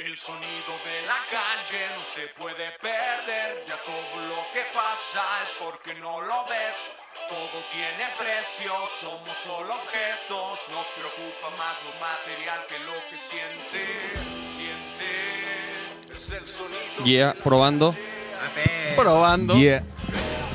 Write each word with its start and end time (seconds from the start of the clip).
El 0.00 0.16
sonido 0.16 0.72
de 0.82 1.06
la 1.06 1.20
calle 1.28 1.84
no 1.94 2.02
se 2.02 2.26
puede 2.28 2.72
perder, 2.80 3.64
ya 3.68 3.76
todo 3.84 4.16
lo 4.28 4.40
que 4.54 4.62
pasa 4.72 5.20
es 5.44 5.50
porque 5.60 5.94
no 6.00 6.22
lo 6.22 6.44
ves. 6.46 6.78
Todo 7.28 7.62
tiene 7.70 8.08
precio, 8.16 8.72
somos 8.98 9.36
solo 9.36 9.74
objetos, 9.74 10.72
nos 10.72 10.86
preocupa 10.96 11.50
más 11.58 11.76
lo 11.84 11.92
material 12.00 12.64
que 12.66 12.78
lo 12.78 12.96
que 13.10 13.18
siente, 13.18 13.84
siente. 14.56 16.14
Es 16.14 16.30
el 16.30 16.48
sonido, 16.48 17.04
Yeah, 17.04 17.34
probando. 17.44 17.94
Probando. 18.96 19.54
Yeah. 19.54 19.82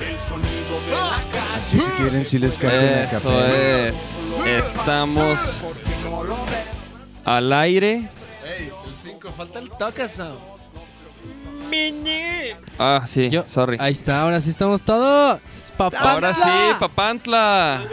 el 0.01 0.19
sonido 0.19 0.81
de 0.87 0.91
la 0.91 1.21
calle. 1.31 1.59
Así 1.59 1.77
si 1.77 1.91
quieren, 1.91 2.25
si 2.25 2.39
les 2.39 2.57
una 2.57 3.03
Eso 3.03 3.45
es. 3.45 4.33
Estamos 4.43 5.61
al 7.23 7.53
aire. 7.53 8.09
5, 9.25 9.33
falta 9.35 9.59
el 9.59 9.69
toca 9.69 10.07
sound. 10.09 10.39
Ah, 12.77 13.03
sí, 13.07 13.29
Yo- 13.29 13.43
sorry. 13.47 13.77
Ahí 13.79 13.91
está, 13.91 14.21
ahora 14.21 14.39
sí 14.39 14.49
estamos 14.49 14.81
todos. 14.83 15.41
Papá. 15.77 16.11
Ahora 16.13 16.33
sí, 16.33 16.49
Papantla. 16.79 17.83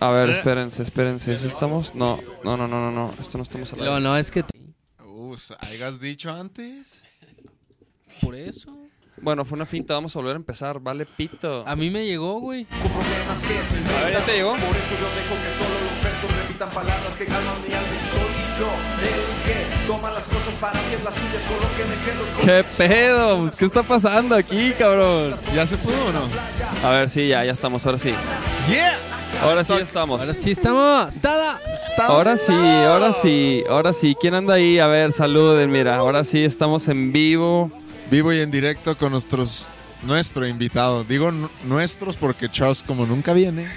A 0.00 0.10
ver, 0.10 0.30
espérense, 0.30 0.82
espérense. 0.82 1.38
¿Sí 1.38 1.46
estamos? 1.46 1.94
No, 1.94 2.18
no, 2.42 2.56
no, 2.56 2.66
no, 2.68 2.80
no, 2.80 2.90
no. 2.90 3.14
Esto 3.20 3.38
no 3.38 3.42
estamos 3.42 3.72
al 3.72 3.78
No, 3.78 3.84
aire. 3.92 4.00
no, 4.00 4.16
es 4.18 4.30
que 4.30 4.44
Uh, 5.06 5.36
¿hayas 5.60 6.00
dicho 6.00 6.30
antes? 6.32 7.02
por 8.20 8.34
eso. 8.34 8.76
Bueno, 9.20 9.44
fue 9.44 9.56
una 9.56 9.66
finta. 9.66 9.94
Vamos 9.94 10.14
a 10.16 10.18
volver 10.18 10.34
a 10.34 10.36
empezar. 10.36 10.80
Vale, 10.80 11.06
pito. 11.06 11.64
A 11.66 11.74
mí 11.76 11.90
me 11.90 12.04
llegó, 12.06 12.40
güey. 12.40 12.64
Te 12.64 12.74
A 12.76 14.04
ver. 14.04 14.12
¿ya 14.12 14.20
te 14.20 14.32
llegó? 14.32 14.50
Por 14.50 14.60
eso 14.60 14.94
yo 15.00 15.08
dejo 15.14 15.34
que 15.42 15.50
solo 15.58 15.74
los 15.80 16.02
versos 16.04 16.36
repitan 16.42 16.70
palabras 16.70 17.16
que 17.16 17.24
calman 17.26 17.56
mi 17.66 17.74
alma 17.74 17.88
y 17.94 17.98
soy 17.98 18.33
yo 18.58 18.68
el 19.02 19.44
que 19.44 19.86
toma 19.86 20.10
las 20.10 20.24
cosas 20.24 20.54
para 20.60 20.78
hacer 20.78 21.00
las 21.04 21.14
suyas 21.14 21.42
con 21.48 21.56
lo 21.60 21.76
que 21.76 21.84
me 21.84 22.04
quedo 22.04 22.36
con 22.36 22.46
¿Qué 22.46 22.64
pedo? 22.76 23.50
¿Qué 23.58 23.64
está 23.64 23.82
pasando 23.82 24.34
aquí, 24.34 24.72
cabrón? 24.78 25.36
¿Ya 25.54 25.66
se 25.66 25.76
pudo 25.76 26.06
o 26.06 26.12
no? 26.12 26.28
A 26.86 26.90
ver, 26.90 27.10
sí, 27.10 27.28
ya, 27.28 27.44
ya 27.44 27.52
estamos. 27.52 27.84
Ahora 27.86 27.98
sí. 27.98 28.14
Yeah. 28.68 28.98
Ahora 29.42 29.64
sí 29.64 29.72
estamos. 29.82 30.20
Ahora 30.20 30.34
sí 30.34 30.50
estamos. 30.52 31.14
¡Tada! 31.20 31.60
Ahora 31.98 32.36
sí, 32.36 32.52
ahora 32.52 33.12
sí, 33.12 33.64
ahora 33.68 33.92
sí. 33.92 34.16
¿Quién 34.20 34.34
anda 34.34 34.54
ahí? 34.54 34.78
A 34.78 34.86
ver, 34.86 35.12
saluden, 35.12 35.70
mira. 35.70 35.96
Ahora 35.96 36.24
sí 36.24 36.44
estamos 36.44 36.88
en 36.88 37.12
vivo. 37.12 37.70
Vivo 38.10 38.32
y 38.32 38.40
en 38.40 38.50
directo 38.50 38.96
con 38.96 39.12
nuestros 39.12 39.68
nuestro 40.02 40.46
invitado. 40.46 41.02
Digo 41.04 41.32
nu- 41.32 41.50
nuestros 41.64 42.16
porque 42.16 42.48
Charles 42.48 42.82
como 42.82 43.06
nunca 43.06 43.32
viene. 43.32 43.68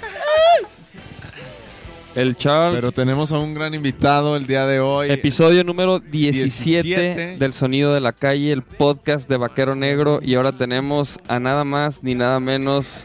El 2.18 2.36
Charles. 2.36 2.80
Pero 2.80 2.90
tenemos 2.90 3.30
a 3.30 3.38
un 3.38 3.54
gran 3.54 3.74
invitado 3.74 4.36
el 4.36 4.48
día 4.48 4.66
de 4.66 4.80
hoy. 4.80 5.08
Episodio 5.08 5.62
número 5.62 6.00
17, 6.00 6.82
17. 6.82 7.36
del 7.38 7.52
Sonido 7.52 7.94
de 7.94 8.00
la 8.00 8.12
Calle, 8.12 8.50
el 8.50 8.62
podcast 8.62 9.28
de 9.28 9.36
Vaquero 9.36 9.76
Negro. 9.76 10.18
Y 10.20 10.34
ahora 10.34 10.50
tenemos 10.50 11.20
a 11.28 11.38
nada 11.38 11.62
más 11.62 12.02
ni 12.02 12.16
nada 12.16 12.40
menos 12.40 13.04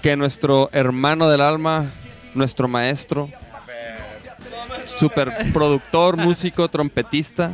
que 0.00 0.14
nuestro 0.14 0.70
hermano 0.72 1.28
del 1.28 1.40
alma, 1.40 1.90
nuestro 2.34 2.68
maestro, 2.68 3.28
super 4.96 5.32
productor, 5.52 6.16
músico, 6.24 6.68
trompetista, 6.68 7.50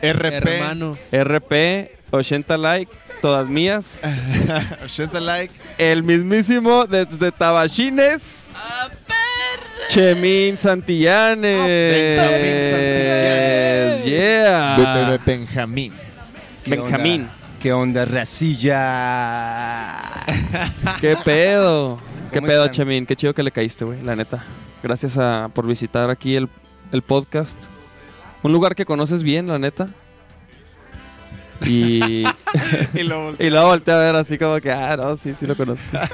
RP. 0.00 0.48
Hermano. 0.48 0.96
RP, 1.12 1.90
80 2.10 2.56
like, 2.56 2.90
todas 3.20 3.50
mías. 3.50 4.00
80 4.82 5.20
like. 5.20 5.52
El 5.76 6.02
mismísimo 6.02 6.86
desde 6.86 7.30
Tabachines. 7.32 8.46
Chemín 9.88 10.56
Santillanes. 10.58 11.64
Benjamín 11.66 12.62
Santillanes. 12.62 14.04
Yeah. 14.04 14.76
Be- 14.76 15.18
be- 15.18 15.20
Benjamín. 15.36 15.92
Benjamín. 16.66 17.28
¿Qué 17.60 17.72
onda, 17.72 18.04
racilla? 18.04 18.82
¿Qué 21.00 21.16
pedo? 21.24 21.98
¿Qué 22.30 22.38
¿Cómo 22.40 22.48
pedo, 22.48 22.64
están? 22.64 22.74
Chemín? 22.74 23.06
Qué 23.06 23.16
chido 23.16 23.34
que 23.34 23.42
le 23.42 23.50
caíste, 23.52 23.84
güey, 23.84 24.02
la 24.02 24.14
neta. 24.16 24.44
Gracias 24.82 25.16
a, 25.16 25.48
por 25.54 25.66
visitar 25.66 26.10
aquí 26.10 26.36
el, 26.36 26.48
el 26.92 27.02
podcast. 27.02 27.64
Un 28.42 28.52
lugar 28.52 28.74
que 28.74 28.84
conoces 28.84 29.22
bien, 29.22 29.46
la 29.46 29.58
neta. 29.58 29.88
Y, 31.64 32.24
Y 32.94 33.02
lo 33.04 33.30
y 33.38 33.48
luego 33.48 33.68
volteé 33.68 33.94
a 33.94 33.98
ver 33.98 34.16
así 34.16 34.36
como 34.36 34.60
que, 34.60 34.70
ah, 34.72 34.96
no, 34.96 35.16
sí, 35.16 35.34
sí 35.38 35.46
lo 35.46 35.56
conozco. 35.56 35.98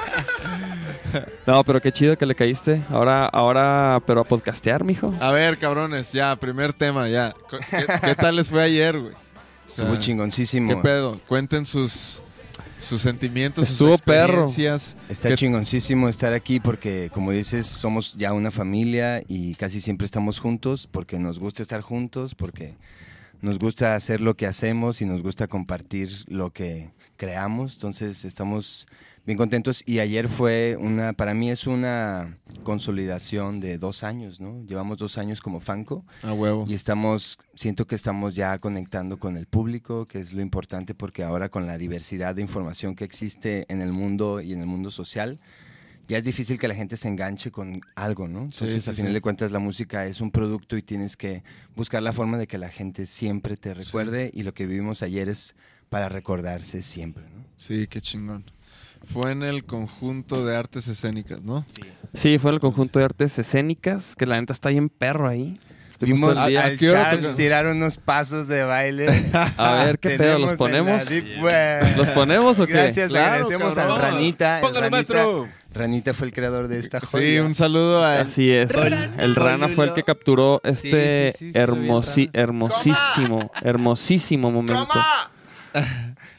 No, 1.47 1.65
pero 1.65 1.81
qué 1.81 1.93
chido 1.93 2.17
que 2.17 2.27
le 2.27 2.35
caíste. 2.35 2.83
Ahora, 2.91 3.27
ahora, 3.27 4.01
pero 4.07 4.21
a 4.21 4.25
podcastear, 4.25 4.85
mijo. 4.85 5.13
A 5.21 5.31
ver, 5.31 5.59
cabrones, 5.59 6.13
ya, 6.13 6.35
primer 6.37 6.73
tema, 6.73 7.09
ya. 7.09 7.35
¿Qué, 7.51 7.59
qué 8.05 8.15
tal 8.15 8.37
les 8.37 8.49
fue 8.49 8.63
ayer, 8.63 8.99
güey? 8.99 9.15
O 9.71 9.73
sea, 9.73 9.85
Estuvo 9.85 10.01
chingoncísimo. 10.01 10.69
¿Qué 10.69 10.77
pedo? 10.83 11.21
Cuenten 11.29 11.65
sus, 11.65 12.23
sus 12.81 13.01
sentimientos, 13.01 13.71
Estuvo 13.71 13.91
sus 13.93 14.01
perro. 14.01 14.43
experiencias. 14.47 14.97
Está 15.09 15.29
¿Qué- 15.29 15.37
chingoncísimo 15.37 16.09
estar 16.09 16.33
aquí 16.33 16.59
porque, 16.59 17.09
como 17.15 17.31
dices, 17.31 17.69
somos 17.69 18.17
ya 18.17 18.33
una 18.33 18.51
familia 18.51 19.23
y 19.29 19.55
casi 19.55 19.81
siempre 19.81 20.07
estamos 20.07 20.41
juntos 20.41 20.89
porque 20.91 21.21
nos 21.21 21.39
gusta 21.39 21.63
estar 21.63 21.83
juntos, 21.83 22.35
porque 22.35 22.75
nos 23.43 23.59
gusta 23.59 23.95
hacer 23.95 24.21
lo 24.21 24.37
que 24.37 24.47
hacemos 24.47 25.01
y 25.01 25.07
nos 25.07 25.23
gusta 25.23 25.47
compartir 25.47 26.11
lo 26.29 26.53
que 26.53 26.91
creamos. 27.17 27.75
Entonces 27.75 28.25
estamos 28.25 28.87
bien 29.25 29.37
contentos 29.39 29.83
y 29.87 29.99
ayer 30.01 30.29
fue 30.29 30.77
una, 30.81 31.13
para 31.13 31.35
mí 31.35 31.51
es 31.51 31.67
una 31.67 32.39
consolidación 32.63 33.61
de 33.61 33.79
dos 33.79 34.03
años, 34.03 34.41
¿no? 34.41 34.63
Llevamos 34.65 34.99
dos 34.99 35.19
años 35.19 35.41
como 35.41 35.61
Fanco. 35.61 36.05
A 36.23 36.33
huevo. 36.33 36.67
Y 36.69 36.75
estamos, 36.75 37.39
siento 37.55 37.87
que 37.87 37.95
estamos 37.95 38.35
ya 38.35 38.59
conectando 38.59 39.19
con 39.19 39.37
el 39.37 39.47
público, 39.47 40.07
que 40.07 40.21
es 40.21 40.33
lo 40.33 40.43
importante 40.43 40.95
porque 40.95 41.23
ahora 41.23 41.49
con 41.49 41.67
la 41.67 41.79
diversidad 41.79 42.35
de 42.35 42.43
información 42.43 42.95
que 42.95 43.05
existe 43.05 43.67
en 43.69 43.81
el 43.81 43.93
mundo 43.93 44.41
y 44.41 44.53
en 44.53 44.61
el 44.61 44.67
mundo 44.67 44.91
social, 44.91 45.39
ya 46.11 46.19
es 46.19 46.25
difícil 46.25 46.59
que 46.59 46.67
la 46.67 46.75
gente 46.75 46.97
se 46.97 47.07
enganche 47.07 47.53
con 47.53 47.81
algo, 47.95 48.27
¿no? 48.27 48.43
Entonces, 48.43 48.83
sí, 48.83 48.91
a 48.91 48.93
final 48.93 49.13
sí. 49.13 49.15
de 49.15 49.21
cuentas, 49.21 49.53
la 49.53 49.61
música 49.61 50.07
es 50.07 50.21
un 50.21 50.33
producto 50.33 50.77
y 50.77 50.83
tienes 50.83 51.17
que 51.17 51.45
buscar 51.77 52.03
la 52.03 52.13
forma 52.13 52.37
de 52.37 52.49
que 52.49 52.59
la 52.59 52.69
gente 52.69 53.07
siempre 53.07 53.57
te 53.57 53.75
recuerde 53.75 54.33
y 54.35 54.43
lo 54.43 54.53
que 54.53 54.67
vivimos 54.67 55.03
ayer 55.03 55.29
es 55.29 55.55
para 55.89 56.09
recordarse 56.09 56.83
siempre, 56.83 57.23
¿no? 57.33 57.45
Sí, 57.57 57.87
qué 57.87 58.01
chingón. 58.01 58.51
Fue 59.05 59.31
en 59.31 59.45
el 59.45 59.65
conjunto 59.65 60.45
de 60.45 60.57
artes 60.57 60.89
escénicas, 60.89 61.43
¿no? 61.43 61.65
Sí, 62.13 62.39
fue 62.39 62.51
en 62.51 62.55
el 62.57 62.61
conjunto 62.61 62.99
de 62.99 63.05
artes 63.05 63.39
escénicas, 63.39 64.17
que 64.17 64.27
la 64.27 64.41
neta 64.41 64.53
está 64.53 64.71
bien 64.71 64.89
perro 64.89 65.29
ahí. 65.29 65.55
Vimos 66.01 66.35
qué 66.79 66.91
hora 66.91 67.11
Charles 67.11 67.35
tirar 67.35 67.67
unos 67.67 67.99
pasos 67.99 68.49
de 68.49 68.65
baile. 68.65 69.07
A 69.59 69.85
ver, 69.85 69.99
¿qué 69.99 70.11
pedo? 70.19 70.39
¿Los 70.41 70.55
ponemos? 70.55 71.09
¿Los 71.97 72.11
ponemos 72.11 72.59
o 72.59 72.67
qué? 72.67 72.73
Gracias, 72.73 73.11
Claro, 73.11 73.35
agradecemos 73.35 73.75
cabrón. 73.77 74.01
al 74.01 74.13
Ranita. 74.13 74.61
Ranita, 74.61 74.91
maestro. 74.91 75.60
Ranita 75.73 76.15
fue 76.15 76.27
el 76.27 76.33
creador 76.33 76.67
de 76.69 76.79
esta 76.81 77.01
joya. 77.01 77.25
Sí, 77.27 77.39
un 77.39 77.55
saludo 77.55 78.03
a 78.05 78.21
Así 78.21 78.51
es. 78.51 78.73
El 79.19 79.35
Rana 79.37 79.69
fue 79.69 79.87
el 79.87 79.95
que 79.95 80.03
capturó 80.03 80.61
este 80.65 81.33
Sí, 81.33 81.39
sí, 81.39 81.53
sí, 81.53 81.59
está 81.59 81.73
bien, 81.73 81.87
hermosi- 81.89 82.27
Rana. 82.33 82.43
hermosísimo, 82.43 83.53
hermosísimo 83.63 84.51
momento. 84.51 85.01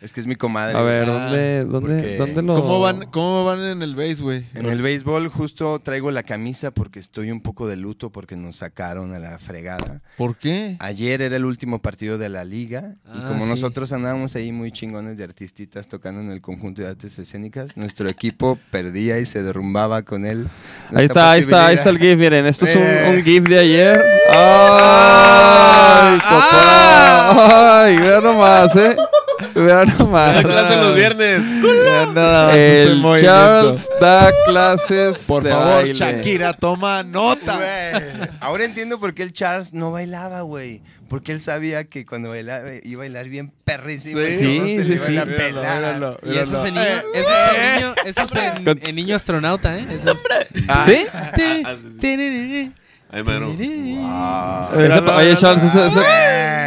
Es 0.01 0.13
que 0.13 0.19
es 0.19 0.25
mi 0.25 0.35
comadre. 0.35 0.75
A 0.75 0.81
ver. 0.81 1.05
¿dónde, 1.05 1.63
dónde, 1.65 1.93
porque- 2.01 2.17
dónde 2.17 2.41
lo...? 2.41 2.55
¿Cómo 2.55 2.79
van, 2.79 3.05
¿Cómo 3.11 3.45
van 3.45 3.59
en 3.63 3.83
el 3.83 3.95
base, 3.95 4.15
güey? 4.23 4.45
En 4.55 4.65
el 4.65 4.81
béisbol 4.81 5.27
justo 5.29 5.77
traigo 5.79 6.09
la 6.09 6.23
camisa 6.23 6.71
porque 6.71 6.99
estoy 6.99 7.29
un 7.29 7.39
poco 7.39 7.67
de 7.67 7.75
luto 7.75 8.09
porque 8.09 8.35
nos 8.35 8.55
sacaron 8.55 9.13
a 9.13 9.19
la 9.19 9.37
fregada. 9.37 10.01
¿Por 10.17 10.37
qué? 10.37 10.75
Ayer 10.79 11.21
era 11.21 11.35
el 11.35 11.45
último 11.45 11.83
partido 11.83 12.17
de 12.17 12.29
la 12.29 12.43
liga 12.45 12.95
y 13.13 13.19
Ah, 13.19 13.25
como 13.27 13.43
sí. 13.43 13.49
nosotros 13.51 13.93
andábamos 13.93 14.35
ahí 14.35 14.51
muy 14.51 14.71
chingones 14.71 15.19
de 15.19 15.23
artistitas 15.23 15.87
tocando 15.87 16.19
en 16.21 16.31
el 16.31 16.41
conjunto 16.41 16.81
de 16.81 16.87
artes 16.87 17.19
escénicas, 17.19 17.77
nuestro 17.77 18.09
equipo 18.09 18.57
perdía 18.71 19.19
y 19.19 19.27
se 19.27 19.43
derrumbaba 19.43 20.01
con 20.01 20.25
él. 20.25 20.49
Ahí 20.95 21.05
está, 21.05 21.29
ahí 21.29 21.41
está, 21.41 21.67
ahí 21.67 21.75
está 21.75 21.91
el 21.91 21.99
GIF, 21.99 22.17
miren. 22.17 22.47
Esto 22.47 22.65
es 22.65 22.75
un, 22.75 22.81
Eh. 22.81 23.13
un 23.17 23.23
GIF 23.23 23.43
de 23.43 23.59
ayer. 23.59 24.01
¡Ay, 24.33 26.19
papá! 26.19 27.83
¡Ay, 27.83 27.97
vean 27.97 28.23
nomás, 28.23 28.75
eh! 28.75 28.95
Vean 29.55 29.93
nomás. 29.97 30.41
clase 30.43 30.75
los 30.77 30.95
viernes. 30.95 31.41
Nada 32.13 32.55
El. 32.57 33.01
Charles 33.21 33.89
da 33.99 34.31
clases 34.45 35.17
Por 35.27 35.43
de 35.43 35.49
favor, 35.51 35.73
baile. 35.75 35.93
Shakira, 35.93 36.53
toma 36.53 37.03
nota. 37.03 37.59
Ahora 38.39 38.65
entiendo 38.65 38.99
por 38.99 39.13
qué 39.13 39.23
el 39.23 39.33
Charles 39.33 39.73
no 39.73 39.91
bailaba, 39.91 40.41
güey. 40.41 40.81
Porque 41.07 41.33
él 41.33 41.41
sabía 41.41 41.83
que 41.83 42.05
cuando 42.05 42.29
bailaba 42.29 42.69
iba 42.83 42.99
a 42.99 43.03
bailar 43.03 43.27
bien 43.27 43.51
perrísimo. 43.65 44.21
Sí, 44.21 44.33
y 44.33 44.37
sí, 44.79 44.83
sí, 44.85 44.97
sí. 44.97 45.11
Míralo, 45.11 45.61
míralo, 45.61 46.19
Y 46.23 46.37
eso 46.37 46.57
es 46.57 46.65
en 46.65 46.73
míralo. 46.75 47.01
niño, 47.03 47.13
eso 47.13 47.29
es 47.33 47.57
en 47.57 47.75
niño, 47.75 47.93
eso 48.05 48.21
es 48.23 48.35
en, 48.57 48.63
Con- 48.65 48.79
en 48.81 48.95
niño 48.95 49.15
astronauta, 49.17 49.77
¿eh? 49.77 49.85
Eso 49.91 50.13
es. 50.13 50.19
¿Sí? 50.85 51.05
Ti, 51.35 51.63
ti, 51.99 52.71
Ay, 53.13 53.23
mano. 53.23 53.51
Ese 53.59 54.99
oye, 54.99 55.35
Charles, 55.35 55.63
ese, 55.65 55.85
ese, 55.87 55.99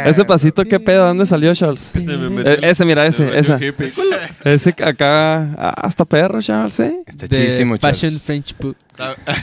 ese 0.05 0.25
pasito, 0.25 0.63
¿qué 0.63 0.79
pedo? 0.79 1.05
¿Dónde 1.05 1.25
salió, 1.25 1.53
Charles? 1.55 1.95
Ese 1.95 2.15
me 2.17 2.29
metió 2.29 2.51
Eh, 2.51 2.59
ese, 2.61 2.85
mira, 2.85 3.05
ese, 3.05 3.37
esa. 3.37 3.59
Ese 4.43 4.69
acá, 4.83 5.37
ah, 5.57 5.73
hasta 5.81 6.05
perro, 6.05 6.39
Charles, 6.41 6.79
¿eh? 6.81 6.97
Está 7.07 7.25
de 7.27 7.35
chidísimo, 7.35 7.77
Fashion 7.77 8.11
Charles. 8.11 8.21
French 8.21 8.53
Pu- 8.59 8.75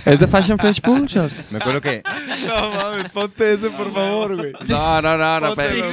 Es 0.04 0.20
de 0.20 0.26
Fashion 0.26 0.58
French 0.58 0.80
Charles. 1.06 1.52
Me 1.52 1.58
acuerdo 1.58 1.80
que 1.80 2.02
No 2.46 2.70
mames, 2.70 3.10
ponte 3.12 3.54
ese 3.54 3.70
por 3.70 3.92
favor, 3.92 4.36
güey. 4.36 4.52
No, 4.68 5.02
no, 5.02 5.16
no, 5.16 5.40
no. 5.40 5.54
Pero- 5.54 5.86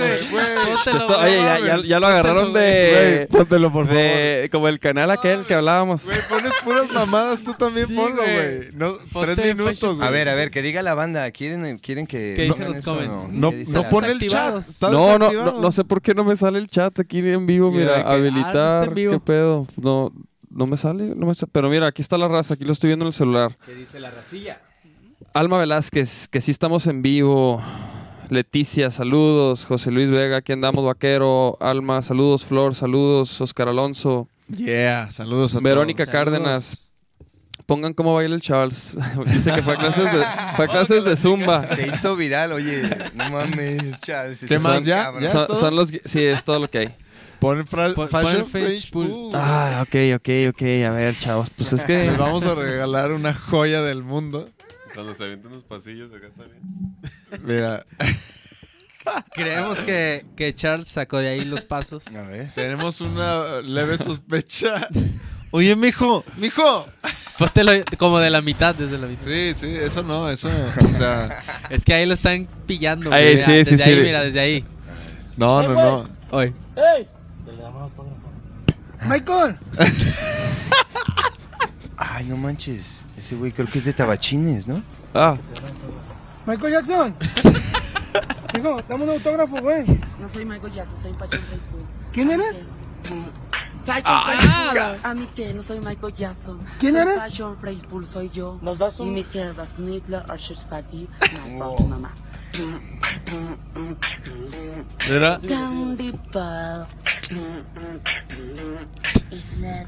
Oye, 1.21 1.37
ya, 1.37 1.59
ya, 1.59 1.77
ya 1.83 1.99
lo 1.99 2.07
agarraron 2.07 2.51
Güey, 2.51 2.63
de, 2.63 3.27
póntelo 3.29 3.71
por 3.71 3.85
favor. 3.87 4.01
de. 4.01 4.49
Como 4.51 4.67
el 4.67 4.79
canal 4.79 5.11
aquel 5.11 5.41
que 5.43 5.53
hablábamos. 5.53 6.05
Güey, 6.05 6.17
pones 6.29 6.53
puras 6.63 6.89
mamadas, 6.91 7.43
tú 7.43 7.53
también 7.53 7.87
Sí, 7.87 7.95
ponlo, 7.95 8.21
güey. 8.23 8.69
No, 8.73 8.93
tres 9.25 9.55
minutos, 9.55 9.97
güey. 9.97 10.07
A 10.07 10.11
ver, 10.11 10.29
a 10.29 10.35
ver, 10.35 10.51
que 10.51 10.61
diga 10.61 10.81
la 10.83 10.93
banda. 10.93 11.29
¿Quieren, 11.31 11.79
quieren 11.79 12.07
que. 12.07 12.33
¿Qué 12.35 12.43
dicen 12.43 12.67
los 12.67 12.81
comments? 12.81 13.29
No, 13.29 13.51
¿Qué 13.51 13.57
dice 13.57 13.73
no 13.73 13.89
pone 13.89 14.11
el 14.11 14.19
chat. 14.19 14.63
No, 14.81 15.17
no, 15.17 15.31
no, 15.31 15.61
no 15.61 15.71
sé 15.71 15.83
por 15.83 16.01
qué 16.01 16.13
no 16.13 16.23
me 16.23 16.35
sale 16.35 16.59
el 16.59 16.67
chat 16.67 16.99
aquí 16.99 17.19
en 17.19 17.45
vivo. 17.45 17.71
Mira, 17.71 18.03
ah, 18.05 18.13
habilitar. 18.13 18.93
¿Qué 18.93 19.19
pedo? 19.23 19.67
No, 19.77 20.11
no 20.49 20.67
me 20.67 20.77
sale. 20.77 21.13
No 21.15 21.25
me 21.25 21.35
sa- 21.35 21.47
Pero 21.47 21.69
mira, 21.69 21.87
aquí 21.87 22.01
está 22.01 22.17
la 22.17 22.27
raza. 22.27 22.53
Aquí 22.55 22.63
lo 22.65 22.71
estoy 22.71 22.89
viendo 22.89 23.05
en 23.05 23.07
el 23.07 23.13
celular. 23.13 23.57
¿Qué 23.65 23.73
dice 23.75 23.99
la 23.99 24.11
racilla? 24.11 24.61
Alma 25.33 25.57
Velázquez, 25.57 26.27
que 26.27 26.41
sí 26.41 26.51
estamos 26.51 26.87
en 26.87 27.01
vivo. 27.01 27.61
Leticia, 28.29 28.91
saludos. 28.91 29.65
José 29.65 29.91
Luis 29.91 30.09
Vega, 30.11 30.37
aquí 30.37 30.51
andamos, 30.51 30.85
vaquero. 30.85 31.57
Alma, 31.59 32.01
saludos. 32.01 32.45
Flor, 32.45 32.75
saludos. 32.75 33.41
Oscar 33.41 33.67
Alonso. 33.69 34.27
Yeah, 34.55 35.11
saludos 35.11 35.55
a 35.55 35.59
Verónica 35.59 36.05
todos. 36.05 36.13
Cárdenas. 36.13 36.77
Pongan 37.65 37.93
cómo 37.93 38.15
baila 38.15 38.33
el 38.33 38.41
Charles. 38.41 38.97
Dice 39.27 39.53
que 39.53 39.61
fue 39.61 39.73
a 39.73 39.77
clases 39.77 40.11
de, 40.11 40.23
fue 40.55 40.65
a 40.65 40.67
clases 40.67 41.03
de 41.03 41.15
Zumba. 41.15 41.61
Se 41.61 41.87
hizo 41.87 42.15
viral, 42.15 42.51
oye. 42.53 42.81
No 43.13 43.29
mames, 43.29 43.99
Charles. 44.01 44.39
¿Qué 44.39 44.55
estás 44.55 44.63
más? 44.63 44.85
¿Ya? 44.85 45.11
¿Ya? 45.19 45.27
Son, 45.27 45.55
son 45.55 45.75
los, 45.75 45.89
sí, 46.05 46.23
es 46.23 46.43
todo 46.43 46.59
lo 46.59 46.67
que 46.67 46.77
hay. 46.79 46.95
Pon, 47.39 47.65
Fashion 47.65 48.45
French 48.45 48.91
Pool. 48.91 49.07
Pool. 49.07 49.31
Ah, 49.33 49.83
ok, 49.87 49.95
ok, 50.15 50.29
ok. 50.49 50.61
A 50.87 50.91
ver, 50.91 51.17
chavos. 51.17 51.49
Pues 51.49 51.73
es 51.73 51.85
que. 51.85 52.05
Les 52.05 52.17
vamos 52.17 52.43
a 52.45 52.55
regalar 52.55 53.11
una 53.11 53.33
joya 53.33 53.81
del 53.81 54.03
mundo. 54.03 54.49
Cuando 54.93 55.13
se 55.13 55.23
avientan 55.23 55.51
unos 55.51 55.63
pasillos 55.63 56.11
acá 56.11 56.29
también. 56.35 56.61
Mira, 57.43 57.85
Creemos 59.33 59.79
que, 59.79 60.25
que 60.35 60.53
Charles 60.53 60.87
sacó 60.87 61.17
de 61.17 61.29
ahí 61.29 61.45
los 61.45 61.65
pasos. 61.65 62.07
A 62.15 62.23
ver. 62.23 62.51
tenemos 62.53 63.01
una 63.01 63.61
leve 63.61 63.97
sospecha. 63.97 64.87
Oye, 65.51 65.75
mijo, 65.75 66.23
mijo. 66.37 66.85
Póntelo 67.37 67.71
como 67.97 68.19
de 68.19 68.29
la 68.29 68.41
mitad, 68.41 68.75
desde 68.75 68.97
la 68.97 69.07
mitad. 69.07 69.23
Sí, 69.23 69.53
sí, 69.55 69.73
eso 69.73 70.03
no, 70.03 70.29
eso, 70.29 70.49
o 70.85 70.91
sea, 70.91 71.41
Es 71.69 71.85
que 71.85 71.93
ahí 71.93 72.05
lo 72.05 72.13
están 72.13 72.47
pillando. 72.67 73.11
Ahí, 73.11 73.35
mira, 73.35 73.45
sí, 73.45 73.51
desde 73.53 73.77
sí, 73.77 73.83
ahí, 73.83 73.95
sí. 73.95 74.01
mira, 74.01 74.21
desde 74.21 74.39
ahí. 74.39 74.65
no, 75.37 75.63
no, 75.63 75.73
no. 75.73 76.09
Hoy. 76.31 76.53
Ay, 81.97 82.25
no 82.25 82.37
manches. 82.37 83.05
Ese 83.17 83.35
güey 83.35 83.51
creo 83.51 83.67
que 83.67 83.79
es 83.79 83.85
de 83.85 83.93
Tabachines, 83.93 84.67
¿no? 84.67 84.81
Ah, 85.13 85.35
Michael 86.45 86.73
Jackson. 86.73 87.15
Hijo, 88.57 88.77
dame 88.87 89.03
un 89.03 89.09
autógrafo, 89.11 89.55
güey. 89.61 89.85
No 90.19 90.29
soy 90.33 90.45
Michael 90.45 90.73
Jackson, 90.73 91.01
soy 91.01 91.13
Fashion 91.13 91.41
Facebook. 91.43 91.85
¿Quién 92.13 92.31
eres? 92.31 92.57
Fashion 93.85 94.21
Facebook. 94.25 94.99
A 95.03 95.13
mí 95.13 95.27
que 95.35 95.53
no 95.53 95.61
soy 95.63 95.79
Michael 95.79 96.13
Jackson. 96.15 96.59
¿Quién 96.79 96.93
soy 96.93 97.01
eres? 97.01 97.21
Fashion 97.21 97.57
Facebook 97.61 98.05
soy 98.05 98.29
yo. 98.29 98.57
Nos 98.61 98.77
das 98.79 98.99
Y 98.99 99.03
un- 99.03 99.13
mi 99.13 99.23
Kerba 99.23 99.65
Snidler, 99.75 100.23
Usher 100.33 100.57
Spaghetti. 100.57 101.07
No, 101.57 101.75
fuck 102.53 103.31
mamá. 103.31 103.97
Mira, 105.07 105.39
Candy 105.47 106.11
Bar. 106.33 106.87
Isla. 109.31 109.87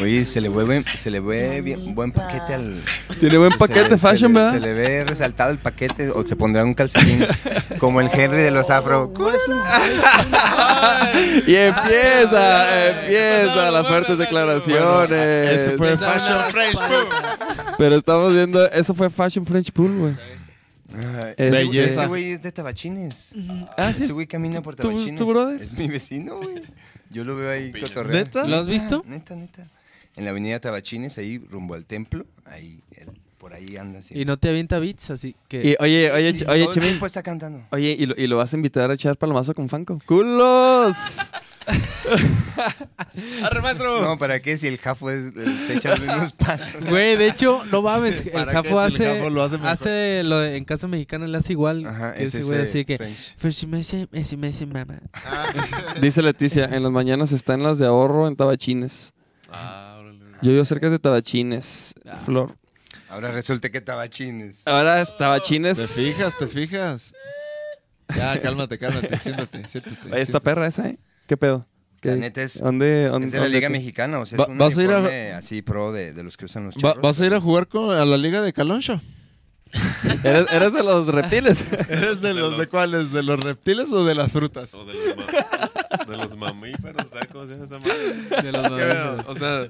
Oye, 0.00 0.24
se 0.24 0.40
le 0.40 0.48
ve, 0.48 0.84
se 0.96 1.10
le 1.10 1.20
ve 1.20 1.60
bien, 1.60 1.94
buen 1.94 2.12
paquete 2.12 2.54
al. 2.54 2.80
tiene 3.18 3.36
buen 3.36 3.52
se 3.52 3.58
paquete 3.58 3.90
le- 3.90 3.98
fashion, 3.98 4.32
se 4.32 4.38
le, 4.38 4.44
¿verdad? 4.44 4.52
Se 4.54 4.60
le 4.60 4.72
ve 4.72 5.04
resaltado 5.04 5.50
el 5.50 5.58
paquete 5.58 6.10
o 6.10 6.24
se 6.24 6.36
pondrá 6.36 6.64
un 6.64 6.74
calcetín 6.74 7.26
como 7.78 8.00
el 8.00 8.08
Henry 8.12 8.40
de 8.42 8.50
los 8.50 8.70
Afro. 8.70 9.12
Y 11.46 11.54
empieza, 11.56 12.88
empieza 13.02 13.70
las 13.70 13.86
fuertes 13.86 14.18
declaraciones. 14.18 15.10
eso 15.60 15.76
fue 15.76 15.96
Fashion 15.96 16.42
French. 16.50 16.74
Pool. 16.78 17.06
Pero 17.76 17.96
estamos 17.96 18.32
viendo, 18.32 18.64
eso 18.70 18.94
fue 18.94 19.10
Fashion 19.10 19.44
French 19.46 19.72
Pool, 19.72 19.96
güey. 19.98 20.12
Es- 21.36 21.48
ese- 21.48 21.50
Belleza. 21.50 21.90
Ese 22.02 22.06
güey 22.06 22.32
es 22.32 22.42
de 22.42 22.52
Tabachines. 22.52 23.34
Ah. 23.76 23.90
Ese 23.90 24.12
güey 24.12 24.26
camina 24.26 24.62
por 24.62 24.74
¿Tu- 24.76 24.84
Tabachines. 24.88 25.16
tu 25.18 25.26
brother? 25.26 25.60
Es 25.60 25.72
mi 25.72 25.86
vecino, 25.88 26.36
güey. 26.36 26.62
Yo 27.10 27.24
lo 27.24 27.36
veo 27.36 27.50
ahí 27.50 27.72
cotorreando. 27.72 28.24
¿Neta? 28.24 28.46
¿Lo 28.46 28.56
has 28.56 28.66
visto? 28.66 29.02
Neta, 29.06 29.36
neta. 29.36 29.66
En 30.16 30.24
la 30.24 30.30
avenida 30.30 30.60
Tabachines, 30.60 31.16
ahí 31.18 31.38
rumbo 31.38 31.74
al 31.74 31.86
templo. 31.86 32.26
Ahí, 32.44 32.82
por 33.38 33.54
ahí 33.54 33.76
anda. 33.76 34.00
Y 34.10 34.24
no 34.24 34.36
te 34.36 34.48
avienta 34.48 34.78
beats, 34.78 35.10
así 35.10 35.34
que. 35.48 35.62
Y 35.70 35.76
oye, 35.78 36.10
oye, 36.12 36.32
Sí, 36.38 36.44
Ch- 36.44 36.48
oye, 36.48 36.66
tiempo 36.80 37.06
está 37.06 37.22
cantando. 37.22 37.62
Oye, 37.70 37.96
y 37.98 38.06
lo, 38.06 38.14
y 38.16 38.26
lo 38.26 38.36
vas 38.36 38.52
a 38.52 38.56
invitar 38.56 38.90
a 38.90 38.94
echar 38.94 39.16
palomazo 39.16 39.54
con 39.54 39.68
Fanco. 39.68 40.00
¡Culos! 40.06 40.96
No, 44.00 44.18
¿para 44.18 44.40
qué? 44.40 44.56
Si 44.58 44.66
el 44.66 44.78
Jafo 44.78 45.10
es, 45.10 45.32
se 45.66 45.74
echa 45.76 45.94
mismos 45.96 46.32
pasos. 46.32 46.82
Güey, 46.88 47.16
de 47.16 47.28
hecho, 47.28 47.62
no 47.70 47.82
mames. 47.82 48.24
El 48.26 48.32
¿Para 48.32 48.52
Jafo 48.52 48.68
si 48.88 48.94
el 48.94 48.94
hace. 49.10 49.16
Jafo 49.18 49.30
lo 49.30 49.42
hace 49.42 49.56
mejor? 49.58 49.70
hace 49.70 50.22
lo 50.24 50.38
de- 50.38 50.56
en 50.56 50.64
casa 50.64 50.88
mexicana, 50.88 51.26
le 51.26 51.38
hace 51.38 51.52
igual. 51.52 51.86
Ajá, 51.86 52.14
que 52.14 52.24
es 52.24 52.34
ese 52.34 52.44
güey 52.46 52.60
así 52.62 52.84
que. 52.84 52.96
French. 52.96 53.36
Pues 53.40 53.54
si 53.56 53.66
me 53.66 53.78
hace, 53.80 54.08
si 54.24 54.36
me 54.36 54.48
hace 54.48 54.66
mamá. 54.66 54.98
Dice 56.00 56.22
Leticia, 56.22 56.64
en 56.66 56.82
las 56.82 56.92
mañanas 56.92 57.32
está 57.32 57.54
en 57.54 57.62
las 57.62 57.78
de 57.78 57.86
ahorro 57.86 58.26
en 58.28 58.36
Tabachines. 58.36 59.12
Ah, 59.50 59.98
órale. 60.00 60.18
Yo 60.42 60.52
vivo 60.52 60.64
cerca 60.64 60.88
de 60.90 60.98
Tabachines, 60.98 61.94
Flor. 62.24 62.56
Ahora 63.10 63.32
resulta 63.32 63.70
que 63.70 63.80
Tabachines. 63.80 64.62
Ahora 64.66 65.00
es 65.00 65.16
Tabachines. 65.16 65.78
¿Te 65.78 65.86
fijas, 65.86 66.36
te 66.38 66.46
fijas? 66.46 67.14
Ya, 68.14 68.40
cálmate, 68.42 68.78
cálmate, 68.78 69.18
siéntate, 69.18 69.66
siéntate. 69.66 69.96
Oye, 70.12 70.20
esta 70.20 70.40
perra 70.40 70.66
esa, 70.66 70.88
¿eh? 70.88 70.98
¿Qué 71.26 71.36
pedo? 71.36 71.66
¿Qué- 72.00 72.10
La 72.10 72.16
neta 72.16 72.42
es- 72.42 72.60
¿Dónde, 72.60 73.06
dónde, 73.08 73.26
Es 73.26 73.32
de 73.32 73.38
la 73.38 73.44
dónde 73.44 73.56
Liga 73.58 73.68
qué? 73.68 73.72
Mexicana, 73.72 74.18
o 74.20 74.26
sea, 74.26 74.38
Va- 74.38 74.44
es 74.44 74.50
un 74.50 74.58
vas 74.58 74.78
a 74.78 74.82
ir 74.82 74.90
a- 74.90 75.38
así 75.38 75.62
pro 75.62 75.92
de, 75.92 76.12
de 76.12 76.22
los 76.22 76.36
que 76.36 76.44
usan 76.44 76.66
los 76.66 76.76
Va- 76.76 76.80
charros. 76.80 77.02
¿Vas 77.02 77.20
a 77.20 77.26
ir 77.26 77.34
a 77.34 77.40
jugar 77.40 77.66
con, 77.66 77.90
a 77.96 78.04
la 78.04 78.16
liga 78.16 78.40
de 78.42 78.52
Caloncho? 78.52 79.00
¿Eres, 80.24 80.46
eres 80.50 80.72
de 80.72 80.82
los 80.82 81.06
reptiles. 81.08 81.62
¿Eres 81.90 82.20
de 82.22 82.32
los 82.34 82.52
de 82.52 82.58
los- 82.58 82.68
cuáles? 82.70 83.12
¿De 83.12 83.22
los 83.22 83.38
reptiles 83.40 83.90
o 83.92 84.04
de 84.04 84.14
las 84.14 84.32
frutas? 84.32 84.72
O 84.74 84.84
de 84.86 84.94
los, 84.94 85.16
de 86.08 86.16
los 86.16 86.36
mamíferos, 86.36 87.08
¿sabes 87.08 87.28
cómo 87.32 87.46
se 87.46 87.52
llama 87.52 87.64
esa 87.64 87.78
madre? 87.78 88.42
De 88.42 88.52
los 88.52 88.62
¿Qué 88.62 88.84
pedo? 88.84 89.24
O 89.26 89.34
sea, 89.36 89.68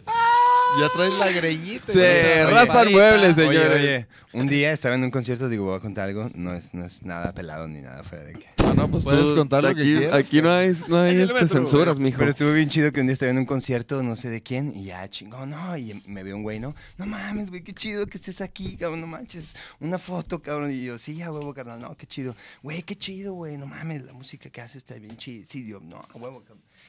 ya 0.80 0.88
traes 0.94 1.14
la 1.14 1.30
greñita. 1.32 1.92
Se 1.92 2.46
raspan 2.46 2.92
muebles, 2.92 3.36
Oye, 3.38 3.46
señores. 3.48 3.80
oye, 3.80 4.06
un 4.32 4.46
día 4.48 4.72
estaba 4.72 4.94
en 4.94 5.04
un 5.04 5.10
concierto, 5.10 5.48
digo, 5.48 5.64
voy 5.64 5.76
a 5.76 5.80
contar 5.80 6.08
algo, 6.08 6.30
no 6.34 6.54
es, 6.54 6.74
no 6.74 6.84
es 6.84 7.02
nada 7.02 7.32
pelado 7.32 7.66
ni 7.68 7.80
nada 7.80 8.04
fuera 8.04 8.24
de 8.24 8.34
que. 8.34 8.46
Ah, 8.58 8.74
no, 8.76 8.86
pues 8.88 9.02
Puedes 9.02 9.32
contar 9.32 9.64
lo 9.64 9.74
que 9.74 9.80
aquí, 9.80 9.96
quieras, 9.96 10.14
Aquí 10.18 10.42
no 10.42 10.52
hay, 10.52 10.72
no 10.88 11.00
hay 11.00 11.20
este, 11.20 11.48
censuras, 11.48 11.98
mijo. 11.98 12.18
Pero 12.18 12.30
estuvo 12.30 12.52
bien 12.52 12.68
chido 12.68 12.92
que 12.92 13.00
un 13.00 13.06
día 13.06 13.14
estaba 13.14 13.30
en 13.30 13.38
un 13.38 13.46
concierto, 13.46 14.02
no 14.02 14.14
sé 14.14 14.28
de 14.28 14.42
quién, 14.42 14.74
y 14.76 14.84
ya 14.84 15.08
chingón, 15.08 15.50
no, 15.50 15.76
y 15.78 16.02
me 16.06 16.22
veo 16.22 16.36
un 16.36 16.42
güey, 16.42 16.60
¿no? 16.60 16.74
No 16.98 17.06
mames, 17.06 17.48
güey, 17.48 17.62
qué 17.62 17.72
chido 17.72 18.06
que 18.06 18.18
estés 18.18 18.42
aquí, 18.42 18.76
cabrón, 18.76 19.00
no 19.00 19.06
manches, 19.06 19.56
una 19.80 19.96
foto, 19.96 20.42
cabrón, 20.42 20.70
y 20.70 20.84
yo, 20.84 20.98
sí, 20.98 21.22
a 21.22 21.32
huevo, 21.32 21.54
carnal, 21.54 21.80
no, 21.80 21.96
qué 21.96 22.06
chido, 22.06 22.34
güey, 22.62 22.82
qué 22.82 22.94
chido, 22.94 23.32
güey, 23.32 23.56
no 23.56 23.64
mames, 23.66 24.04
la 24.04 24.12
música 24.12 24.50
que 24.50 24.60
haces 24.60 24.76
está 24.76 24.96
bien 24.96 25.16
chida, 25.16 25.46
sí, 25.48 25.66
yo, 25.66 25.80
no, 25.80 25.96
a 25.96 26.18
huevo, 26.18 26.27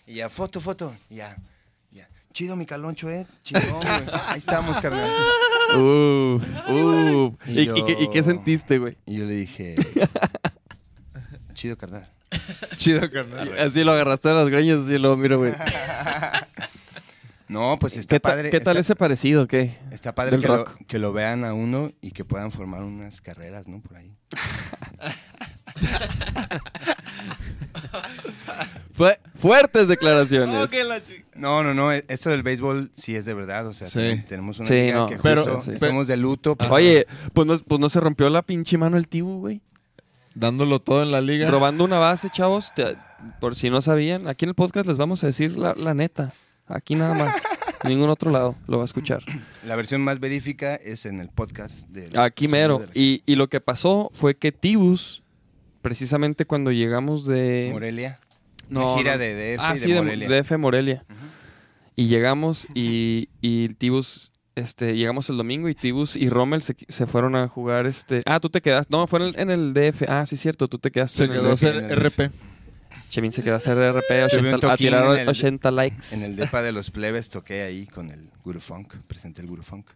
Y 0.08 0.15
ya, 0.15 0.29
foto, 0.29 0.60
foto, 0.60 0.93
ya, 1.10 1.38
ya, 1.91 2.10
chido 2.34 2.55
mi 2.55 2.65
caloncho, 2.65 3.10
eh, 3.10 3.25
chingón, 3.43 3.81
güey, 3.86 3.89
ahí 4.27 4.39
estamos, 4.39 4.79
carnal. 4.81 5.10
Uh, 5.75 6.39
uh. 6.69 7.38
Y 7.46 7.60
¿Y, 7.62 7.65
yo- 7.65 7.75
y 7.77 7.86
qué, 7.86 7.96
y 8.03 8.10
qué 8.10 8.24
sentiste, 8.24 8.79
güey? 8.79 8.98
Y 9.05 9.17
yo 9.17 9.25
le 9.25 9.36
dije, 9.36 9.75
chido, 11.53 11.77
carnal. 11.77 12.10
Chido, 12.77 13.10
carnal. 13.12 13.58
Así 13.60 13.84
lo 13.84 13.91
agarraste 13.91 14.29
a 14.29 14.34
las 14.34 14.50
greñas 14.50 14.79
y 14.89 14.98
luego, 15.00 15.17
mira, 15.17 15.36
güey. 15.36 15.53
No, 17.48 17.77
pues 17.79 17.98
está 17.98 18.17
¿Qué, 18.17 18.19
ta- 18.19 18.29
padre. 18.29 18.50
¿Qué 18.51 18.60
tal 18.60 18.77
está- 18.77 18.81
ese 18.81 18.96
parecido? 18.96 19.48
¿Qué? 19.48 19.75
Está 19.91 20.13
padre 20.13 20.39
que 20.39 20.48
lo, 20.48 20.65
que 20.88 21.00
lo 21.00 21.13
vean 21.13 21.43
a 21.43 21.55
uno 21.55 21.89
y 22.00 22.12
que 22.12 22.24
puedan 22.24 22.51
formar 22.51 22.84
unas 22.84 23.22
carreras, 23.22 23.67
¿no? 23.67 23.81
Por 23.81 23.98
ahí. 23.98 24.15
Fue 29.00 29.18
fuertes 29.34 29.88
declaraciones. 29.88 30.70
No, 31.36 31.63
no, 31.63 31.74
no. 31.74 31.94
e- 31.94 32.03
Esto 32.10 32.29
del 32.32 32.44
béisbol 32.44 32.91
sí 32.94 33.15
es 33.15 33.24
de 33.24 33.34
verdad. 33.34 33.65
O 33.65 33.74
sea, 33.74 33.88
Sí. 33.88 33.98
ten- 34.00 34.25
tenemos 34.25 34.60
una 34.60 34.68
Sí, 34.68 34.74
liga 34.74 34.96
no. 34.98 35.06
que 35.08 35.18
Pero- 35.20 35.44
justo 35.46 35.62
sí. 35.62 35.72
estamos 35.72 36.06
de 36.08 36.18
luto. 36.18 36.58
pero- 36.58 36.74
Oye, 36.74 37.08
pues 37.32 37.48
no, 37.48 37.58
pues 37.58 37.79
no 37.79 37.88
se 37.88 38.01
rompió 38.01 38.29
la 38.29 38.41
pinche 38.41 38.77
mano 38.77 38.98
el 38.98 39.08
Tibu, 39.08 39.39
güey. 39.39 39.62
Dándolo 40.36 40.79
todo 40.82 41.01
en 41.03 41.12
la 41.12 41.22
liga. 41.22 41.50
Robando 41.50 41.86
una 41.86 41.98
base, 41.98 42.29
chavos. 42.29 42.74
te- 42.75 42.98
por 43.39 43.56
si 43.56 43.70
no 43.70 43.82
sabían, 43.82 44.27
aquí 44.27 44.44
en 44.46 44.50
el 44.50 44.56
podcast 44.56 44.86
les 44.86 44.98
vamos 44.98 45.24
a 45.24 45.27
decir 45.27 45.58
la, 45.58 45.74
la 45.75 45.94
neta. 45.94 46.34
Aquí 46.68 46.96
nada 46.96 47.13
más. 47.13 47.36
Ningún 47.86 48.10
otro 48.10 48.29
lado 48.32 48.56
lo 48.68 48.77
va 48.79 48.84
a 48.84 48.86
escuchar. 48.86 49.24
La 49.65 49.77
versión 49.77 50.01
más 50.01 50.20
verífica 50.20 50.75
es 50.75 51.06
en 51.06 51.22
el 51.22 51.29
podcast 51.29 51.88
de 51.88 52.10
Aquí 52.20 52.50
mero. 52.50 52.84
Y, 52.94 53.24
y 53.25 53.36
lo 53.36 53.48
que 53.48 53.62
pasó 53.62 54.12
fue 54.13 54.36
que 54.36 54.51
Tibus, 54.51 55.24
precisamente 55.82 56.46
cuando 56.46 56.72
llegamos 56.74 57.25
de... 57.25 57.70
Morelia. 57.72 58.20
No, 58.70 58.94
Una 58.94 58.98
gira 58.98 59.14
no. 59.14 59.20
de 59.20 59.56
DF 59.58 59.62
ah, 59.62 59.70
y 59.72 59.74
de 59.74 59.80
sí, 59.80 59.92
de 59.92 60.02
Morelia. 60.02 60.30
DF 60.30 60.52
Morelia. 60.58 61.06
Y 61.96 62.08
llegamos 62.08 62.68
y, 62.74 63.30
y 63.42 63.70
Tibus 63.76 64.32
este, 64.56 64.96
llegamos 64.96 65.30
el 65.30 65.38
domingo 65.38 65.70
y 65.70 65.76
Tibus 65.76 66.16
y 66.16 66.30
Rommel 66.30 66.62
se, 66.62 66.76
se 66.88 67.08
fueron 67.08 67.36
a 67.36 67.48
jugar 67.48 67.86
este. 67.88 68.22
Ah, 68.26 68.40
tú 68.40 68.50
te 68.50 68.62
quedaste. 68.62 68.92
No, 68.92 69.08
fue 69.08 69.20
en 69.20 69.26
el, 69.28 69.40
en 69.40 69.50
el 69.50 69.74
DF. 69.74 70.04
Ah, 70.08 70.26
sí, 70.26 70.38
cierto, 70.38 70.68
tú 70.68 70.78
te 70.80 70.92
quedaste. 70.92 71.18
Se 71.18 71.24
en 71.26 71.32
quedó 71.32 71.50
a 71.50 71.54
hacer 71.54 71.76
RP. 71.98 72.32
Chemín 73.10 73.32
se 73.32 73.42
quedó 73.42 73.56
a 73.56 73.58
hacer 73.58 73.76
RP, 73.78 74.08
Tuve 74.30 74.40
un 74.50 74.54
80, 74.54 74.56
a 74.56 74.60
toquín 74.60 74.78
tirar 74.88 75.14
en 75.16 75.20
el- 75.22 75.30
80 75.30 75.72
likes. 75.72 76.14
En 76.14 76.22
el 76.22 76.36
depa 76.36 76.62
de 76.62 76.72
los 76.72 76.92
plebes 76.92 77.30
toqué 77.30 77.64
ahí 77.64 77.88
con 77.88 78.12
el 78.12 78.30
Guru 78.44 78.60
Funk, 78.60 78.94
presenté 79.08 79.42
el 79.42 79.48
Guru 79.48 79.64
Funk. 79.64 79.88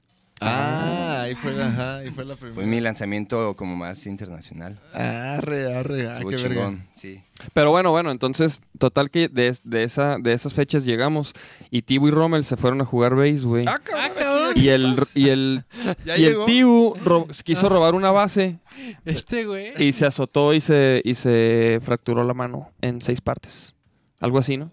Ah, 0.46 1.22
ahí 1.24 1.36
fue 1.36 1.54
la, 1.54 1.68
ajá, 1.68 1.98
ahí 1.98 2.12
fue 2.12 2.26
la 2.26 2.36
primera. 2.36 2.56
Fue 2.56 2.66
mi 2.66 2.80
lanzamiento 2.80 3.56
como 3.56 3.76
más 3.76 4.06
internacional. 4.06 4.80
Arre, 4.94 5.74
arre, 5.76 6.08
ah, 6.10 6.20
qué 6.20 6.26
verga. 6.26 6.38
chingón, 6.50 6.88
sí. 6.94 7.22
Pero 7.54 7.72
bueno, 7.72 7.92
bueno, 7.92 8.12
entonces, 8.12 8.62
total 8.78 9.10
que 9.10 9.28
de, 9.30 9.56
de 9.64 9.84
esa, 9.84 10.18
de 10.20 10.34
esas 10.34 10.54
fechas 10.54 10.86
llegamos 10.86 11.34
y 11.72 11.82
Tibu 11.82 12.08
y 12.08 12.12
Rommel 12.12 12.46
se 12.46 12.58
fueron 12.58 12.82
a 12.82 12.86
jugar 12.86 13.16
base, 13.16 13.40
güey. 13.46 13.66
Ah, 13.68 13.80
cabrón. 13.84 14.54
Y 14.56 14.68
el, 14.70 14.96
y 15.16 15.30
el, 15.30 15.64
Ya 16.06 16.18
y 16.18 16.26
el. 16.26 16.46
Tibu 16.46 16.96
ro- 17.04 17.28
quiso 17.44 17.70
robar 17.70 17.96
una 17.96 18.12
base 18.12 18.60
Este 19.06 19.46
güey. 19.46 19.74
y 19.82 19.94
se 19.94 20.06
azotó 20.06 20.54
y 20.54 20.62
se, 20.62 21.02
y 21.04 21.16
se 21.16 21.80
fracturó 21.84 22.24
la 22.24 22.34
mano 22.34 22.72
en 22.82 23.02
seis 23.02 23.22
partes. 23.22 23.74
Algo 24.20 24.38
así, 24.40 24.56
¿no? 24.58 24.72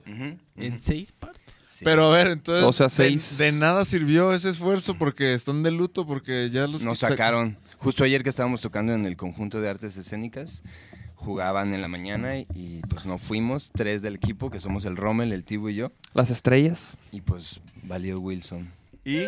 En 0.57 0.79
seis 0.81 1.13
partes. 1.13 1.57
Sí. 1.81 1.85
Pero 1.87 2.13
a 2.13 2.17
ver, 2.17 2.29
entonces. 2.29 2.63
O 2.65 2.73
sea, 2.73 2.87
de- 2.87 2.91
seis- 2.91 3.39
De, 3.39 3.53
nada 3.53 3.85
sirvió 3.87 4.35
ese 4.35 4.51
esfuerzo 4.51 4.97
porque 4.99 5.33
están 5.35 5.63
de 5.63 5.71
luto, 5.71 6.07
porque 6.07 6.51
ya 6.51 6.67
los. 6.67 6.85
Nos 6.85 6.99
sacaron. 6.99 7.57
Justo 7.79 8.05
ayer 8.05 8.23
que 8.23 8.29
estábamos 8.29 8.61
tocando 8.61 8.93
en 8.93 9.07
el 9.07 9.17
conjunto 9.17 9.63
de 9.63 9.71
artes 9.71 9.97
escénicas, 9.97 10.63
jugaban 11.15 11.73
en 11.73 11.81
la 11.81 11.89
mañana 11.89 12.37
y, 12.37 12.47
y, 12.55 12.81
pues 12.91 13.07
no 13.07 13.17
fuimos, 13.17 13.71
tres 13.73 14.03
del 14.03 14.17
equipo, 14.17 14.51
que 14.51 14.61
somos 14.61 14.85
el 14.85 14.97
Rommel, 14.97 15.33
el 15.33 15.45
Tibu 15.47 15.71
y 15.71 15.75
yo, 15.77 15.91
Las 16.13 16.29
estrellas. 16.31 16.99
y 17.13 17.23
pues 17.23 17.61
valió 17.85 18.21
Wilson. 18.21 18.71
Y. 19.05 19.23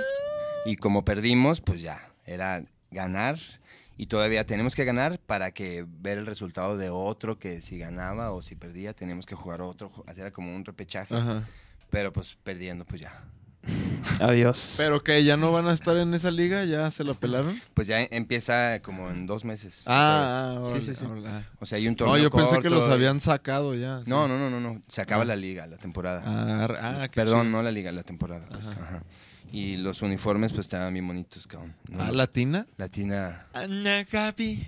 Y 0.66 0.76
como 0.76 1.04
perdimos, 1.06 1.60
pues 1.62 1.80
ya, 1.80 2.06
era 2.26 2.62
ganar. 2.90 3.38
Y 3.96 4.06
todavía 4.06 4.44
tenemos 4.46 4.74
que 4.74 4.84
ganar 4.84 5.18
para 5.18 5.52
que 5.52 5.84
ver 6.00 6.18
el 6.18 6.26
resultado 6.26 6.76
de 6.76 6.90
otro 6.90 7.38
que 7.38 7.60
si 7.62 7.78
ganaba 7.78 8.32
o 8.32 8.42
si 8.42 8.54
perdía, 8.54 8.92
teníamos 8.94 9.26
que 9.26 9.34
jugar 9.34 9.60
otro, 9.62 9.90
hacer 10.06 10.32
como 10.32 10.54
un 10.54 10.64
repechaje. 10.64 11.14
Ajá. 11.14 11.46
Pero 11.92 12.12
pues 12.12 12.36
perdiendo, 12.42 12.84
pues 12.86 13.02
ya. 13.02 13.22
Adiós. 14.18 14.74
Pero 14.78 15.04
que 15.04 15.22
ya 15.22 15.36
no 15.36 15.52
van 15.52 15.68
a 15.68 15.72
estar 15.72 15.96
en 15.96 16.12
esa 16.14 16.30
liga, 16.30 16.64
ya 16.64 16.90
se 16.90 17.04
la 17.04 17.14
pelaron. 17.14 17.60
Pues 17.74 17.86
ya 17.86 18.00
empieza 18.02 18.80
como 18.82 19.10
en 19.10 19.26
dos 19.26 19.44
meses. 19.44 19.82
Ah, 19.86 20.58
ah, 20.64 20.70
sí, 20.74 20.80
sí, 20.80 20.94
sí. 20.94 21.04
órale. 21.04 21.28
O 21.60 21.66
sea, 21.66 21.76
hay 21.76 21.86
un 21.86 21.92
No, 21.92 21.98
torneo 21.98 22.16
yo 22.18 22.30
pensé 22.30 22.58
que 22.60 22.70
los 22.70 22.88
y- 22.88 22.90
habían 22.90 23.20
sacado 23.20 23.74
ya. 23.76 23.98
sí. 24.04 24.10
No, 24.10 24.26
no, 24.26 24.38
no, 24.38 24.50
no, 24.50 24.58
no. 24.58 24.80
Se 24.88 25.02
acaba 25.02 25.22
Ah. 25.22 25.26
la 25.26 25.36
liga, 25.36 25.66
la 25.66 25.76
temporada. 25.76 26.22
Ah, 26.26 26.66
ah, 27.04 27.08
Perdón, 27.14 27.42
chido. 27.42 27.52
no 27.58 27.62
la 27.62 27.70
liga, 27.70 27.92
la 27.92 28.02
temporada. 28.02 28.46
pues, 28.50 28.66
ajá. 28.66 29.02
Y 29.52 29.76
los 29.76 30.00
uniformes 30.00 30.50
pues 30.52 30.60
estaban 30.66 30.94
bien 30.94 31.06
bonitos, 31.06 31.46
cabrón. 31.46 31.74
No, 31.90 32.02
Ah, 32.02 32.10
latina. 32.10 32.66
Latina. 32.78 33.46
Ana 33.52 34.02
Gaby. 34.10 34.66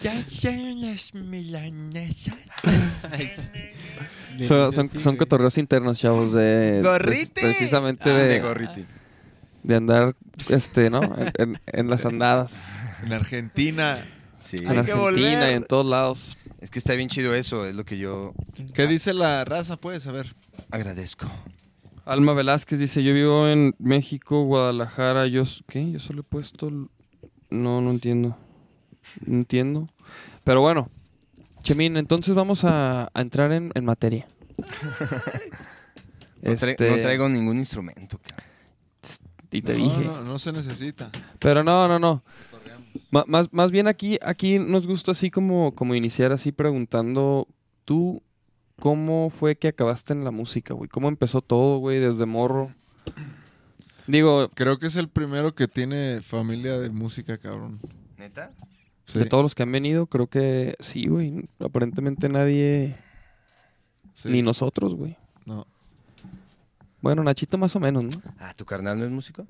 Ya 0.00 0.24
son 0.26 0.80
las 0.80 1.14
milanesas. 1.14 2.36
Son, 4.46 4.72
son, 4.72 4.88
son 5.00 5.16
cotorreos 5.16 5.58
internos, 5.58 5.98
chavos, 5.98 6.32
de... 6.32 6.80
¡Gorriti! 6.82 7.32
precisamente 7.42 8.10
Ah, 8.10 8.14
de 8.16 8.28
de, 8.28 8.40
gorriti. 8.40 8.86
de 9.62 9.76
andar, 9.76 10.16
este, 10.48 10.88
¿no? 10.88 11.02
En, 11.02 11.32
en- 11.36 11.60
en 11.66 11.90
las 11.90 12.06
andadas. 12.06 12.56
En 13.04 13.12
Argentina. 13.12 13.98
Sí. 14.38 14.56
En 14.60 14.68
Hay 14.68 14.84
que 14.86 14.92
Argentina 14.92 15.50
y 15.50 15.54
en 15.54 15.64
todos 15.64 15.84
lados. 15.84 16.36
Es 16.62 16.70
que 16.70 16.78
está 16.78 16.94
bien 16.94 17.08
chido 17.10 17.34
eso, 17.34 17.66
es 17.66 17.74
lo 17.74 17.84
que 17.84 17.98
yo 17.98 18.32
¿Qué 18.74 18.86
dice 18.86 19.12
la 19.12 19.44
raza? 19.44 19.76
Puedes 19.76 20.02
saber. 20.04 20.34
agradezco. 20.70 21.30
Alma 22.10 22.32
Velázquez 22.32 22.78
dice, 22.80 23.02
yo 23.04 23.14
vivo 23.14 23.46
en 23.48 23.74
México, 23.78 24.42
Guadalajara, 24.42 25.26
yo... 25.28 25.44
¿Qué? 25.68 25.92
Yo 25.92 25.98
solo 26.00 26.20
he 26.20 26.24
puesto... 26.24 26.70
No, 27.50 27.80
no 27.80 27.90
entiendo. 27.90 28.36
No 29.24 29.34
entiendo. 29.36 29.88
Pero 30.44 30.60
bueno, 30.60 30.88
Chemín, 31.62 31.96
entonces 31.96 32.34
vamos 32.34 32.64
a, 32.64 33.10
a 33.14 33.20
entrar 33.20 33.52
en, 33.52 33.70
en 33.74 33.84
materia. 33.84 34.26
No, 36.42 36.52
tra- 36.52 36.70
Este, 36.70 36.90
no 36.90 36.98
traigo 37.00 37.28
ningún 37.28 37.58
instrumento, 37.58 38.18
cabrón. 38.18 38.46
Y 39.52 39.60
te 39.60 39.76
no, 39.76 39.84
dije. 39.84 40.04
No, 40.04 40.22
no 40.22 40.38
se 40.38 40.52
necesita. 40.52 41.10
Pero 41.38 41.62
no, 41.62 41.86
no, 41.86 41.98
no. 41.98 42.22
Ma- 43.10 43.24
más, 43.26 43.52
más 43.52 43.70
bien 43.70 43.88
aquí, 43.88 44.18
aquí 44.22 44.58
nos 44.58 44.86
gusta 44.86 45.10
así 45.10 45.30
como, 45.30 45.74
como 45.74 45.94
iniciar 45.94 46.32
así 46.32 46.50
preguntando, 46.50 47.46
tú, 47.84 48.22
¿cómo 48.80 49.30
fue 49.30 49.56
que 49.56 49.68
acabaste 49.68 50.12
en 50.12 50.24
la 50.24 50.30
música, 50.32 50.74
güey? 50.74 50.88
¿Cómo 50.88 51.08
empezó 51.08 51.40
todo, 51.42 51.78
güey, 51.78 52.00
desde 52.00 52.26
morro? 52.26 52.70
Digo, 54.06 54.48
Creo 54.54 54.78
que 54.78 54.86
es 54.86 54.96
el 54.96 55.08
primero 55.08 55.54
que 55.54 55.68
tiene 55.68 56.20
familia 56.22 56.78
de 56.78 56.90
música, 56.90 57.38
cabrón. 57.38 57.78
¿Neta? 58.18 58.50
Sí. 59.06 59.18
de 59.18 59.24
todos 59.24 59.42
los 59.42 59.54
que 59.56 59.64
han 59.64 59.72
venido, 59.72 60.06
creo 60.06 60.28
que 60.28 60.76
sí, 60.78 61.06
güey. 61.08 61.48
Aparentemente 61.58 62.28
nadie, 62.28 62.96
Sí. 64.14 64.28
ni 64.30 64.40
nosotros, 64.42 64.94
güey. 64.94 65.16
No. 65.46 65.66
Bueno, 67.00 67.24
Nachito 67.24 67.58
más 67.58 67.74
o 67.74 67.80
menos, 67.80 68.04
¿no? 68.04 68.22
Ah, 68.38 68.54
¿tu 68.54 68.64
carnal 68.64 68.98
no 68.98 69.04
es 69.04 69.10
músico? 69.10 69.46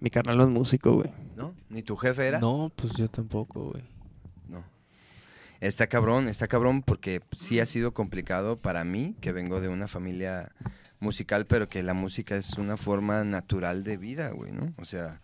Mi 0.00 0.10
carnal 0.10 0.36
no 0.36 0.44
es 0.44 0.48
músico, 0.50 0.94
güey. 0.94 1.10
¿No? 1.36 1.54
¿Ni 1.68 1.82
tu 1.82 1.96
jefe 1.96 2.26
era? 2.26 2.40
No, 2.40 2.72
pues 2.74 2.94
yo 2.94 3.06
tampoco, 3.08 3.70
güey. 3.70 3.84
Está 5.60 5.86
cabrón, 5.88 6.28
está 6.28 6.46
cabrón 6.48 6.82
porque 6.82 7.20
sí 7.32 7.58
ha 7.60 7.66
sido 7.66 7.92
complicado 7.92 8.56
para 8.58 8.84
mí, 8.84 9.16
que 9.20 9.32
vengo 9.32 9.60
de 9.60 9.68
una 9.68 9.88
familia 9.88 10.52
musical, 11.00 11.46
pero 11.46 11.68
que 11.68 11.82
la 11.82 11.94
música 11.94 12.36
es 12.36 12.54
una 12.58 12.76
forma 12.76 13.24
natural 13.24 13.82
de 13.84 13.96
vida, 13.96 14.30
güey, 14.30 14.52
¿no? 14.52 14.72
O 14.78 14.84
sea, 14.84 15.20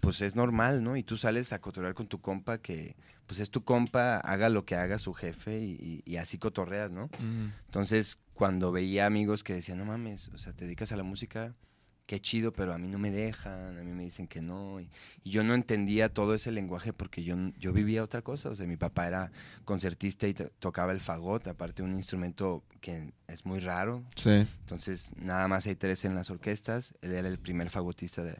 pues 0.00 0.20
es 0.22 0.34
normal, 0.36 0.82
¿no? 0.82 0.96
Y 0.96 1.02
tú 1.02 1.16
sales 1.16 1.52
a 1.52 1.60
cotorrear 1.60 1.94
con 1.94 2.06
tu 2.08 2.20
compa 2.20 2.58
que, 2.58 2.96
pues 3.26 3.40
es 3.40 3.50
tu 3.50 3.62
compa, 3.64 4.18
haga 4.18 4.48
lo 4.48 4.64
que 4.64 4.74
haga 4.76 4.98
su 4.98 5.14
jefe 5.14 5.58
y, 5.60 5.72
y- 5.72 6.02
y 6.04 6.16
así 6.16 6.38
cotorreas, 6.38 6.90
¿no? 6.90 7.08
Entonces, 7.66 8.18
cuando 8.34 8.72
veía 8.72 9.06
amigos 9.06 9.42
que 9.44 9.54
decían, 9.54 9.78
no 9.78 9.84
mames, 9.84 10.28
o 10.34 10.38
sea, 10.38 10.52
te 10.52 10.64
dedicas 10.64 10.92
a 10.92 10.96
la 10.96 11.02
música, 11.04 11.54
qué 12.06 12.20
chido, 12.20 12.52
pero 12.52 12.72
a 12.72 12.78
mí 12.78 12.86
no 12.88 12.98
me 12.98 13.10
dejan, 13.10 13.78
a 13.78 13.82
mí 13.82 13.92
me 13.92 14.04
dicen 14.04 14.26
que 14.28 14.40
no. 14.40 14.80
Y, 14.80 14.88
y 15.24 15.30
yo 15.30 15.42
no 15.44 15.54
entendía 15.54 16.08
todo 16.08 16.34
ese 16.34 16.52
lenguaje 16.52 16.92
porque 16.92 17.24
yo, 17.24 17.36
yo 17.58 17.72
vivía 17.72 18.02
otra 18.04 18.22
cosa. 18.22 18.48
O 18.48 18.54
sea, 18.54 18.66
mi 18.66 18.76
papá 18.76 19.08
era 19.08 19.32
concertista 19.64 20.26
y 20.28 20.34
to- 20.34 20.50
tocaba 20.60 20.92
el 20.92 21.00
fagot, 21.00 21.46
aparte 21.48 21.82
un 21.82 21.94
instrumento 21.94 22.62
que 22.80 23.12
es 23.26 23.44
muy 23.44 23.58
raro. 23.60 24.04
Sí. 24.14 24.46
Entonces, 24.60 25.10
nada 25.16 25.48
más 25.48 25.66
hay 25.66 25.74
tres 25.74 26.04
en 26.04 26.14
las 26.14 26.30
orquestas. 26.30 26.94
Él 27.02 27.12
era 27.12 27.26
el 27.28 27.38
primer 27.38 27.70
fagotista 27.70 28.22
de, 28.22 28.36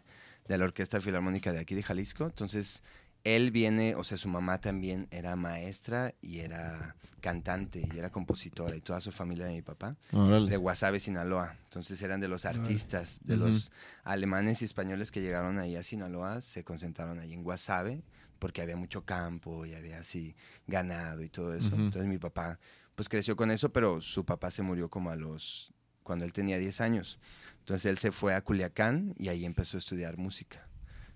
de 0.49 0.58
la 0.58 0.64
Orquesta 0.64 1.00
Filarmónica 1.00 1.52
de 1.52 1.58
aquí 1.58 1.75
de 1.75 1.82
Jalisco. 1.82 2.25
Entonces, 2.25 2.82
él 3.26 3.50
viene, 3.50 3.97
o 3.97 4.04
sea, 4.04 4.16
su 4.16 4.28
mamá 4.28 4.61
también 4.61 5.09
era 5.11 5.35
maestra 5.35 6.14
y 6.23 6.38
era 6.38 6.95
cantante 7.21 7.83
y 7.92 7.99
era 7.99 8.11
compositora 8.11 8.76
y 8.76 8.80
toda 8.80 9.00
su 9.00 9.11
familia 9.11 9.47
de 9.47 9.54
mi 9.54 9.62
papá 9.62 9.97
de 10.12 10.56
Guasave, 10.56 11.00
Sinaloa. 11.00 11.56
Entonces 11.64 12.00
eran 12.02 12.21
de 12.21 12.28
los 12.28 12.45
artistas, 12.45 13.18
de 13.25 13.37
los 13.37 13.73
alemanes 14.04 14.62
y 14.62 14.64
españoles 14.64 15.11
que 15.11 15.21
llegaron 15.21 15.59
ahí 15.59 15.75
a 15.75 15.83
Sinaloa, 15.83 16.40
se 16.40 16.62
concentraron 16.62 17.18
ahí 17.18 17.33
en 17.33 17.42
Guasave 17.42 18.04
porque 18.38 18.62
había 18.62 18.76
mucho 18.76 19.04
campo 19.04 19.66
y 19.66 19.75
había 19.75 19.99
así 19.99 20.37
ganado 20.68 21.23
y 21.25 21.28
todo 21.28 21.52
eso. 21.52 21.75
Entonces 21.75 22.06
mi 22.06 22.18
papá 22.18 22.61
pues 22.95 23.09
creció 23.09 23.35
con 23.35 23.50
eso, 23.50 23.73
pero 23.73 24.00
su 24.00 24.25
papá 24.25 24.52
se 24.52 24.62
murió 24.62 24.88
como 24.88 25.11
a 25.11 25.16
los 25.16 25.75
cuando 26.04 26.25
él 26.25 26.33
tenía 26.33 26.59
10 26.59 26.80
años. 26.80 27.18
Entonces 27.59 27.87
él 27.87 27.99
se 27.99 28.12
fue 28.12 28.35
a 28.35 28.40
Culiacán 28.40 29.14
y 29.18 29.26
ahí 29.26 29.45
empezó 29.45 29.76
a 29.76 29.80
estudiar 29.80 30.16
música. 30.16 30.65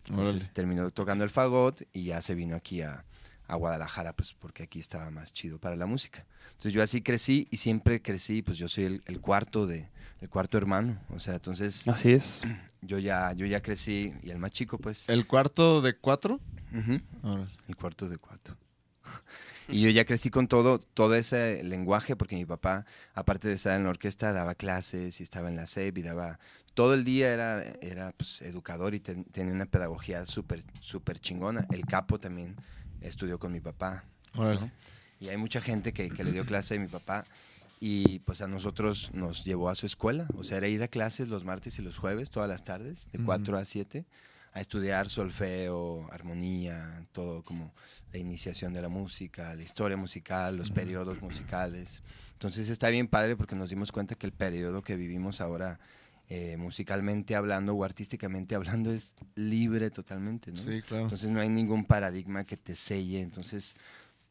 Entonces 0.06 0.34
Órale. 0.34 0.48
terminó 0.54 0.90
tocando 0.90 1.24
el 1.24 1.30
fagot 1.30 1.82
y 1.92 2.04
ya 2.04 2.20
se 2.22 2.34
vino 2.34 2.56
aquí 2.56 2.82
a, 2.82 3.04
a 3.46 3.54
Guadalajara, 3.56 4.12
pues 4.14 4.34
porque 4.34 4.62
aquí 4.64 4.78
estaba 4.80 5.10
más 5.10 5.32
chido 5.32 5.58
para 5.58 5.76
la 5.76 5.86
música. 5.86 6.26
Entonces 6.50 6.72
yo 6.72 6.82
así 6.82 7.02
crecí 7.02 7.46
y 7.50 7.58
siempre 7.58 8.00
crecí, 8.02 8.42
pues 8.42 8.58
yo 8.58 8.68
soy 8.68 8.84
el, 8.84 9.02
el 9.06 9.20
cuarto 9.20 9.66
de, 9.66 9.88
el 10.20 10.28
cuarto 10.28 10.58
hermano. 10.58 10.98
O 11.10 11.18
sea, 11.18 11.34
entonces 11.34 11.86
Así 11.88 12.12
es. 12.12 12.42
yo 12.82 12.98
ya, 12.98 13.32
yo 13.32 13.46
ya 13.46 13.60
crecí 13.62 14.12
y 14.22 14.30
el 14.30 14.38
más 14.38 14.52
chico, 14.52 14.78
pues. 14.78 15.08
¿El 15.08 15.26
cuarto 15.26 15.80
de 15.82 15.94
cuatro? 15.96 16.40
Ujú, 16.72 17.00
Órale. 17.22 17.48
el 17.68 17.76
cuarto 17.76 18.08
de 18.08 18.18
cuarto. 18.18 18.56
Y 19.72 19.80
yo 19.82 19.90
ya 19.90 20.04
crecí 20.04 20.30
con 20.30 20.48
todo, 20.48 20.78
todo 20.78 21.14
ese 21.14 21.62
lenguaje, 21.64 22.16
porque 22.16 22.36
mi 22.36 22.44
papá, 22.44 22.84
aparte 23.14 23.48
de 23.48 23.54
estar 23.54 23.76
en 23.76 23.84
la 23.84 23.90
orquesta, 23.90 24.32
daba 24.32 24.54
clases 24.54 25.20
y 25.20 25.22
estaba 25.22 25.48
en 25.48 25.56
la 25.56 25.66
SEP 25.66 25.98
y 25.98 26.02
daba... 26.02 26.38
Todo 26.74 26.94
el 26.94 27.04
día 27.04 27.32
era, 27.34 27.62
era 27.80 28.12
pues, 28.12 28.42
educador 28.42 28.94
y 28.94 29.00
ten- 29.00 29.24
tenía 29.24 29.52
una 29.52 29.66
pedagogía 29.66 30.24
súper 30.24 30.62
súper 30.80 31.18
chingona. 31.18 31.66
El 31.72 31.84
capo 31.84 32.18
también 32.20 32.56
estudió 33.00 33.38
con 33.38 33.52
mi 33.52 33.60
papá. 33.60 34.04
Órale. 34.36 34.70
Y 35.18 35.28
hay 35.28 35.36
mucha 35.36 35.60
gente 35.60 35.92
que, 35.92 36.08
que 36.08 36.24
le 36.24 36.32
dio 36.32 36.44
clase 36.46 36.76
a 36.76 36.78
mi 36.78 36.86
papá 36.86 37.24
y 37.80 38.20
pues 38.20 38.40
a 38.40 38.46
nosotros 38.46 39.10
nos 39.12 39.44
llevó 39.44 39.68
a 39.68 39.74
su 39.74 39.84
escuela. 39.86 40.26
O 40.36 40.44
sea, 40.44 40.58
era 40.58 40.68
ir 40.68 40.82
a 40.82 40.88
clases 40.88 41.28
los 41.28 41.44
martes 41.44 41.78
y 41.78 41.82
los 41.82 41.98
jueves, 41.98 42.30
todas 42.30 42.48
las 42.48 42.62
tardes, 42.62 43.08
de 43.12 43.18
Ujú. 43.18 43.26
4 43.26 43.58
a 43.58 43.64
7, 43.64 44.04
a 44.52 44.60
estudiar 44.60 45.08
solfeo, 45.08 46.08
armonía, 46.12 47.04
todo 47.12 47.42
como 47.42 47.74
la 48.12 48.18
iniciación 48.18 48.72
de 48.72 48.82
la 48.82 48.88
música, 48.88 49.54
la 49.54 49.62
historia 49.62 49.96
musical, 49.96 50.56
los 50.56 50.70
periodos 50.70 51.22
musicales. 51.22 52.02
Entonces 52.32 52.68
está 52.68 52.88
bien 52.88 53.08
padre 53.08 53.36
porque 53.36 53.54
nos 53.54 53.70
dimos 53.70 53.92
cuenta 53.92 54.14
que 54.14 54.26
el 54.26 54.32
periodo 54.32 54.82
que 54.82 54.96
vivimos 54.96 55.40
ahora 55.40 55.78
eh, 56.32 56.56
musicalmente 56.56 57.34
hablando 57.34 57.74
o 57.74 57.82
artísticamente 57.82 58.54
hablando, 58.54 58.92
es 58.92 59.16
libre 59.34 59.90
totalmente, 59.90 60.52
¿no? 60.52 60.58
Sí, 60.58 60.80
claro. 60.82 61.02
Entonces 61.02 61.28
no 61.28 61.40
hay 61.40 61.48
ningún 61.48 61.84
paradigma 61.84 62.44
que 62.44 62.56
te 62.56 62.76
selle. 62.76 63.20
Entonces, 63.20 63.74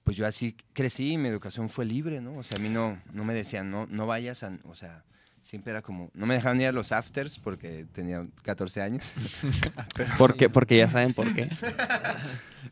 pues 0.06 0.16
yo 0.16 0.26
así 0.26 0.56
crecí 0.72 1.12
y 1.12 1.18
mi 1.18 1.28
educación 1.28 1.68
fue 1.68 1.84
libre, 1.84 2.22
¿no? 2.22 2.38
O 2.38 2.44
sea, 2.44 2.58
a 2.58 2.62
mí 2.62 2.70
no, 2.70 3.02
no 3.12 3.26
me 3.26 3.34
decían, 3.34 3.70
no, 3.70 3.86
no 3.88 4.08
vayas 4.08 4.44
a, 4.44 4.58
o 4.64 4.76
sea, 4.76 5.04
siempre 5.50 5.72
era 5.72 5.82
como, 5.82 6.12
no 6.14 6.28
me 6.28 6.36
dejaban 6.36 6.62
ir 6.62 6.68
a 6.68 6.72
los 6.72 6.92
afters 6.92 7.40
porque 7.40 7.86
tenía 7.92 8.24
14 8.44 8.82
años. 8.84 9.14
Porque, 10.18 10.48
porque 10.50 10.78
ya 10.78 10.88
saben 10.88 11.14
por 11.14 11.34
qué. 11.34 11.50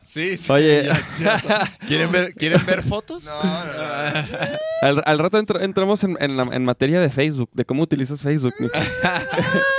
Sí, 0.04 0.36
sí. 0.36 0.52
Oye. 0.52 0.84
ya- 0.84 1.02
ya- 1.18 1.76
¿Quieren, 1.86 2.12
ver, 2.12 2.34
¿Quieren 2.34 2.64
ver 2.66 2.82
fotos? 2.82 3.26
Al, 4.82 5.02
al 5.04 5.18
rato 5.18 5.38
entr- 5.42 5.62
entramos 5.62 6.04
en, 6.04 6.16
en 6.20 6.36
la- 6.36 6.48
en 6.54 6.64
materia 6.64 7.00
de 7.00 7.08
Facebook, 7.10 7.48
de 7.52 7.64
cómo 7.64 7.82
utilizas 7.82 8.22
Facebook, 8.22 8.54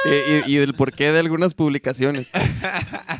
y, 0.05 0.09
y- 0.09 0.43
y 0.47 0.57
del 0.57 0.73
porqué 0.75 1.11
de 1.11 1.19
algunas 1.19 1.53
publicaciones. 1.53 2.29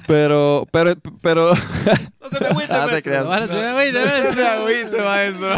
Pero, 0.08 0.68
pero, 0.72 0.96
pero. 1.22 1.54
No 1.54 2.30
se 2.30 2.40
me 2.40 2.48
agüite, 2.48 2.74
Ah, 2.74 2.86
te 2.86 2.92
maestro. 2.92 3.02
creas. 3.04 3.26
Ahora 3.26 3.48
se 3.48 3.54
me 3.54 3.74
güey, 3.74 3.92
de 3.92 4.00
No 4.02 4.08
se 4.10 4.32
me 4.36 4.48
agüite, 4.48 5.02
maestro. 5.02 5.56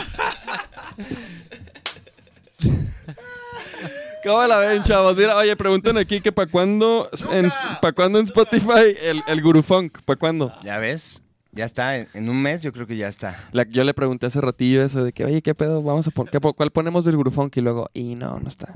¿Cómo 4.23 4.45
la 4.47 4.57
ven, 4.59 4.83
chavos? 4.83 5.15
Mira, 5.15 5.35
oye, 5.37 5.55
preguntan 5.55 5.97
aquí 5.97 6.21
que 6.21 6.31
para 6.31 6.49
cuándo 6.49 7.09
en, 7.31 7.49
pa' 7.81 7.91
cuándo 7.91 8.19
en 8.19 8.25
Spotify 8.25 8.95
el, 9.01 9.23
el 9.27 9.41
Guru 9.41 9.63
Funk, 9.63 9.99
¿para 10.05 10.17
cuándo? 10.19 10.53
ya 10.63 10.77
ves, 10.77 11.23
ya 11.51 11.65
está, 11.65 11.97
en, 11.97 12.07
en 12.13 12.29
un 12.29 12.41
mes 12.41 12.61
yo 12.61 12.71
creo 12.71 12.85
que 12.87 12.95
ya 12.97 13.07
está. 13.07 13.43
La- 13.51 13.63
yo 13.67 13.83
le 13.83 13.93
pregunté 13.93 14.27
hace 14.27 14.39
ratillo 14.39 14.83
eso 14.83 15.03
de 15.03 15.11
que, 15.11 15.25
oye, 15.25 15.41
¿qué 15.41 15.55
pedo? 15.55 15.81
Vamos 15.81 16.07
a 16.07 16.11
pon- 16.11 16.27
¿qué 16.31 16.39
po- 16.39 16.53
¿Cuál 16.53 16.71
ponemos 16.71 17.03
del 17.03 17.17
Guru 17.17 17.31
Funk? 17.31 17.57
Y 17.57 17.61
luego, 17.61 17.89
y 17.93 18.15
no, 18.15 18.39
no 18.39 18.47
está. 18.47 18.71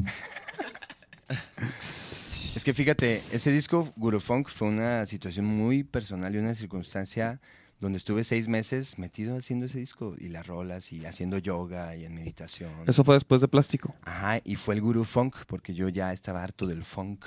Es 1.80 2.64
que 2.66 2.74
fíjate, 2.74 3.16
ese 3.16 3.52
disco 3.52 3.92
Guru 3.96 4.20
Funk 4.20 4.48
fue 4.50 4.68
una 4.68 5.06
situación 5.06 5.46
muy 5.46 5.84
personal 5.84 6.34
y 6.34 6.38
una 6.38 6.54
circunstancia 6.56 7.40
donde 7.79 7.98
estuve 7.98 8.24
seis 8.24 8.48
meses 8.48 8.98
metido 8.98 9.38
haciendo 9.38 9.65
ese 9.65 9.79
disco 9.79 10.15
y 10.17 10.29
las 10.29 10.48
rolas 10.48 10.91
y 10.94 11.05
haciendo 11.05 11.38
yoga 11.38 11.96
y 11.96 12.05
en 12.05 12.15
meditación. 12.15 12.72
Eso 12.88 13.03
fue 13.03 13.15
después 13.15 13.41
de 13.41 13.48
Plástico. 13.48 13.94
Ajá, 14.03 14.39
y 14.44 14.55
fue 14.55 14.75
el 14.75 14.82
Guru 14.82 15.03
Funk 15.03 15.36
porque 15.48 15.74
yo 15.74 15.89
ya 15.89 16.13
estaba 16.13 16.41
harto 16.44 16.67
del 16.67 16.84
funk, 16.84 17.25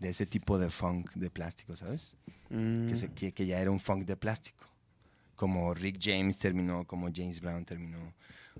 de 0.00 0.10
ese 0.10 0.26
tipo 0.26 0.58
de 0.58 0.70
funk 0.70 1.10
de 1.14 1.30
plástico, 1.30 1.76
¿sabes? 1.76 2.14
Mm. 2.50 2.88
Que, 2.88 2.96
se- 2.96 3.12
que, 3.12 3.32
que 3.32 3.46
ya 3.46 3.60
era 3.60 3.70
un 3.70 3.80
funk 3.80 4.04
de 4.04 4.16
plástico. 4.16 4.64
Como 5.34 5.72
Rick 5.74 5.98
James 6.00 6.38
terminó, 6.38 6.86
como 6.86 7.08
James 7.12 7.40
Brown 7.40 7.64
terminó. 7.64 8.12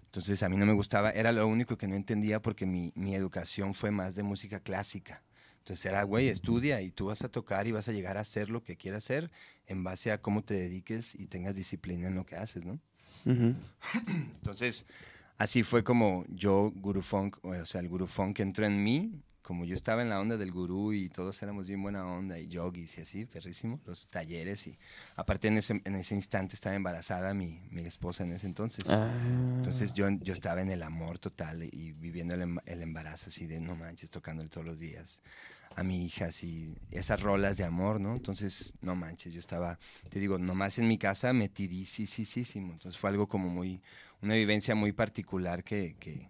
Entonces 0.07 0.43
a 0.43 0.49
mí 0.49 0.57
no 0.57 0.65
me 0.67 0.73
gustaba, 0.73 1.11
era 1.11 1.31
lo 1.33 1.47
único 1.47 1.77
que 1.77 1.87
no 1.87 1.95
entendía 1.95 2.41
porque 2.41 2.67
mi, 2.67 2.93
mi 2.97 3.15
educación 3.15 3.75
fue 3.75 3.91
más 3.91 4.15
de 4.17 4.23
música 4.23 4.59
clásica. 4.61 5.23
Entonces 5.65 5.87
era, 5.87 6.03
güey, 6.03 6.29
estudia 6.29 6.83
y 6.83 6.91
tú 6.91 7.07
vas 7.07 7.23
a 7.23 7.31
tocar 7.31 7.67
y 7.67 7.73
vas 7.73 7.89
a 7.89 7.93
llegar 7.93 8.19
a 8.19 8.21
hacer 8.21 8.51
lo 8.51 8.63
que 8.63 8.77
quieras 8.77 9.03
hacer 9.03 9.31
en 9.67 9.83
base 9.83 10.13
a 10.13 10.21
cómo 10.21 10.43
te 10.43 10.53
dediques 10.53 11.15
y 11.15 11.27
tengas 11.27 11.57
disciplina 11.57 12.07
en 12.07 12.15
lo 12.15 12.27
que 12.27 12.37
haces, 12.37 12.67
¿no? 12.67 12.79
Entonces, 13.25 14.85
así 15.39 15.63
fue 15.63 15.83
como 15.83 16.27
yo, 16.29 16.71
Guru 16.77 17.01
Funk, 17.01 17.39
o 17.43 17.65
sea, 17.65 17.81
el 17.81 17.89
Guru 17.89 18.07
Funk 18.07 18.41
entró 18.41 18.67
en 18.67 18.85
mí, 18.85 19.23
como 19.45 19.67
yo 19.67 19.75
estaba 19.75 20.01
en 20.01 20.09
la 20.09 20.21
onda 20.21 20.39
del 20.39 20.51
gurú 20.51 20.95
y 20.95 21.11
todos 21.11 21.41
éramos 21.43 21.69
bien 21.69 21.83
buena 21.83 22.07
onda 22.07 22.39
y 22.39 22.49
yogis 22.49 22.97
y 22.97 23.03
así, 23.03 23.27
perrísimo, 23.27 23.79
los 23.85 24.07
talleres 24.07 24.67
y 24.67 24.79
aparte 25.17 25.49
en 25.49 25.59
ese, 25.59 25.83
en 25.85 25.95
ese 25.97 26.15
instante 26.15 26.55
estaba 26.55 26.75
embarazada 26.75 27.35
mi, 27.35 27.61
mi 27.71 27.83
esposa 27.83 28.25
en 28.25 28.33
ese 28.33 28.47
entonces. 28.47 28.87
Ah. 28.89 29.15
Entonces 29.57 29.93
yo, 29.93 30.09
yo 30.23 30.33
estaba 30.33 30.63
en 30.63 30.71
el 30.71 30.83
amor 30.83 31.19
total 31.19 31.63
y 31.63 31.93
viviendo 31.93 32.35
el, 32.35 32.41
em- 32.41 32.59
el 32.65 32.81
embarazo 32.81 33.29
así 33.29 33.47
de 33.47 33.61
no 33.61 33.77
manches, 33.77 34.11
tocándole 34.11 34.49
todos 34.49 34.67
los 34.67 34.81
días 34.81 35.21
a 35.77 35.83
mi 35.83 36.07
hija, 36.07 36.27
así, 36.27 36.75
esas 36.91 37.21
rolas 37.21 37.57
de 37.57 37.65
amor, 37.65 38.01
¿no? 38.01 38.15
Entonces, 38.15 38.75
no 38.81 38.95
manches, 38.95 39.33
yo 39.33 39.41
estaba, 39.41 39.79
te 40.09 40.21
digo, 40.21 40.39
nomás 40.39 40.79
en 40.79 40.89
mi 40.89 40.99
casa 40.99 41.33
metidísimo. 41.33 42.73
Entonces 42.73 42.99
fue 42.99 43.11
algo 43.11 43.27
como 43.27 43.49
muy, 43.51 43.83
una 44.23 44.35
vivencia 44.35 44.75
muy 44.75 44.93
particular 44.93 45.65
que, 45.65 45.97
que, 45.99 46.29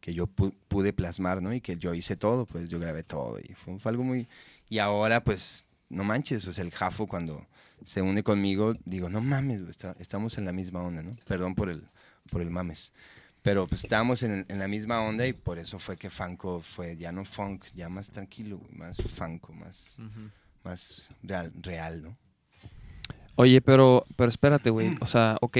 que 0.00 0.14
yo 0.14 0.26
pu- 0.26 0.54
pude 0.68 0.92
plasmar, 0.92 1.42
¿no? 1.42 1.52
Y 1.52 1.60
que 1.60 1.76
yo 1.76 1.94
hice 1.94 2.16
todo, 2.16 2.46
pues 2.46 2.68
yo 2.70 2.78
grabé 2.80 3.02
todo 3.02 3.38
y 3.38 3.54
fue, 3.54 3.78
fue 3.78 3.90
algo 3.90 4.02
muy... 4.04 4.26
Y 4.68 4.78
ahora, 4.78 5.22
pues, 5.22 5.66
no 5.88 6.04
manches, 6.04 6.46
o 6.46 6.52
sea, 6.52 6.64
el 6.64 6.70
Jafo 6.70 7.06
cuando 7.06 7.46
se 7.84 8.00
une 8.02 8.22
conmigo, 8.22 8.74
digo, 8.84 9.08
no 9.10 9.20
mames, 9.20 9.60
está- 9.68 9.96
estamos 9.98 10.38
en 10.38 10.44
la 10.44 10.52
misma 10.52 10.82
onda, 10.82 11.02
¿no? 11.02 11.16
Perdón 11.26 11.54
por 11.54 11.68
el, 11.70 11.86
por 12.30 12.40
el 12.40 12.50
mames. 12.50 12.92
Pero 13.42 13.66
pues 13.66 13.84
estábamos 13.84 14.22
en, 14.22 14.44
en 14.48 14.58
la 14.58 14.68
misma 14.68 15.00
onda 15.00 15.26
y 15.26 15.32
por 15.32 15.58
eso 15.58 15.78
fue 15.78 15.96
que 15.96 16.10
Fanco 16.10 16.60
fue 16.60 16.96
ya 16.98 17.10
no 17.10 17.24
funk, 17.24 17.64
ya 17.74 17.88
más 17.88 18.10
tranquilo, 18.10 18.60
más 18.70 18.98
fanco, 18.98 19.54
más, 19.54 19.96
más 20.62 21.10
real, 21.22 21.50
real, 21.62 22.02
¿no? 22.02 22.16
Oye, 23.36 23.62
pero, 23.62 24.04
pero 24.16 24.28
espérate, 24.28 24.68
güey. 24.68 24.88
O 25.00 25.06
sea, 25.06 25.38
ok. 25.40 25.56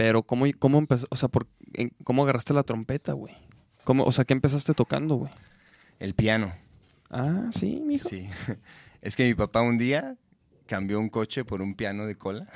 Pero 0.00 0.22
¿cómo, 0.22 0.46
cómo 0.58 0.78
empezó? 0.78 1.06
O 1.10 1.16
sea, 1.16 1.28
por, 1.28 1.46
en- 1.74 1.92
¿cómo 2.04 2.22
agarraste 2.22 2.54
la 2.54 2.62
trompeta, 2.62 3.12
güey? 3.12 3.36
¿Cómo, 3.84 4.04
o 4.04 4.12
sea, 4.12 4.24
¿qué 4.24 4.32
empezaste 4.32 4.72
tocando, 4.72 5.16
güey? 5.16 5.30
El 5.98 6.14
piano. 6.14 6.54
Ah, 7.10 7.50
sí, 7.52 7.82
mijo. 7.84 8.08
Sí. 8.08 8.26
Es 9.02 9.14
que 9.14 9.26
mi 9.26 9.34
papá 9.34 9.60
un 9.60 9.76
día 9.76 10.16
cambió 10.66 10.98
un 10.98 11.10
coche 11.10 11.44
por 11.44 11.60
un 11.60 11.74
piano 11.74 12.06
de 12.06 12.14
cola. 12.14 12.46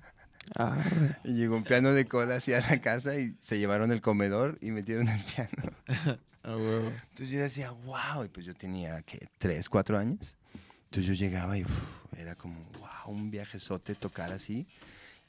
Arre. 0.56 1.18
Y 1.24 1.34
llegó 1.34 1.56
un 1.56 1.64
piano 1.64 1.92
de 1.92 2.06
cola 2.06 2.36
hacia 2.36 2.58
la 2.60 2.80
casa 2.80 3.18
y 3.18 3.36
se 3.38 3.58
llevaron 3.58 3.92
el 3.92 4.00
comedor 4.00 4.56
y 4.62 4.70
metieron 4.70 5.08
el 5.08 5.22
piano. 5.24 5.72
Entonces 6.42 7.28
yo 7.28 7.40
decía, 7.40 7.70
wow. 7.72 8.24
Y 8.24 8.28
pues 8.28 8.46
yo 8.46 8.54
tenía, 8.54 9.02
¿qué? 9.02 9.28
¿Tres, 9.36 9.68
cuatro 9.68 9.98
años? 9.98 10.38
Entonces 10.86 11.06
yo 11.06 11.12
llegaba 11.12 11.58
y 11.58 11.64
uf, 11.64 11.82
era 12.16 12.34
como, 12.34 12.64
wow, 12.78 13.14
un 13.14 13.30
viajezote 13.30 13.94
tocar 13.94 14.32
así. 14.32 14.66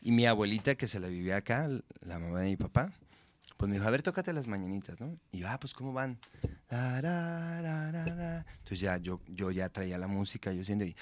Y 0.05 0.11
mi 0.11 0.27
abuelita, 0.27 0.75
que 0.75 0.85
se 0.85 0.99
la 0.99 1.07
vivía 1.07 1.37
acá, 1.37 1.67
la 2.01 2.19
mamá 2.19 2.41
de 2.41 2.49
mi 2.49 2.57
papá, 2.57 2.93
pues 3.57 3.67
me 3.67 3.77
dijo, 3.77 3.87
a 3.87 3.89
ver, 3.89 4.03
tócate 4.03 4.33
las 4.33 4.45
mañanitas, 4.45 4.99
¿no? 4.99 5.17
Y 5.31 5.39
yo, 5.39 5.47
ah, 5.49 5.59
pues, 5.59 5.73
¿cómo 5.73 5.93
van? 5.93 6.19
La. 6.69 8.45
Entonces 8.59 8.81
ya 8.81 8.97
yo, 8.97 9.19
yo 9.27 9.49
ya 9.49 9.67
traía 9.69 9.97
la 9.97 10.05
música, 10.05 10.53
yo 10.53 10.63
siendo 10.63 10.85
y... 10.85 10.95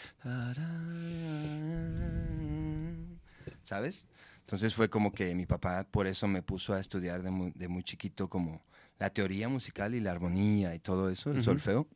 ¿Sabes? 3.61 4.07
Entonces 4.39 4.73
fue 4.73 4.89
como 4.89 5.11
que 5.11 5.35
mi 5.35 5.45
papá 5.45 5.83
por 5.83 6.07
eso 6.07 6.29
me 6.29 6.41
puso 6.41 6.73
a 6.73 6.79
estudiar 6.79 7.23
de 7.23 7.29
muy, 7.29 7.51
de 7.55 7.67
muy 7.67 7.83
chiquito 7.83 8.29
como 8.29 8.63
la 8.99 9.09
teoría 9.09 9.49
musical 9.49 9.95
y 9.95 9.99
la 9.99 10.11
armonía 10.11 10.75
y 10.75 10.79
todo 10.79 11.09
eso, 11.09 11.29
el 11.31 11.43
solfeo. 11.43 11.89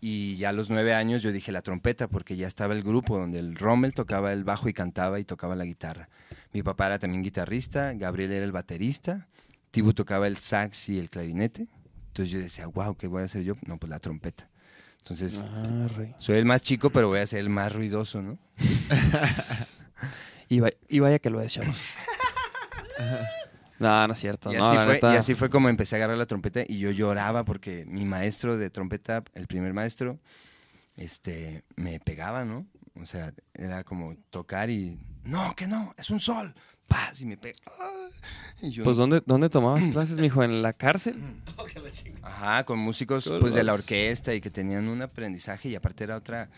Y 0.00 0.36
ya 0.36 0.50
a 0.50 0.52
los 0.52 0.70
nueve 0.70 0.94
años 0.94 1.22
yo 1.22 1.32
dije 1.32 1.50
la 1.50 1.60
trompeta 1.62 2.06
porque 2.08 2.36
ya 2.36 2.46
estaba 2.46 2.74
el 2.74 2.82
grupo 2.84 3.18
donde 3.18 3.38
el 3.40 3.56
Rommel 3.56 3.94
tocaba 3.94 4.32
el 4.32 4.44
bajo 4.44 4.68
y 4.68 4.72
cantaba 4.72 5.18
y 5.18 5.24
tocaba 5.24 5.56
la 5.56 5.64
guitarra. 5.64 6.08
Mi 6.52 6.62
papá 6.62 6.86
era 6.86 6.98
también 6.98 7.22
guitarrista, 7.24 7.92
Gabriel 7.94 8.30
era 8.32 8.44
el 8.44 8.52
baterista, 8.52 9.26
Tibu 9.72 9.92
tocaba 9.94 10.26
el 10.28 10.36
sax 10.36 10.88
y 10.90 10.98
el 10.98 11.10
clarinete. 11.10 11.66
Entonces 12.08 12.30
yo 12.32 12.38
decía, 12.38 12.66
wow, 12.68 12.96
¿qué 12.96 13.06
voy 13.08 13.22
a 13.22 13.24
hacer 13.24 13.42
yo? 13.42 13.54
No, 13.66 13.76
pues 13.78 13.90
la 13.90 13.98
trompeta. 13.98 14.48
Entonces, 14.98 15.38
Arre. 15.38 16.14
soy 16.18 16.36
el 16.38 16.44
más 16.44 16.62
chico, 16.62 16.90
pero 16.90 17.08
voy 17.08 17.18
a 17.20 17.26
ser 17.26 17.40
el 17.40 17.48
más 17.50 17.72
ruidoso, 17.72 18.22
¿no? 18.22 18.38
Y, 20.50 20.60
va- 20.60 20.70
y 20.88 21.00
vaya 21.00 21.18
que 21.18 21.28
lo 21.28 21.42
es, 21.42 21.52
chavos. 21.52 21.82
no, 23.78 24.06
no 24.06 24.12
es 24.12 24.18
cierto. 24.18 24.52
Y 24.52 24.56
no, 24.56 24.64
así, 24.64 24.84
fue, 24.84 24.94
neta. 24.94 25.14
y 25.14 25.16
así 25.16 25.34
fue 25.34 25.50
como 25.50 25.68
empecé 25.68 25.96
a 25.96 25.98
agarrar 25.98 26.18
la 26.18 26.26
trompeta 26.26 26.62
y 26.66 26.78
yo 26.78 26.90
lloraba 26.90 27.44
porque 27.44 27.84
mi 27.86 28.04
maestro 28.04 28.56
de 28.56 28.70
trompeta, 28.70 29.22
el 29.34 29.46
primer 29.46 29.72
maestro, 29.72 30.18
este, 30.96 31.64
me 31.76 32.00
pegaba, 32.00 32.44
¿no? 32.44 32.66
O 33.00 33.06
sea, 33.06 33.32
era 33.54 33.84
como 33.84 34.16
tocar 34.30 34.70
y, 34.70 34.98
no, 35.24 35.54
que 35.54 35.68
no, 35.68 35.94
es 35.96 36.10
un 36.10 36.20
sol. 36.20 36.54
Paz, 36.88 37.20
y 37.20 37.26
me 37.26 37.36
pega. 37.36 37.58
¡ah! 37.78 38.08
Y 38.62 38.70
yo, 38.70 38.82
Pues, 38.82 38.96
¿dónde, 38.96 39.22
¿dónde 39.24 39.50
tomabas 39.50 39.86
clases, 39.92 40.18
mijo? 40.18 40.42
¿En 40.42 40.62
la 40.62 40.72
cárcel? 40.72 41.22
Ajá, 42.22 42.64
con 42.64 42.78
músicos 42.78 43.32
pues 43.40 43.54
de 43.54 43.62
la 43.62 43.74
orquesta 43.74 44.34
y 44.34 44.40
que 44.40 44.50
tenían 44.50 44.88
un 44.88 45.02
aprendizaje 45.02 45.68
y 45.68 45.74
aparte 45.74 46.04
era 46.04 46.16
otra, 46.16 46.48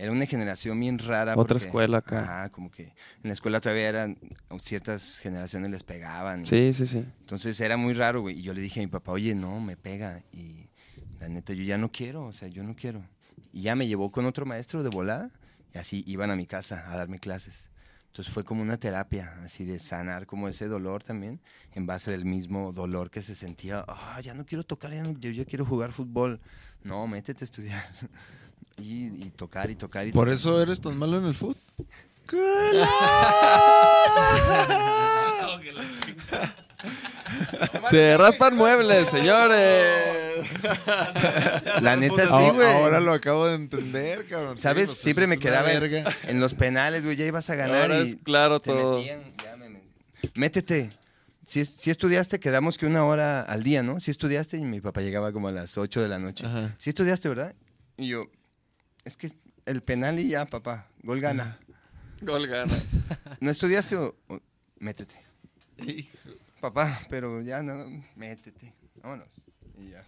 era 0.00 0.12
una 0.12 0.26
generación 0.26 0.78
bien 0.80 0.98
rara. 0.98 1.32
Otra 1.32 1.54
porque- 1.54 1.66
escuela 1.66 1.98
acá. 1.98 2.22
Ajá, 2.22 2.48
como 2.50 2.70
que 2.70 2.84
en 2.84 2.94
la 3.24 3.32
escuela 3.32 3.60
todavía 3.60 3.88
eran, 3.88 4.18
ciertas 4.60 5.18
generaciones 5.18 5.70
les 5.70 5.82
pegaban. 5.84 6.42
y- 6.42 6.46
Sí, 6.46 6.72
sí, 6.72 6.86
sí. 6.86 7.04
Entonces 7.20 7.60
era 7.60 7.76
muy 7.76 7.94
raro, 7.94 8.22
güey. 8.22 8.38
Y 8.38 8.42
yo 8.42 8.52
le 8.54 8.60
dije 8.60 8.80
a 8.80 8.82
mi 8.82 8.88
papá, 8.88 9.12
oye, 9.12 9.34
no, 9.34 9.60
me 9.60 9.76
pega. 9.76 10.22
Y 10.32 10.68
la 11.20 11.28
neta, 11.28 11.52
yo 11.52 11.62
ya 11.64 11.78
no 11.78 11.90
quiero, 11.92 12.24
o 12.26 12.32
sea, 12.32 12.48
yo 12.48 12.62
no 12.64 12.74
quiero. 12.74 13.02
Y 13.52 13.62
ya 13.62 13.74
me 13.76 13.86
llevó 13.86 14.10
con 14.10 14.26
otro 14.26 14.46
maestro 14.46 14.82
de 14.82 14.88
volada 14.90 15.30
y 15.74 15.78
así 15.78 16.02
iban 16.06 16.30
a 16.30 16.36
mi 16.36 16.46
casa 16.46 16.90
a 16.90 16.96
darme 16.96 17.18
clases. 17.18 17.68
Entonces 18.06 18.34
fue 18.34 18.42
como 18.42 18.62
una 18.62 18.76
terapia, 18.76 19.38
así 19.44 19.64
de 19.64 19.78
sanar 19.78 20.26
como 20.26 20.48
ese 20.48 20.66
dolor 20.66 21.04
también, 21.04 21.40
en 21.74 21.86
base 21.86 22.10
del 22.10 22.24
mismo 22.24 22.72
dolor 22.72 23.08
que 23.08 23.22
se 23.22 23.36
sentía, 23.36 23.84
ah, 23.86 24.18
ya 24.20 24.34
no 24.34 24.44
quiero 24.44 24.64
tocar, 24.64 24.92
ya 24.92 25.04
no- 25.04 25.16
yo 25.16 25.30
ya 25.30 25.44
quiero 25.44 25.64
jugar 25.64 25.92
fútbol. 25.92 26.40
No, 26.82 27.06
métete 27.06 27.44
a 27.44 27.46
estudiar. 27.46 27.84
Y, 28.80 29.06
y 29.26 29.30
tocar 29.36 29.70
y 29.70 29.74
tocar 29.76 30.06
y 30.06 30.12
Por 30.12 30.24
tocar. 30.26 30.34
eso 30.34 30.62
eres 30.62 30.80
tan 30.80 30.96
malo 30.96 31.18
en 31.18 31.26
el 31.26 31.34
fútbol. 31.34 31.56
Se 37.90 38.16
raspan 38.16 38.56
muebles, 38.56 39.08
señores. 39.08 40.46
La 41.82 41.96
neta 41.96 42.26
sí, 42.26 42.50
güey. 42.54 42.68
Ahora 42.82 43.00
lo 43.00 43.12
acabo 43.12 43.46
de 43.46 43.56
entender, 43.56 44.24
cabrón. 44.26 44.58
¿Sabes? 44.58 44.90
Siempre 44.90 45.26
me 45.26 45.38
quedaba 45.38 45.72
en, 45.72 45.80
verga. 45.80 46.10
en 46.26 46.40
los 46.40 46.54
penales, 46.54 47.04
güey. 47.04 47.16
Ya 47.16 47.26
ibas 47.26 47.50
a 47.50 47.54
ganar 47.56 47.82
Ahora 47.82 48.00
y 48.04 48.08
es 48.08 48.16
claro 48.22 48.60
te 48.60 48.70
todo. 48.70 48.98
metían, 48.98 49.20
ya 49.44 49.56
me 49.56 49.68
met- 49.68 49.82
Métete. 50.34 50.90
Si, 51.44 51.64
si 51.64 51.90
estudiaste, 51.90 52.38
quedamos 52.38 52.78
que 52.78 52.86
una 52.86 53.04
hora 53.04 53.42
al 53.42 53.62
día, 53.64 53.82
¿no? 53.82 53.98
Si 53.98 54.10
estudiaste 54.10 54.56
y 54.56 54.62
mi 54.64 54.80
papá 54.80 55.00
llegaba 55.00 55.32
como 55.32 55.48
a 55.48 55.52
las 55.52 55.76
8 55.76 56.00
de 56.02 56.08
la 56.08 56.18
noche. 56.18 56.46
Ajá. 56.46 56.74
Si 56.78 56.90
estudiaste, 56.90 57.28
¿verdad? 57.28 57.54
Y 57.96 58.08
yo, 58.08 58.22
es 59.04 59.16
que 59.16 59.30
el 59.66 59.82
penal 59.82 60.18
y 60.18 60.28
ya, 60.28 60.46
papá, 60.46 60.88
gol 61.02 61.20
gana. 61.20 61.58
Gol 62.22 62.46
gana. 62.48 62.74
¿No 63.40 63.50
estudiaste 63.50 63.96
o, 63.96 64.14
o- 64.28 64.40
métete? 64.78 65.14
Papá, 66.60 67.00
pero 67.08 67.40
ya 67.40 67.62
no, 67.62 67.86
métete. 68.14 68.74
Vámonos. 69.02 69.28
Y 69.78 69.88
ya. 69.92 70.04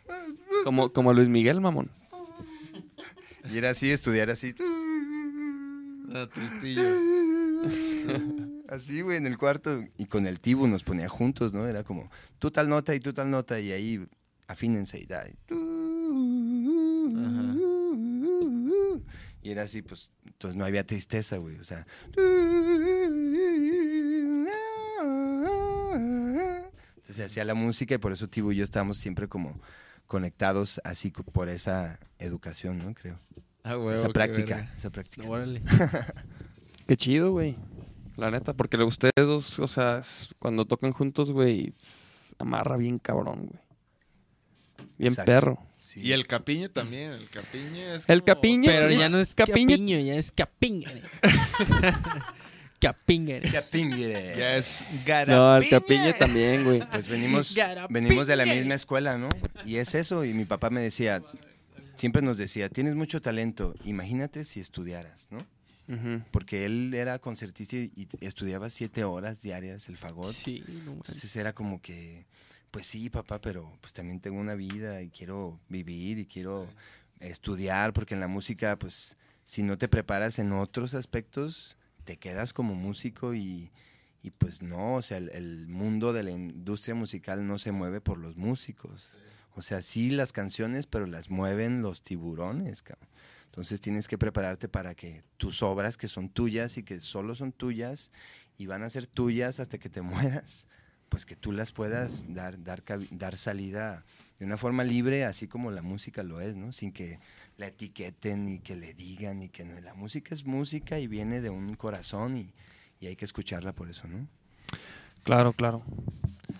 Como, 0.64 0.92
como 0.92 1.14
Luis 1.14 1.28
Miguel, 1.30 1.62
mamón. 1.62 1.90
Y 3.50 3.56
era 3.56 3.70
así, 3.70 3.90
estudiar 3.90 4.28
así. 4.28 4.54
Ah, 6.14 6.28
tristillo. 6.32 6.82
Así, 8.68 9.00
güey, 9.02 9.16
en 9.18 9.26
el 9.26 9.38
cuarto. 9.38 9.82
Y 9.98 10.06
con 10.06 10.26
el 10.26 10.40
tibu 10.40 10.66
nos 10.66 10.82
ponía 10.84 11.08
juntos, 11.08 11.52
¿no? 11.52 11.66
Era 11.66 11.84
como, 11.84 12.10
tú 12.38 12.50
tal 12.50 12.68
nota 12.68 12.94
y 12.94 13.00
tú 13.00 13.12
tal 13.12 13.30
nota. 13.30 13.58
Y 13.60 13.72
ahí 13.72 14.06
afínense 14.48 14.98
y 14.98 15.06
da. 15.06 15.26
Y 15.28 15.34
era 19.50 19.62
así, 19.62 19.82
pues, 19.82 20.10
entonces 20.24 20.56
no 20.56 20.64
había 20.64 20.86
tristeza, 20.86 21.36
güey. 21.38 21.56
O 21.58 21.64
sea. 21.64 21.86
Entonces 26.96 27.16
se 27.16 27.24
hacía 27.24 27.44
la 27.44 27.54
música 27.54 27.94
y 27.94 27.98
por 27.98 28.12
eso 28.12 28.28
Tibu 28.28 28.52
y 28.52 28.56
yo 28.56 28.64
estábamos 28.64 28.98
siempre 28.98 29.28
como 29.28 29.60
conectados 30.06 30.80
así 30.84 31.10
por 31.10 31.48
esa 31.48 31.98
educación, 32.18 32.78
¿no? 32.78 32.94
Creo. 32.94 33.18
Ah, 33.64 33.76
huevo, 33.76 33.92
esa 33.92 34.08
práctica, 34.08 34.56
verga. 34.56 34.74
esa 34.76 34.90
práctica. 34.90 35.28
Órale. 35.28 35.62
Qué 36.86 36.96
chido, 36.96 37.30
güey. 37.32 37.56
La 38.16 38.30
neta, 38.30 38.52
porque 38.52 38.76
ustedes 38.76 39.12
dos, 39.16 39.58
o 39.58 39.66
sea, 39.66 40.00
cuando 40.38 40.64
tocan 40.64 40.92
juntos, 40.92 41.30
güey, 41.30 41.72
amarra 42.38 42.76
bien 42.76 42.98
cabrón, 42.98 43.46
güey. 43.46 43.60
Bien 44.98 45.12
Exacto. 45.12 45.32
perro. 45.32 45.58
Y 45.96 46.12
el 46.12 46.26
capiñe 46.26 46.68
también. 46.68 47.12
El 47.12 47.28
capiñe 47.28 47.94
es. 47.94 48.04
El 48.08 48.20
como- 48.20 48.26
capiñe. 48.34 48.68
Pero 48.68 48.90
ya 48.90 49.08
no 49.08 49.18
es 49.18 49.34
Capiñe- 49.36 49.70
capiño, 49.70 49.98
ya 50.00 50.14
es 50.14 50.32
capingere. 50.32 51.02
capingere. 52.80 53.50
Capingere. 53.50 54.34
Ya 54.36 54.56
es 54.56 54.84
No, 55.28 55.56
el 55.56 55.68
capiñe 55.68 56.12
también, 56.14 56.64
güey. 56.64 56.80
Pues 56.90 57.08
venimos, 57.08 57.54
venimos 57.90 58.26
de 58.26 58.36
la 58.36 58.44
misma 58.44 58.74
escuela, 58.74 59.18
¿no? 59.18 59.28
Y 59.64 59.76
es 59.76 59.94
eso. 59.94 60.24
Y 60.24 60.34
mi 60.34 60.44
papá 60.44 60.70
me 60.70 60.80
decía, 60.80 61.22
siempre 61.96 62.22
nos 62.22 62.38
decía, 62.38 62.68
tienes 62.68 62.94
mucho 62.94 63.20
talento, 63.20 63.74
imagínate 63.84 64.44
si 64.44 64.60
estudiaras, 64.60 65.28
¿no? 65.30 65.46
Porque 66.30 66.64
él 66.64 66.94
era 66.94 67.18
concertista 67.18 67.76
y 67.76 68.08
estudiaba 68.20 68.70
siete 68.70 69.04
horas 69.04 69.42
diarias 69.42 69.88
el 69.90 69.98
fagot. 69.98 70.32
Sí, 70.32 70.64
no. 70.86 70.92
Entonces 70.92 71.36
era 71.36 71.52
como 71.52 71.82
que, 71.82 72.24
pues 72.72 72.86
sí, 72.86 73.08
papá, 73.08 73.40
pero 73.40 73.70
pues 73.80 73.92
también 73.92 74.18
tengo 74.18 74.40
una 74.40 74.56
vida 74.56 75.00
y 75.02 75.10
quiero 75.10 75.60
vivir 75.68 76.18
y 76.18 76.26
quiero 76.26 76.66
estudiar, 77.20 77.92
porque 77.92 78.14
en 78.14 78.20
la 78.20 78.26
música, 78.26 78.76
pues 78.76 79.16
si 79.44 79.62
no 79.62 79.78
te 79.78 79.86
preparas 79.86 80.40
en 80.40 80.52
otros 80.52 80.94
aspectos, 80.94 81.76
te 82.04 82.16
quedas 82.16 82.52
como 82.52 82.74
músico 82.74 83.34
y, 83.34 83.70
y 84.22 84.30
pues 84.30 84.62
no, 84.62 84.96
o 84.96 85.02
sea, 85.02 85.18
el, 85.18 85.28
el 85.30 85.68
mundo 85.68 86.12
de 86.12 86.24
la 86.24 86.32
industria 86.32 86.96
musical 86.96 87.46
no 87.46 87.58
se 87.60 87.70
mueve 87.70 88.00
por 88.00 88.18
los 88.18 88.36
músicos. 88.36 89.12
O 89.54 89.62
sea, 89.62 89.82
sí 89.82 90.10
las 90.10 90.32
canciones, 90.32 90.86
pero 90.86 91.06
las 91.06 91.30
mueven 91.30 91.82
los 91.82 92.02
tiburones, 92.02 92.82
cabrón. 92.82 93.08
Entonces 93.52 93.82
tienes 93.82 94.08
que 94.08 94.16
prepararte 94.16 94.66
para 94.66 94.94
que 94.94 95.24
tus 95.36 95.62
obras 95.62 95.98
que 95.98 96.08
son 96.08 96.30
tuyas 96.30 96.78
y 96.78 96.84
que 96.84 97.02
solo 97.02 97.34
son 97.34 97.52
tuyas 97.52 98.10
y 98.56 98.64
van 98.64 98.82
a 98.82 98.88
ser 98.88 99.06
tuyas 99.06 99.60
hasta 99.60 99.76
que 99.76 99.90
te 99.90 100.00
mueras, 100.02 100.66
pues 101.12 101.26
que 101.26 101.36
tú 101.36 101.52
las 101.52 101.72
puedas 101.72 102.24
dar, 102.26 102.64
dar, 102.64 102.82
dar 103.10 103.36
salida 103.36 104.02
de 104.38 104.46
una 104.46 104.56
forma 104.56 104.82
libre, 104.82 105.26
así 105.26 105.46
como 105.46 105.70
la 105.70 105.82
música 105.82 106.22
lo 106.22 106.40
es, 106.40 106.56
¿no? 106.56 106.72
Sin 106.72 106.90
que 106.90 107.18
la 107.58 107.66
etiqueten 107.66 108.48
y 108.48 108.60
que 108.60 108.76
le 108.76 108.94
digan 108.94 109.42
y 109.42 109.50
que 109.50 109.66
no. 109.66 109.78
La 109.82 109.92
música 109.92 110.34
es 110.34 110.46
música 110.46 110.98
y 110.98 111.06
viene 111.08 111.42
de 111.42 111.50
un 111.50 111.74
corazón 111.74 112.38
y, 112.38 112.54
y 112.98 113.08
hay 113.08 113.16
que 113.16 113.26
escucharla 113.26 113.74
por 113.74 113.90
eso, 113.90 114.08
¿no? 114.08 114.26
Claro, 115.22 115.52
claro. 115.52 115.82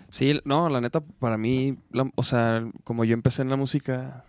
Sí, 0.09 0.39
no, 0.45 0.69
la 0.69 0.81
neta, 0.81 1.01
para 1.01 1.35
mí, 1.39 1.75
la- 1.91 2.11
o 2.13 2.23
sea, 2.23 2.63
como 2.83 3.05
yo 3.05 3.15
empecé 3.15 3.41
en 3.41 3.49
la 3.49 3.55
música, 3.57 4.23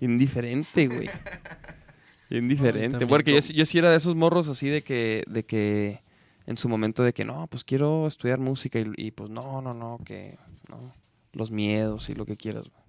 indiferente, 0.00 0.86
güey. 0.88 1.10
Indiferente. 2.30 3.06
Porque 3.06 3.34
yo, 3.34 3.40
yo 3.54 3.66
sí 3.66 3.76
era 3.78 3.90
de 3.90 3.98
esos 3.98 4.14
morros 4.14 4.48
así 4.48 4.68
de 4.68 4.80
que, 4.82 5.22
de 5.28 5.44
que, 5.44 6.00
en 6.46 6.58
su 6.58 6.68
momento 6.68 7.02
de 7.02 7.12
que, 7.12 7.24
no, 7.24 7.46
pues 7.48 7.64
quiero 7.64 8.06
estudiar 8.06 8.38
música 8.38 8.78
y, 8.78 8.86
y, 8.96 9.10
pues 9.10 9.30
no, 9.30 9.60
no, 9.62 9.72
no, 9.74 9.98
que, 10.04 10.36
no, 10.68 10.92
los 11.32 11.50
miedos 11.50 12.08
y 12.10 12.14
lo 12.14 12.26
que 12.26 12.36
quieras, 12.36 12.68
güey. 12.68 12.84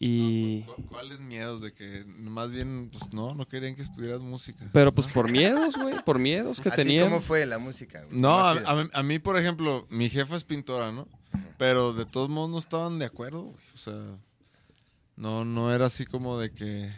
Y, 0.00 0.62
¿Cu- 0.62 0.86
¿Cuáles 0.88 1.20
miedos 1.20 1.62
de 1.62 1.72
que 1.72 2.04
más 2.18 2.50
bien, 2.50 2.90
pues 2.90 3.12
no, 3.12 3.32
no 3.34 3.46
querían 3.46 3.76
que 3.76 3.82
estuvieras 3.82 4.20
música? 4.20 4.68
pero 4.72 4.92
pues 4.92 5.06
por 5.06 5.30
miedos, 5.30 5.76
güey, 5.76 6.02
por 6.04 6.18
miedos 6.18 6.60
que 6.60 6.68
¿A 6.68 6.72
ti 6.72 6.76
tenían. 6.78 7.08
cómo 7.08 7.20
fue 7.20 7.46
la 7.46 7.58
música? 7.58 8.02
güey? 8.04 8.20
No, 8.20 8.28
¿Cómo 8.30 8.44
ha 8.44 8.50
a, 8.50 8.70
a 8.72 8.82
mí- 8.84 8.90
a 8.92 9.02
mí, 9.04 9.18
por 9.20 9.38
ejemplo, 9.38 9.86
mi 9.90 10.10
jefa 10.10 10.36
es 10.36 10.42
pintora, 10.44 10.90
¿no? 10.90 11.06
Pero 11.58 11.92
de 11.92 12.04
todos 12.06 12.28
modos 12.28 12.50
no 12.50 12.58
estaban 12.58 12.98
de 12.98 13.06
acuerdo, 13.06 13.42
güey. 13.44 13.64
O 13.74 13.78
sea, 13.78 14.18
no, 15.16 15.44
no 15.44 15.72
era 15.72 15.86
así 15.86 16.04
como 16.06 16.38
de 16.38 16.50
que, 16.50 16.90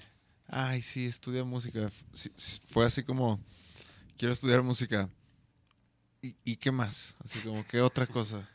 ay, 0.48 0.80
sí, 0.80 1.04
estudia 1.06 1.44
música. 1.44 1.90
Sí, 2.14 2.30
fue 2.66 2.86
así 2.86 3.02
como, 3.02 3.38
quiero 4.16 4.32
estudiar 4.32 4.62
música. 4.62 5.08
¿Y, 6.22 6.34
y 6.44 6.56
qué 6.56 6.70
más? 6.72 7.14
Así 7.24 7.38
como, 7.40 7.66
¿qué 7.66 7.80
otra 7.80 8.06
cosa? 8.06 8.48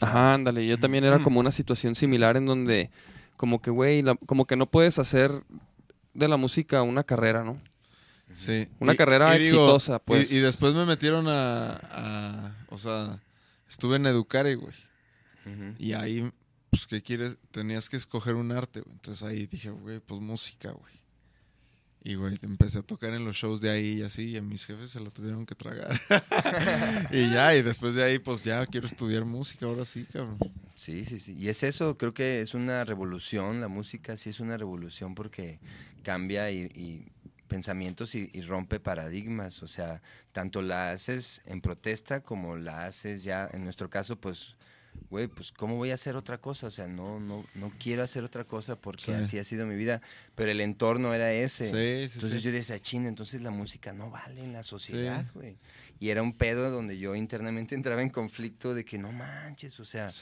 Ajá, 0.00 0.34
ándale. 0.34 0.66
Yo 0.66 0.78
también 0.78 1.04
era 1.04 1.22
como 1.22 1.40
una 1.40 1.50
situación 1.52 1.94
similar 1.94 2.36
en 2.36 2.46
donde, 2.46 2.90
como 3.36 3.60
que, 3.60 3.70
güey, 3.70 4.02
como 4.26 4.46
que 4.46 4.56
no 4.56 4.66
puedes 4.70 4.98
hacer 4.98 5.42
de 6.14 6.28
la 6.28 6.36
música 6.36 6.82
una 6.82 7.04
carrera, 7.04 7.44
¿no? 7.44 7.60
Sí. 8.32 8.68
Una 8.78 8.94
carrera 8.94 9.34
exitosa, 9.36 9.98
pues. 9.98 10.30
Y, 10.30 10.36
y 10.36 10.38
después 10.38 10.72
me 10.74 10.86
metieron 10.86 11.26
a, 11.28 11.72
a- 11.90 12.54
o 12.68 12.78
sea, 12.78 13.20
estuve 13.68 13.96
en 13.96 14.06
Educare, 14.06 14.54
güey. 14.54 14.74
Ujú. 15.46 15.74
Y 15.78 15.94
ahí, 15.94 16.30
pues, 16.70 16.86
¿qué 16.86 17.02
quieres? 17.02 17.36
Tenías 17.50 17.88
que 17.88 17.96
escoger 17.96 18.36
un 18.36 18.52
arte, 18.52 18.80
güey. 18.82 18.94
Entonces 18.94 19.26
ahí 19.26 19.46
dije, 19.46 19.70
güey, 19.70 19.98
pues 19.98 20.20
música, 20.20 20.70
güey. 20.70 20.94
Y, 22.02 22.14
güey, 22.14 22.38
empecé 22.42 22.78
a 22.78 22.82
tocar 22.82 23.12
en 23.12 23.24
los 23.24 23.36
shows 23.36 23.60
de 23.60 23.70
ahí 23.70 23.98
y 23.98 24.02
así, 24.02 24.30
y 24.30 24.36
a 24.38 24.42
mis 24.42 24.64
jefes 24.64 24.90
se 24.90 25.00
lo 25.00 25.10
tuvieron 25.10 25.44
que 25.44 25.54
tragar. 25.54 26.00
y 27.10 27.30
ya, 27.30 27.54
y 27.54 27.62
después 27.62 27.94
de 27.94 28.02
ahí, 28.02 28.18
pues 28.18 28.42
ya 28.42 28.64
quiero 28.66 28.86
estudiar 28.86 29.26
música, 29.26 29.66
ahora 29.66 29.84
sí, 29.84 30.06
cabrón. 30.10 30.38
Sí, 30.74 31.04
sí, 31.04 31.18
sí. 31.18 31.36
Y 31.38 31.48
es 31.48 31.62
eso, 31.62 31.98
creo 31.98 32.14
que 32.14 32.40
es 32.40 32.54
una 32.54 32.84
revolución, 32.84 33.60
la 33.60 33.68
música 33.68 34.16
sí 34.16 34.30
es 34.30 34.40
una 34.40 34.56
revolución 34.56 35.14
porque 35.14 35.58
cambia 36.02 36.50
y, 36.50 37.06
pensamientos 37.48 38.14
y 38.14 38.40
rompe 38.42 38.78
paradigmas. 38.78 39.62
O 39.62 39.68
sea, 39.68 40.00
tanto 40.32 40.62
la 40.62 40.92
haces 40.92 41.42
en 41.44 41.60
protesta 41.60 42.22
como 42.22 42.56
la 42.56 42.86
haces 42.86 43.24
ya, 43.24 43.48
en 43.52 43.64
nuestro 43.64 43.90
caso, 43.90 44.16
pues, 44.16 44.54
güey, 45.08 45.26
pues, 45.28 45.50
¿cómo 45.52 45.76
voy 45.76 45.90
a 45.90 45.94
hacer 45.94 46.16
otra 46.16 46.38
cosa? 46.38 46.66
O 46.66 46.70
sea, 46.70 46.86
no, 46.88 47.18
no, 47.20 47.44
no 47.54 47.72
quiero 47.78 48.02
hacer 48.02 48.22
otra 48.24 48.44
cosa 48.44 48.76
porque 48.76 49.04
Sí. 49.06 49.12
así 49.12 49.38
ha 49.38 49.44
sido 49.44 49.66
mi 49.66 49.74
vida, 49.74 50.00
pero 50.34 50.50
el 50.50 50.60
entorno 50.60 51.14
era 51.14 51.32
ese. 51.32 51.64
Sí, 51.66 52.08
sí, 52.08 52.14
Entonces 52.16 52.42
yo 52.42 52.52
decía, 52.52 52.78
china, 52.80 53.08
entonces 53.08 53.42
la 53.42 53.50
música 53.50 53.92
no 53.92 54.10
vale 54.10 54.42
en 54.42 54.52
la 54.52 54.62
sociedad, 54.62 55.24
güey. 55.34 55.56
Y 55.98 56.10
era 56.10 56.22
un 56.22 56.32
pedo 56.32 56.70
donde 56.70 56.98
yo 56.98 57.14
internamente 57.14 57.74
entraba 57.74 58.02
en 58.02 58.10
conflicto 58.10 58.74
de 58.74 58.84
que 58.84 58.98
no 58.98 59.10
manches, 59.12 59.80
o 59.80 59.84
sea, 59.84 60.12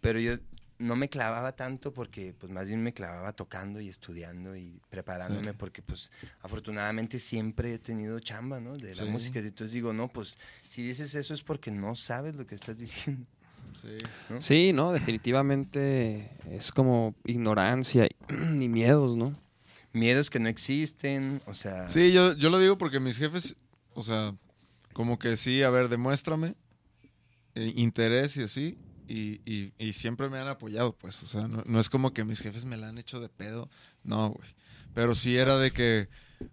pero 0.00 0.18
yo 0.20 0.34
no 0.80 0.94
me 0.94 1.08
clavaba 1.08 1.56
tanto 1.56 1.92
porque 1.92 2.32
pues 2.38 2.52
más 2.52 2.68
bien 2.68 2.80
me 2.84 2.92
clavaba 2.92 3.32
tocando 3.32 3.80
y 3.80 3.88
estudiando 3.88 4.54
y 4.56 4.80
preparándome 4.90 5.50
Sí. 5.50 5.56
porque 5.58 5.82
pues 5.82 6.12
afortunadamente 6.40 7.18
siempre 7.18 7.74
he 7.74 7.78
tenido 7.80 8.20
chamba, 8.20 8.60
¿no? 8.60 8.78
De 8.78 8.94
la 8.94 9.02
Sí. 9.02 9.08
música. 9.10 9.40
Entonces 9.40 9.72
digo, 9.72 9.92
no, 9.92 10.06
pues 10.06 10.38
si 10.68 10.82
dices 10.86 11.16
eso 11.16 11.34
es 11.34 11.42
porque 11.42 11.72
no 11.72 11.96
sabes 11.96 12.36
lo 12.36 12.46
que 12.46 12.54
estás 12.54 12.78
diciendo. 12.78 13.26
Sí. 13.80 13.96
¿no? 14.30 14.40
Sí, 14.40 14.72
no, 14.72 14.92
definitivamente 14.92 16.30
es 16.50 16.72
como 16.72 17.14
ignorancia 17.24 18.06
y, 18.06 18.34
y 18.64 18.68
miedos, 18.68 19.16
¿no? 19.16 19.34
Miedos 19.92 20.30
que 20.30 20.38
no 20.40 20.48
existen, 20.48 21.40
o 21.46 21.54
sea... 21.54 21.88
Sí, 21.88 22.12
yo, 22.12 22.34
yo 22.34 22.50
lo 22.50 22.58
digo 22.58 22.76
porque 22.78 23.00
mis 23.00 23.16
jefes, 23.16 23.56
o 23.94 24.02
sea, 24.02 24.34
como 24.92 25.18
que 25.18 25.36
sí, 25.36 25.62
a 25.62 25.70
ver, 25.70 25.88
demuéstrame 25.88 26.54
eh, 27.54 27.72
interés 27.76 28.36
y 28.36 28.42
así, 28.42 28.78
y, 29.08 29.40
y- 29.50 29.72
y 29.78 29.92
siempre 29.94 30.28
me 30.28 30.38
han 30.38 30.48
apoyado, 30.48 30.94
pues, 30.96 31.22
o 31.22 31.26
sea, 31.26 31.48
no, 31.48 31.62
no 31.66 31.80
es 31.80 31.88
como 31.88 32.12
que 32.12 32.24
mis 32.24 32.40
jefes 32.40 32.64
me 32.64 32.76
la 32.76 32.88
han 32.88 32.98
hecho 32.98 33.20
de 33.20 33.28
pedo, 33.28 33.70
no, 34.04 34.30
güey. 34.30 34.48
Pero 34.94 35.14
sí 35.14 35.36
era 35.36 35.56
de 35.56 35.70
que, 35.70 36.08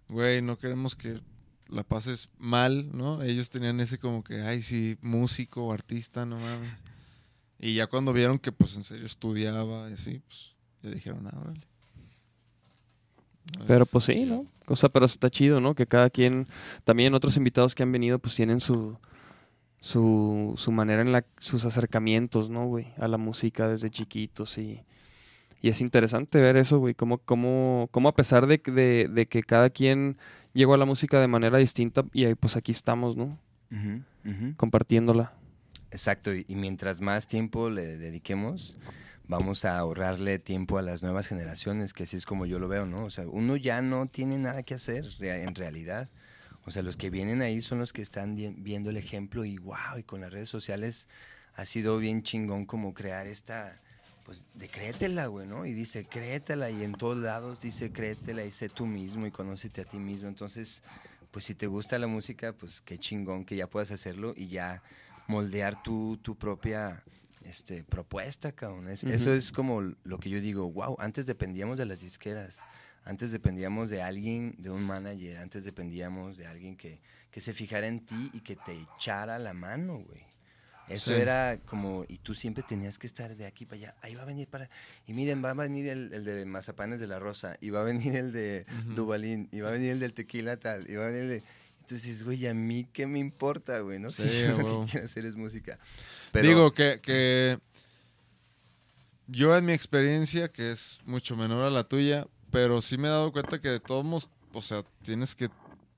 güey, 0.08 0.40
no 0.42 0.58
queremos 0.58 0.96
que 0.96 1.20
la 1.68 1.82
pases 1.82 2.30
mal, 2.38 2.88
¿no? 2.96 3.22
Ellos 3.22 3.50
tenían 3.50 3.80
ese 3.80 3.98
como 3.98 4.24
que, 4.24 4.40
ay, 4.42 4.62
sí, 4.62 4.96
músico 5.02 5.66
o 5.66 5.72
artista, 5.72 6.24
no 6.24 6.38
mames. 6.38 6.70
Y 7.58 7.74
ya 7.74 7.86
cuando 7.86 8.12
vieron 8.12 8.38
que 8.38 8.52
pues 8.52 8.76
en 8.76 8.84
serio 8.84 9.06
estudiaba 9.06 9.88
y 9.90 9.94
así, 9.94 10.20
pues 10.26 10.54
ya 10.82 10.90
dijeron, 10.90 11.26
ah, 11.26 11.38
órale. 11.40 11.60
Pero 13.66 13.86
pues 13.86 14.04
sí, 14.04 14.24
¿no? 14.24 14.44
O 14.66 14.76
sea, 14.76 14.88
pero 14.88 15.06
está 15.06 15.30
chido, 15.30 15.60
¿no? 15.60 15.74
Que 15.74 15.86
cada 15.86 16.10
quien, 16.10 16.46
también 16.84 17.14
otros 17.14 17.36
invitados 17.36 17.74
que 17.74 17.82
han 17.84 17.92
venido, 17.92 18.18
pues 18.18 18.34
tienen 18.34 18.58
su, 18.60 18.98
su, 19.80 20.54
su 20.56 20.72
manera 20.72 21.00
en 21.02 21.12
la, 21.12 21.24
sus 21.38 21.64
acercamientos, 21.64 22.50
¿no, 22.50 22.66
güey? 22.66 22.88
A 22.98 23.06
la 23.08 23.18
música 23.18 23.68
desde 23.68 23.88
chiquitos 23.90 24.58
y, 24.58 24.82
y 25.62 25.68
es 25.68 25.80
interesante 25.80 26.40
ver 26.40 26.56
eso, 26.56 26.78
güey, 26.78 26.94
cómo, 26.94 27.18
cómo, 27.18 27.88
cómo 27.92 28.08
a 28.08 28.14
pesar 28.16 28.46
de, 28.48 28.60
que- 28.60 28.72
de, 28.72 29.08
de 29.08 29.26
que 29.26 29.42
cada 29.44 29.70
quien 29.70 30.18
llegó 30.52 30.74
a 30.74 30.78
la 30.78 30.84
música 30.84 31.20
de 31.20 31.28
manera 31.28 31.58
distinta 31.58 32.04
y 32.12 32.24
ahí, 32.24 32.34
pues 32.34 32.56
aquí 32.56 32.72
estamos, 32.72 33.16
¿no? 33.16 33.38
Compartiéndola. 34.56 35.32
Exacto, 35.90 36.34
y, 36.34 36.44
mientras 36.48 37.00
más 37.00 37.26
tiempo 37.26 37.70
le 37.70 37.96
dediquemos, 37.96 38.76
vamos 39.28 39.64
a 39.64 39.78
ahorrarle 39.78 40.38
tiempo 40.38 40.78
a 40.78 40.82
las 40.82 41.02
nuevas 41.02 41.28
generaciones, 41.28 41.92
que 41.92 42.04
así 42.04 42.16
es 42.16 42.26
como 42.26 42.46
yo 42.46 42.58
lo 42.58 42.68
veo, 42.68 42.86
¿no? 42.86 43.04
O 43.04 43.10
sea, 43.10 43.26
uno 43.26 43.56
ya 43.56 43.82
no 43.82 44.06
tiene 44.06 44.38
nada 44.38 44.62
que 44.62 44.74
hacer 44.74 45.06
en 45.20 45.54
realidad. 45.54 46.08
O 46.64 46.70
sea, 46.72 46.82
los 46.82 46.96
que 46.96 47.10
vienen 47.10 47.42
ahí 47.42 47.60
son 47.60 47.78
los 47.78 47.92
que 47.92 48.02
están 48.02 48.34
vi- 48.34 48.54
viendo 48.56 48.90
el 48.90 48.96
ejemplo 48.96 49.44
y 49.44 49.58
wow, 49.58 49.98
y 49.98 50.02
con 50.02 50.20
las 50.20 50.32
redes 50.32 50.48
sociales 50.48 51.06
ha 51.54 51.64
sido 51.64 51.98
bien 51.98 52.22
chingón 52.22 52.66
como 52.66 52.92
crear 52.92 53.28
esta, 53.28 53.80
pues, 54.24 54.44
de 54.54 54.68
créetela, 54.68 55.26
güey, 55.26 55.46
¿no? 55.46 55.64
Y 55.64 55.72
dice, 55.72 56.04
créetela, 56.04 56.70
y 56.70 56.82
en 56.82 56.92
todos 56.92 57.18
lados 57.18 57.60
dice, 57.60 57.92
créetela, 57.92 58.44
y 58.44 58.50
sé 58.50 58.68
tú 58.68 58.84
mismo, 58.84 59.26
y 59.26 59.30
conócete 59.30 59.82
a 59.82 59.84
ti 59.84 59.98
mismo. 59.98 60.28
Entonces, 60.28 60.82
pues 61.30 61.44
si 61.44 61.54
te 61.54 61.68
gusta 61.68 61.98
la 61.98 62.08
música, 62.08 62.52
pues 62.52 62.80
qué 62.80 62.98
chingón 62.98 63.44
que 63.44 63.56
ya 63.56 63.68
puedas 63.68 63.92
hacerlo 63.92 64.34
y 64.36 64.48
ya 64.48 64.82
moldear 65.28 65.82
tu, 65.82 66.18
tu 66.22 66.36
propia 66.36 67.02
este, 67.44 67.84
propuesta, 67.84 68.52
cabrón. 68.52 68.88
Es- 68.88 69.04
Eso 69.04 69.32
es 69.32 69.52
como 69.52 69.80
lo 69.80 70.18
que 70.18 70.30
yo 70.30 70.40
digo, 70.40 70.70
wow, 70.70 70.96
antes 70.98 71.26
dependíamos 71.26 71.78
de 71.78 71.86
las 71.86 72.00
disqueras, 72.00 72.58
antes 73.04 73.30
dependíamos 73.30 73.88
de 73.90 74.02
alguien, 74.02 74.54
de 74.58 74.70
un 74.70 74.82
manager, 74.84 75.38
antes 75.38 75.64
dependíamos 75.64 76.36
de 76.36 76.46
alguien 76.46 76.76
que, 76.76 77.00
que 77.30 77.40
se 77.40 77.52
fijara 77.52 77.86
en 77.86 78.04
ti 78.04 78.30
y 78.32 78.40
que 78.40 78.56
te 78.56 78.72
echara 78.72 79.38
la 79.38 79.54
mano, 79.54 79.98
güey. 79.98 80.24
Eso 80.88 81.12
Sí. 81.12 81.20
era 81.20 81.58
como, 81.66 82.04
y 82.08 82.18
tú 82.18 82.32
siempre 82.34 82.62
tenías 82.62 82.96
que 82.96 83.08
estar 83.08 83.34
de 83.36 83.44
aquí 83.46 83.66
para 83.66 83.76
allá, 83.76 83.94
ahí 84.02 84.14
va 84.14 84.22
a 84.22 84.24
venir 84.24 84.46
para, 84.46 84.70
y 85.08 85.14
miren, 85.14 85.44
va 85.44 85.50
a 85.50 85.54
venir 85.54 85.88
el, 85.88 86.12
el 86.12 86.24
de 86.24 86.44
Mazapanes 86.46 87.00
de 87.00 87.08
la 87.08 87.18
Rosa, 87.18 87.56
y 87.60 87.70
va 87.70 87.80
a 87.80 87.84
venir 87.84 88.14
el 88.14 88.30
de 88.32 88.66
Dubalín, 88.94 89.48
y 89.50 89.60
va 89.62 89.70
a 89.70 89.72
venir 89.72 89.90
el 89.90 89.98
del 90.00 90.14
tequila 90.14 90.56
tal, 90.58 90.88
y 90.88 90.94
va 90.94 91.04
a 91.06 91.08
venir 91.08 91.22
el 91.22 91.28
de... 91.28 91.42
Entonces, 91.86 92.24
güey, 92.24 92.48
a 92.48 92.54
mí 92.54 92.88
qué 92.92 93.06
me 93.06 93.20
importa, 93.20 93.78
güey, 93.78 94.00
¿no? 94.00 94.10
Sí, 94.12 94.28
Si 94.28 94.42
yo 94.42 94.58
lo 94.58 94.84
que 94.86 94.90
quiero 94.90 95.06
hacer 95.06 95.24
es 95.24 95.36
música. 95.36 95.78
Pero, 96.32 96.48
Digo 96.48 96.72
que, 96.72 96.98
que 97.00 97.60
yo 99.28 99.56
en 99.56 99.64
mi 99.64 99.72
experiencia, 99.72 100.50
que 100.50 100.72
es 100.72 100.98
mucho 101.04 101.36
menor 101.36 101.64
a 101.64 101.70
la 101.70 101.84
tuya, 101.84 102.26
pero 102.50 102.82
sí 102.82 102.98
me 102.98 103.06
he 103.06 103.10
dado 103.12 103.30
cuenta 103.30 103.60
que 103.60 103.68
de 103.68 103.78
todos 103.78 104.04
modos, 104.04 104.30
o 104.52 104.62
sea, 104.62 104.82
tienes 105.02 105.36
que 105.36 105.48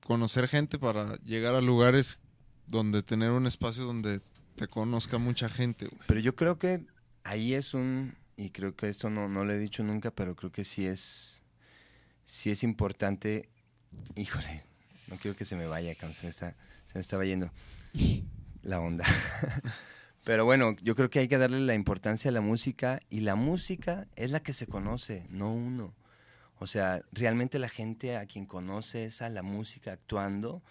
conocer 0.05 0.47
gente 0.47 0.77
para 0.77 1.15
llegar 1.23 1.55
a 1.55 1.61
lugares 1.61 2.19
donde 2.67 3.01
tener 3.01 3.31
un 3.31 3.47
espacio 3.47 3.83
donde 3.83 4.21
te 4.55 4.67
conozca 4.67 5.17
mucha 5.17 5.49
gente, 5.49 5.87
güey. 5.87 6.01
pero 6.05 6.19
yo 6.19 6.35
creo 6.35 6.59
que 6.59 6.85
ahí 7.23 7.55
es 7.55 7.73
un, 7.73 8.15
y 8.37 8.51
creo 8.51 8.75
que 8.75 8.89
esto 8.89 9.09
no, 9.09 9.27
no 9.27 9.43
lo 9.43 9.53
he 9.53 9.57
dicho 9.57 9.83
nunca, 9.83 10.11
pero 10.11 10.35
creo 10.35 10.51
que 10.51 10.63
sí 10.63 10.85
es, 10.85 11.41
sí 12.25 12.51
es 12.51 12.63
importante, 12.63 13.49
híjole, 14.15 14.68
no 15.09 15.17
quiero 15.17 15.35
que 15.35 15.45
se 15.45 15.55
me 15.55 15.67
vaya, 15.67 15.93
cabrón, 15.95 16.13
se 16.13 16.23
me 16.23 16.29
está, 16.29 16.55
se 16.85 16.95
me 16.95 17.01
estaba 17.01 17.25
yendo 17.25 17.51
la 18.61 18.79
onda. 18.79 19.05
Pero 20.23 20.45
bueno, 20.45 20.75
yo 20.81 20.95
creo 20.95 21.09
que 21.09 21.19
hay 21.19 21.27
que 21.27 21.37
darle 21.37 21.59
la 21.59 21.73
importancia 21.73 22.29
a 22.29 22.33
la 22.33 22.41
música 22.41 22.99
y 23.09 23.21
la 23.21 23.35
música 23.35 24.07
es 24.15 24.31
la 24.31 24.41
que 24.41 24.53
se 24.53 24.67
conoce, 24.67 25.25
no 25.29 25.53
uno. 25.53 25.95
O 26.59 26.67
sea, 26.67 27.01
realmente 27.11 27.57
la 27.57 27.69
gente 27.69 28.17
a 28.17 28.25
quien 28.25 28.45
conoce 28.45 29.05
es 29.05 29.21
a 29.21 29.29
la 29.29 29.43
música 29.43 29.93
actuando 29.93 30.61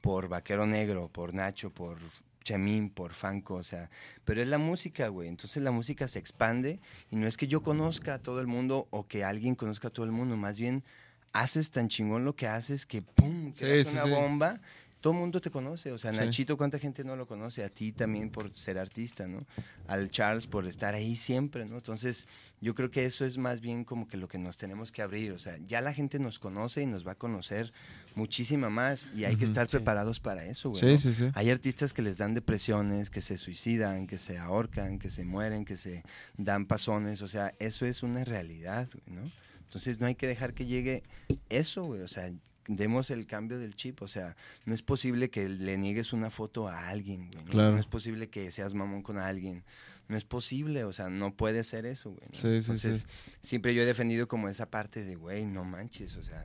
por 0.00 0.28
Vaquero 0.28 0.66
Negro, 0.66 1.08
por 1.08 1.34
Nacho, 1.34 1.70
por 1.70 1.98
Chemín, 2.44 2.90
por 2.90 3.12
Fanco, 3.12 3.54
o 3.54 3.64
sea, 3.64 3.90
pero 4.24 4.40
es 4.40 4.48
la 4.48 4.58
música, 4.58 5.08
güey. 5.08 5.28
Entonces 5.28 5.62
la 5.62 5.72
música 5.72 6.06
se 6.08 6.18
expande 6.18 6.80
y 7.10 7.16
no 7.16 7.26
es 7.26 7.36
que 7.36 7.48
yo 7.48 7.62
conozca 7.62 8.14
a 8.14 8.18
todo 8.18 8.40
el 8.40 8.46
mundo 8.46 8.86
o 8.90 9.06
que 9.06 9.24
alguien 9.24 9.56
conozca 9.56 9.88
a 9.88 9.92
todo 9.92 10.06
el 10.06 10.12
mundo, 10.12 10.36
más 10.36 10.58
bien 10.58 10.84
haces 11.32 11.70
tan 11.70 11.88
chingón 11.88 12.24
lo 12.24 12.34
que 12.34 12.46
haces 12.46 12.86
que 12.86 13.02
pum, 13.02 13.52
sí, 13.52 13.64
una 13.90 14.04
sí. 14.04 14.10
bomba. 14.10 14.60
Todo 15.00 15.14
el 15.14 15.18
mundo 15.18 15.40
te 15.40 15.50
conoce, 15.50 15.90
o 15.90 15.98
sea. 15.98 16.12
Nachito, 16.12 16.56
¿cuánta 16.56 16.78
gente 16.78 17.02
no 17.02 17.16
lo 17.16 17.26
conoce? 17.26 17.64
A 17.64 17.68
ti 17.68 17.90
también 17.90 18.30
por 18.30 18.54
ser 18.54 18.78
artista, 18.78 19.26
¿no? 19.26 19.44
Al 19.88 20.12
Charles 20.12 20.46
por 20.46 20.64
estar 20.64 20.94
ahí 20.94 21.16
siempre, 21.16 21.64
¿no? 21.64 21.74
Entonces, 21.74 22.28
yo 22.60 22.76
creo 22.76 22.88
que 22.92 23.04
eso 23.04 23.24
es 23.24 23.36
más 23.36 23.60
bien 23.60 23.82
como 23.82 24.06
que 24.06 24.16
lo 24.16 24.28
que 24.28 24.38
nos 24.38 24.56
tenemos 24.56 24.92
que 24.92 25.02
abrir, 25.02 25.32
o 25.32 25.40
sea, 25.40 25.58
ya 25.66 25.80
la 25.80 25.92
gente 25.92 26.20
nos 26.20 26.38
conoce 26.38 26.82
y 26.82 26.86
nos 26.86 27.04
va 27.04 27.12
a 27.12 27.14
conocer 27.16 27.72
muchísima 28.14 28.70
más 28.70 29.08
y 29.16 29.24
hay 29.24 29.34
que 29.34 29.44
estar 29.44 29.66
preparados 29.66 30.20
para 30.20 30.44
eso, 30.44 30.70
güey. 30.70 30.80
Sí, 30.80 30.86
¿no? 30.86 30.98
sí, 30.98 31.14
sí. 31.14 31.30
Hay 31.34 31.50
artistas 31.50 31.92
que 31.92 32.02
les 32.02 32.16
dan 32.16 32.34
depresiones, 32.34 33.10
que 33.10 33.22
se 33.22 33.38
suicidan, 33.38 34.06
que 34.06 34.18
se 34.18 34.38
ahorcan, 34.38 35.00
que 35.00 35.10
se 35.10 35.24
mueren, 35.24 35.64
que 35.64 35.76
se 35.76 36.04
dan 36.36 36.66
pasones, 36.66 37.22
o 37.22 37.28
sea, 37.28 37.52
eso 37.58 37.86
es 37.86 38.04
una 38.04 38.22
realidad, 38.22 38.88
güey, 38.92 39.18
¿no? 39.18 39.28
Entonces 39.72 40.00
no 40.00 40.06
hay 40.06 40.14
que 40.14 40.26
dejar 40.26 40.52
que 40.52 40.66
llegue 40.66 41.02
eso, 41.48 41.84
güey, 41.84 42.02
o 42.02 42.08
sea, 42.08 42.30
demos 42.68 43.10
el 43.10 43.26
cambio 43.26 43.58
del 43.58 43.74
chip, 43.74 44.02
o 44.02 44.06
sea, 44.06 44.36
no 44.66 44.74
es 44.74 44.82
posible 44.82 45.30
que 45.30 45.48
le 45.48 45.78
niegues 45.78 46.12
una 46.12 46.28
foto 46.28 46.68
a 46.68 46.90
alguien, 46.90 47.30
güey, 47.32 47.42
¿no? 47.46 47.50
Claro. 47.50 47.72
No 47.72 47.78
es 47.80 47.86
posible 47.86 48.28
que 48.28 48.52
seas 48.52 48.74
mamón 48.74 49.02
con 49.02 49.16
alguien, 49.16 49.64
no 50.08 50.18
es 50.18 50.24
posible, 50.26 50.84
o 50.84 50.92
sea, 50.92 51.08
no 51.08 51.34
puede 51.34 51.64
ser 51.64 51.86
eso, 51.86 52.10
güey. 52.10 52.22
¿no? 52.32 52.34
Sí, 52.34 52.40
sí, 52.42 52.56
Entonces, 52.56 52.98
sí. 52.98 53.30
siempre 53.42 53.74
yo 53.74 53.80
he 53.82 53.86
defendido 53.86 54.28
como 54.28 54.50
esa 54.50 54.70
parte 54.70 55.02
de, 55.04 55.14
güey, 55.16 55.46
no 55.46 55.64
manches, 55.64 56.16
o 56.16 56.22
sea, 56.22 56.44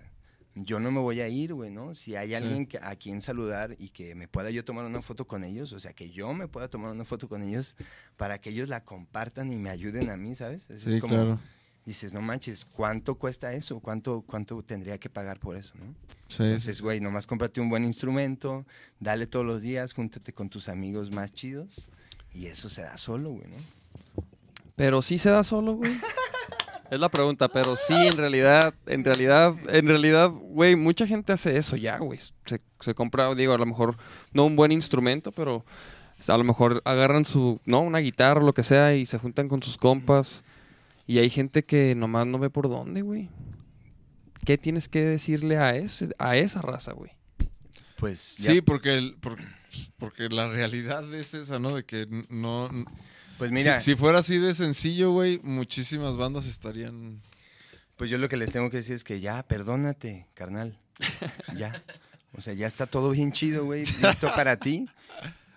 yo 0.56 0.80
no 0.80 0.90
me 0.90 1.02
voy 1.02 1.20
a 1.20 1.28
ir, 1.28 1.54
güey, 1.54 1.70
¿no? 1.70 1.94
Si 1.96 2.16
hay 2.16 2.34
alguien 2.34 2.66
que- 2.66 2.80
a 2.82 2.96
quien 2.96 3.22
saludar 3.22 3.76
y 3.78 3.90
que 3.90 4.16
me 4.16 4.30
pueda 4.30 4.52
yo 4.52 4.64
tomar 4.64 4.86
una 4.86 5.02
foto 5.02 5.28
con 5.28 5.44
ellos, 5.44 5.74
o 5.74 5.82
sea, 5.82 5.92
que 5.92 6.12
yo 6.12 6.34
me 6.34 6.48
pueda 6.48 6.70
tomar 6.70 6.92
una 6.94 7.04
foto 7.04 7.28
con 7.28 7.44
ellos 7.44 7.76
para 8.16 8.40
que 8.40 8.52
ellos 8.52 8.70
la 8.70 8.86
compartan 8.86 9.52
y 9.52 9.58
me 9.58 9.70
ayuden 9.70 10.10
a 10.12 10.16
mí, 10.16 10.34
¿sabes? 10.34 10.70
Eso 10.70 10.90
Sí, 10.90 10.96
es 10.96 11.02
como, 11.02 11.14
claro. 11.14 11.40
Dices, 11.88 12.14
no 12.14 12.22
manches, 12.22 12.66
¿cuánto 12.66 13.16
cuesta 13.16 13.54
eso? 13.54 13.80
¿Cuánto, 13.80 14.22
¿Cuánto 14.28 14.62
tendría 14.62 14.98
que 14.98 15.10
pagar 15.10 15.40
por 15.40 15.56
eso, 15.56 15.74
no? 15.80 15.96
Sí, 16.28 16.44
Entonces, 16.44 16.82
güey, 16.82 17.00
nomás 17.00 17.26
cómprate 17.26 17.62
un 17.62 17.70
buen 17.70 17.86
instrumento, 17.86 18.66
dale 19.00 19.26
todos 19.26 19.46
los 19.46 19.62
días, 19.62 19.94
júntate 19.94 20.34
con 20.34 20.50
tus 20.50 20.68
amigos 20.68 21.12
más 21.12 21.32
chidos 21.32 21.88
y 22.34 22.48
eso 22.48 22.68
se 22.68 22.82
da 22.82 22.98
solo, 22.98 23.30
güey, 23.30 23.48
¿no? 23.48 24.24
Pero 24.76 25.02
sí 25.02 25.18
se 25.18 25.30
da 25.30 25.44
solo, 25.44 25.76
güey. 25.76 25.92
Es 26.90 27.02
la 27.02 27.10
pregunta, 27.10 27.50
pero 27.50 27.76
sí, 27.76 27.94
en 27.94 28.16
realidad, 28.16 28.74
en 28.86 29.04
realidad, 29.04 29.54
en 29.68 29.88
realidad, 29.90 30.30
güey, 30.30 30.78
mucha 30.78 31.06
gente 31.06 31.34
hace 31.34 31.58
eso 31.58 31.76
ya, 31.76 31.98
güey. 31.98 32.18
Se, 32.46 32.62
se 32.80 32.96
compra, 32.96 33.36
digo, 33.36 33.54
a 33.54 33.58
lo 33.58 33.66
mejor 33.66 33.98
no 34.32 34.46
un 34.46 34.56
buen 34.56 34.72
instrumento, 34.72 35.34
pero 35.34 35.66
a 36.26 36.38
lo 36.38 36.46
mejor 36.46 36.82
agarran 36.86 37.26
su, 37.26 37.60
no, 37.66 37.82
una 37.82 38.00
guitarra 38.00 38.40
o 38.40 38.46
lo 38.46 38.54
que 38.54 38.64
sea 38.64 38.96
y 38.96 39.06
se 39.06 39.18
juntan 39.18 39.50
con 39.50 39.62
sus 39.62 39.78
compas. 39.78 40.46
Y 41.08 41.20
hay 41.20 41.30
gente 41.30 41.64
que 41.64 41.96
nomás 41.96 42.28
no 42.28 42.38
ve 42.38 42.50
por 42.50 42.70
dónde, 42.70 43.02
güey. 43.02 43.30
¿Qué 44.46 44.58
tienes 44.58 44.88
que 44.88 45.04
decirle 45.04 45.58
a 45.58 45.76
ese, 45.76 46.10
a 46.20 46.38
esa 46.38 46.62
raza, 46.62 46.94
güey? 46.94 47.12
Pues 47.98 48.38
ya- 48.38 48.52
Sí, 48.52 48.62
porque, 48.62 48.98
el- 48.98 49.16
por- 49.16 49.40
porque 49.98 50.30
la 50.30 50.48
realidad 50.50 51.12
es 51.14 51.34
esa, 51.34 51.60
¿no? 51.60 51.74
De 51.76 51.84
que 51.86 52.08
no... 52.30 52.70
pues 53.38 53.52
mira, 53.52 53.80
si, 53.80 53.92
si 53.92 53.98
fuera 53.98 54.20
así 54.20 54.38
de 54.38 54.54
sencillo, 54.54 55.12
güey, 55.12 55.40
muchísimas 55.44 56.16
bandas 56.18 56.46
estarían... 56.46 57.22
Pues 57.96 58.12
yo 58.12 58.18
lo 58.20 58.30
que 58.30 58.38
les 58.38 58.52
tengo 58.52 58.70
que 58.70 58.78
decir 58.78 58.96
es 58.96 59.04
que 59.04 59.20
ya, 59.20 59.42
perdónate, 59.48 60.28
carnal. 60.36 60.78
Ya. 61.58 61.82
O 62.34 62.42
sea, 62.42 62.54
ya 62.54 62.68
está 62.68 62.86
todo 62.86 63.10
bien 63.12 63.32
chido, 63.32 63.66
güey. 63.66 63.86
Listo 63.86 64.28
para 64.36 64.58
ti. 64.58 64.88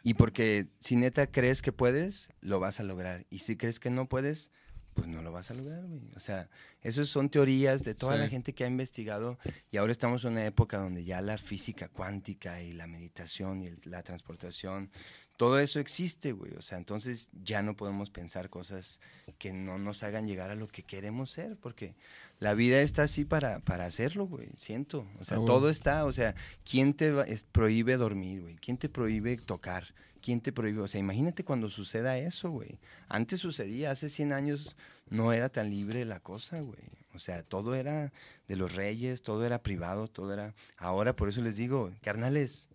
Y 0.02 0.14
porque 0.14 0.66
si 0.78 0.96
neta 0.96 1.26
crees 1.26 1.60
que 1.60 1.72
puedes, 1.72 2.30
lo 2.40 2.58
vas 2.60 2.80
a 2.80 2.84
lograr. 2.84 3.26
Y 3.28 3.40
si 3.40 3.56
crees 3.56 3.78
que 3.78 3.90
no 3.90 4.08
puedes, 4.08 4.50
pues 4.94 5.06
no 5.08 5.22
lo 5.22 5.32
vas 5.32 5.50
a 5.50 5.54
lograr, 5.54 5.84
güey. 5.86 6.00
O 6.16 6.20
sea, 6.20 6.48
esas 6.82 7.08
son 7.08 7.28
teorías 7.30 7.82
de 7.84 7.94
toda 7.94 8.14
Sí. 8.14 8.20
la 8.20 8.28
gente 8.28 8.52
que 8.54 8.64
ha 8.64 8.68
investigado. 8.68 9.38
Y 9.70 9.76
ahora 9.76 9.92
estamos 9.92 10.24
en 10.24 10.32
una 10.32 10.44
época 10.44 10.78
donde 10.78 11.04
ya 11.04 11.20
la 11.20 11.38
física 11.38 11.88
cuántica 11.88 12.62
y 12.62 12.72
la 12.72 12.86
meditación 12.86 13.62
y 13.62 13.66
el- 13.68 13.80
la 13.84 14.02
transportación, 14.02 14.90
todo 15.36 15.58
eso 15.58 15.80
existe, 15.80 16.32
güey. 16.32 16.52
O 16.54 16.62
sea, 16.62 16.76
entonces 16.78 17.30
ya 17.42 17.62
no 17.62 17.74
podemos 17.76 18.10
pensar 18.10 18.50
cosas 18.50 19.00
que 19.38 19.52
no 19.54 19.78
nos 19.78 20.02
hagan 20.02 20.26
llegar 20.26 20.50
a 20.50 20.54
lo 20.54 20.68
que 20.68 20.82
queremos 20.82 21.30
ser, 21.30 21.56
porque 21.56 21.94
la 22.40 22.52
vida 22.54 22.80
está 22.82 23.04
así 23.04 23.24
para, 23.24 23.60
para 23.60 23.86
hacerlo, 23.86 24.26
güey, 24.26 24.48
siento. 24.54 25.06
O 25.18 25.24
sea, 25.24 25.36
Ah, 25.36 25.40
bueno. 25.40 25.54
todo 25.54 25.70
está, 25.70 26.04
o 26.04 26.12
sea, 26.12 26.34
¿quién 26.68 26.92
te 26.94 27.10
va- 27.12 27.24
es- 27.24 27.44
prohíbe 27.44 27.96
dormir, 27.96 28.42
güey? 28.42 28.56
¿Quién 28.56 28.76
te 28.76 28.88
prohíbe 28.90 29.36
tocar? 29.38 29.94
¿Quién 30.20 30.40
te 30.40 30.52
prohíbe? 30.52 30.82
O 30.82 30.88
sea, 30.88 31.00
imagínate 31.00 31.44
cuando 31.44 31.68
suceda 31.68 32.18
eso, 32.18 32.50
güey. 32.50 32.78
Antes 33.08 33.40
sucedía, 33.40 33.90
hace 33.90 34.08
100 34.08 34.32
años 34.32 34.76
no 35.08 35.32
era 35.32 35.48
tan 35.48 35.70
libre 35.70 36.04
la 36.04 36.20
cosa, 36.20 36.60
güey. 36.60 36.80
O 37.14 37.18
sea, 37.18 37.42
todo 37.42 37.74
era 37.74 38.12
de 38.46 38.56
los 38.56 38.74
reyes, 38.74 39.22
todo 39.22 39.44
era 39.44 39.62
privado, 39.62 40.08
todo 40.08 40.32
era... 40.32 40.54
Ahora 40.76 41.16
por 41.16 41.28
eso 41.28 41.40
les 41.40 41.56
digo, 41.56 41.92
carnales, 42.02 42.68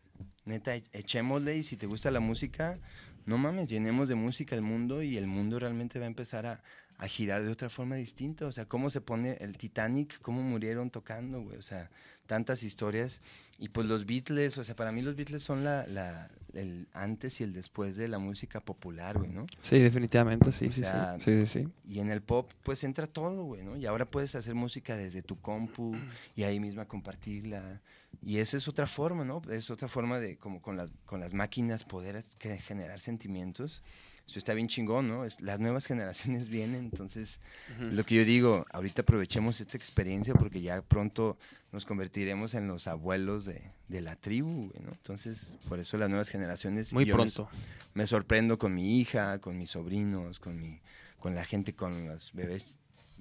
neta, 0.44 0.76
e- 0.76 0.84
echémosle 0.92 1.58
y 1.58 1.64
si 1.64 1.78
te 1.78 1.88
gusta 1.88 2.12
la 2.12 2.20
música, 2.20 2.78
no 3.26 3.38
mames, 3.38 3.68
llenemos 3.68 4.10
de 4.10 4.16
música 4.16 4.56
el 4.56 4.62
mundo 4.62 5.02
y 5.02 5.18
el 5.18 5.28
mundo 5.28 5.58
realmente 5.60 6.00
va 6.00 6.06
a 6.06 6.10
empezar 6.10 6.46
a, 6.46 6.64
a 6.98 7.08
girar 7.08 7.44
de 7.44 7.52
otra 7.52 7.70
forma 7.70 7.96
distinta. 7.96 8.46
O 8.48 8.52
sea, 8.52 8.66
cómo 8.66 8.90
se 8.90 9.02
pone 9.02 9.38
el 9.42 9.58
Titanic, 9.58 10.20
cómo 10.22 10.42
murieron 10.42 10.90
tocando, 10.90 11.42
güey. 11.42 11.58
O 11.58 11.62
sea, 11.62 11.90
tantas 12.26 12.64
historias. 12.64 13.22
Y 13.60 13.70
pues 13.70 13.88
los 13.88 14.06
Beatles, 14.06 14.58
o 14.58 14.64
sea, 14.64 14.76
para 14.76 14.92
mí 14.92 15.02
los 15.02 15.16
Beatles 15.16 15.44
son 15.44 15.64
la, 15.64 15.86
la- 15.88 16.30
el 16.54 16.88
antes 16.94 17.42
y 17.42 17.44
el 17.44 17.52
después 17.52 17.98
de 17.98 18.08
la 18.08 18.18
música 18.18 18.62
popular, 18.62 19.18
güey, 19.18 19.30
¿no? 19.30 19.46
Sí, 19.62 19.78
definitivamente, 19.80 20.54
sí, 20.54 20.68
O 20.68 20.72
sí, 20.72 20.82
sea, 20.82 21.18
sí, 21.20 21.46
sí, 21.46 21.64
sí. 21.64 21.68
Y 21.86 22.00
en 22.00 22.10
el 22.10 22.22
pop, 22.22 22.50
pues 22.64 22.86
entra 22.86 23.08
todo, 23.08 23.44
güey, 23.44 23.62
¿no? 23.64 23.76
Y 23.76 23.86
ahora 23.86 24.06
puedes 24.10 24.36
hacer 24.36 24.56
música 24.56 24.96
desde 24.96 25.22
tu 25.22 25.38
compu 25.42 25.94
y 26.34 26.44
ahí 26.44 26.62
misma 26.62 26.86
compartirla. 26.88 27.82
Y 28.22 28.38
esa 28.38 28.56
es 28.56 28.70
otra 28.70 28.88
forma, 28.88 29.26
¿no? 29.26 29.42
Es 29.52 29.70
otra 29.70 29.90
forma 29.90 30.18
de, 30.20 30.38
como 30.38 30.62
con 30.62 30.78
las, 30.78 30.90
con 31.06 31.20
las 31.20 31.34
máquinas, 31.34 31.84
poder 31.84 32.24
generar 32.62 33.02
sentimientos. 33.02 33.84
Eso 34.28 34.40
está 34.40 34.54
bien 34.56 34.68
chingón, 34.68 35.08
¿no? 35.08 35.24
Es, 35.26 35.40
las 35.42 35.60
nuevas 35.60 35.86
generaciones 35.88 36.50
vienen, 36.50 36.86
entonces, 36.86 37.40
lo 37.80 38.04
que 38.04 38.16
yo 38.16 38.26
digo, 38.26 38.66
ahorita 38.72 39.04
aprovechemos 39.04 39.62
esta 39.62 39.78
experiencia 39.78 40.34
porque 40.34 40.62
ya 40.62 40.82
pronto 40.82 41.38
nos 41.72 41.86
convertiremos 41.86 42.54
en 42.56 42.68
los 42.68 42.88
abuelos 42.88 43.46
de, 43.46 43.62
de 43.90 44.02
la 44.02 44.16
tribu, 44.16 44.72
¿no? 44.84 44.92
Entonces, 44.94 45.58
por 45.70 45.80
eso 45.80 45.98
las 45.98 46.10
nuevas 46.10 46.30
generaciones... 46.30 46.94
Muy 46.94 47.06
yo 47.06 47.16
me- 47.16 47.24
pronto. 47.24 47.50
me 47.94 48.08
sorprendo 48.08 48.58
con 48.58 48.74
mi 48.74 49.00
hija, 49.00 49.40
con 49.40 49.58
mis 49.58 49.72
sobrinos, 49.72 50.40
con 50.40 50.60
mi, 50.60 50.80
con 51.20 51.36
la 51.36 51.44
gente, 51.46 51.74
con 51.74 52.08
los 52.08 52.32
bebés, 52.34 52.78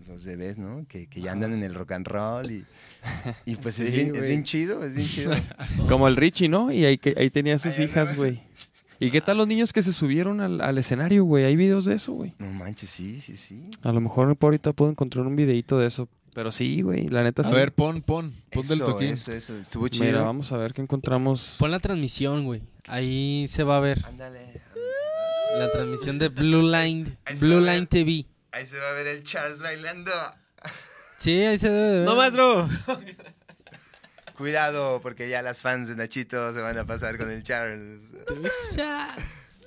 los 0.06 0.24
bebés, 0.24 0.56
¿no? 0.56 0.86
Que, 0.88 1.06
que 1.08 1.20
ya 1.20 1.32
andan 1.32 1.52
en 1.52 1.62
el 1.64 1.74
rock 1.74 1.92
and 1.92 2.06
roll 2.06 2.50
y, 2.50 2.64
y 3.44 3.56
pues 3.56 3.78
es, 3.80 3.90
Sí, 3.90 3.96
bien, 3.96 4.14
es 4.14 4.26
bien 4.26 4.44
chido, 4.44 4.82
es 4.84 4.94
bien 4.94 5.06
chido. 5.08 5.32
Como 5.88 6.06
el 6.08 6.16
Richie, 6.16 6.48
¿no? 6.48 6.70
Y 6.72 6.84
ahí, 6.86 6.96
que- 6.96 7.14
ahí 7.18 7.28
tenía 7.30 7.58
sus 7.58 7.78
hijas, 7.78 8.16
güey. 8.16 8.40
¿Y 9.00 9.10
qué 9.10 9.20
tal 9.20 9.36
los 9.38 9.46
niños 9.48 9.72
que 9.72 9.82
se 9.82 9.92
subieron 9.92 10.40
al, 10.40 10.60
al 10.60 10.78
escenario, 10.78 11.24
güey? 11.24 11.44
Hay 11.44 11.56
videos 11.56 11.84
de 11.84 11.94
eso, 11.94 12.12
güey. 12.12 12.34
No 12.38 12.50
manches, 12.52 12.90
sí, 12.90 13.18
sí, 13.18 13.36
sí. 13.36 13.62
A 13.82 13.92
lo 13.92 14.00
mejor 14.00 14.34
por 14.36 14.48
ahorita 14.48 14.72
puedo 14.72 14.90
encontrar 14.90 15.26
un 15.26 15.36
videito 15.36 15.78
de 15.78 15.86
eso. 15.86 16.08
Pero 16.34 16.50
sí, 16.50 16.82
güey, 16.82 17.06
la 17.08 17.22
neta 17.22 17.42
A 17.42 17.44
sí. 17.44 17.54
ver, 17.54 17.72
pon, 17.72 18.02
pon, 18.02 18.34
pon 18.50 18.66
del 18.66 18.78
Eso, 18.78 18.86
toquín. 18.86 19.08
eso, 19.10 19.32
eso, 19.32 19.56
estuvo 19.56 19.86
chido. 19.88 20.04
Mira, 20.06 20.22
vamos 20.22 20.50
a 20.50 20.56
ver 20.56 20.72
qué 20.74 20.82
encontramos. 20.82 21.56
Pon 21.58 21.70
la 21.70 21.78
transmisión, 21.78 22.44
güey. 22.44 22.60
Ahí 22.88 23.46
se 23.48 23.62
va 23.62 23.76
a 23.76 23.80
ver. 23.80 24.04
Ándale. 24.04 24.60
La 25.56 25.70
transmisión 25.70 26.18
de 26.18 26.28
Blue 26.30 26.62
Line, 26.62 27.16
Blue. 27.38 27.60
Line 27.60 27.86
TV. 27.86 28.26
Ahí 28.50 28.66
se 28.66 28.78
va 28.78 28.90
a 28.90 28.92
ver 28.94 29.06
el 29.06 29.22
Charles 29.22 29.62
bailando. 29.62 30.10
Sí, 31.16 31.30
ahí 31.44 31.56
se 31.56 31.70
debe 31.70 31.86
de 31.88 31.96
ver. 32.00 32.04
¡No, 32.04 32.16
maestro! 32.16 32.68
Cuidado, 34.36 35.00
porque 35.00 35.28
ya 35.28 35.42
las 35.42 35.62
fans 35.62 35.88
de 35.88 35.96
Nachito 35.96 36.52
se 36.52 36.60
van 36.60 36.76
a 36.76 36.84
pasar 36.84 37.16
con 37.18 37.30
el 37.30 37.42
Charles. 37.42 38.02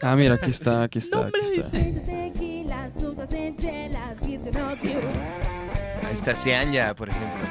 Ah, 0.01 0.15
mira, 0.15 0.35
aquí 0.35 0.51
está, 0.51 0.83
aquí 0.83 0.99
está, 0.99 1.27
aquí 1.27 1.39
está. 1.59 1.77
Ahí 6.05 6.13
está 6.13 6.35
Seanya, 6.35 6.93
por 6.93 7.09
ejemplo. 7.09 7.47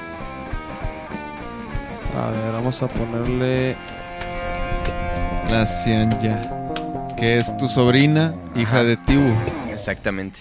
A 2.16 2.30
ver, 2.30 2.52
vamos 2.52 2.82
a 2.82 2.88
ponerle. 2.88 3.76
La 5.50 5.64
Cianya, 5.64 6.42
que 7.16 7.38
es 7.38 7.56
tu 7.56 7.68
sobrina, 7.68 8.34
hija 8.54 8.82
de 8.84 8.96
Tibu. 8.96 9.34
Exactamente. 9.70 10.40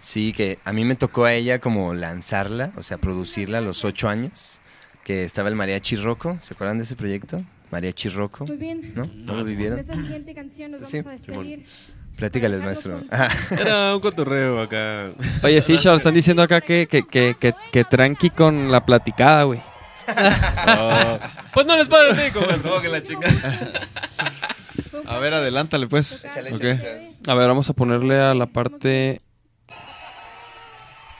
Sí, 0.00 0.32
que 0.32 0.58
a 0.64 0.72
mí 0.72 0.84
me 0.84 0.94
tocó 0.94 1.24
a 1.24 1.34
ella 1.34 1.58
como 1.58 1.94
lanzarla, 1.94 2.72
o 2.76 2.82
sea, 2.82 2.98
producirla 2.98 3.58
a 3.58 3.60
los 3.60 3.84
ocho 3.84 4.08
años, 4.08 4.60
que 5.08 5.24
estaba 5.24 5.48
el 5.48 5.54
Mariachi 5.54 5.96
Rocco, 5.96 6.36
¿se 6.38 6.52
acuerdan 6.52 6.76
de 6.76 6.84
ese 6.84 6.94
proyecto? 6.94 7.42
Mariachi 7.70 8.10
Rocco, 8.10 8.44
Muy 8.46 8.58
bien. 8.58 8.92
¿no? 8.94 9.00
¿No 9.14 9.36
lo 9.36 9.42
vivieron? 9.42 9.78
Esta 9.78 9.94
siguiente 9.94 10.34
canción 10.34 10.72
nos 10.72 10.86
Sí, 10.86 10.98
vamos 10.98 11.06
a 11.06 11.10
despedir. 11.26 11.64
Platícales, 12.14 12.62
maestro. 12.62 13.00
dejarlos 13.10 13.52
Era 13.58 13.94
un 13.94 14.02
cotorreo 14.02 14.60
acá. 14.60 15.08
Oye, 15.42 15.62
sí, 15.62 15.78
Charles, 15.78 16.00
están 16.02 16.12
diciendo 16.12 16.42
acá 16.42 16.60
que, 16.60 16.86
que, 16.86 17.06
que, 17.06 17.34
que, 17.40 17.54
que 17.72 17.84
tranqui 17.84 18.28
con 18.28 18.70
la 18.70 18.84
platicada, 18.84 19.44
güey. 19.44 19.62
Oh. 20.78 21.18
Pues 21.54 21.66
no 21.66 21.74
les 21.78 21.88
pago 21.88 22.10
el 22.10 22.16
pico, 22.26 22.40
maestro, 22.46 22.82
que 22.82 22.88
la 22.90 22.98
un 22.98 23.20
A 25.08 25.18
ver, 25.20 25.32
adelántale, 25.32 25.86
pues. 25.86 26.22
Échale, 26.22 26.52
Ok. 26.52 26.64
échale. 26.64 27.08
A 27.26 27.34
ver, 27.34 27.48
vamos 27.48 27.70
a 27.70 27.72
ponerle 27.72 28.20
a 28.20 28.34
la 28.34 28.44
parte. 28.44 29.22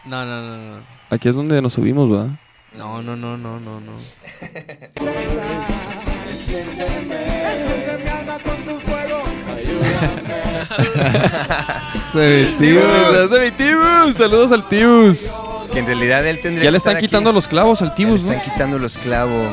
No, 0.04 0.26
no, 0.26 0.42
no, 0.42 0.76
no. 0.76 0.82
Aquí 1.08 1.30
es 1.30 1.34
donde 1.34 1.62
nos 1.62 1.72
subimos, 1.72 2.10
¿verdad? 2.10 2.38
No, 2.78 3.02
no, 3.02 3.16
no, 3.16 3.36
no, 3.36 3.58
no, 3.60 3.80
no. 3.80 3.92
¡Tibus! 12.58 13.16
¡Es 13.16 13.40
mi 13.40 13.50
Tibus! 13.52 14.14
¡Saludos 14.16 14.52
al 14.52 14.68
Tibus! 14.68 15.32
Que 15.72 15.80
en 15.80 15.86
realidad 15.86 16.26
él 16.26 16.40
tendría 16.40 16.64
Ya 16.66 16.70
le 16.70 16.78
están 16.78 16.92
estar 16.92 16.96
aquí. 16.98 17.06
quitando 17.06 17.32
los 17.32 17.46
clavos 17.48 17.82
al 17.82 17.88
Ya 17.90 17.94
Tibus, 17.94 18.22
le 18.22 18.26
¿no? 18.30 18.32
están 18.36 18.52
quitando 18.52 18.78
los 18.78 18.96
clavos. 18.98 19.48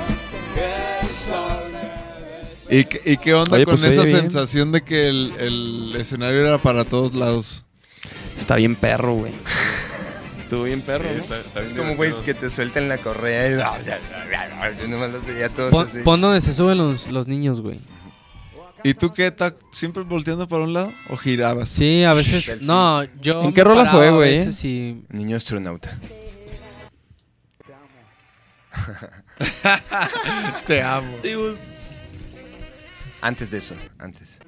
¿Y, 2.69 2.85
qué- 2.85 3.01
y 3.05 3.17
qué 3.17 3.33
onda 3.33 3.55
Oye, 3.57 3.65
con 3.65 3.77
pues, 3.79 3.93
esa 3.93 4.03
bien. 4.03 4.21
sensación 4.21 4.71
de 4.71 4.81
que 4.83 5.07
el, 5.07 5.33
el 5.39 5.95
escenario 5.99 6.39
era 6.41 6.57
para 6.57 6.83
todos 6.83 7.13
lados? 7.13 7.63
Está 8.37 8.55
bien 8.55 8.75
perro, 8.75 9.13
güey. 9.13 9.33
Estuvo 10.45 10.63
bien 10.63 10.81
perro, 10.81 11.05
¿no? 11.11 11.17
Está- 11.17 11.39
está 11.39 11.61
Es 11.61 11.73
bien 11.73 11.77
como, 11.85 11.95
güey, 11.97 12.11
divertido. 12.11 12.35
que 12.37 12.39
te 12.45 12.49
sueltan 12.51 12.87
la 12.87 12.99
correa 12.99 13.49
y... 13.49 13.53
Yo 14.79 14.87
nomás 14.87 15.11
los 15.11 15.25
veía 15.25 15.49
todos 15.49 15.71
Pon, 15.71 15.87
así. 15.87 15.97
pon 16.03 16.21
donde 16.21 16.39
se 16.39 16.53
suben 16.53 16.77
los, 16.77 17.07
los 17.07 17.27
niños, 17.27 17.61
güey. 17.61 17.79
¿Y 18.83 18.93
tú 18.93 19.09
qué? 19.11 19.33
¿Siempre 19.71 20.03
volteando 20.03 20.47
para 20.47 20.63
un 20.63 20.73
lado 20.73 20.93
o 21.09 21.17
girabas? 21.17 21.67
Sí, 21.69 22.03
a 22.03 22.13
veces. 22.13 22.61
No, 22.61 23.03
yo. 23.19 23.41
¿En 23.43 23.53
qué 23.53 23.63
rola 23.63 23.85
paraba 23.85 23.97
fue, 23.97 24.07
a 24.09 24.11
güey, 24.11 24.35
eh? 24.37 25.03
Niño 25.09 25.35
astronauta. 25.37 25.97
Te 30.67 30.83
amo. 30.83 31.17
Antes 33.21 33.49
de 33.49 33.57
eso, 33.57 33.75
antes. 33.97 34.39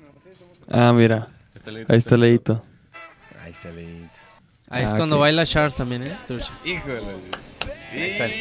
Ah, 0.69 0.93
mira. 0.93 1.29
Ahí 1.89 1.97
está 1.97 2.13
el 2.13 2.21
leíto. 2.21 2.63
Ahí 3.43 3.51
está 3.51 3.71
leído. 3.71 4.07
Ahí 4.69 4.83
es 4.83 4.93
Ah, 4.93 4.97
cuando 4.97 5.17
baila 5.17 5.45
Charles 5.45 5.75
también, 5.75 6.03
¿eh? 6.03 6.17
Trucha. 6.27 6.51
Híjole. 6.65 7.01
Ahí 7.93 8.01
están. 8.09 8.31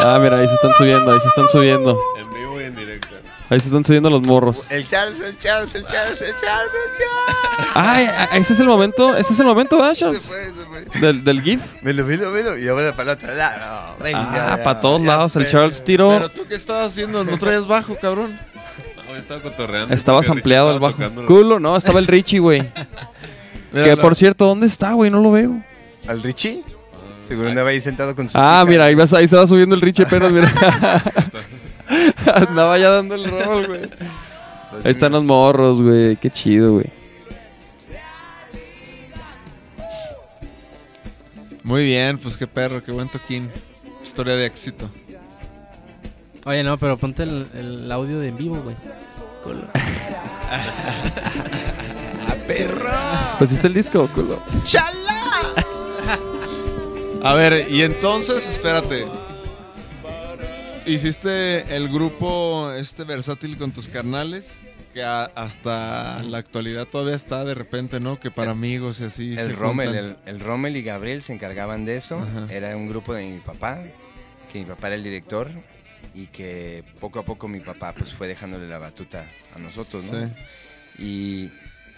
Ah, 0.00 0.18
mira, 0.22 0.38
ahí 0.38 0.48
se 0.48 0.54
están 0.54 0.72
subiendo, 0.74 1.12
ahí 1.12 1.20
se 1.20 1.28
están 1.28 1.48
subiendo. 1.48 1.98
En 2.18 2.30
vivo 2.32 2.60
y 2.60 2.64
en 2.64 2.74
directo. 2.74 3.08
Ahí 3.50 3.60
se 3.60 3.66
están 3.66 3.84
subiendo 3.84 4.08
los 4.10 4.22
morros. 4.22 4.66
El 4.70 4.86
Charles, 4.86 5.20
el 5.20 5.38
Charles, 5.38 5.74
el 5.74 5.84
Charles, 5.86 6.20
el 6.22 6.34
Charles, 6.34 6.70
el 6.72 6.96
Charles. 6.98 7.70
Ay, 7.74 8.06
ah, 8.10 8.28
ese 8.32 8.54
es 8.54 8.60
el 8.60 8.66
momento, 8.66 9.14
ese 9.16 9.34
es 9.34 9.38
el 9.40 9.46
momento, 9.46 9.76
¿verdad, 9.76 9.92
Se 9.92 10.00
Charles? 10.00 10.28
fue, 10.28 10.44
se 10.46 10.66
fue. 10.90 11.00
Del, 11.00 11.22
del 11.24 11.42
GIF. 11.42 11.60
Velo, 11.82 12.04
velo, 12.06 12.32
velo. 12.32 12.58
Y 12.58 12.66
ahora 12.66 12.90
para 12.96 13.12
el 13.12 13.18
otro 13.18 13.34
lado. 13.34 13.96
Venga, 14.00 14.28
Ah, 14.52 14.56
ya, 14.56 14.64
para 14.64 14.80
todos 14.80 15.00
ya, 15.02 15.06
lados. 15.08 15.36
El 15.36 15.44
pero- 15.44 15.52
Charles 15.58 15.84
tiró. 15.84 16.08
¿Pero 16.10 16.28
tú 16.30 16.46
qué 16.48 16.54
estabas 16.54 16.88
haciendo? 16.88 17.22
¿No 17.22 17.38
traías 17.38 17.66
bajo, 17.66 17.96
cabrón? 17.96 18.38
No, 19.08 19.14
estaba 19.14 19.40
cotorreando. 19.40 19.94
Estabas 19.94 20.28
ampliado 20.28 20.70
el 20.72 20.80
bajo. 20.80 20.98
Culo, 21.26 21.60
no, 21.60 21.76
estaba 21.76 22.00
el 22.00 22.06
Richie, 22.08 22.38
güey. 22.40 22.60
Que 23.84 23.96
por 23.96 24.14
cierto, 24.14 24.46
¿dónde 24.46 24.66
está, 24.66 24.92
güey? 24.92 25.10
No 25.10 25.20
lo 25.20 25.32
veo. 25.32 25.62
¿Al 26.08 26.22
Richie? 26.22 26.62
Seguro 27.26 27.48
andaba 27.48 27.70
ahí 27.70 27.80
sentado 27.80 28.14
con 28.14 28.26
sus 28.26 28.36
Ah, 28.36 28.58
hijas. 28.62 28.68
mira, 28.68 28.84
ahí, 28.84 28.94
vas- 28.94 29.12
ahí 29.12 29.26
se 29.26 29.36
va 29.36 29.46
subiendo 29.46 29.74
el 29.74 29.80
Richie 29.80 30.04
apenas, 30.04 30.30
mira. 30.30 30.52
Andaba 32.34 32.78
ya 32.78 32.90
dando 32.90 33.14
el 33.16 33.24
rol, 33.28 33.66
güey. 33.66 33.80
Ahí 34.84 34.90
están 34.92 35.12
los 35.12 35.24
morros, 35.24 35.82
güey. 35.82 36.16
Qué 36.16 36.30
chido, 36.30 36.74
güey. 36.74 36.86
Muy 41.62 41.84
bien, 41.84 42.18
pues 42.18 42.36
qué 42.36 42.46
perro, 42.46 42.82
qué 42.84 42.92
buen 42.92 43.08
toquín. 43.08 43.50
Historia 44.02 44.36
de 44.36 44.46
éxito. 44.46 44.88
Oye, 46.44 46.62
no, 46.62 46.78
pero 46.78 46.96
ponte 46.96 47.24
el, 47.24 47.46
el 47.54 47.90
audio 47.90 48.20
de 48.20 48.28
en 48.28 48.36
vivo, 48.36 48.60
güey. 48.62 48.76
Culo. 52.46 52.90
Pues 53.38 53.52
está 53.52 53.66
el 53.66 53.74
disco, 53.74 54.08
culo. 54.14 54.42
A 57.22 57.34
ver, 57.34 57.66
y 57.70 57.82
entonces, 57.82 58.46
espérate. 58.48 59.06
Hiciste 60.86 61.74
el 61.74 61.88
grupo 61.88 62.70
este 62.72 63.02
versátil 63.02 63.56
con 63.58 63.72
tus 63.72 63.88
carnales, 63.88 64.52
que 64.94 65.02
a- 65.02 65.24
hasta 65.24 66.22
la 66.22 66.38
actualidad 66.38 66.86
todavía 66.86 67.16
está 67.16 67.44
de 67.44 67.54
repente, 67.54 67.98
¿no? 67.98 68.20
Que 68.20 68.30
para 68.30 68.52
amigos 68.52 69.00
y 69.00 69.04
así. 69.04 69.34
se 69.34 69.40
El 69.42 69.56
Rommel, 69.56 69.88
juntan. 69.88 70.04
el, 70.04 70.16
el 70.36 70.40
Rommel 70.40 70.76
y 70.76 70.82
Gabriel 70.82 71.22
se 71.22 71.32
encargaban 71.32 71.84
de 71.84 71.96
eso. 71.96 72.18
Ajá. 72.18 72.52
Era 72.54 72.76
un 72.76 72.88
grupo 72.88 73.12
de 73.14 73.28
mi 73.28 73.40
papá, 73.40 73.80
que 74.52 74.60
mi 74.60 74.64
papá 74.64 74.86
era 74.86 74.96
el 74.96 75.02
director 75.02 75.50
y 76.14 76.26
que 76.28 76.84
poco 77.00 77.18
a 77.18 77.24
poco 77.24 77.48
mi 77.48 77.58
papá 77.60 77.92
pues 77.92 78.12
fue 78.12 78.28
dejándole 78.28 78.68
la 78.68 78.78
batuta 78.78 79.24
a 79.56 79.58
nosotros, 79.58 80.04
¿no? 80.04 80.24
Sí. 80.24 80.32
Y 81.02 81.50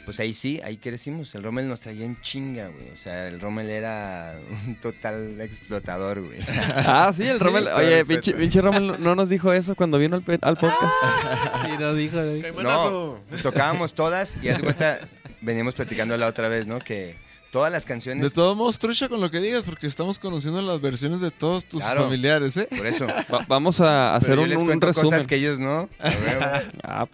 pues 0.08 0.20
ahí 0.20 0.32
sí, 0.32 0.58
ahí 0.64 0.78
crecimos. 0.78 1.34
El 1.34 1.42
Rommel 1.42 1.68
nos 1.68 1.80
traía 1.80 2.06
en 2.06 2.18
chinga, 2.22 2.68
güey. 2.68 2.88
O 2.94 2.96
sea, 2.96 3.28
el 3.28 3.38
Rommel 3.40 3.68
era 3.68 4.38
un 4.66 4.74
total 4.76 5.38
explotador, 5.42 6.22
güey. 6.24 6.38
Ah, 6.76 7.12
sí, 7.14 7.24
el 7.28 7.38
Rommel. 7.38 7.68
Oye, 7.68 8.06
pinche, 8.06 8.32
pinche 8.32 8.62
Rommel 8.62 8.96
no 8.98 9.14
nos 9.14 9.28
dijo 9.28 9.52
eso 9.52 9.74
cuando 9.74 9.98
vino 9.98 10.16
al, 10.16 10.38
al 10.40 10.56
podcast. 10.56 10.82
Sí, 11.66 11.72
lo 11.78 11.94
dijo. 11.94 12.16
No, 12.62 13.18
pues 13.28 13.42
tocábamos 13.42 13.92
todas 13.92 14.42
y 14.42 14.48
haz 14.48 14.62
cuenta, 14.62 14.98
veníamos 15.42 15.74
platicando 15.74 16.16
la 16.16 16.26
otra 16.26 16.48
vez, 16.48 16.66
¿no? 16.66 16.78
Que 16.78 17.16
todas 17.50 17.70
las 17.70 17.84
canciones... 17.84 18.22
De 18.24 18.30
todos 18.30 18.56
modos, 18.56 18.78
trucha 18.78 19.10
con 19.10 19.20
lo 19.20 19.30
que 19.30 19.40
digas, 19.40 19.62
porque 19.64 19.86
estamos 19.86 20.18
conociendo 20.18 20.62
las 20.62 20.80
versiones 20.80 21.20
de 21.20 21.30
todos 21.30 21.66
tus 21.66 21.82
Claro. 21.82 22.04
familiares, 22.04 22.56
¿eh? 22.56 22.66
Por 22.74 22.86
eso. 22.86 23.06
Va- 23.06 23.44
vamos 23.46 23.80
a 23.82 24.14
hacer 24.16 24.30
Pero 24.30 24.40
yo 24.40 24.44
un, 24.44 24.48
les 24.50 24.58
un 24.60 24.66
cuento 24.68 24.86
resumen. 24.86 25.10
cosas 25.10 25.26
que 25.26 25.36
ellos 25.36 25.58
no. 25.58 25.88
A 25.98 26.08
huevo. 26.08 26.68
Ah, 26.82 27.06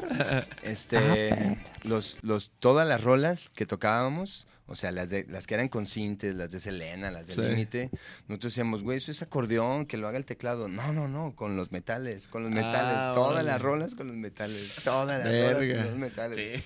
Este, 0.62 1.58
los, 1.82 2.18
los, 2.22 2.50
todas 2.60 2.86
las 2.86 3.02
rolas 3.02 3.48
que 3.54 3.66
tocábamos, 3.66 4.46
o 4.66 4.76
sea, 4.76 4.92
las, 4.92 5.10
de, 5.10 5.24
las 5.28 5.46
que 5.46 5.54
eran 5.54 5.68
con 5.68 5.86
cintes, 5.86 6.34
las 6.34 6.50
de 6.50 6.60
Selena, 6.60 7.10
las 7.10 7.26
de 7.26 7.34
Sí. 7.34 7.40
Límite, 7.42 7.90
nosotros 8.28 8.52
decíamos, 8.52 8.82
güey, 8.82 8.98
eso 8.98 9.10
es 9.10 9.22
acordeón, 9.22 9.86
que 9.86 9.96
lo 9.96 10.06
haga 10.08 10.18
el 10.18 10.24
teclado. 10.24 10.68
No, 10.68 10.92
no, 10.92 11.08
no, 11.08 11.34
con 11.34 11.56
los 11.56 11.72
metales, 11.72 12.28
con 12.28 12.42
los 12.44 12.52
metales. 12.52 12.96
Ah, 12.96 13.12
todas 13.14 13.44
las 13.44 13.60
rolas 13.60 13.94
con 13.94 14.06
los 14.08 14.16
metales. 14.16 14.74
Todas 14.84 15.18
las 15.18 15.26
rolas 15.26 15.58
Verga. 15.58 15.76
con 15.82 15.86
los 15.92 15.98
metales. 15.98 16.62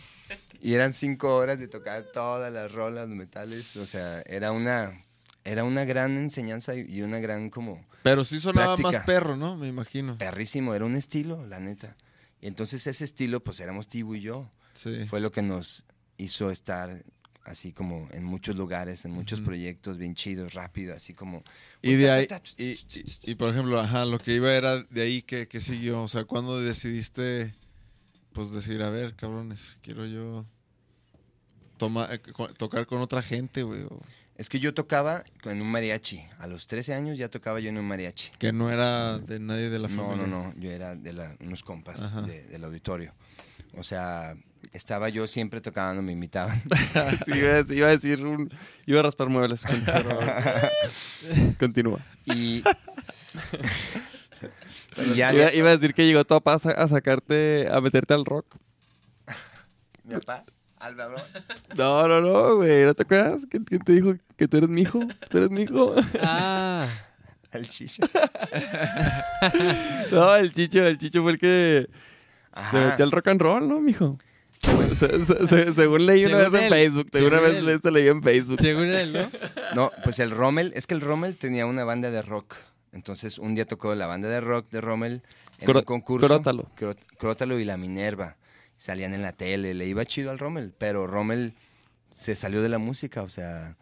Y 0.61 0.75
eran 0.75 0.93
cinco 0.93 1.37
horas 1.37 1.59
de 1.59 1.69
tocar 1.69 2.05
todas 2.13 2.53
las 2.53 2.73
rolas, 2.73 3.09
los 3.09 3.17
metales. 3.17 3.77
O 3.77 3.87
sea, 3.87 4.23
era 4.27 4.53
una, 4.53 4.91
era 5.45 5.65
una 5.65 5.85
gran 5.85 6.17
enseñanza 6.17 6.75
y 6.75 6.81
y 6.89 7.03
una 7.03 7.19
gran 7.21 7.51
como 7.51 7.85
Pero 8.03 8.25
sí 8.25 8.41
sonaba 8.41 8.77
Práctica. 8.77 8.99
más 8.99 9.07
perro, 9.07 9.37
¿no? 9.37 9.57
Me 9.57 9.69
imagino. 9.69 10.17
perrísimo, 10.19 10.75
era 10.75 10.85
un 10.85 10.97
estilo, 10.97 11.47
la 11.47 11.61
neta. 11.61 11.95
Y 12.45 12.49
entonces 12.49 12.87
ese 12.87 13.05
estilo, 13.05 13.43
pues 13.43 13.59
éramos 13.61 13.89
Tibu 13.89 14.17
y 14.17 14.21
yo. 14.21 14.51
Sí. 14.75 15.07
Fue 15.07 15.19
lo 15.21 15.33
que 15.33 15.41
nos 15.41 15.87
hizo 16.19 16.51
estar 16.51 17.03
así 17.45 17.73
como 17.73 18.07
en 18.13 18.23
muchos 18.23 18.55
lugares, 18.55 19.07
en 19.07 19.13
muchos 19.13 19.41
proyectos 19.41 19.97
bien 19.97 20.15
chidos, 20.15 20.53
rápido, 20.53 20.95
así 20.95 21.15
como... 21.15 21.43
Y 21.81 21.95
de 21.95 22.11
ahí, 22.11 22.29
y, 22.59 22.65
y- 22.73 22.79
y, 23.23 23.35
por 23.37 23.49
ejemplo, 23.49 23.81
ajá, 23.81 24.05
lo 24.05 24.19
que 24.19 24.35
iba 24.35 24.53
era 24.55 24.83
de 24.83 25.01
ahí 25.03 25.23
que, 25.23 25.49
que 25.49 25.61
siguió. 25.61 26.03
O 26.03 26.09
sea, 26.09 26.25
cuando 26.25 26.61
decidiste, 26.61 27.55
pues 28.33 28.51
decir, 28.53 28.83
a 28.83 28.91
ver, 28.91 29.15
cabrones, 29.17 29.79
quiero 29.81 30.05
yo 30.05 30.45
toma, 31.79 32.09
eh, 32.13 32.21
tocar 32.59 32.87
con 32.87 33.01
otra 33.01 33.23
gente, 33.23 33.63
güey. 33.63 33.83
o- 33.85 34.03
Es 34.37 34.49
que 34.49 34.59
yo 34.59 34.75
tocaba 34.75 35.23
en 35.45 35.63
un 35.63 35.71
mariachi. 35.71 36.25
A 36.41 36.47
los 36.49 36.67
13 36.67 36.95
años 36.95 37.17
ya 37.17 37.29
tocaba 37.29 37.61
yo 37.61 37.69
en 37.69 37.79
un 37.79 37.87
mariachi. 37.87 38.31
Que 38.39 38.53
no 38.53 38.71
era 38.73 39.19
de 39.19 39.39
nadie 39.39 39.71
de 39.71 39.79
la 39.79 39.87
No, 39.89 40.09
familia. 40.09 40.27
no, 40.27 40.45
no. 40.47 40.55
Yo 40.59 40.71
era 40.73 40.97
de 40.97 41.13
la- 41.13 41.37
unos 41.41 41.63
compas 41.63 42.27
de- 42.27 42.43
del 42.45 42.65
auditorio. 42.65 43.15
O 43.77 43.85
sea, 43.85 44.35
estaba 44.73 45.09
yo 45.09 45.29
siempre 45.29 45.61
tocando, 45.61 46.03
me 46.03 46.11
invitaban. 46.13 46.61
Sí, 47.27 47.33
iba, 47.39 47.59
a, 47.59 47.65
iba 47.73 47.87
a 47.89 47.91
decir 47.91 48.25
un... 48.27 48.51
Iba 48.87 49.01
a 49.01 49.03
raspar 49.05 49.29
muebles. 49.29 49.63
Continúa. 51.59 52.01
Y, 52.27 52.63
y 55.07 55.15
ya 55.15 55.33
Iba, 55.33 55.53
iba 55.53 55.69
a 55.71 55.77
decir 55.77 55.95
que 55.95 56.07
llegó 56.07 56.25
tu 56.25 56.35
papá 56.41 56.55
a, 56.55 56.71
a 56.83 56.89
sacarte, 56.89 57.69
a 57.71 57.81
meterte 57.81 58.15
al 58.15 58.25
rock. 58.25 58.57
mi 60.05 60.15
papá, 60.15 60.45
Álvaro, 60.85 61.17
No, 61.77 62.07
no, 62.09 62.21
no, 62.21 62.57
güey. 62.57 62.85
¿No 62.85 62.95
te 62.95 63.03
acuerdas? 63.03 63.47
¿Quién, 63.51 63.65
quién 63.65 63.81
te 63.81 63.93
dijo 63.93 64.13
que 64.37 64.47
tú 64.49 64.57
eres 64.59 64.69
mi 64.69 64.83
hijo? 64.83 65.01
¿Tú 65.29 65.39
eres 65.39 65.51
mi 65.51 65.63
hijo? 65.63 65.95
Ah, 66.23 66.87
el 67.53 67.69
chicho. 67.69 68.03
No, 70.11 70.35
el 70.37 70.53
Chicho, 70.53 70.85
el 70.85 70.99
Chicho 70.99 71.23
fue 71.23 71.33
el 71.33 71.39
que 71.39 71.87
se 71.89 71.91
Ajá. 72.53 72.79
metió 72.91 73.05
al 73.05 73.11
rock 73.13 73.29
and 73.29 73.41
roll, 73.41 73.69
¿no, 73.69 73.81
mijo? 73.81 74.19
Se- 74.61 75.25
se- 75.25 75.47
se- 75.47 75.73
según 75.73 76.07
leí 76.07 76.25
una 76.25 76.39
vez 76.49 76.55
en 76.55 76.69
Facebook. 76.71 77.09
Según 77.13 77.29
una 77.33 77.41
vez 77.41 77.55
él. 77.57 77.81
se 77.83 77.91
leí 77.91 78.09
en 78.09 78.23
Facebook. 78.23 78.61
según 78.61 78.85
él, 78.87 79.13
¿no? 79.13 79.31
No, 79.75 79.93
pues 80.05 80.19
el 80.21 80.31
Rommel, 80.31 80.73
es 80.75 80.87
que 80.87 80.95
el 80.95 81.01
Rommel 81.01 81.37
tenía 81.37 81.67
una 81.67 81.85
banda 81.85 82.11
de 82.11 82.23
rock. 82.23 82.55
Entonces 82.93 83.39
un 83.39 83.55
día 83.55 83.67
tocó 83.67 83.95
la 83.95 84.07
banda 84.07 84.29
de 84.29 84.41
rock 84.41 84.69
de 84.71 84.81
Rommel 84.81 85.23
en 85.61 85.69
Cro- 85.69 85.79
un 85.81 85.83
concurso. 85.85 86.27
Crótalo. 86.29 86.71
Cró- 86.77 86.95
Crótalo 87.19 87.59
y 87.59 87.65
la 87.65 87.77
Minerva. 87.77 88.37
Salían 88.77 89.15
en 89.15 89.23
la 89.23 89.33
tele, 89.33 89.75
le 89.75 89.87
iba 89.87 90.05
chido 90.05 90.31
al 90.31 90.39
Rommel, 90.39 90.73
pero 90.77 91.07
Rommel 91.07 91.55
se 92.11 92.35
salió 92.35 92.61
de 92.63 92.69
la 92.69 92.79
música, 92.79 93.23
o 93.23 93.29
sea, 93.29 93.77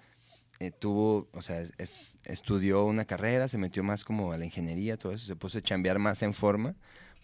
eh, 0.61 0.71
tuvo, 0.71 1.29
o 1.33 1.43
sea, 1.43 1.61
es- 1.79 1.93
estudió 2.25 2.85
una 2.85 3.05
carrera, 3.05 3.49
se 3.49 3.59
metió 3.59 3.83
más 3.83 4.05
como 4.05 4.33
a 4.33 4.39
la 4.39 4.45
ingeniería, 4.45 4.97
todo 4.97 5.13
eso, 5.13 5.27
se 5.27 5.35
puso 5.37 5.59
a 5.59 5.61
chambear 5.61 5.99
más 5.99 6.23
en 6.23 6.35
forma, 6.35 6.75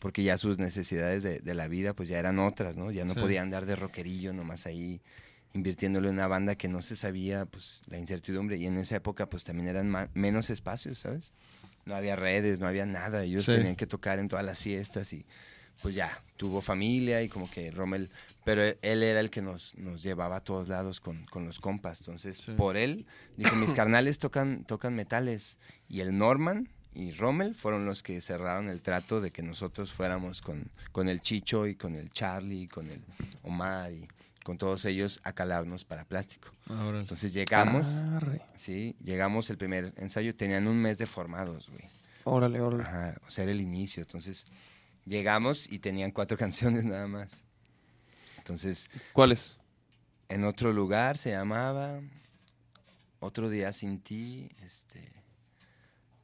porque 0.01 0.23
ya 0.23 0.37
sus 0.39 0.59
necesidades 0.59 1.23
de, 1.23 1.39
de 1.41 1.55
la 1.55 1.69
vida 1.69 1.95
pues 1.95 2.09
ya 2.09 2.19
eran 2.19 2.39
otras, 2.39 2.77
¿no? 2.77 2.91
Ya 2.91 3.05
no 3.05 3.15
Sí. 3.15 3.21
podía 3.21 3.43
andar 3.43 3.65
de 3.67 3.77
rockerillo 3.77 4.33
nomás 4.33 4.67
ahí 4.67 5.01
invirtiéndole 5.55 6.09
en 6.09 6.15
una 6.15 6.27
banda 6.27 6.57
que 6.57 6.69
no 6.69 6.83
se 6.83 6.95
sabía 6.95 7.47
pues 7.47 7.83
la 7.87 7.99
incertidumbre 7.99 8.57
y 8.59 8.67
en 8.67 8.77
esa 8.77 8.97
época 8.97 9.29
pues 9.29 9.45
también 9.45 9.69
eran 9.69 10.11
menos 10.15 10.51
espacios, 10.51 10.99
¿sabes? 11.01 11.33
No 11.87 11.95
había 11.95 12.17
redes, 12.17 12.61
no 12.61 12.67
había 12.67 12.87
nada, 12.87 13.25
ellos 13.25 13.45
Sí. 13.47 13.53
tenían 13.53 13.77
que 13.77 13.87
tocar 13.87 14.19
en 14.19 14.29
todas 14.29 14.45
las 14.45 14.59
fiestas 14.61 15.13
y 15.13 15.25
pues 15.83 15.95
ya, 15.95 16.23
tuvo 16.37 16.61
familia 16.61 17.23
y 17.23 17.29
como 17.29 17.51
que 17.51 17.71
Rommel, 17.71 18.11
pero 18.45 18.63
él, 18.63 19.03
era 19.03 19.21
el 19.21 19.31
que 19.31 19.43
nos, 19.43 19.77
nos 19.77 20.03
llevaba 20.03 20.37
a 20.37 20.41
todos 20.41 20.69
lados 20.69 21.01
con, 21.01 21.25
con 21.27 21.45
los 21.47 21.59
compas, 21.61 22.01
entonces 22.01 22.39
Sí. 22.39 22.53
por 22.53 22.77
él, 22.77 23.07
dijo, 23.37 23.55
mis 23.57 23.75
carnales 23.75 24.19
tocan, 24.19 24.65
tocan 24.65 24.95
metales 24.95 25.59
y 25.89 26.01
el 26.01 26.17
Norman 26.17 26.69
y 26.95 27.13
Rommel 27.13 27.55
fueron 27.55 27.85
los 27.87 28.03
que 28.03 28.21
cerraron 28.21 28.69
el 28.71 28.83
trato 28.83 29.21
de 29.21 29.31
que 29.31 29.43
nosotros 29.43 29.93
fuéramos 29.93 30.41
con, 30.43 30.71
con 30.93 31.09
el 31.09 31.21
Chicho 31.21 31.67
y 31.67 31.75
con 31.77 31.95
el 31.97 32.11
Charlie, 32.11 32.67
con 32.67 32.89
el 32.91 33.01
Omar 33.43 33.93
y 33.93 34.09
con 34.43 34.57
todos 34.59 34.85
ellos 34.87 35.21
a 35.25 35.33
calarnos 35.33 35.85
para 35.85 36.05
plástico. 36.05 36.51
Ahora, 36.69 36.99
Entonces 37.01 37.33
llegamos, 37.35 37.93
Arre. 37.93 38.41
sí, 38.57 38.97
llegamos 39.05 39.51
el 39.51 39.59
primer 39.59 39.93
ensayo, 39.99 40.35
tenían 40.35 40.67
un 40.67 40.79
mes 40.79 40.97
de 40.99 41.07
formados, 41.07 41.69
güey. 41.69 41.85
Órale, 42.25 42.61
órale. 42.61 42.83
Ajá, 42.83 43.15
o 43.27 43.31
sea, 43.31 43.45
era 43.45 43.53
el 43.53 43.61
inicio. 43.61 44.03
Entonces, 44.03 44.47
llegamos 45.09 45.71
y 45.71 45.79
tenían 45.79 46.11
cuatro 46.11 46.37
canciones 46.39 46.85
nada 46.85 47.09
más. 47.09 47.45
Entonces, 48.39 48.91
¿Cuáles? 49.13 49.57
en 50.29 50.45
otro 50.45 50.73
lugar 50.73 51.19
se 51.19 51.31
llamaba 51.31 52.01
Otro 53.21 53.51
día 53.51 53.73
sin 53.73 54.01
ti, 54.01 54.51
este 54.65 55.19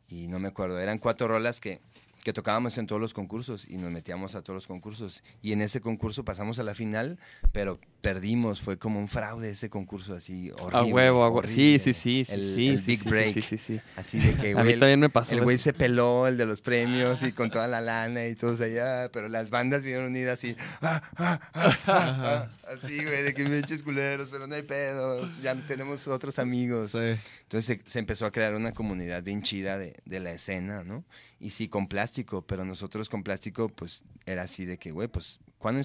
y 0.09 0.28
no 0.28 0.39
me 0.39 0.49
acuerdo, 0.49 0.78
eran 0.78 0.99
cuatro 0.99 1.26
rolas 1.28 1.61
que, 1.61 1.80
que 2.22 2.32
tocábamos 2.32 2.78
en 2.78 2.87
todos 2.87 3.01
los 3.01 3.14
concursos 3.14 3.66
y 3.68 3.78
nos 3.78 3.91
metíamos 3.91 4.35
a 4.35 4.43
todos 4.43 4.55
los 4.55 4.66
concursos 4.66 5.24
y 5.43 5.53
en 5.53 5.62
ese 5.62 5.80
concurso 5.80 6.24
pasamos 6.24 6.59
a 6.59 6.62
la 6.62 6.74
final, 6.74 7.18
pero 7.53 7.80
perdimos, 8.05 8.61
fue 8.61 8.76
como 8.78 9.00
un 9.00 9.09
fraude 9.09 9.48
ese 9.50 9.70
concurso 9.70 10.14
así 10.14 10.50
horrible. 10.61 10.78
A 10.90 10.94
huevo, 10.94 11.24
a 11.24 11.30
huevo. 11.30 11.48
Sí, 11.48 11.78
sí, 11.82 11.94
sí, 11.94 12.24
sí, 12.24 12.32
El, 12.32 12.55
sí, 12.55 12.68
el 12.68 12.80
Big 12.82 12.98
sí, 13.02 13.09
Break. 13.09 13.32
sí, 13.32 13.40
sí, 13.40 13.59
sí. 13.59 13.80
Así 13.96 14.18
de 14.18 14.34
que, 14.34 14.50
A 14.50 14.55
güey, 14.55 14.66
mí 14.66 14.72
el- 14.74 14.78
también 14.80 15.00
me 15.00 15.09
pasó 15.09 15.34
el 15.34 15.42
güey 15.42 15.57
se 15.59 15.72
peló, 15.72 16.26
el 16.28 16.36
de 16.36 16.44
los 16.44 16.61
premios, 16.61 17.22
y 17.22 17.32
con 17.32 17.50
toda 17.50 17.66
la 17.66 17.80
lana 17.80 18.26
y 18.26 18.34
todos 18.34 18.61
allá, 18.61 19.09
pero 19.11 19.28
las 19.28 19.48
bandas 19.50 19.82
vinieron 19.82 20.07
unidas 20.09 20.34
así, 20.38 20.55
ah, 20.82 21.02
ah, 21.16 21.40
ah, 21.55 21.78
ah, 21.86 22.48
ah, 22.66 22.72
así, 22.74 23.02
güey, 23.02 23.22
de 23.22 23.32
que 23.34 23.44
me 23.48 23.59
eches 23.59 23.82
culeros, 23.82 24.28
pero 24.30 24.46
no 24.46 24.55
hay 24.55 24.62
pedo, 24.62 25.26
ya 25.42 25.55
tenemos 25.66 26.07
otros 26.07 26.38
amigos. 26.38 26.90
sí. 26.90 27.16
Entonces 27.44 27.78
se, 27.84 27.90
se 27.90 27.98
empezó 28.00 28.26
a 28.26 28.32
crear 28.32 28.55
una 28.55 28.72
comunidad 28.72 29.22
bien 29.22 29.42
chida 29.42 29.78
de, 29.78 29.94
de 30.05 30.18
la 30.20 30.32
escena, 30.32 30.82
¿no? 30.82 31.05
Y 31.38 31.50
sí, 31.50 31.68
con 31.68 31.88
plástico, 31.88 32.42
pero 32.42 32.64
nosotros 32.64 33.09
con 33.09 33.22
plástico, 33.22 33.68
pues 33.68 34.02
era 34.26 34.42
así 34.42 34.64
de 34.64 34.76
que, 34.78 34.90
güey, 34.90 35.09
pues, 35.09 35.40
¿cuándo 35.64 35.80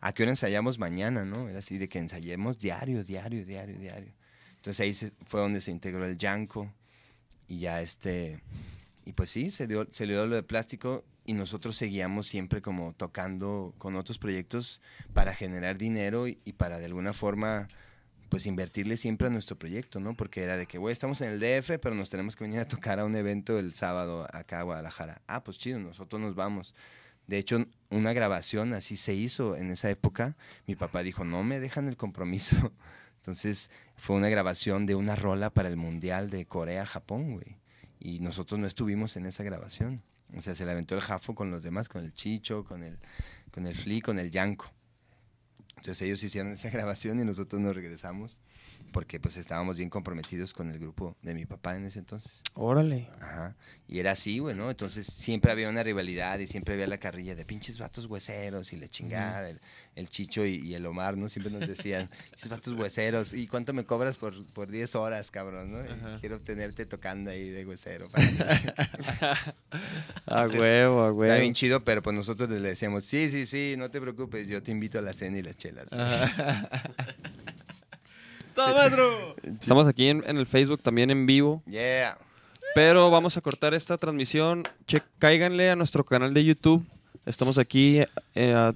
¿a 0.00 0.12
qué 0.12 0.24
hora 0.24 0.30
ensayamos 0.32 0.80
mañana, 0.80 1.24
no? 1.24 1.48
Era 1.48 1.60
así 1.60 1.78
de 1.78 1.88
que 1.88 2.00
ensayemos 2.00 2.58
diario, 2.58 3.04
diario, 3.04 3.44
diario, 3.46 3.78
diario. 3.78 4.12
Entonces 4.56 4.80
ahí 4.80 4.92
se- 4.92 5.12
fue 5.24 5.40
donde 5.40 5.60
se 5.60 5.70
integró 5.70 6.04
el 6.04 6.18
Yanko 6.18 6.68
y 7.46 7.60
ya 7.60 7.80
este, 7.80 8.40
y 9.04 9.12
pues 9.12 9.30
sí, 9.30 9.52
se 9.52 9.68
dio, 9.68 9.86
se 9.92 10.06
le 10.06 10.14
dio 10.14 10.26
lo 10.26 10.34
de 10.34 10.42
plástico 10.42 11.04
y 11.24 11.34
nosotros 11.34 11.76
seguíamos 11.76 12.26
siempre 12.26 12.60
como 12.60 12.92
tocando 12.92 13.72
con 13.78 13.94
otros 13.94 14.18
proyectos 14.18 14.80
para 15.14 15.32
generar 15.32 15.78
dinero 15.78 16.26
y, 16.26 16.38
y 16.44 16.54
para 16.54 16.80
de 16.80 16.86
alguna 16.86 17.12
forma 17.12 17.68
pues 18.30 18.46
invertirle 18.46 18.96
siempre 18.96 19.28
a 19.28 19.30
nuestro 19.30 19.56
proyecto, 19.56 20.00
¿no? 20.00 20.16
Porque 20.16 20.42
era 20.42 20.56
de 20.56 20.66
que, 20.66 20.78
güey, 20.78 20.92
estamos 20.92 21.20
en 21.20 21.30
el 21.30 21.38
DF, 21.40 21.78
pero 21.80 21.94
nos 21.94 22.10
tenemos 22.10 22.34
que 22.34 22.42
venir 22.44 22.58
a 22.58 22.64
tocar 22.66 22.98
a 22.98 23.04
un 23.04 23.14
evento 23.14 23.58
el 23.60 23.74
sábado 23.74 24.26
acá 24.32 24.58
a 24.60 24.62
Guadalajara. 24.64 25.22
Ah, 25.28 25.44
pues 25.44 25.56
chido, 25.58 25.78
nosotros 25.78 26.20
nos 26.20 26.34
vamos. 26.34 26.74
De 27.30 27.38
hecho, 27.38 27.64
una 27.90 28.12
grabación 28.12 28.74
así 28.74 28.96
se 28.96 29.14
hizo 29.14 29.56
en 29.56 29.70
esa 29.70 29.88
época. 29.88 30.36
Mi 30.66 30.74
papá 30.74 31.04
dijo, 31.04 31.24
no 31.24 31.44
me 31.44 31.60
dejan 31.60 31.86
el 31.86 31.96
compromiso. 31.96 32.72
Entonces, 33.20 33.70
fue 33.94 34.16
una 34.16 34.28
grabación 34.28 34.84
de 34.84 34.96
una 34.96 35.14
rola 35.14 35.50
para 35.50 35.68
el 35.68 35.76
Mundial 35.76 36.28
de 36.28 36.44
Corea-Japón, 36.46 37.34
güey. 37.34 37.56
Y 38.00 38.18
nosotros 38.18 38.58
no 38.58 38.66
estuvimos 38.66 39.16
en 39.16 39.26
esa 39.26 39.44
grabación. 39.44 40.02
O 40.36 40.40
sea, 40.40 40.56
se 40.56 40.64
la 40.64 40.72
aventó 40.72 40.96
el 40.96 41.02
Jafo 41.02 41.36
con 41.36 41.52
los 41.52 41.62
demás, 41.62 41.88
con 41.88 42.02
el 42.02 42.12
Chicho, 42.12 42.64
con 42.64 42.82
el, 42.82 42.98
con 43.52 43.64
el 43.64 43.76
Fli, 43.76 44.00
con 44.00 44.18
el 44.18 44.32
Yanko. 44.32 44.72
Entonces 45.76 46.02
ellos 46.02 46.20
hicieron 46.24 46.50
esa 46.50 46.68
grabación 46.70 47.20
y 47.20 47.24
nosotros 47.24 47.60
nos 47.60 47.76
regresamos 47.76 48.40
porque 48.92 49.18
pues 49.20 49.36
estábamos 49.36 49.76
bien 49.76 49.90
comprometidos 49.90 50.52
con 50.52 50.70
el 50.70 50.78
grupo 50.78 51.16
de 51.22 51.34
mi 51.34 51.46
papá 51.46 51.76
en 51.76 51.86
ese 51.86 51.98
entonces. 52.00 52.42
Órale. 52.54 53.08
Ajá. 53.20 53.54
Y 53.88 53.98
era 53.98 54.12
así, 54.12 54.38
güey, 54.38 54.54
¿no? 54.54 54.70
Entonces 54.70 55.06
siempre 55.06 55.50
había 55.50 55.68
una 55.68 55.82
rivalidad 55.82 56.38
y 56.38 56.46
siempre 56.46 56.74
había 56.74 56.86
la 56.86 56.98
carrilla 56.98 57.34
de 57.34 57.44
pinches 57.44 57.78
vatos 57.78 58.06
hueseros 58.06 58.72
y 58.72 58.76
la 58.76 58.86
chingada. 58.88 59.50
el, 59.50 59.60
el 59.96 60.08
Chicho 60.08 60.46
y, 60.46 60.56
y 60.56 60.74
el 60.74 60.86
Omar, 60.86 61.16
¿no? 61.16 61.28
Siempre 61.28 61.52
nos 61.52 61.66
decían, 61.68 62.08
pinches 62.30 62.48
vatos 62.48 62.72
hueseros. 62.74 63.32
¿Y 63.34 63.46
cuánto 63.48 63.72
me 63.72 63.84
cobras 63.84 64.16
por, 64.16 64.44
por 64.52 64.68
10 64.70 64.94
horas, 64.94 65.30
cabrón, 65.32 65.70
no? 65.72 65.80
Y 65.84 66.20
quiero 66.20 66.40
tenerte 66.40 66.86
tocando 66.86 67.30
ahí 67.32 67.48
de 67.48 67.66
huesero. 67.66 68.08
para 68.10 68.24
mí". 68.30 68.38
A 70.26 70.42
Entonces, 70.44 70.60
huevo, 70.60 71.02
a 71.04 71.08
Está 71.10 71.24
bien 71.34 71.40
huevo. 71.40 71.52
chido, 71.54 71.84
pero 71.84 72.02
pues 72.02 72.14
nosotros 72.14 72.48
le 72.48 72.60
decíamos, 72.60 73.02
sí, 73.04 73.28
sí, 73.30 73.46
sí, 73.46 73.74
no 73.76 73.90
te 73.90 74.00
preocupes, 74.00 74.46
yo 74.46 74.62
te 74.62 74.70
invito 74.70 74.98
a 74.98 75.02
la 75.02 75.12
cena 75.12 75.38
y 75.38 75.42
las 75.42 75.56
chelas. 75.56 75.88
güey". 78.72 79.56
Estamos 79.60 79.86
aquí 79.88 80.08
en, 80.08 80.22
en 80.26 80.36
el 80.36 80.46
Facebook 80.46 80.80
también 80.82 81.10
en 81.10 81.26
vivo. 81.26 81.62
Yeah. 81.66 82.16
Pero 82.74 83.10
vamos 83.10 83.36
a 83.36 83.40
cortar 83.40 83.74
esta 83.74 83.96
transmisión. 83.98 84.62
Che, 84.86 85.02
cáiganle 85.18 85.70
a 85.70 85.76
nuestro 85.76 86.04
canal 86.04 86.32
de 86.34 86.44
YouTube. 86.44 86.84
Estamos 87.26 87.58
aquí 87.58 87.98
eh, 88.34 88.52
a- 88.54 88.74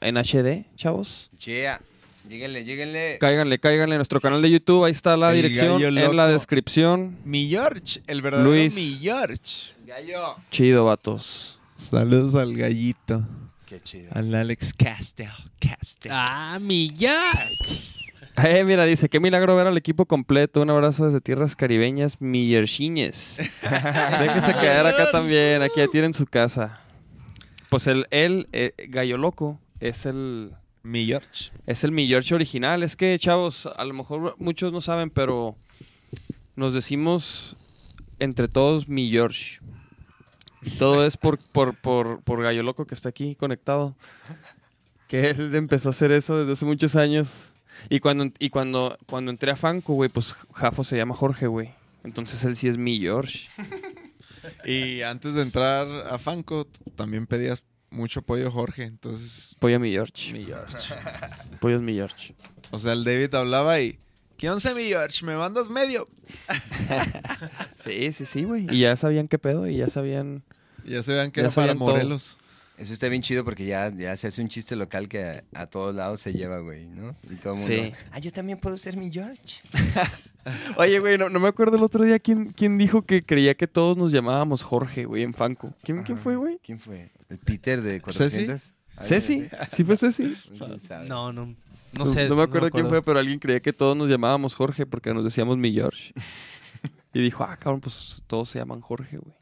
en 0.00 0.16
HD, 0.16 0.64
chavos. 0.76 1.30
Yeah. 1.44 1.80
Lléguenle, 2.28 2.64
lléguenle. 2.64 3.18
Cáiganle, 3.20 3.60
cáiganle 3.60 3.94
a 3.94 3.98
nuestro 3.98 4.20
canal 4.20 4.42
de 4.42 4.50
YouTube. 4.50 4.84
Ahí 4.84 4.90
está 4.90 5.16
la 5.16 5.30
El 5.30 5.36
dirección 5.36 5.80
en 5.80 6.16
la 6.16 6.26
descripción. 6.26 7.16
Mi 7.24 7.48
George, 7.48 8.00
el 8.08 8.20
verdadero 8.20 8.50
Luis. 8.50 8.74
mi 8.74 8.98
George. 9.00 9.72
Gallo. 9.86 10.34
Chido, 10.50 10.84
vatos. 10.86 11.60
Saludos 11.76 12.34
al 12.34 12.56
gallito. 12.56 13.24
Qué 13.64 13.80
chido. 13.80 14.10
Al 14.12 14.34
Alex 14.34 14.74
Castel. 14.74 15.28
Castel. 15.60 16.10
¡Ah, 16.12 16.58
millas! 16.60 17.98
Eh, 18.44 18.64
mira, 18.64 18.84
dice, 18.84 19.08
qué 19.08 19.18
milagro 19.18 19.56
ver 19.56 19.66
al 19.66 19.78
equipo 19.78 20.04
completo. 20.04 20.60
Un 20.60 20.68
abrazo 20.68 21.06
desde 21.06 21.20
tierras 21.20 21.56
caribeñas, 21.56 22.20
Millerchiñes. 22.20 23.38
Déjese 24.20 24.52
caer 24.52 24.86
acá 24.86 25.10
también. 25.10 25.62
Aquí 25.62 25.74
ya 25.78 25.88
tienen 25.88 26.12
su 26.12 26.26
casa. 26.26 26.80
Pues 27.70 27.86
el, 27.86 28.06
el 28.10 28.46
eh, 28.52 28.72
Gallo 28.88 29.16
Loco 29.16 29.58
es 29.80 30.06
el... 30.06 30.52
Mi 30.82 31.06
George. 31.06 31.50
Es 31.66 31.82
el 31.82 31.92
Mi 31.92 32.06
George 32.06 32.34
original. 32.34 32.82
Es 32.82 32.94
que, 32.94 33.18
chavos, 33.18 33.66
a 33.66 33.84
lo 33.84 33.94
mejor 33.94 34.36
muchos 34.38 34.72
no 34.72 34.80
saben, 34.80 35.10
pero 35.10 35.56
nos 36.54 36.74
decimos 36.74 37.56
entre 38.18 38.48
todos 38.48 38.86
Mi 38.86 39.10
George. 39.10 39.60
Y 40.62 40.70
todo 40.70 41.06
es 41.06 41.16
por, 41.16 41.38
por, 41.38 41.74
por, 41.74 42.22
por 42.22 42.42
Gallo 42.42 42.62
Loco 42.62 42.86
que 42.86 42.94
está 42.94 43.08
aquí 43.08 43.34
conectado. 43.34 43.96
Que 45.08 45.30
él 45.30 45.54
empezó 45.54 45.88
a 45.88 45.90
hacer 45.90 46.12
eso 46.12 46.38
desde 46.38 46.52
hace 46.52 46.64
muchos 46.64 46.96
años. 46.96 47.28
Y 47.88 48.00
cuando, 48.00 48.30
y 48.38 48.50
cuando, 48.50 48.98
cuando 49.06 49.30
entré 49.30 49.50
a 49.50 49.56
Fanco, 49.56 49.94
güey, 49.94 50.10
pues 50.10 50.34
Jafo 50.54 50.84
se 50.84 50.96
llama 50.96 51.14
Jorge, 51.14 51.46
güey. 51.46 51.70
Entonces 52.04 52.44
él 52.44 52.56
sí 52.56 52.68
es 52.68 52.78
Mi 52.78 52.98
George. 52.98 53.48
Y 54.64 55.02
antes 55.02 55.34
de 55.34 55.42
entrar 55.42 55.88
a 56.08 56.18
Fanco, 56.18 56.68
también 56.94 57.26
pedías 57.26 57.64
mucho 57.90 58.22
pollo 58.22 58.50
Jorge. 58.50 58.84
Entonces, 58.84 59.56
Pollo 59.58 59.80
Mi 59.80 59.90
George. 59.90 60.32
mi 60.32 60.44
George. 60.44 60.94
Pollo 61.60 61.76
es 61.76 61.82
Mi 61.82 61.94
George. 61.94 62.34
O 62.70 62.78
sea, 62.78 62.92
el 62.92 63.04
David 63.04 63.34
hablaba 63.34 63.80
y. 63.80 63.98
¿Qué 64.36 64.50
once, 64.50 64.74
mi 64.74 64.84
George? 64.84 65.24
¿Me 65.24 65.36
mandas 65.36 65.68
medio? 65.68 66.06
Sí, 67.76 68.12
sí, 68.12 68.26
sí, 68.26 68.44
güey. 68.44 68.66
Y 68.70 68.80
ya 68.80 68.96
sabían 68.96 69.28
qué 69.28 69.38
pedo 69.38 69.68
y 69.68 69.76
ya 69.76 69.88
sabían... 69.88 70.42
Y 70.84 70.90
ya 70.92 71.02
se 71.04 71.12
vean 71.12 71.30
que 71.30 71.40
Ya 71.40 71.46
era 71.46 71.54
para 71.54 71.74
sabían 71.74 71.78
todo. 71.78 72.18
Eso 72.78 72.92
está 72.92 73.08
bien 73.08 73.22
chido 73.22 73.44
porque 73.44 73.64
ya, 73.64 73.90
ya 73.94 74.16
se 74.16 74.26
hace 74.26 74.42
un 74.42 74.48
chiste 74.48 74.76
local 74.76 75.08
que 75.08 75.24
a, 75.24 75.44
a 75.54 75.66
todos 75.66 75.94
lados 75.94 76.20
se 76.20 76.32
lleva, 76.32 76.58
güey, 76.58 76.86
¿no? 76.86 77.14
Y 77.30 77.36
todo 77.36 77.54
el 77.54 77.60
mundo. 77.60 77.74
Sí. 77.74 77.92
Ah, 78.12 78.18
yo 78.18 78.32
también 78.32 78.58
puedo 78.58 78.76
ser 78.76 78.96
mi 78.96 79.10
George. 79.10 79.60
Oye, 80.76 80.98
güey, 80.98 81.18
no, 81.18 81.28
no 81.28 81.40
me 81.40 81.48
acuerdo 81.48 81.76
el 81.76 81.82
otro 81.82 82.04
día 82.04 82.18
quién, 82.18 82.52
quién 82.52 82.78
dijo 82.78 83.02
que 83.02 83.24
creía 83.24 83.54
que 83.54 83.66
todos 83.66 83.96
nos 83.96 84.12
llamábamos 84.12 84.62
Jorge, 84.62 85.06
güey, 85.06 85.22
en 85.22 85.34
Fanco. 85.34 85.74
¿Quién, 85.82 86.02
¿quién 86.02 86.18
fue, 86.18 86.36
güey? 86.36 86.58
¿Quién 86.62 86.78
fue? 86.78 87.10
¿El 87.28 87.38
Peter 87.38 87.80
de 87.80 87.94
¿Ceci? 87.94 88.46
400? 88.46 88.74
Ceci. 89.00 89.48
¿Sí 89.74 89.84
fue 89.84 89.96
Ceci? 89.96 90.36
No, 91.08 91.32
no. 91.32 91.54
No 91.92 92.06
sé. 92.06 92.28
No 92.28 92.36
me 92.36 92.42
acuerdo 92.42 92.70
quién 92.70 92.88
fue, 92.88 93.02
pero 93.02 93.18
alguien 93.18 93.38
creía 93.38 93.60
que 93.60 93.72
todos 93.72 93.96
nos 93.96 94.08
llamábamos 94.08 94.54
Jorge 94.54 94.86
porque 94.86 95.12
nos 95.14 95.24
decíamos 95.24 95.56
mi 95.56 95.72
George. 95.72 96.12
Y 97.14 97.22
dijo, 97.22 97.44
ah, 97.44 97.56
cabrón, 97.56 97.80
pues 97.80 98.22
todos 98.26 98.50
se 98.50 98.58
llaman 98.58 98.82
Jorge, 98.82 99.16
güey. 99.16 99.34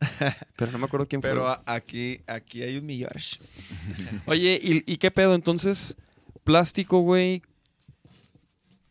Pero 0.56 0.70
no 0.72 0.78
me 0.78 0.86
acuerdo 0.86 1.06
quién 1.08 1.20
Pero 1.20 1.42
fue. 1.42 1.50
a- 1.52 1.62
aquí, 1.74 2.20
aquí 2.26 2.62
hay 2.62 2.76
un 2.78 2.86
mi 2.86 2.98
George. 2.98 3.38
Oye, 4.26 4.58
¿y, 4.62 4.82
¿y 4.92 4.98
qué 4.98 5.10
pedo? 5.10 5.34
Entonces, 5.34 5.96
plástico, 6.44 7.00
güey. 7.00 7.42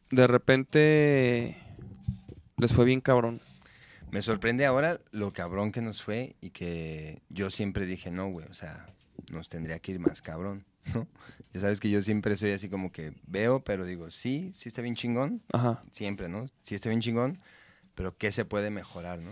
De 0.10 0.26
repente 0.28 1.58
les 2.58 2.74
fue 2.74 2.86
bien 2.86 3.02
cabrón. 3.02 3.40
Me 4.12 4.22
sorprende 4.22 4.66
ahora 4.66 5.00
lo 5.12 5.32
cabrón 5.32 5.72
que 5.74 5.82
nos 5.82 6.02
fue 6.02 6.36
y 6.42 6.52
que 6.52 7.22
yo 7.30 7.52
siempre 7.52 7.86
dije, 7.86 8.10
no, 8.10 8.30
güey, 8.30 8.48
o 8.48 8.54
sea, 8.54 8.86
nos 9.32 9.50
tendría 9.50 9.80
que 9.80 9.92
ir 9.92 10.00
más 10.00 10.22
cabrón, 10.22 10.66
¿no? 10.94 11.08
Ya 11.54 11.60
sabes 11.60 11.80
que 11.82 11.90
yo 11.90 12.02
siempre 12.02 12.38
soy 12.38 12.52
así 12.52 12.70
como 12.70 12.92
que 12.92 13.14
veo, 13.28 13.64
pero 13.66 13.84
digo, 13.86 14.10
sí, 14.10 14.52
sí 14.54 14.70
está 14.70 14.82
bien 14.82 14.96
chingón, 14.96 15.42
Ajá. 15.52 15.84
siempre, 15.92 16.30
¿no? 16.30 16.50
Sí 16.62 16.74
está 16.76 16.88
bien 16.88 17.02
chingón, 17.02 17.38
pero 17.96 18.16
¿qué 18.18 18.32
se 18.32 18.46
puede 18.46 18.70
mejorar, 18.70 19.20
no? 19.20 19.32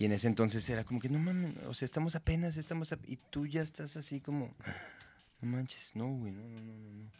Y 0.00 0.06
en 0.06 0.12
ese 0.12 0.28
entonces 0.28 0.68
era 0.70 0.82
como 0.82 0.98
que, 0.98 1.10
no 1.10 1.18
mames, 1.18 1.54
o 1.68 1.74
sea, 1.74 1.84
estamos 1.84 2.16
apenas, 2.16 2.56
estamos, 2.56 2.90
ap- 2.90 3.06
y 3.06 3.16
tú 3.28 3.46
ya 3.46 3.60
estás 3.60 3.96
así 3.98 4.18
como, 4.18 4.52
no 5.42 5.50
manches, 5.50 5.92
no, 5.94 6.08
güey, 6.08 6.32
no, 6.32 6.40
no, 6.40 6.58
no, 6.58 6.72
no, 6.78 6.90
no. 7.04 7.10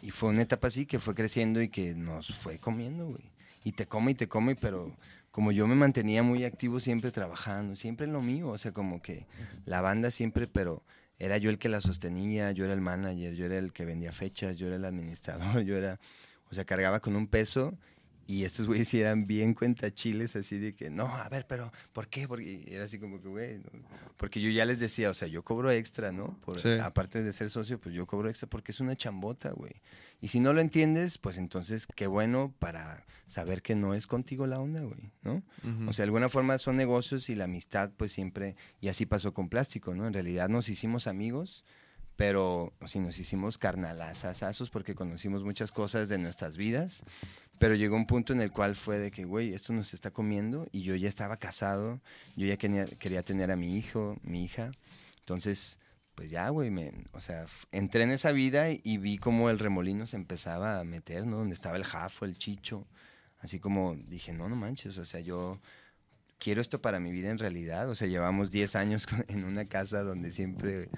Y 0.00 0.10
fue 0.10 0.30
una 0.30 0.40
etapa 0.40 0.68
así 0.68 0.86
que 0.86 1.00
fue 1.00 1.14
creciendo 1.14 1.60
y 1.60 1.68
que 1.68 1.94
nos 1.94 2.34
fue 2.34 2.58
comiendo, 2.58 3.08
güey. 3.08 3.22
Y 3.62 3.72
te 3.72 3.86
come 3.86 4.12
y 4.12 4.14
te 4.14 4.26
come, 4.26 4.56
pero 4.56 4.96
como 5.30 5.52
yo 5.52 5.66
me 5.66 5.74
mantenía 5.74 6.22
muy 6.22 6.44
activo 6.44 6.80
siempre 6.80 7.10
trabajando, 7.12 7.76
siempre 7.76 8.06
en 8.06 8.14
lo 8.14 8.22
mío, 8.22 8.48
o 8.48 8.56
sea, 8.58 8.72
como 8.72 9.02
que 9.02 9.26
la 9.66 9.82
banda 9.82 10.10
siempre, 10.10 10.46
pero 10.46 10.82
era 11.18 11.36
yo 11.36 11.50
el 11.50 11.58
que 11.58 11.68
la 11.68 11.82
sostenía, 11.82 12.52
yo 12.52 12.64
era 12.64 12.72
el 12.72 12.80
manager, 12.80 13.34
yo 13.34 13.44
era 13.44 13.58
el 13.58 13.72
que 13.74 13.84
vendía 13.84 14.12
fechas, 14.12 14.56
yo 14.56 14.68
era 14.68 14.76
el 14.76 14.84
administrador, 14.86 15.60
yo 15.64 15.76
era, 15.76 16.00
o 16.50 16.54
sea, 16.54 16.64
cargaba 16.64 17.00
con 17.00 17.16
un 17.16 17.26
peso 17.26 17.76
y 18.30 18.44
estos 18.44 18.66
güeyes 18.66 18.88
sí 18.88 19.00
eran 19.00 19.26
bien 19.26 19.54
cuentachiles, 19.54 20.36
así 20.36 20.58
de 20.58 20.74
que, 20.74 20.90
no, 20.90 21.06
a 21.06 21.26
ver, 21.30 21.46
pero, 21.48 21.72
¿por 21.94 22.08
qué? 22.08 22.28
Porque 22.28 22.62
era 22.68 22.84
así 22.84 22.98
como 22.98 23.22
que, 23.22 23.28
güey, 23.28 23.56
no, 23.56 23.70
porque 24.18 24.42
yo 24.42 24.50
ya 24.50 24.66
les 24.66 24.78
decía, 24.78 25.08
o 25.08 25.14
sea, 25.14 25.28
yo 25.28 25.42
cobro 25.42 25.70
extra, 25.70 26.12
¿no? 26.12 26.38
Por, 26.44 26.60
Sí. 26.60 26.78
Aparte 26.78 27.22
de 27.22 27.32
ser 27.32 27.48
socio, 27.48 27.80
pues 27.80 27.94
yo 27.94 28.06
cobro 28.06 28.28
extra 28.28 28.46
porque 28.46 28.72
es 28.72 28.80
una 28.80 28.94
chambota, 28.96 29.50
güey. 29.52 29.80
Y 30.20 30.28
si 30.28 30.40
no 30.40 30.52
lo 30.52 30.60
entiendes, 30.60 31.16
pues 31.16 31.38
entonces 31.38 31.86
qué 31.86 32.06
bueno 32.06 32.54
para 32.58 33.06
saber 33.26 33.62
que 33.62 33.74
no 33.74 33.94
es 33.94 34.06
contigo 34.06 34.46
la 34.46 34.60
onda, 34.60 34.82
güey, 34.82 35.10
¿no? 35.22 35.42
O 35.88 35.94
sea, 35.94 36.02
de 36.02 36.08
alguna 36.08 36.28
forma 36.28 36.58
son 36.58 36.76
negocios 36.76 37.30
y 37.30 37.34
la 37.34 37.44
amistad, 37.44 37.92
pues 37.96 38.12
siempre, 38.12 38.56
y 38.82 38.88
así 38.88 39.06
pasó 39.06 39.32
con 39.32 39.48
plástico, 39.48 39.94
¿no? 39.94 40.06
En 40.06 40.12
realidad 40.12 40.50
nos 40.50 40.68
hicimos 40.68 41.06
amigos, 41.06 41.64
pero 42.18 42.72
sí 42.84 42.98
nos 42.98 43.16
hicimos 43.20 43.58
carnalazazazos 43.58 44.70
porque 44.70 44.96
conocimos 44.96 45.44
muchas 45.44 45.70
cosas 45.70 46.08
de 46.08 46.18
nuestras 46.18 46.56
vidas, 46.56 47.04
pero 47.58 47.74
llegó 47.74 47.96
un 47.96 48.06
punto 48.06 48.32
en 48.32 48.40
el 48.40 48.50
cual 48.50 48.76
fue 48.76 48.98
de 48.98 49.10
que, 49.10 49.24
güey, 49.24 49.54
esto 49.54 49.72
nos 49.72 49.94
está 49.94 50.10
comiendo 50.10 50.66
y 50.72 50.82
yo 50.82 50.94
ya 50.94 51.08
estaba 51.08 51.36
casado, 51.36 52.00
yo 52.36 52.46
ya 52.46 52.56
quería, 52.56 52.86
quería 52.86 53.22
tener 53.22 53.50
a 53.50 53.56
mi 53.56 53.76
hijo, 53.76 54.16
mi 54.22 54.44
hija, 54.44 54.70
entonces, 55.20 55.78
pues 56.14 56.30
ya, 56.30 56.48
güey, 56.48 56.70
me, 56.70 56.92
o 57.12 57.20
sea, 57.20 57.46
entré 57.72 58.02
en 58.04 58.10
esa 58.10 58.32
vida 58.32 58.70
y, 58.70 58.80
y 58.84 58.98
vi 58.98 59.18
cómo 59.18 59.50
el 59.50 59.58
remolino 59.58 60.06
se 60.06 60.16
empezaba 60.16 60.80
a 60.80 60.84
meter, 60.84 61.26
¿no? 61.26 61.38
Donde 61.38 61.54
estaba 61.54 61.76
el 61.76 61.84
jafo, 61.84 62.24
el 62.24 62.38
chicho, 62.38 62.86
así 63.38 63.60
como 63.60 63.96
dije, 63.96 64.32
no, 64.32 64.48
no 64.48 64.56
manches, 64.56 64.98
o 64.98 65.04
sea, 65.04 65.20
yo 65.20 65.60
quiero 66.38 66.60
esto 66.60 66.80
para 66.80 67.00
mi 67.00 67.10
vida 67.12 67.30
en 67.30 67.38
realidad. 67.38 67.88
O 67.90 67.94
sea, 67.94 68.08
llevamos 68.08 68.50
10 68.50 68.76
años 68.76 69.06
en 69.28 69.44
una 69.44 69.64
casa 69.64 70.02
donde 70.02 70.30
siempre 70.30 70.88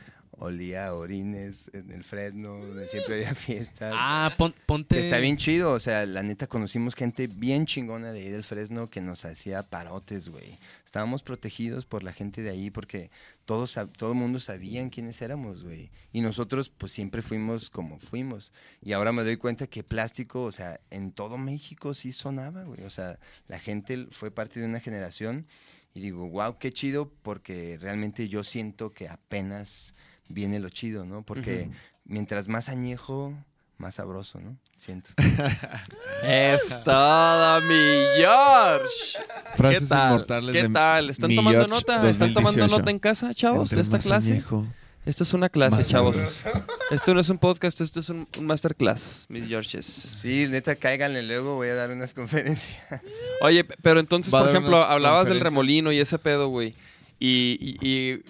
olía 0.41 0.89
a 0.89 0.95
orines 0.95 1.71
en 1.73 1.91
el 1.93 2.03
Fresno, 2.05 2.57
donde 2.59 2.87
siempre 2.89 3.15
había 3.17 3.35
fiestas. 3.37 3.95
Ah, 3.97 4.35
pon- 4.37 4.55
ponte. 4.67 4.97
Que 4.97 5.03
está 5.03 5.19
bien 5.19 5.37
chido, 5.37 5.73
o 5.73 5.81
sea, 5.81 6.05
la 6.07 6.23
neta 6.23 6.47
conocimos 6.49 6.95
gente 6.95 7.29
bien 7.29 7.67
chingona 7.67 8.13
de 8.13 8.21
ahí 8.21 8.31
del 8.31 8.43
Fresno 8.45 8.89
que 8.89 9.01
nos 9.01 9.25
hacía 9.25 9.63
parotes, 9.63 10.29
güey. 10.29 10.59
Estábamos 10.85 11.23
protegidos 11.23 11.87
por 11.87 12.03
la 12.03 12.13
gente 12.13 12.43
de 12.43 12.51
ahí 12.51 12.69
porque 12.71 13.11
todos, 13.45 13.79
todo 13.97 14.11
el 14.13 14.19
mundo 14.19 14.41
sabían 14.41 14.91
quiénes 14.91 15.23
éramos, 15.23 15.63
güey. 15.63 15.91
Y 16.13 16.21
nosotros 16.21 16.69
pues 16.69 16.91
siempre 16.91 17.23
fuimos 17.23 17.71
como 17.71 18.01
fuimos. 18.01 18.53
Y 18.83 18.93
ahora 18.93 19.13
me 19.13 19.23
doy 19.23 19.37
cuenta 19.37 19.69
que 19.69 19.85
plástico, 19.85 20.43
o 20.43 20.51
sea, 20.53 20.81
en 20.91 21.13
todo 21.13 21.39
México 21.39 21.95
sí 21.95 22.11
sonaba, 22.13 22.65
güey. 22.65 22.83
O 22.83 22.91
sea, 22.91 23.21
la 23.47 23.61
gente 23.61 24.09
fue 24.11 24.33
parte 24.33 24.59
de 24.59 24.67
una 24.67 24.81
generación 24.81 25.47
y 25.95 26.01
digo, 26.01 26.29
wow, 26.29 26.59
qué 26.59 26.73
chido 26.73 27.09
porque 27.23 27.79
realmente 27.81 28.29
yo 28.29 28.43
siento 28.43 28.93
que 28.93 29.09
apenas 29.09 29.95
viene 30.31 30.59
lo 30.61 30.71
chido, 30.71 31.05
¿no? 31.05 31.23
Porque 31.23 31.69
mientras 32.05 32.49
más 32.49 32.69
añejo, 32.71 33.35
más 33.79 33.97
sabroso, 33.97 34.41
¿no? 34.41 34.57
Siento. 34.77 35.11
Es 36.23 36.83
todo 36.85 37.61
mi 37.63 38.03
George. 38.17 39.19
Frases 39.57 39.81
¿Qué 39.81 39.87
tal? 39.87 40.07
inmortales 40.11 40.53
¿Qué 40.55 40.63
de 40.63 40.69
tal? 40.69 41.11
¿Están 41.11 41.29
mi 41.29 41.37
tomando 41.37 41.59
George 41.61 41.75
nota? 41.75 41.95
¿Están 42.11 42.35
tomando 42.35 42.61
2018. 42.61 42.79
nota 42.79 42.91
en 42.91 42.99
casa, 42.99 43.35
chavos, 43.35 43.63
Entre 43.73 43.77
de 43.77 43.83
esta 43.83 43.97
más 43.97 44.05
clase? 44.07 44.33
añejo, 44.33 44.67
Esto 45.07 45.23
es 45.25 45.33
una 45.35 45.49
clase, 45.49 45.83
chavos. 45.85 46.17
sabroso. 46.17 46.67
Esto 46.91 47.15
no 47.15 47.21
es 47.21 47.29
un 47.31 47.39
podcast, 47.39 47.81
esto 47.81 48.01
es 48.01 48.09
un, 48.11 48.29
un 48.39 48.47
masterclass, 48.47 49.25
mis 49.29 49.47
Georges. 49.49 49.87
Sí, 49.87 50.47
neta, 50.49 50.77
cáiganle 50.77 51.23
luego, 51.23 51.55
voy 51.57 51.69
a 51.69 51.75
dar 51.75 51.91
unas 51.91 52.13
conferencias. 52.15 52.79
Oye, 53.41 53.65
pero 53.65 54.01
entonces, 54.01 54.33
Va 54.33 54.41
por 54.41 54.51
ejemplo, 54.51 54.77
hablabas 54.77 55.27
del 55.29 55.41
remolino 55.41 55.91
y 55.93 55.99
ese 56.01 56.19
pedo, 56.19 56.49
güey. 56.49 56.75
Y, 57.19 57.57
y- 57.61 57.89
y, 57.89 58.23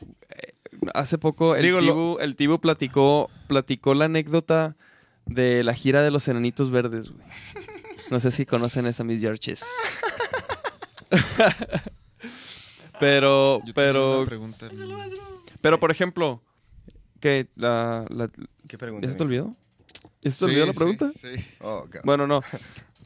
hace 0.95 1.18
poco 1.18 1.55
el, 1.57 1.62
Digo, 1.62 1.81
lo- 1.81 2.20
el 2.20 2.37
Tibu 2.37 2.59
platicó, 2.61 3.31
platicó 3.49 3.95
la 3.95 4.07
anécdota 4.07 4.76
de 5.26 5.62
la 5.64 5.74
gira 5.74 6.03
de 6.03 6.11
los 6.11 6.26
enanitos 6.28 6.70
verdes, 6.70 7.11
güey. 7.11 7.24
No 8.11 8.18
sé 8.20 8.31
si 8.31 8.45
conocen 8.47 8.87
esa, 8.87 9.05
mis 9.05 9.20
Georges. 9.20 9.62
pero, 13.01 13.62
Yo 13.64 13.74
pero, 13.74 14.18
una 14.20 14.26
pregunta. 14.28 14.68
pero, 15.61 15.78
por 15.81 15.91
ejemplo, 15.91 16.43
que 17.20 17.49
la, 17.57 18.05
la- 18.09 18.31
¿Qué 18.68 18.78
pregunta? 18.78 19.07
¿Ya 19.07 19.12
se 19.12 19.18
te 19.18 19.24
olvidó? 19.24 19.55
¿Ya 20.22 20.31
se 20.31 20.39
te 20.41 20.45
olvidó 20.47 20.66
la 20.66 20.72
pregunta? 20.72 21.11
Sí, 21.14 21.37
sí. 21.37 21.45
Oh. 21.61 21.85
Bueno, 22.05 22.26
no. 22.26 22.43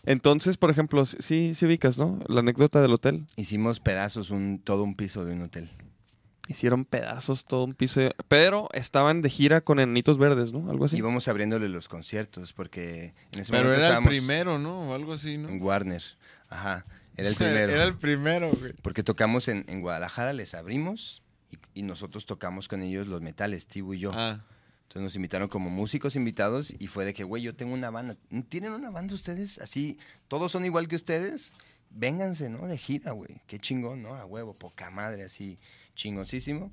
Entonces, 0.04 0.56
por 0.58 0.70
ejemplo, 0.70 1.06
sí, 1.06 1.54
sí 1.54 1.66
ubicas, 1.66 1.96
¿no? 1.96 2.18
La 2.28 2.40
anécdota 2.40 2.82
del 2.82 2.92
hotel. 2.92 3.24
Hicimos 3.36 3.80
pedazos, 3.80 4.30
un, 4.30 4.58
todo 4.62 4.82
un 4.82 4.94
piso 4.96 5.24
de 5.24 5.32
un 5.34 5.42
hotel. 5.42 5.70
Hicieron 6.48 6.84
pedazos 6.84 7.44
todo 7.46 7.64
un 7.64 7.74
piso. 7.74 8.00
de- 8.00 8.14
Pero 8.28 8.68
estaban 8.74 9.22
de 9.22 9.30
gira 9.30 9.62
con 9.62 9.80
Enanitos 9.80 10.18
Verdes, 10.18 10.52
¿no? 10.52 10.70
Algo 10.70 10.84
así. 10.84 10.98
Íbamos 10.98 11.26
abriéndole 11.28 11.68
los 11.70 11.88
conciertos 11.88 12.52
porque 12.52 13.14
en 13.32 13.40
ese 13.40 13.50
Pero 13.52 13.64
momento 13.64 13.68
era 13.68 13.76
el 13.76 13.82
estábamos 13.84 14.08
primero, 14.10 14.58
¿no? 14.58 14.90
O 14.90 14.94
algo 14.94 15.14
así, 15.14 15.38
¿no? 15.38 15.48
en 15.48 15.62
Warner. 15.62 16.02
Ajá, 16.50 16.84
era 17.16 17.28
el 17.28 17.34
primero. 17.36 17.72
Era 17.72 17.84
el 17.84 17.96
primero, 17.96 18.50
güey. 18.52 18.74
Porque 18.82 19.02
tocamos 19.02 19.48
en, 19.48 19.64
en 19.68 19.80
Guadalajara, 19.80 20.32
les 20.34 20.54
abrimos 20.54 21.22
y, 21.50 21.56
y 21.80 21.82
nosotros 21.82 22.26
tocamos 22.26 22.68
con 22.68 22.82
ellos 22.82 23.06
los 23.06 23.22
metales, 23.22 23.66
Tibu 23.66 23.94
y 23.94 24.00
yo. 24.00 24.10
Ah, 24.12 24.44
Entonces 24.82 25.02
nos 25.02 25.16
invitaron 25.16 25.48
como 25.48 25.70
músicos 25.70 26.14
invitados 26.14 26.74
y 26.78 26.88
fue 26.88 27.06
de 27.06 27.14
que, 27.14 27.24
güey, 27.24 27.42
yo 27.42 27.54
tengo 27.54 27.72
una 27.72 27.88
banda. 27.90 28.16
¿Tienen 28.50 28.72
una 28.72 28.90
banda 28.90 29.14
ustedes? 29.14 29.58
Así, 29.60 29.98
todos 30.28 30.52
son 30.52 30.66
igual 30.66 30.88
que 30.88 30.96
ustedes. 30.96 31.52
Vénganse, 31.96 32.50
¿no? 32.50 32.66
De 32.66 32.76
gira, 32.76 33.12
güey. 33.12 33.40
Qué 33.46 33.58
chingón, 33.60 34.02
¿no? 34.02 34.14
A 34.16 34.26
huevo, 34.26 34.52
poca 34.54 34.90
madre, 34.90 35.22
así, 35.22 35.58
chingoncísimo. 35.94 36.72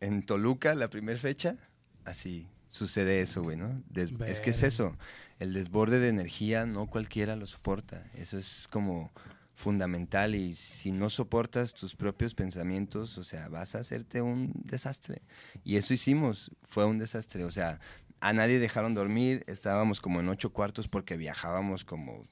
En 0.00 0.22
Toluca, 0.24 0.74
la 0.74 0.88
primera 0.90 1.18
fecha, 1.18 1.56
así 2.04 2.48
sucede 2.68 3.20
eso, 3.20 3.42
güey, 3.42 3.56
¿no? 3.56 3.82
Des- 3.88 4.12
es 4.26 4.40
que 4.40 4.50
es 4.50 4.62
eso. 4.62 4.96
El 5.38 5.52
desborde 5.52 5.98
de 5.98 6.08
energía 6.08 6.66
no 6.66 6.86
cualquiera 6.86 7.36
lo 7.36 7.46
soporta. 7.46 8.04
Eso 8.14 8.38
es 8.38 8.66
como 8.68 9.12
fundamental 9.54 10.34
y 10.34 10.54
si 10.54 10.90
no 10.92 11.10
soportas 11.10 11.74
tus 11.74 11.94
propios 11.94 12.34
pensamientos, 12.34 13.18
o 13.18 13.24
sea, 13.24 13.48
vas 13.48 13.74
a 13.74 13.80
hacerte 13.80 14.22
un 14.22 14.52
desastre. 14.64 15.22
Y 15.62 15.76
eso 15.76 15.92
hicimos, 15.94 16.50
fue 16.62 16.84
un 16.86 16.98
desastre. 16.98 17.44
O 17.44 17.50
sea, 17.52 17.78
a 18.20 18.32
nadie 18.32 18.58
dejaron 18.58 18.94
dormir, 18.94 19.44
estábamos 19.46 20.00
como 20.00 20.20
en 20.20 20.28
ocho 20.28 20.52
cuartos 20.52 20.88
porque 20.88 21.16
viajábamos 21.16 21.84
como 21.84 22.24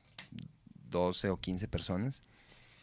12 0.88 1.28
o 1.30 1.36
15 1.36 1.68
personas. 1.68 2.22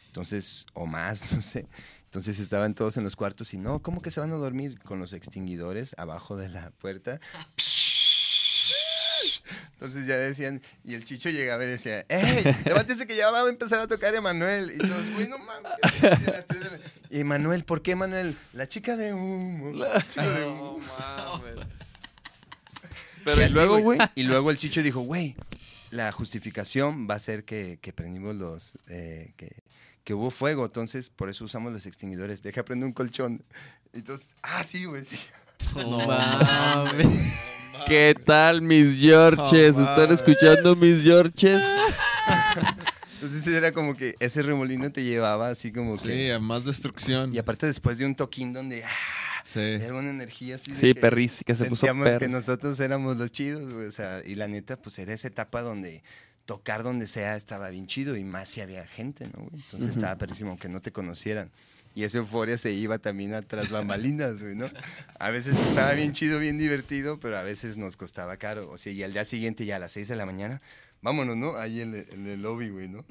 Entonces, 0.06 0.66
o 0.72 0.86
más, 0.86 1.22
no 1.32 1.42
sé. 1.42 1.66
Entonces 2.08 2.40
estaban 2.40 2.74
todos 2.74 2.96
en 2.96 3.04
los 3.04 3.16
cuartos 3.16 3.52
y 3.52 3.58
no, 3.58 3.82
¿cómo 3.82 4.00
que 4.00 4.10
se 4.10 4.18
van 4.18 4.32
a 4.32 4.36
dormir? 4.36 4.78
Con 4.80 4.98
los 4.98 5.12
extinguidores 5.12 5.94
abajo 5.98 6.38
de 6.38 6.48
la 6.48 6.70
puerta. 6.70 7.20
Entonces 9.72 10.06
ya 10.06 10.16
decían, 10.16 10.62
y 10.84 10.94
el 10.94 11.04
chicho 11.04 11.28
llegaba 11.28 11.64
y 11.64 11.68
decía, 11.68 12.06
¡Ey! 12.08 12.44
Levántese 12.64 13.06
que 13.06 13.14
ya 13.14 13.30
va 13.30 13.42
a 13.42 13.48
empezar 13.50 13.78
a 13.80 13.86
tocar 13.86 14.14
Emanuel. 14.14 14.72
Y 14.74 14.78
todos, 14.78 15.10
güey, 15.10 15.28
no 15.28 15.36
mames. 15.38 15.70
Y 17.10 17.20
Emanuel, 17.20 17.64
¿por 17.64 17.82
qué 17.82 17.90
Emanuel? 17.90 18.34
La 18.54 18.66
chica 18.66 18.96
de 18.96 19.12
humo. 19.12 19.72
La 19.76 20.02
chica 20.08 20.30
de 20.30 20.46
humo. 20.46 20.80
Pero 23.22 23.46
Y 23.46 23.50
luego, 23.50 23.78
güey. 23.80 23.98
Y 24.14 24.22
luego 24.22 24.50
el 24.50 24.56
chicho 24.56 24.82
dijo, 24.82 25.00
güey, 25.00 25.36
la 25.90 26.10
justificación 26.10 27.06
va 27.08 27.16
a 27.16 27.20
ser 27.20 27.44
que, 27.44 27.78
que 27.82 27.92
prendimos 27.92 28.34
los... 28.34 28.72
eh, 28.88 29.34
que, 29.36 29.62
que 30.08 30.14
hubo 30.14 30.30
fuego, 30.30 30.64
entonces 30.64 31.10
por 31.10 31.28
eso 31.28 31.44
usamos 31.44 31.70
los 31.70 31.84
extinguidores. 31.84 32.40
Deja 32.40 32.64
prender 32.64 32.86
un 32.86 32.94
colchón. 32.94 33.44
Entonces, 33.92 34.34
ah, 34.42 34.62
sí, 34.62 34.86
güey, 34.86 35.04
sí. 35.04 35.18
No 35.76 35.98
mames. 35.98 37.06
¿Qué 37.86 38.14
tal, 38.24 38.62
mis 38.62 38.98
Georges? 38.98 39.76
Oh, 39.76 39.82
¿Están 39.82 40.10
escuchando 40.12 40.74
mis 40.76 41.02
Georges? 41.02 41.60
Entonces 43.16 43.46
era 43.48 43.70
como 43.72 43.94
que 43.94 44.14
ese 44.18 44.40
remolino 44.40 44.90
te 44.90 45.04
llevaba 45.04 45.50
así 45.50 45.72
como 45.72 45.98
sí, 45.98 46.08
que... 46.08 46.32
a 46.32 46.38
más 46.38 46.64
destrucción. 46.64 47.34
Y 47.34 47.36
aparte 47.36 47.66
después 47.66 47.98
de 47.98 48.06
un 48.06 48.14
toquín 48.14 48.54
donde 48.54 48.84
ah, 48.84 48.88
Sí. 49.44 49.60
era 49.60 49.92
una 49.92 50.08
energía 50.08 50.54
así 50.54 50.70
de 50.72 50.78
Sí, 50.78 50.94
que 50.94 51.00
perris, 51.02 51.42
que 51.44 51.54
se 51.54 51.66
puso 51.66 51.80
sentíamos 51.84 52.06
que 52.06 52.12
perris. 52.12 52.30
nosotros 52.30 52.80
éramos 52.80 53.18
los 53.18 53.30
chidos, 53.30 53.70
güey. 53.70 53.86
O 53.86 53.92
sea, 53.92 54.22
y 54.24 54.36
la 54.36 54.48
neta, 54.48 54.78
pues 54.78 54.98
era 55.00 55.12
esa 55.12 55.28
etapa 55.28 55.60
donde 55.60 56.02
tocar 56.48 56.82
donde 56.82 57.06
sea 57.06 57.36
estaba 57.36 57.68
bien 57.68 57.86
chido 57.86 58.16
y 58.16 58.24
más 58.24 58.48
si 58.48 58.62
había 58.62 58.86
gente, 58.86 59.26
¿no, 59.26 59.42
güey? 59.42 59.50
Entonces 59.52 59.90
estaba 59.90 60.16
perrísimo, 60.16 60.48
aunque 60.48 60.70
no 60.70 60.80
te 60.80 60.92
conocieran. 60.92 61.50
Y 61.94 62.04
esa 62.04 62.16
euforia 62.18 62.56
se 62.56 62.72
iba 62.72 62.96
también 62.98 63.34
atrás 63.34 63.68
bambalinas, 63.68 64.40
güey, 64.40 64.54
¿no? 64.54 64.70
A 65.18 65.30
veces 65.30 65.54
estaba 65.58 65.92
bien 65.92 66.12
chido, 66.12 66.38
bien 66.38 66.56
divertido, 66.56 67.20
pero 67.20 67.36
a 67.36 67.42
veces 67.42 67.76
nos 67.76 67.98
costaba 67.98 68.38
caro. 68.38 68.70
O 68.70 68.78
sea, 68.78 68.92
y 68.94 69.02
al 69.02 69.12
día 69.12 69.26
siguiente, 69.26 69.66
ya 69.66 69.76
a 69.76 69.78
las 69.78 69.92
6 69.92 70.08
de 70.08 70.16
la 70.16 70.24
mañana, 70.24 70.62
vámonos, 71.02 71.36
¿no? 71.36 71.56
Ahí 71.58 71.82
en, 71.82 71.94
el- 71.94 72.06
en 72.12 72.26
el 72.26 72.40
lobby, 72.40 72.70
güey, 72.70 72.88
¿no? 72.88 73.04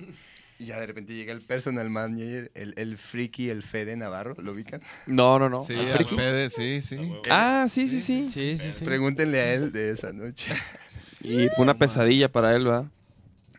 Y 0.57 0.65
ya 0.65 0.79
de 0.79 0.87
repente 0.87 1.13
llega 1.13 1.31
el 1.31 1.41
personal 1.41 1.91
manager, 1.91 2.49
el, 2.55 2.73
el 2.77 2.97
friki, 2.97 3.51
el 3.51 3.61
Fede 3.61 3.95
Navarro, 3.97 4.35
¿lo 4.41 4.51
ubican? 4.53 4.81
No, 5.05 5.37
no, 5.37 5.47
no. 5.47 5.61
Sí, 5.63 5.73
¿Al 5.75 5.81
al 5.91 5.97
friki? 5.97 6.15
Fede, 6.15 6.49
sí, 6.49 6.81
sí. 6.81 6.97
Ah, 7.29 7.67
sí, 7.69 7.87
sí, 7.87 8.01
sí. 8.01 8.27
Sí, 8.31 8.57
sí, 8.57 8.71
sí. 8.71 8.83
Pregúntenle 8.83 9.39
a 9.41 9.53
él 9.53 9.71
de 9.71 9.91
esa 9.91 10.11
noche. 10.11 10.51
Y 11.21 11.47
fue 11.49 11.63
una 11.63 11.75
pesadilla 11.75 12.31
para 12.31 12.55
él, 12.55 12.65
¿verdad? 12.65 12.85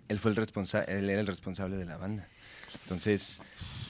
Él 0.09 0.19
fue 0.19 0.31
el 0.31 0.37
responsable, 0.37 0.99
él 0.99 1.11
era 1.11 1.21
el 1.21 1.27
responsable 1.27 1.77
de 1.77 1.85
la 1.85 1.97
banda. 1.97 2.29
Entonces 2.83 3.87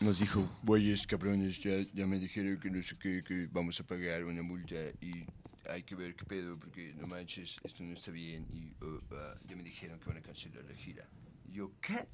nos 0.00 0.20
dijo, 0.20 0.48
güeyes, 0.62 1.06
cabrones, 1.06 1.60
ya, 1.60 1.80
ya 1.92 2.06
me 2.06 2.18
dijeron 2.18 2.58
que 2.60 2.70
no 2.70 2.82
sé 2.82 2.96
qué, 2.98 3.22
que 3.24 3.48
vamos 3.50 3.80
a 3.80 3.84
pagar 3.84 4.24
una 4.24 4.42
multa 4.42 4.76
y 5.00 5.26
hay 5.68 5.82
que 5.82 5.94
ver 5.94 6.14
qué 6.14 6.24
pedo 6.24 6.58
porque 6.58 6.94
no 6.96 7.06
manches, 7.06 7.56
esto 7.62 7.82
no 7.82 7.94
está 7.94 8.10
bien 8.10 8.46
y 8.52 8.84
uh, 8.84 8.86
uh, 8.86 9.00
ya 9.46 9.56
me 9.56 9.62
dijeron 9.62 9.98
que 9.98 10.06
van 10.06 10.18
a 10.18 10.22
cancelar 10.22 10.64
la 10.64 10.74
gira. 10.74 11.04
Y 11.48 11.54
yo, 11.54 11.72
¿qué? 11.80 12.06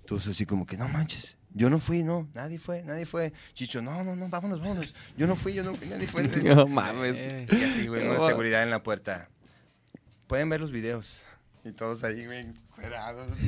Entonces 0.00 0.32
así 0.32 0.44
como 0.44 0.66
que 0.66 0.76
no 0.76 0.86
manches, 0.86 1.38
yo 1.54 1.70
no 1.70 1.78
fui, 1.78 2.02
no, 2.02 2.28
nadie 2.34 2.58
fue, 2.58 2.82
nadie 2.82 3.06
fue. 3.06 3.32
Chicho, 3.54 3.80
no, 3.80 4.04
no, 4.04 4.14
no, 4.14 4.28
vámonos, 4.28 4.60
vámonos. 4.60 4.94
Yo 5.16 5.26
no 5.26 5.34
fui, 5.34 5.54
yo 5.54 5.64
no 5.64 5.74
fui, 5.74 5.88
nadie 5.88 6.06
fue. 6.06 6.24
No 6.42 6.66
mames. 6.66 7.16
Y 7.50 7.62
así, 7.62 7.86
güey, 7.86 8.04
¿no? 8.04 8.20
seguridad 8.26 8.62
en 8.62 8.70
la 8.70 8.82
puerta. 8.82 9.30
Pueden 10.26 10.48
ver 10.48 10.60
los 10.60 10.72
videos. 10.72 11.22
Y 11.64 11.72
todos 11.72 12.04
ahí, 12.04 12.26
güey, 12.26 12.40
encuerados. 12.40 13.28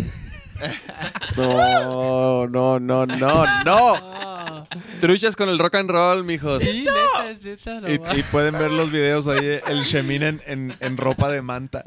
No, 1.36 2.46
no, 2.48 2.80
no, 2.80 3.04
no, 3.04 3.44
no. 3.64 4.66
Truchas 5.02 5.36
con 5.36 5.50
el 5.50 5.58
rock 5.58 5.74
and 5.74 5.90
roll, 5.90 6.24
mijos. 6.24 6.62
Sí, 6.62 6.86
neta, 6.86 7.30
es 7.30 7.42
neta, 7.44 7.80
no 7.82 7.92
Y, 7.92 8.22
pueden 8.32 8.54
ver 8.54 8.70
los 8.70 8.90
videos 8.90 9.26
ahí, 9.26 9.60
el 9.66 9.82
Shemin 9.82 10.22
en, 10.22 10.40
en, 10.46 10.74
en 10.80 10.96
ropa 10.96 11.30
de 11.30 11.42
manta. 11.42 11.84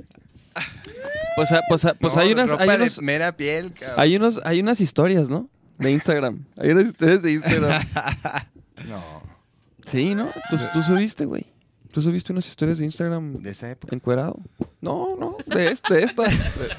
Pues, 1.36 1.52
ah, 1.52 1.62
pues, 1.68 1.86
ah, 1.86 1.96
pues 2.00 2.14
No, 2.14 2.22
hay 2.22 2.34
unas, 2.34 2.52
ropa 2.52 2.64
hay 2.64 2.70
de 2.70 2.76
unos, 2.76 3.02
mera 3.02 3.36
piel, 3.36 3.74
cabrón. 3.74 4.00
hay 4.00 4.16
unos, 4.16 4.40
hay 4.46 4.60
unas 4.60 4.82
historias, 4.82 5.30
¿no? 5.30 5.50
De 5.80 5.92
Instagram. 5.92 6.46
Hay 6.60 6.70
unas 6.70 6.86
historias 6.86 7.22
de 7.24 7.32
Instagram. 7.32 7.82
No, 8.88 9.24
Sí, 9.92 10.16
¿no? 10.16 10.30
Tú, 10.50 10.58
tú 10.74 10.84
subiste, 10.84 11.26
güey. 11.26 11.46
Tú 11.92 12.04
subiste 12.04 12.32
unas 12.32 12.46
historias 12.48 12.78
de 12.78 12.86
Instagram 12.86 13.42
de 13.42 13.50
esa 13.50 13.72
época. 13.72 13.96
encuerado. 13.96 14.38
No, 14.80 15.16
no, 15.20 15.36
de, 15.48 15.66
este, 15.66 15.94
de 15.96 16.04
esta. 16.04 16.24
De, 16.24 16.38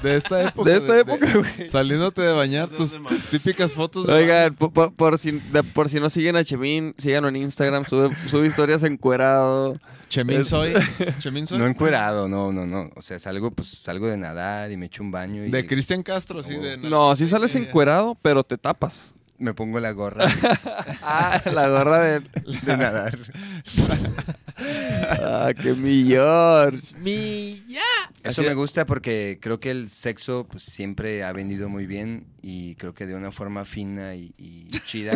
de 0.09 0.15
esta 0.17 0.47
época. 0.47 0.69
De 0.69 0.77
esta 0.77 0.99
época, 0.99 1.33
güey. 1.37 1.67
Saliéndote 1.67 2.21
de 2.21 2.31
bañar, 2.33 2.69
tus, 2.69 2.97
tus 3.07 3.25
típicas 3.25 3.73
fotos 3.73 4.07
de 4.07 4.13
Oigan, 4.13 4.55
por, 4.55 4.71
por- 4.71 4.93
por 4.93 5.17
si, 5.19 5.31
de- 5.31 5.63
por 5.63 5.89
si 5.89 5.99
no 5.99 6.09
siguen 6.09 6.37
a 6.37 6.43
Chemín, 6.45 6.95
síganlo 6.97 7.27
en 7.29 7.35
Instagram, 7.35 7.83
sube, 7.85 8.15
sube 8.29 8.47
historias 8.47 8.83
encuerado. 8.83 9.77
Chemin 10.07 10.41
Es- 10.41 10.47
soy. 10.47 10.73
Chemin 11.19 11.45
soy. 11.45 11.57
No 11.59 11.67
encuerado, 11.67 12.27
no, 12.29 12.51
no, 12.53 12.65
no. 12.65 12.89
O 12.95 13.01
sea, 13.01 13.19
salgo, 13.19 13.51
pues, 13.51 13.67
salgo 13.67 14.07
de 14.07 14.15
nadar 14.17 14.71
y 14.71 14.77
me 14.77 14.85
echo 14.85 15.03
un 15.03 15.11
baño 15.11 15.45
y 15.45 15.51
De 15.51 15.65
Cristian 15.67 16.03
Castro, 16.03 16.41
sí. 16.41 16.55
Oh. 16.57 16.61
De 16.61 16.77
No, 16.77 17.15
sí 17.17 17.27
sales 17.27 17.53
encuerado, 17.55 18.17
pero 18.21 18.43
te 18.45 18.57
tapas. 18.57 19.11
Me 19.41 19.53
pongo 19.53 19.79
la 19.79 19.91
gorra 19.91 20.25
Ah, 21.01 21.41
la 21.53 21.67
gorra 21.67 21.99
de... 21.99 22.19
de 22.63 22.77
nadar. 22.77 23.17
Ah, 24.63 25.51
qué 25.59 25.73
mi 25.73 26.05
George. 26.05 26.95
Mi 26.99 27.63
ya. 27.67 27.81
Eso 28.23 28.43
me 28.43 28.53
gusta 28.53 28.85
porque 28.85 29.39
creo 29.41 29.59
que 29.59 29.71
el 29.71 29.89
sexo 29.89 30.45
pues, 30.49 30.63
siempre 30.63 31.23
ha 31.23 31.31
venido 31.31 31.67
muy 31.67 31.87
bien 31.87 32.27
y 32.43 32.75
creo 32.75 32.93
que 32.93 33.07
de 33.07 33.15
una 33.15 33.31
forma 33.31 33.65
fina 33.65 34.13
y, 34.13 34.35
y 34.37 34.69
chida, 34.85 35.13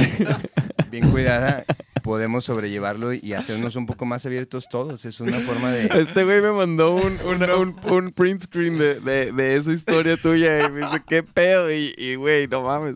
bien 0.90 1.12
cuidada, 1.12 1.64
podemos 2.02 2.46
sobrellevarlo 2.46 3.14
y 3.14 3.34
hacernos 3.34 3.76
un 3.76 3.86
poco 3.86 4.06
más 4.06 4.26
abiertos 4.26 4.68
todos. 4.68 5.06
Es 5.06 5.20
una 5.20 5.40
forma 5.40 5.72
de... 5.72 5.90
Este 6.02 6.24
güey 6.24 6.42
me 6.42 6.52
mandó 6.52 6.96
un, 6.96 7.20
un, 7.26 7.44
un, 7.44 7.76
un 7.92 8.12
print 8.12 8.42
screen 8.42 8.80
de, 8.80 9.00
de, 9.00 9.32
de 9.32 9.56
esa 9.58 9.74
historia 9.74 10.18
tuya 10.18 10.66
y 10.66 10.72
me 10.72 10.80
dice, 10.86 11.04
¿qué 11.08 11.22
pedo? 11.22 11.72
Y, 11.72 11.94
y, 11.98 12.16
güey, 12.16 12.48
no 12.48 12.64
mames. 12.64 12.96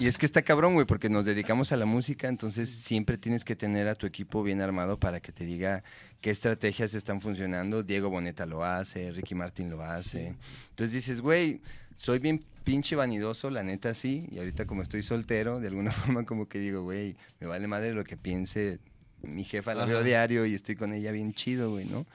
Y 0.00 0.06
es 0.06 0.16
que 0.16 0.26
está 0.26 0.42
cabrón, 0.42 0.74
güey, 0.74 0.86
porque 0.86 1.08
nos 1.08 1.24
dedicamos 1.24 1.72
a 1.72 1.76
la 1.76 1.84
música, 1.84 2.28
entonces 2.28 2.70
siempre 2.70 3.18
tienes 3.18 3.44
que 3.44 3.56
tener 3.56 3.88
a 3.88 3.96
tu 3.96 4.06
equipo 4.06 4.44
bien 4.44 4.60
armado 4.60 5.00
para 5.00 5.18
que 5.18 5.32
te 5.32 5.44
diga 5.44 5.82
qué 6.20 6.30
estrategias 6.30 6.94
están 6.94 7.20
funcionando. 7.20 7.82
Diego 7.82 8.08
Boneta 8.08 8.46
lo 8.46 8.62
hace, 8.62 9.10
Ricky 9.10 9.34
Martin 9.34 9.70
lo 9.70 9.82
hace. 9.82 10.36
Entonces 10.70 10.92
dices, 10.92 11.20
güey, 11.20 11.60
soy 11.96 12.20
bien 12.20 12.44
pinche 12.62 12.94
vanidoso, 12.94 13.50
la 13.50 13.64
neta 13.64 13.92
sí, 13.92 14.28
y 14.30 14.38
ahorita 14.38 14.66
como 14.66 14.82
estoy 14.82 15.02
soltero, 15.02 15.58
de 15.58 15.66
alguna 15.66 15.90
forma 15.92 16.24
como 16.24 16.48
que 16.48 16.60
digo, 16.60 16.82
güey, 16.82 17.16
me 17.40 17.48
vale 17.48 17.66
madre 17.66 17.92
lo 17.92 18.04
que 18.04 18.16
piense 18.16 18.78
mi 19.22 19.42
jefa, 19.42 19.74
la 19.74 19.84
veo 19.84 20.04
diario 20.04 20.46
y 20.46 20.54
estoy 20.54 20.76
con 20.76 20.92
ella 20.92 21.10
bien 21.10 21.34
chido, 21.34 21.72
güey, 21.72 21.86
¿no? 21.86 22.06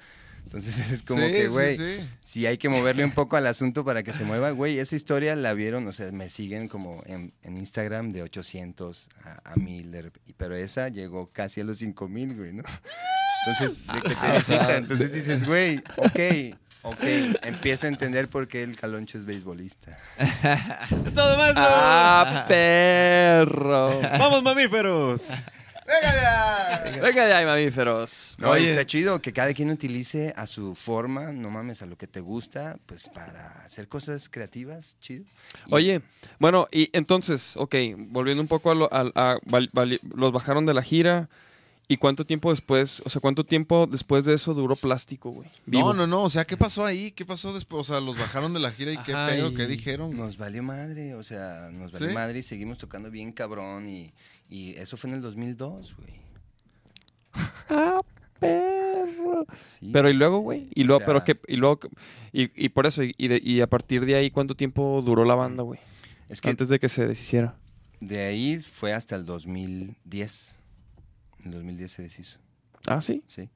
Entonces 0.45 0.77
es 0.91 1.01
como 1.03 1.25
Sí, 1.25 1.31
que, 1.31 1.47
güey, 1.47 1.77
sí. 1.77 2.09
si 2.21 2.45
hay 2.45 2.57
que 2.57 2.69
moverle 2.69 3.03
un 3.05 3.11
poco 3.11 3.37
al 3.37 3.47
asunto 3.47 3.83
para 3.83 4.03
que 4.03 4.13
se 4.13 4.23
mueva, 4.23 4.51
güey, 4.51 4.77
esa 4.79 4.95
historia 4.95 5.35
la 5.35 5.53
vieron, 5.53 5.87
o 5.87 5.93
sea, 5.93 6.11
me 6.11 6.29
siguen 6.29 6.67
como 6.67 7.01
en, 7.05 7.33
en 7.43 7.57
Instagram 7.57 8.11
de 8.11 8.21
800 8.23 9.07
a, 9.23 9.51
a 9.51 9.55
1000, 9.55 9.91
de 9.91 10.03
rep- 10.05 10.19
pero 10.37 10.55
esa 10.55 10.89
llegó 10.89 11.27
casi 11.27 11.61
a 11.61 11.63
los 11.63 11.79
5000, 11.79 12.35
güey, 12.35 12.53
¿no? 12.53 12.63
Entonces, 13.47 13.87
de 13.87 14.01
que 14.01 14.15
te 14.15 14.37
visitan, 14.37 14.71
entonces 14.71 15.11
dices, 15.11 15.43
güey, 15.47 15.77
ok, 15.97 16.55
ok, 16.83 17.03
empiezo 17.43 17.87
a 17.87 17.89
entender 17.89 18.27
por 18.29 18.47
qué 18.47 18.63
el 18.63 18.75
caloncho 18.75 19.17
es 19.17 19.25
beisbolista. 19.25 19.97
¡Todo 21.15 21.37
más, 21.37 21.53
¡Ah, 21.55 22.45
perro! 22.47 24.01
¡Vamos, 24.19 24.43
mamíferos! 24.43 25.29
Venga 27.01 27.25
de 27.27 27.33
ahí, 27.33 27.45
mamíferos. 27.45 28.35
No, 28.37 28.47
y 28.55 28.61
Oye. 28.61 28.69
está 28.71 28.85
chido 28.85 29.21
que 29.21 29.33
cada 29.33 29.53
quien 29.53 29.69
utilice 29.71 30.33
a 30.35 30.47
su 30.47 30.75
forma, 30.75 31.31
no 31.31 31.49
mames, 31.49 31.81
a 31.81 31.85
lo 31.85 31.97
que 31.97 32.07
te 32.07 32.19
gusta, 32.21 32.77
pues 32.85 33.09
para 33.09 33.63
hacer 33.65 33.87
cosas 33.87 34.29
creativas, 34.29 34.97
chido. 35.01 35.25
Y- 35.67 35.73
Oye, 35.73 36.01
bueno, 36.39 36.67
y 36.71 36.89
entonces, 36.93 37.55
ok, 37.57 37.75
volviendo 37.97 38.41
un 38.41 38.47
poco 38.47 38.71
a, 38.71 38.75
lo- 38.75 38.89
a- 38.91 39.39
los 40.15 40.31
bajaron 40.31 40.65
de 40.65 40.73
la 40.73 40.81
gira. 40.81 41.29
¿Y 41.85 41.97
cuánto 41.97 42.25
tiempo 42.25 42.49
después, 42.49 43.01
o 43.05 43.09
sea, 43.09 43.19
cuánto 43.19 43.43
tiempo 43.45 43.87
después 43.87 44.23
de 44.23 44.33
eso 44.35 44.53
duró 44.53 44.77
plástico, 44.77 45.31
güey? 45.31 45.49
No, 45.65 45.93
no, 45.93 46.07
no. 46.07 46.23
O 46.23 46.29
sea, 46.29 46.45
¿qué 46.45 46.55
pasó 46.55 46.85
ahí? 46.85 47.11
¿Qué 47.11 47.25
pasó 47.25 47.53
después? 47.53 47.81
O 47.81 47.93
sea, 47.93 47.99
los 48.01 48.17
bajaron 48.17 48.53
de 48.53 48.61
la 48.61 48.71
gira 48.71 48.93
y 48.93 48.97
qué 48.99 49.11
pedo, 49.13 49.49
y- 49.49 49.53
qué 49.53 49.67
dijeron. 49.67 50.15
Nos 50.15 50.37
valió 50.37 50.63
madre, 50.63 51.13
o 51.13 51.23
sea, 51.23 51.69
nos 51.73 51.91
valió 51.91 52.07
¿Sí? 52.07 52.13
madre 52.13 52.39
y 52.39 52.41
seguimos 52.41 52.77
tocando 52.77 53.11
bien 53.11 53.33
cabrón 53.33 53.85
y, 53.89 54.13
y 54.53 54.71
eso 54.77 54.97
fue 54.97 55.09
en 55.09 55.15
el 55.17 55.21
2002, 55.21 55.95
güey. 55.97 56.13
Ah, 57.69 58.01
perro. 58.39 59.45
Sí. 59.59 59.89
Pero 59.91 60.09
y 60.09 60.13
luego, 60.13 60.39
güey, 60.39 60.69
y 60.75 60.83
luego, 60.83 60.97
O 60.97 60.99
sea- 60.99 61.07
pero 61.07 61.23
que, 61.23 61.39
y 61.51 61.55
luego, 61.57 61.79
y, 62.31 62.65
y 62.65 62.69
por 62.69 62.85
eso, 62.85 63.01
y, 63.03 63.27
de- 63.27 63.41
y 63.43 63.61
a 63.61 63.67
partir 63.67 64.05
de 64.05 64.15
ahí, 64.15 64.31
¿cuánto 64.31 64.55
tiempo 64.55 65.01
duró 65.05 65.25
la 65.25 65.35
banda, 65.35 65.63
güey? 65.63 65.79
es 66.29 66.41
que 66.41 66.49
Antes 66.49 66.69
de 66.69 66.79
que 66.79 66.89
se 66.89 67.07
deshiciera. 67.07 67.55
de 67.99 68.21
ahí 68.23 68.59
fue 68.59 68.93
hasta 68.93 69.15
el 69.15 69.25
2010. 69.25 70.55
En 71.39 71.45
el 71.47 71.51
2010 71.53 71.91
se 71.91 72.01
deshizo, 72.03 72.39
Ah, 72.87 73.01
sí. 73.01 73.23
sí. 73.27 73.49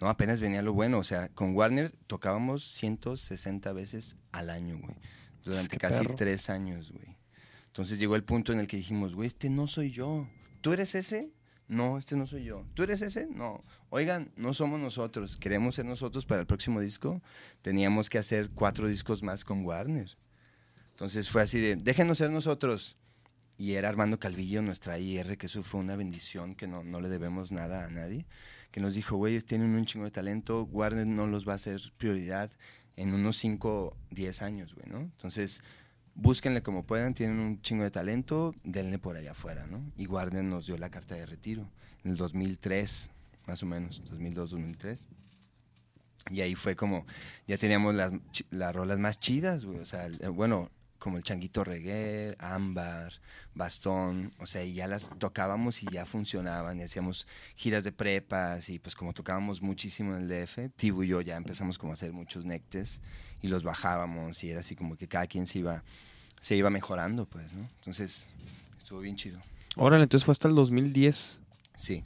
No, 0.00 0.08
apenas 0.08 0.40
venía 0.40 0.62
lo 0.62 0.72
bueno, 0.72 0.98
o 0.98 1.04
sea, 1.04 1.28
con 1.28 1.54
Warner 1.54 1.92
tocábamos 2.08 2.64
160 2.64 3.72
veces 3.72 4.16
al 4.32 4.50
año, 4.50 4.78
güey. 4.78 4.94
Durante 5.44 5.76
casi 5.76 6.02
perro. 6.02 6.14
tres 6.16 6.50
años, 6.50 6.90
güey. 6.92 7.16
Entonces 7.72 7.98
llegó 7.98 8.16
el 8.16 8.22
punto 8.22 8.52
en 8.52 8.58
el 8.58 8.66
que 8.66 8.76
dijimos, 8.76 9.14
güey, 9.14 9.28
este 9.28 9.48
no 9.48 9.66
soy 9.66 9.92
yo. 9.92 10.28
¿Tú 10.60 10.74
eres 10.74 10.94
ese? 10.94 11.32
No, 11.68 11.96
este 11.96 12.16
no 12.16 12.26
soy 12.26 12.44
yo. 12.44 12.66
¿Tú 12.74 12.82
eres 12.82 13.00
ese? 13.00 13.28
No. 13.28 13.64
Oigan, 13.88 14.30
no 14.36 14.52
somos 14.52 14.78
nosotros. 14.78 15.38
Queremos 15.38 15.76
ser 15.76 15.86
nosotros 15.86 16.26
para 16.26 16.42
el 16.42 16.46
próximo 16.46 16.82
disco. 16.82 17.22
Teníamos 17.62 18.10
que 18.10 18.18
hacer 18.18 18.50
cuatro 18.50 18.88
discos 18.88 19.22
más 19.22 19.42
con 19.42 19.64
Warner. 19.64 20.18
Entonces 20.90 21.30
fue 21.30 21.40
así 21.40 21.60
de, 21.60 21.76
déjenos 21.76 22.18
ser 22.18 22.30
nosotros. 22.30 22.98
Y 23.56 23.72
era 23.72 23.88
Armando 23.88 24.18
Calvillo, 24.18 24.60
nuestra 24.60 24.98
IR, 24.98 25.38
que 25.38 25.46
eso 25.46 25.62
fue 25.62 25.80
una 25.80 25.96
bendición, 25.96 26.52
que 26.54 26.66
no, 26.66 26.84
no 26.84 27.00
le 27.00 27.08
debemos 27.08 27.52
nada 27.52 27.86
a 27.86 27.88
nadie, 27.88 28.26
que 28.70 28.80
nos 28.80 28.92
dijo, 28.94 29.16
güeyes, 29.16 29.46
tienen 29.46 29.74
un 29.74 29.86
chingo 29.86 30.04
de 30.04 30.10
talento, 30.10 30.64
Warner 30.64 31.06
no 31.06 31.26
los 31.26 31.48
va 31.48 31.52
a 31.52 31.56
hacer 31.56 31.80
prioridad 31.96 32.50
en 32.96 33.14
unos 33.14 33.38
5, 33.38 33.96
10 34.10 34.42
años, 34.42 34.74
güey, 34.74 34.88
¿no? 34.90 34.98
Entonces, 35.00 35.62
búsquenle 36.14 36.62
como 36.62 36.84
puedan, 36.84 37.14
tienen 37.14 37.38
un 37.38 37.62
chingo 37.62 37.84
de 37.84 37.90
talento, 37.90 38.54
denle 38.64 38.98
por 38.98 39.16
allá 39.16 39.32
afuera, 39.32 39.66
¿no? 39.66 39.82
Y 39.96 40.06
Warner 40.06 40.44
nos 40.44 40.66
dio 40.66 40.78
la 40.78 40.90
carta 40.90 41.14
de 41.14 41.26
retiro 41.26 41.68
en 42.04 42.12
el 42.12 42.16
2003, 42.16 43.10
más 43.46 43.62
o 43.62 43.66
menos, 43.66 44.02
2002, 44.10 44.50
2003. 44.50 45.06
Y 46.30 46.40
ahí 46.40 46.54
fue 46.54 46.76
como, 46.76 47.06
ya 47.46 47.58
teníamos 47.58 47.94
las, 47.94 48.12
las 48.50 48.74
rolas 48.74 48.98
más 48.98 49.18
chidas, 49.18 49.64
güey. 49.64 49.78
O 49.78 49.86
sea, 49.86 50.08
bueno, 50.32 50.70
como 51.02 51.16
el 51.16 51.24
Changuito 51.24 51.64
Reggae, 51.64 52.36
Ámbar, 52.38 53.14
Bastón, 53.54 54.32
o 54.38 54.46
sea, 54.46 54.62
y 54.62 54.74
ya 54.74 54.86
las 54.86 55.10
tocábamos 55.18 55.82
y 55.82 55.86
ya 55.86 56.06
funcionaban 56.06 56.78
y 56.78 56.84
hacíamos 56.84 57.26
giras 57.56 57.82
de 57.82 57.90
prepas 57.90 58.68
y 58.68 58.78
pues 58.78 58.94
como 58.94 59.12
tocábamos 59.12 59.62
muchísimo 59.62 60.14
en 60.14 60.22
el 60.22 60.28
DF, 60.28 60.70
Tibu 60.76 61.02
y 61.02 61.08
yo 61.08 61.20
ya 61.20 61.36
empezamos 61.36 61.76
como 61.76 61.92
a 61.92 61.94
hacer 61.94 62.12
muchos 62.12 62.44
nectes 62.44 63.00
y 63.42 63.48
los 63.48 63.64
bajábamos 63.64 64.42
y 64.44 64.50
era 64.50 64.60
así 64.60 64.76
como 64.76 64.96
que 64.96 65.08
cada 65.08 65.26
quien 65.26 65.46
se 65.46 65.58
iba, 65.58 65.82
se 66.40 66.56
iba 66.56 66.70
mejorando, 66.70 67.26
pues, 67.26 67.52
¿no? 67.52 67.68
Entonces, 67.80 68.28
estuvo 68.78 69.00
bien 69.00 69.16
chido. 69.16 69.40
Órale, 69.76 70.04
entonces 70.04 70.24
fue 70.24 70.32
hasta 70.32 70.48
el 70.48 70.54
2010. 70.54 71.40
Sí. 71.76 72.02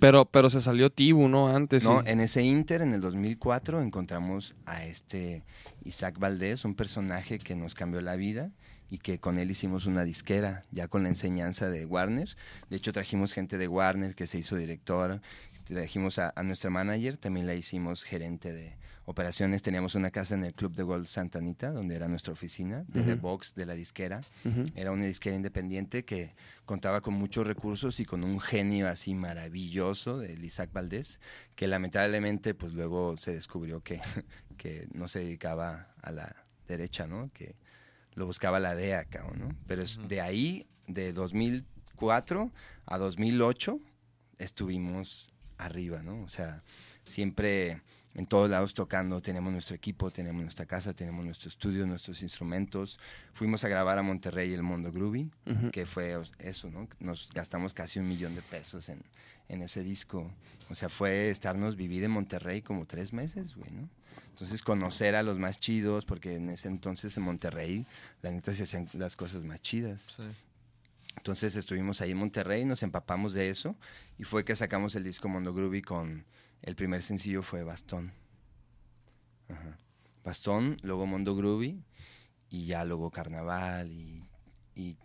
Pero, 0.00 0.24
pero 0.24 0.48
se 0.48 0.62
salió 0.62 0.90
Tibu, 0.90 1.28
¿no? 1.28 1.54
Antes. 1.54 1.84
No, 1.84 2.00
sí. 2.00 2.08
en 2.08 2.20
ese 2.20 2.42
Inter, 2.42 2.80
en 2.80 2.94
el 2.94 3.00
2004, 3.02 3.82
encontramos 3.82 4.56
a 4.64 4.84
este 4.84 5.42
Isaac 5.84 6.18
Valdés, 6.18 6.64
un 6.64 6.74
personaje 6.74 7.38
que 7.38 7.56
nos 7.56 7.74
cambió 7.74 8.00
la 8.00 8.16
vida 8.16 8.52
y 8.88 8.98
que 8.98 9.18
con 9.18 9.38
él 9.38 9.50
hicimos 9.50 9.84
una 9.84 10.04
disquera, 10.04 10.62
ya 10.70 10.88
con 10.88 11.02
la 11.02 11.10
enseñanza 11.10 11.68
de 11.68 11.84
Warner. 11.84 12.36
De 12.70 12.76
hecho, 12.76 12.92
trajimos 12.92 13.34
gente 13.34 13.58
de 13.58 13.68
Warner 13.68 14.14
que 14.14 14.26
se 14.26 14.38
hizo 14.38 14.56
director, 14.56 15.20
trajimos 15.64 16.18
a, 16.18 16.32
a 16.34 16.42
nuestra 16.42 16.70
manager, 16.70 17.16
también 17.18 17.46
la 17.46 17.54
hicimos 17.54 18.04
gerente 18.04 18.52
de 18.52 18.76
operaciones. 19.06 19.62
Teníamos 19.62 19.94
una 19.94 20.10
casa 20.10 20.34
en 20.34 20.44
el 20.44 20.52
Club 20.52 20.74
de 20.74 20.82
Golf 20.82 21.08
Santa 21.08 21.38
Anita, 21.38 21.70
donde 21.70 21.94
era 21.96 22.08
nuestra 22.08 22.32
oficina, 22.32 22.84
de 22.88 23.02
The 23.02 23.12
Ujú. 23.14 23.20
Box, 23.22 23.54
de 23.54 23.64
la 23.66 23.74
disquera. 23.74 24.20
Era 24.74 24.92
una 24.92 25.06
disquera 25.06 25.34
independiente 25.34 26.04
que 26.04 26.34
contaba 26.64 27.00
con 27.00 27.14
muchos 27.14 27.46
recursos 27.46 27.98
y 28.00 28.04
con 28.04 28.22
un 28.24 28.40
genio 28.40 28.88
así 28.88 29.14
maravilloso 29.14 30.18
del 30.18 30.44
Isaac 30.44 30.70
Valdés, 30.72 31.20
que 31.54 31.66
lamentablemente 31.68 32.52
pues 32.54 32.72
luego 32.74 33.16
se 33.16 33.32
descubrió 33.32 33.80
que, 33.80 34.00
que 34.56 34.88
no 34.92 35.08
se 35.08 35.20
dedicaba 35.20 35.94
a 36.02 36.10
la 36.10 36.44
derecha, 36.68 37.06
¿no? 37.06 37.30
Que 37.32 37.54
lo 38.14 38.26
buscaba 38.26 38.58
la 38.58 38.74
DEA, 38.74 39.04
cabrón, 39.04 39.38
¿no? 39.38 39.56
Pero 39.66 39.82
es 39.82 39.98
de 40.08 40.20
ahí, 40.20 40.66
de 40.88 41.12
2004 41.12 42.50
a 42.86 42.98
2008, 42.98 43.78
estuvimos 44.38 45.30
arriba, 45.58 46.02
¿no? 46.02 46.22
O 46.22 46.28
sea, 46.28 46.62
siempre 47.04 47.82
en 48.16 48.26
todos 48.26 48.48
lados 48.48 48.72
tocando, 48.72 49.20
tenemos 49.20 49.52
nuestro 49.52 49.76
equipo, 49.76 50.10
tenemos 50.10 50.40
nuestra 50.42 50.64
casa, 50.64 50.94
tenemos 50.94 51.22
nuestro 51.22 51.50
estudio, 51.50 51.86
nuestros 51.86 52.22
instrumentos. 52.22 52.98
Fuimos 53.34 53.62
a 53.62 53.68
grabar 53.68 53.98
a 53.98 54.02
Monterrey 54.02 54.54
el 54.54 54.62
Mundo 54.62 54.90
Groovy, 54.90 55.30
que 55.70 55.84
fue 55.84 56.18
eso, 56.38 56.70
¿no? 56.70 56.88
Nos 56.98 57.30
gastamos 57.34 57.74
casi 57.74 57.98
un 57.98 58.08
millón 58.08 58.34
de 58.34 58.40
pesos 58.40 58.88
en, 58.88 59.02
en 59.50 59.60
ese 59.60 59.82
disco. 59.82 60.32
O 60.70 60.74
sea, 60.74 60.88
fue 60.88 61.28
estarnos 61.28 61.76
vivir 61.76 62.04
en 62.04 62.10
Monterrey 62.10 62.62
como 62.62 62.86
tres 62.86 63.12
meses, 63.12 63.54
güey, 63.54 63.70
¿no? 63.70 63.86
Entonces 64.30 64.62
conocer 64.62 65.14
a 65.14 65.22
los 65.22 65.38
más 65.38 65.58
chidos, 65.58 66.06
porque 66.06 66.36
en 66.36 66.48
ese 66.48 66.68
entonces 66.68 67.14
en 67.18 67.22
Monterrey, 67.22 67.84
la 68.22 68.30
neta 68.30 68.54
se 68.54 68.62
hacían 68.62 68.88
las 68.94 69.14
cosas 69.14 69.44
más 69.44 69.60
chidas. 69.60 70.02
Sí. 70.16 70.22
Entonces 71.18 71.54
estuvimos 71.54 72.00
ahí 72.00 72.12
en 72.12 72.18
Monterrey, 72.18 72.64
nos 72.64 72.82
empapamos 72.82 73.34
de 73.34 73.50
eso 73.50 73.76
y 74.18 74.24
fue 74.24 74.44
que 74.44 74.56
sacamos 74.56 74.94
el 74.94 75.04
disco 75.04 75.28
Mondo 75.28 75.52
Groovy 75.52 75.82
con 75.82 76.24
el 76.66 76.76
primer 76.76 77.00
sencillo 77.00 77.42
fue 77.42 77.64
Bastón. 77.64 78.12
Ajá. 79.48 79.78
Bastón, 80.24 80.76
luego 80.82 81.06
Mondo 81.06 81.36
Groovy 81.36 81.82
y 82.50 82.66
ya 82.66 82.84
luego 82.84 83.10
Carnaval 83.10 83.92
y, 83.92 84.28
y 84.74 84.96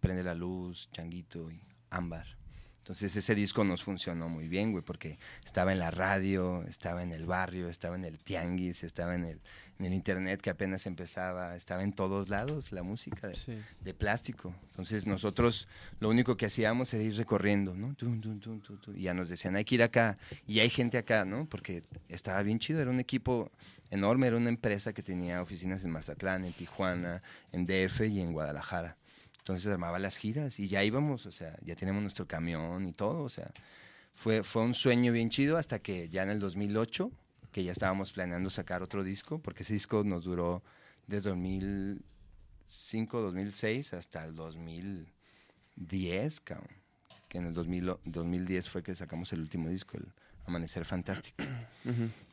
Prende 0.00 0.22
la 0.22 0.34
Luz, 0.34 0.90
Changuito 0.92 1.50
y 1.50 1.60
Ámbar. 1.88 2.38
Entonces 2.80 3.16
ese 3.16 3.34
disco 3.34 3.64
nos 3.64 3.82
funcionó 3.82 4.28
muy 4.28 4.48
bien, 4.48 4.72
güey, 4.72 4.84
porque 4.84 5.18
estaba 5.44 5.72
en 5.72 5.78
la 5.78 5.90
radio, 5.90 6.62
estaba 6.64 7.02
en 7.02 7.12
el 7.12 7.26
barrio, 7.26 7.68
estaba 7.68 7.96
en 7.96 8.04
el 8.04 8.18
tianguis, 8.18 8.84
estaba 8.84 9.14
en 9.14 9.24
el, 9.24 9.40
en 9.78 9.86
el 9.86 9.94
internet 9.94 10.40
que 10.40 10.50
apenas 10.50 10.86
empezaba, 10.86 11.54
estaba 11.56 11.82
en 11.84 11.92
todos 11.92 12.28
lados 12.28 12.72
la 12.72 12.82
música 12.82 13.28
de, 13.28 13.34
Sí. 13.34 13.58
de 13.80 13.94
plástico. 13.94 14.54
Entonces 14.64 15.06
nosotros 15.06 15.68
lo 16.00 16.08
único 16.08 16.36
que 16.36 16.46
hacíamos 16.46 16.92
era 16.94 17.04
ir 17.04 17.16
recorriendo, 17.16 17.74
¿no? 17.74 17.94
Tun, 17.94 18.20
tun, 18.20 18.40
tun. 18.40 18.60
Y 18.96 19.02
ya 19.02 19.14
nos 19.14 19.28
decían, 19.28 19.54
hay 19.56 19.64
que 19.64 19.76
ir 19.76 19.82
acá. 19.82 20.18
Y 20.46 20.60
hay 20.60 20.70
gente 20.70 20.98
acá, 20.98 21.24
¿no? 21.24 21.46
Porque 21.48 21.84
estaba 22.08 22.42
bien 22.42 22.58
chido, 22.58 22.80
era 22.80 22.90
un 22.90 22.98
equipo 23.00 23.50
enorme, 23.90 24.26
era 24.26 24.36
una 24.36 24.48
empresa 24.50 24.92
que 24.92 25.02
tenía 25.02 25.40
oficinas 25.40 25.84
en 25.84 25.90
Mazatlán, 25.92 26.44
en 26.44 26.52
Tijuana, 26.52 27.22
en 27.52 27.64
DF 27.64 28.00
y 28.08 28.20
en 28.20 28.32
Guadalajara. 28.32 28.96
Entonces 29.38 29.66
armaba 29.72 29.98
las 29.98 30.18
giras 30.18 30.58
y 30.60 30.68
ya 30.68 30.84
íbamos, 30.84 31.24
o 31.24 31.30
sea, 31.32 31.56
ya 31.62 31.74
teníamos 31.74 32.02
nuestro 32.02 32.26
camión 32.26 32.86
y 32.86 32.92
todo, 32.92 33.22
o 33.22 33.30
sea, 33.30 33.50
fue, 34.12 34.42
fue 34.42 34.62
un 34.62 34.74
sueño 34.74 35.10
bien 35.12 35.30
chido 35.30 35.56
hasta 35.56 35.78
que 35.78 36.10
ya 36.10 36.22
en 36.24 36.28
el 36.28 36.38
2008, 36.38 37.10
que 37.52 37.64
ya 37.64 37.72
estábamos 37.72 38.12
planeando 38.12 38.50
sacar 38.50 38.82
otro 38.82 39.02
disco, 39.04 39.38
porque 39.40 39.62
ese 39.62 39.72
disco 39.72 40.02
nos 40.04 40.24
duró 40.24 40.62
desde 41.06 41.30
2006 41.30 42.02
2005, 42.68 43.20
2006 43.22 43.94
hasta 43.94 44.24
el 44.26 44.34
2010, 45.76 46.40
cabrón. 46.40 46.68
Que 47.28 47.38
en 47.38 47.46
el 47.46 47.54
2000 47.54 47.88
o- 47.90 48.00
2010 48.04 48.68
fue 48.68 48.82
que 48.82 48.94
sacamos 48.94 49.32
el 49.32 49.40
último 49.40 49.68
disco, 49.68 49.96
el 49.96 50.06
Amanecer 50.46 50.84
Fantástico. 50.84 51.42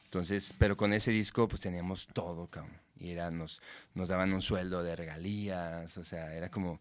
Entonces, 0.06 0.54
pero 0.58 0.78
con 0.78 0.94
ese 0.94 1.12
disco 1.12 1.48
pues 1.48 1.62
teníamos 1.62 2.08
todo, 2.08 2.48
cabrón. 2.48 2.76
Y 3.00 3.10
era, 3.10 3.32
nos, 3.32 3.62
nos 3.94 4.08
daban 4.10 4.34
un 4.34 4.42
sueldo 4.42 4.84
de 4.84 4.96
regalías, 4.96 5.98
o 5.98 6.04
sea, 6.06 6.34
era 6.34 6.50
como, 6.50 6.80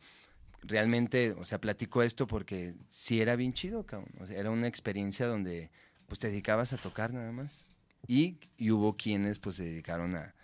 realmente, 0.62 1.32
o 1.32 1.45
sea, 1.45 1.61
platico 1.61 2.03
esto 2.05 2.26
porque 2.28 2.74
sí 2.89 3.20
era 3.20 3.35
bien 3.37 3.53
chido, 3.55 3.85
cabrón. 3.87 4.11
O 4.20 4.26
sea, 4.26 4.39
era 4.39 4.51
una 4.51 4.68
experiencia 4.68 5.26
donde 5.26 5.70
pues 6.07 6.20
te 6.20 6.28
dedicabas 6.28 6.72
a 6.72 6.76
tocar 6.76 7.12
nada 7.12 7.32
más. 7.32 7.64
Y, 8.07 8.39
y 8.57 8.71
hubo 8.71 8.97
quienes 8.97 9.39
pues 9.39 9.57
se 9.57 9.65
dedicaron 9.65 10.15
a, 10.17 10.35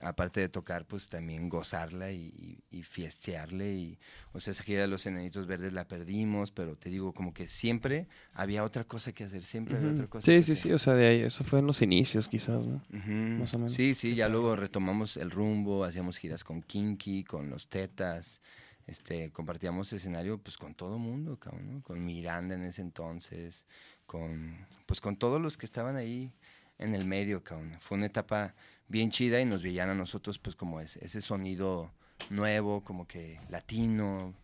aparte 0.00 0.40
de 0.40 0.48
tocar, 0.48 0.86
pues 0.86 1.08
también 1.08 1.48
gozarla 1.48 2.12
y, 2.12 2.26
y, 2.70 2.78
y 2.78 2.82
fiestearle. 2.82 3.74
Y, 3.74 3.98
o 4.32 4.40
sea, 4.40 4.50
esa 4.52 4.62
gira 4.64 4.82
de 4.82 4.88
los 4.88 5.06
enanitos 5.06 5.46
verdes 5.46 5.72
la 5.72 5.86
perdimos, 5.88 6.50
pero 6.50 6.76
te 6.76 6.90
digo, 6.90 7.12
como 7.14 7.32
que 7.32 7.46
siempre 7.46 8.06
había 8.32 8.64
otra 8.64 8.84
cosa 8.84 9.12
que 9.12 9.24
hacer, 9.24 9.44
siempre 9.44 9.76
había 9.76 9.90
otra 9.92 10.06
cosa 10.08 10.24
Sí, 10.26 10.32
que 10.32 10.42
sí, 10.42 10.52
hacer. 10.52 10.62
sí, 10.62 10.72
o 10.72 10.78
sea, 10.78 10.94
de 10.94 11.06
ahí, 11.06 11.20
eso 11.22 11.44
fue 11.44 11.60
en 11.60 11.66
los 11.66 11.80
inicios 11.80 12.28
quizás, 12.28 12.64
¿no? 12.66 12.82
Más 12.90 13.54
o 13.54 13.58
menos. 13.58 13.72
Sí, 13.72 13.94
sí, 13.94 14.14
ya 14.14 14.28
luego 14.28 14.56
retomamos 14.56 15.16
el 15.16 15.30
rumbo, 15.30 15.84
hacíamos 15.84 16.18
giras 16.18 16.44
con 16.44 16.62
Kinky, 16.62 17.24
con 17.24 17.48
los 17.48 17.68
Tetas, 17.68 18.40
este, 18.86 19.30
compartíamos 19.32 19.90
escenario 19.94 20.36
pues 20.38 20.58
con 20.58 20.74
todo 20.74 20.98
mundo, 20.98 21.38
cabrón, 21.38 21.72
¿no? 21.72 21.82
Con 21.82 22.04
Miranda 22.04 22.54
en 22.54 22.64
ese 22.64 22.82
entonces, 22.82 23.64
con 24.04 24.66
pues 24.84 25.00
con 25.00 25.16
todos 25.16 25.40
los 25.40 25.56
que 25.56 25.64
estaban 25.64 25.96
ahí 25.96 26.34
en 26.78 26.94
el 26.94 27.04
medio, 27.04 27.42
cabrón. 27.42 27.74
Fue 27.78 27.96
una 27.96 28.06
etapa 28.06 28.54
bien 28.88 29.10
chida 29.10 29.40
y 29.40 29.44
nos 29.44 29.62
veían 29.62 29.90
a 29.90 29.94
nosotros 29.94 30.38
pues 30.38 30.56
como 30.56 30.80
ese, 30.80 31.20
sonido 31.20 31.92
nuevo, 32.30 32.82
como 32.84 33.06
que 33.06 33.38
latino, 33.48 34.34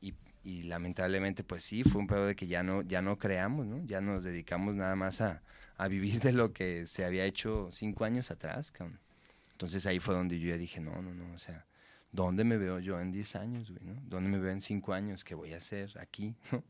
y, 0.00 0.14
y 0.44 0.64
lamentablemente 0.64 1.44
pues 1.44 1.64
sí, 1.64 1.84
fue 1.84 2.00
un 2.00 2.06
pedo 2.06 2.26
de 2.26 2.36
que 2.36 2.46
ya 2.46 2.62
no, 2.62 2.82
ya 2.82 3.02
no 3.02 3.18
creamos, 3.18 3.66
¿no? 3.66 3.84
Ya 3.86 4.00
nos 4.00 4.24
dedicamos 4.24 4.74
nada 4.74 4.96
más 4.96 5.20
a, 5.20 5.42
a 5.76 5.88
vivir 5.88 6.20
de 6.20 6.32
lo 6.32 6.52
que 6.52 6.86
se 6.86 7.04
había 7.04 7.24
hecho 7.24 7.70
cinco 7.72 8.04
años 8.04 8.30
atrás, 8.30 8.70
cabrón. 8.70 9.00
Entonces 9.52 9.86
ahí 9.86 9.98
fue 9.98 10.14
donde 10.14 10.38
yo 10.38 10.48
ya 10.48 10.58
dije, 10.58 10.80
no, 10.80 11.02
no, 11.02 11.14
no, 11.14 11.34
o 11.34 11.38
sea, 11.38 11.66
¿dónde 12.12 12.44
me 12.44 12.56
veo 12.56 12.78
yo 12.80 13.00
en 13.00 13.12
10 13.12 13.36
años, 13.36 13.70
güey, 13.70 13.82
no? 13.84 14.00
¿Dónde 14.06 14.28
me 14.30 14.38
veo 14.38 14.50
en 14.52 14.60
cinco 14.60 14.92
años? 14.92 15.22
¿Qué 15.24 15.34
voy 15.34 15.52
a 15.52 15.58
hacer 15.58 15.96
aquí? 15.98 16.34
no? 16.52 16.62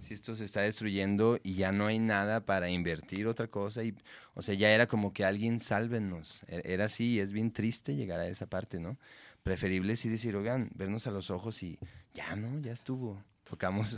Si 0.00 0.14
esto 0.14 0.34
se 0.34 0.44
está 0.44 0.60
destruyendo 0.62 1.38
y 1.42 1.54
ya 1.54 1.72
no 1.72 1.86
hay 1.86 1.98
nada 1.98 2.44
para 2.44 2.68
invertir 2.68 3.26
otra 3.26 3.46
cosa 3.48 3.82
y 3.84 3.94
o 4.34 4.42
sea 4.42 4.54
ya 4.54 4.70
era 4.70 4.86
como 4.86 5.12
que 5.12 5.24
alguien 5.24 5.60
sálvenos 5.60 6.42
E- 6.48 6.62
era 6.64 6.84
así 6.86 7.14
y 7.14 7.20
es 7.20 7.32
bien 7.32 7.50
triste 7.52 7.94
llegar 7.96 8.20
a 8.20 8.26
esa 8.28 8.46
parte 8.46 8.78
no 8.80 8.98
preferible 9.42 9.96
sí 9.96 10.08
decir 10.08 10.34
oigan 10.36 10.70
vernos 10.74 11.06
a 11.06 11.10
los 11.10 11.30
ojos 11.30 11.62
y 11.62 11.78
ya 12.12 12.34
no 12.36 12.58
ya 12.60 12.72
estuvo 12.72 13.22
tocamos 13.44 13.94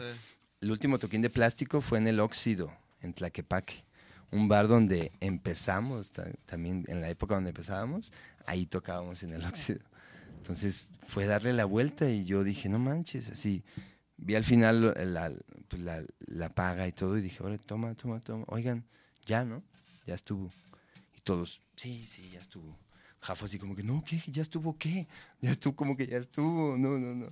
el 0.60 0.70
último 0.70 0.98
toquín 0.98 1.22
de 1.22 1.30
plástico 1.30 1.80
fue 1.80 1.98
en 1.98 2.06
el 2.08 2.20
óxido 2.20 2.72
en 3.00 3.14
Tlaquepaque 3.14 3.84
un 4.30 4.46
bar 4.46 4.68
donde 4.68 5.10
empezamos 5.20 6.10
ta- 6.12 6.30
también 6.46 6.84
en 6.88 7.00
la 7.00 7.08
época 7.08 7.34
donde 7.34 7.50
empezábamos 7.50 8.12
ahí 8.46 8.66
tocábamos 8.66 9.22
en 9.22 9.30
el 9.32 9.44
óxido 9.44 9.80
entonces 10.48 10.92
fue 11.06 11.26
darle 11.26 11.52
la 11.52 11.66
vuelta 11.66 12.10
y 12.10 12.24
yo 12.24 12.42
dije 12.42 12.68
no 12.68 12.78
manches 12.78 13.30
así 13.30 13.62
vi 14.18 14.34
al 14.34 14.44
final 14.44 14.94
la, 15.14 15.32
pues, 15.68 15.82
la 16.26 16.48
paga 16.50 16.86
y 16.86 16.92
todo 16.92 17.16
y 17.16 17.22
dije, 17.22 17.38
ahora 17.42 17.56
toma, 17.58 17.94
toma, 17.94 18.20
toma. 18.20 18.44
Oigan, 18.48 18.84
ya, 19.24 19.44
¿no? 19.44 19.62
Ya 20.06 20.14
estuvo. 20.14 20.50
Y 21.16 21.20
todos, 21.20 21.62
sí, 21.76 22.04
sí, 22.06 22.30
ya 22.30 22.40
estuvo. 22.40 22.76
Jafo 23.20 23.46
así 23.46 23.58
como 23.58 23.74
que, 23.74 23.82
no, 23.82 24.04
¿qué? 24.04 24.20
¿Ya 24.26 24.42
estuvo 24.42 24.76
qué? 24.76 25.06
Ya 25.40 25.50
estuvo, 25.50 25.74
como 25.74 25.96
que 25.96 26.06
ya 26.06 26.18
estuvo, 26.18 26.76
no, 26.76 26.98
no, 26.98 27.14
no. 27.14 27.28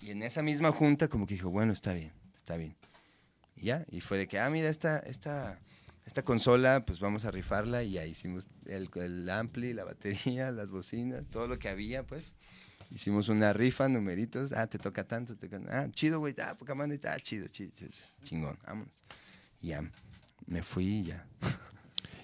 Y 0.00 0.10
en 0.10 0.22
esa 0.22 0.42
misma 0.42 0.70
junta 0.70 1.08
como 1.08 1.26
que 1.26 1.34
dijo, 1.34 1.50
bueno, 1.50 1.72
está 1.72 1.92
bien, 1.92 2.12
está 2.36 2.56
bien. 2.56 2.76
Y 3.56 3.66
ya, 3.66 3.84
y 3.90 4.00
fue 4.00 4.18
de 4.18 4.28
que, 4.28 4.38
ah, 4.38 4.48
mira, 4.48 4.68
esta, 4.68 5.00
esta, 5.00 5.58
esta 6.08 6.24
consola, 6.24 6.84
pues 6.84 6.98
vamos 7.00 7.24
a 7.24 7.30
rifarla 7.30 7.84
y 7.84 7.98
ahí 7.98 8.10
hicimos 8.10 8.48
el, 8.66 8.88
el 8.96 9.28
ampli, 9.30 9.72
la 9.74 9.84
batería, 9.84 10.50
las 10.52 10.70
bocinas, 10.70 11.22
todo 11.30 11.46
lo 11.46 11.58
que 11.58 11.68
había, 11.68 12.02
pues. 12.02 12.34
Hicimos 12.90 13.28
una 13.28 13.52
rifa, 13.52 13.86
numeritos. 13.88 14.52
Ah, 14.52 14.66
te 14.66 14.78
toca 14.78 15.04
tanto. 15.04 15.36
Te 15.36 15.48
toca- 15.48 15.62
ah, 15.70 15.86
chido, 15.90 16.20
güey. 16.20 16.34
Ah, 16.42 16.54
poca 16.58 16.74
madre. 16.74 16.98
Ah, 17.04 17.18
chido, 17.22 17.46
chido, 17.48 17.70
chido. 17.76 17.90
Chingón, 18.22 18.58
vámonos. 18.66 18.94
Y 19.60 19.68
ya, 19.68 19.82
me 20.46 20.62
fui 20.62 20.86
y 20.86 21.02
ya. 21.04 21.26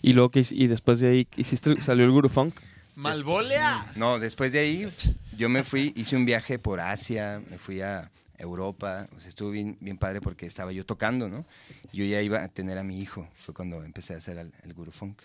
Y 0.01 0.14
luego 0.14 0.30
que 0.30 0.43
y 0.51 0.66
después 0.66 1.01
de 1.01 1.09
ahí 1.09 1.28
hiciste 1.37 1.80
salió 1.82 2.07
el 2.07 2.11
Guru 2.12 2.30
Funk. 2.30 2.55
¡Malvolea! 2.97 3.93
No, 3.97 4.18
después 4.18 4.53
de 4.53 4.61
ahí, 4.61 4.91
yo 5.37 5.49
me 5.51 5.64
fui, 5.64 5.93
hice 5.97 6.16
un 6.16 6.24
viaje 6.24 6.59
por 6.59 6.80
Asia, 6.80 7.43
me 7.51 7.59
fui 7.59 7.80
a 7.82 8.11
Europa. 8.39 9.09
O 9.16 9.20
sea, 9.20 9.28
estuvo 9.28 9.51
bien, 9.51 9.76
bien 9.80 9.99
padre 9.99 10.20
porque 10.20 10.47
estaba 10.47 10.72
yo 10.72 10.85
tocando, 10.85 11.28
¿no? 11.28 11.45
Yo 11.93 12.05
ya 12.05 12.20
iba 12.22 12.43
a 12.43 12.49
tener 12.49 12.78
a 12.78 12.85
mi 12.85 13.01
hijo. 13.01 13.28
Fue 13.35 13.55
cuando 13.55 13.85
empecé 13.85 14.14
a 14.14 14.18
hacer 14.18 14.39
el, 14.39 14.53
el 14.62 14.74
Guru 14.74 14.93
Funk. 14.93 15.18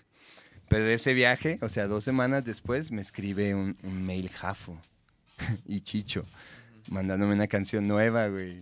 Pero 0.69 0.83
de 0.83 0.93
ese 0.93 1.15
viaje, 1.15 1.57
o 1.61 1.69
sea, 1.69 1.87
dos 1.87 2.03
semanas 2.03 2.45
después, 2.45 2.91
me 2.91 3.01
escribe 3.01 3.55
un, 3.55 3.75
un 3.83 4.05
mail 4.05 4.29
Jafo 4.29 4.79
y 5.65 5.81
Chicho, 5.81 6.25
mandándome 6.91 7.33
una 7.33 7.47
canción 7.47 7.87
nueva, 7.87 8.27
güey. 8.27 8.61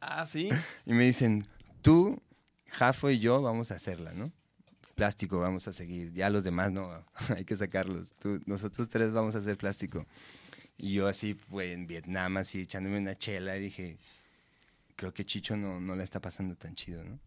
Ah, 0.00 0.26
sí. 0.26 0.50
Y 0.86 0.92
me 0.92 1.04
dicen, 1.04 1.46
tú, 1.80 2.20
Jafo 2.68 3.10
y 3.10 3.18
yo 3.18 3.40
vamos 3.40 3.70
a 3.70 3.76
hacerla, 3.76 4.12
¿no? 4.12 4.30
Plástico 4.94 5.38
vamos 5.38 5.66
a 5.68 5.72
seguir. 5.72 6.12
Ya 6.12 6.28
los 6.28 6.44
demás 6.44 6.70
no, 6.70 7.04
hay 7.34 7.44
que 7.46 7.56
sacarlos. 7.56 8.12
Tú, 8.18 8.40
nosotros 8.44 8.88
tres 8.90 9.12
vamos 9.12 9.34
a 9.34 9.38
hacer 9.38 9.56
plástico. 9.56 10.06
Y 10.78 10.94
yo 10.94 11.08
así, 11.08 11.38
güey, 11.50 11.72
en 11.72 11.86
Vietnam, 11.88 12.36
así 12.36 12.62
echándome 12.62 12.98
una 12.98 13.18
chela, 13.18 13.54
dije, 13.54 13.98
creo 14.94 15.12
que 15.12 15.26
Chicho 15.26 15.56
no, 15.56 15.80
no 15.80 15.96
le 15.96 16.04
está 16.04 16.20
pasando 16.20 16.54
tan 16.54 16.74
chido, 16.74 17.02
¿no? 17.02 17.18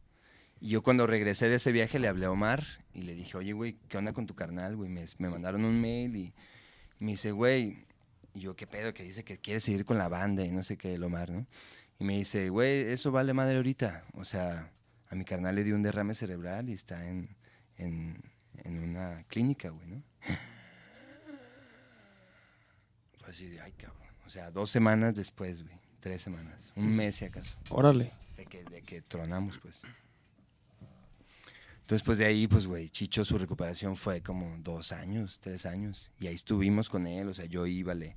Y 0.62 0.70
yo 0.70 0.84
cuando 0.84 1.06
regresé 1.06 1.50
de 1.50 1.56
ese 1.56 1.72
viaje 1.72 2.00
le 2.00 2.08
hablé 2.08 2.28
a 2.28 2.32
Omar 2.32 2.64
y 2.94 3.02
le 3.02 3.14
dije, 3.14 3.38
oye, 3.38 3.52
güey, 3.52 3.78
¿qué 3.90 3.98
onda 3.98 4.14
con 4.14 4.26
tu 4.28 4.36
carnal, 4.36 4.76
güey? 4.76 4.90
Me, 4.90 5.04
me 5.18 5.30
mandaron 5.30 5.66
un 5.66 5.82
mail 5.82 6.16
y 6.16 6.34
me 7.00 7.12
dice, 7.12 7.32
güey, 7.32 7.86
y 8.34 8.42
yo, 8.42 8.56
¿qué 8.56 8.68
pedo? 8.68 8.94
Que 8.94 9.04
dice 9.04 9.24
que 9.24 9.38
quiere 9.40 9.60
seguir 9.60 9.86
con 9.86 9.98
la 9.98 10.08
banda 10.08 10.46
y 10.46 10.52
no 10.52 10.64
sé 10.64 10.78
qué, 10.78 10.94
el 10.94 11.04
Omar, 11.04 11.32
¿no? 11.32 11.48
Y 12.00 12.06
me 12.06 12.18
dice, 12.18 12.50
güey, 12.50 12.92
eso 12.92 13.12
vale 13.12 13.34
madre 13.34 13.58
ahorita. 13.58 14.06
O 14.14 14.24
sea, 14.24 14.72
a 15.10 15.16
mi 15.16 15.26
carnal 15.26 15.56
le 15.56 15.64
dio 15.64 15.76
un 15.76 15.84
derrame 15.84 16.14
cerebral 16.14 16.70
y 16.70 16.74
está 16.74 17.08
en, 17.08 17.36
en, 17.78 18.22
en 18.64 18.80
una 18.80 19.24
clínica, 19.28 19.70
güey, 19.70 19.88
¿no? 19.88 20.04
Así 23.32 23.48
de, 23.48 23.60
ay, 23.62 23.72
cabrón. 23.72 23.98
O 24.28 24.30
sea, 24.30 24.52
dos 24.52 24.70
semanas 24.70 25.16
después, 25.16 25.64
güey. 25.64 25.76
Tres 26.00 26.22
semanas. 26.22 26.72
Un 26.76 26.96
mes, 26.96 27.16
si 27.16 27.26
acaso. 27.26 27.58
Órale. 27.70 28.12
De 28.38 28.46
que, 28.46 28.64
de 28.66 28.82
que 28.82 29.02
tronamos, 29.02 29.58
pues. 29.60 29.80
Entonces, 31.82 32.04
pues 32.04 32.18
de 32.20 32.26
ahí, 32.26 32.48
pues, 32.48 32.68
güey, 32.68 32.90
Chicho, 32.90 33.26
su 33.26 33.38
recuperación 33.38 33.96
fue 33.96 34.22
como 34.22 34.56
dos 34.60 34.92
años, 34.92 35.40
tres 35.42 35.66
años. 35.66 36.12
Y 36.20 36.28
ahí 36.28 36.36
estuvimos 36.36 36.90
con 36.90 37.06
él, 37.08 37.28
o 37.28 37.34
sea, 37.34 37.46
yo 37.46 37.66
iba, 37.66 37.94
le, 37.94 38.16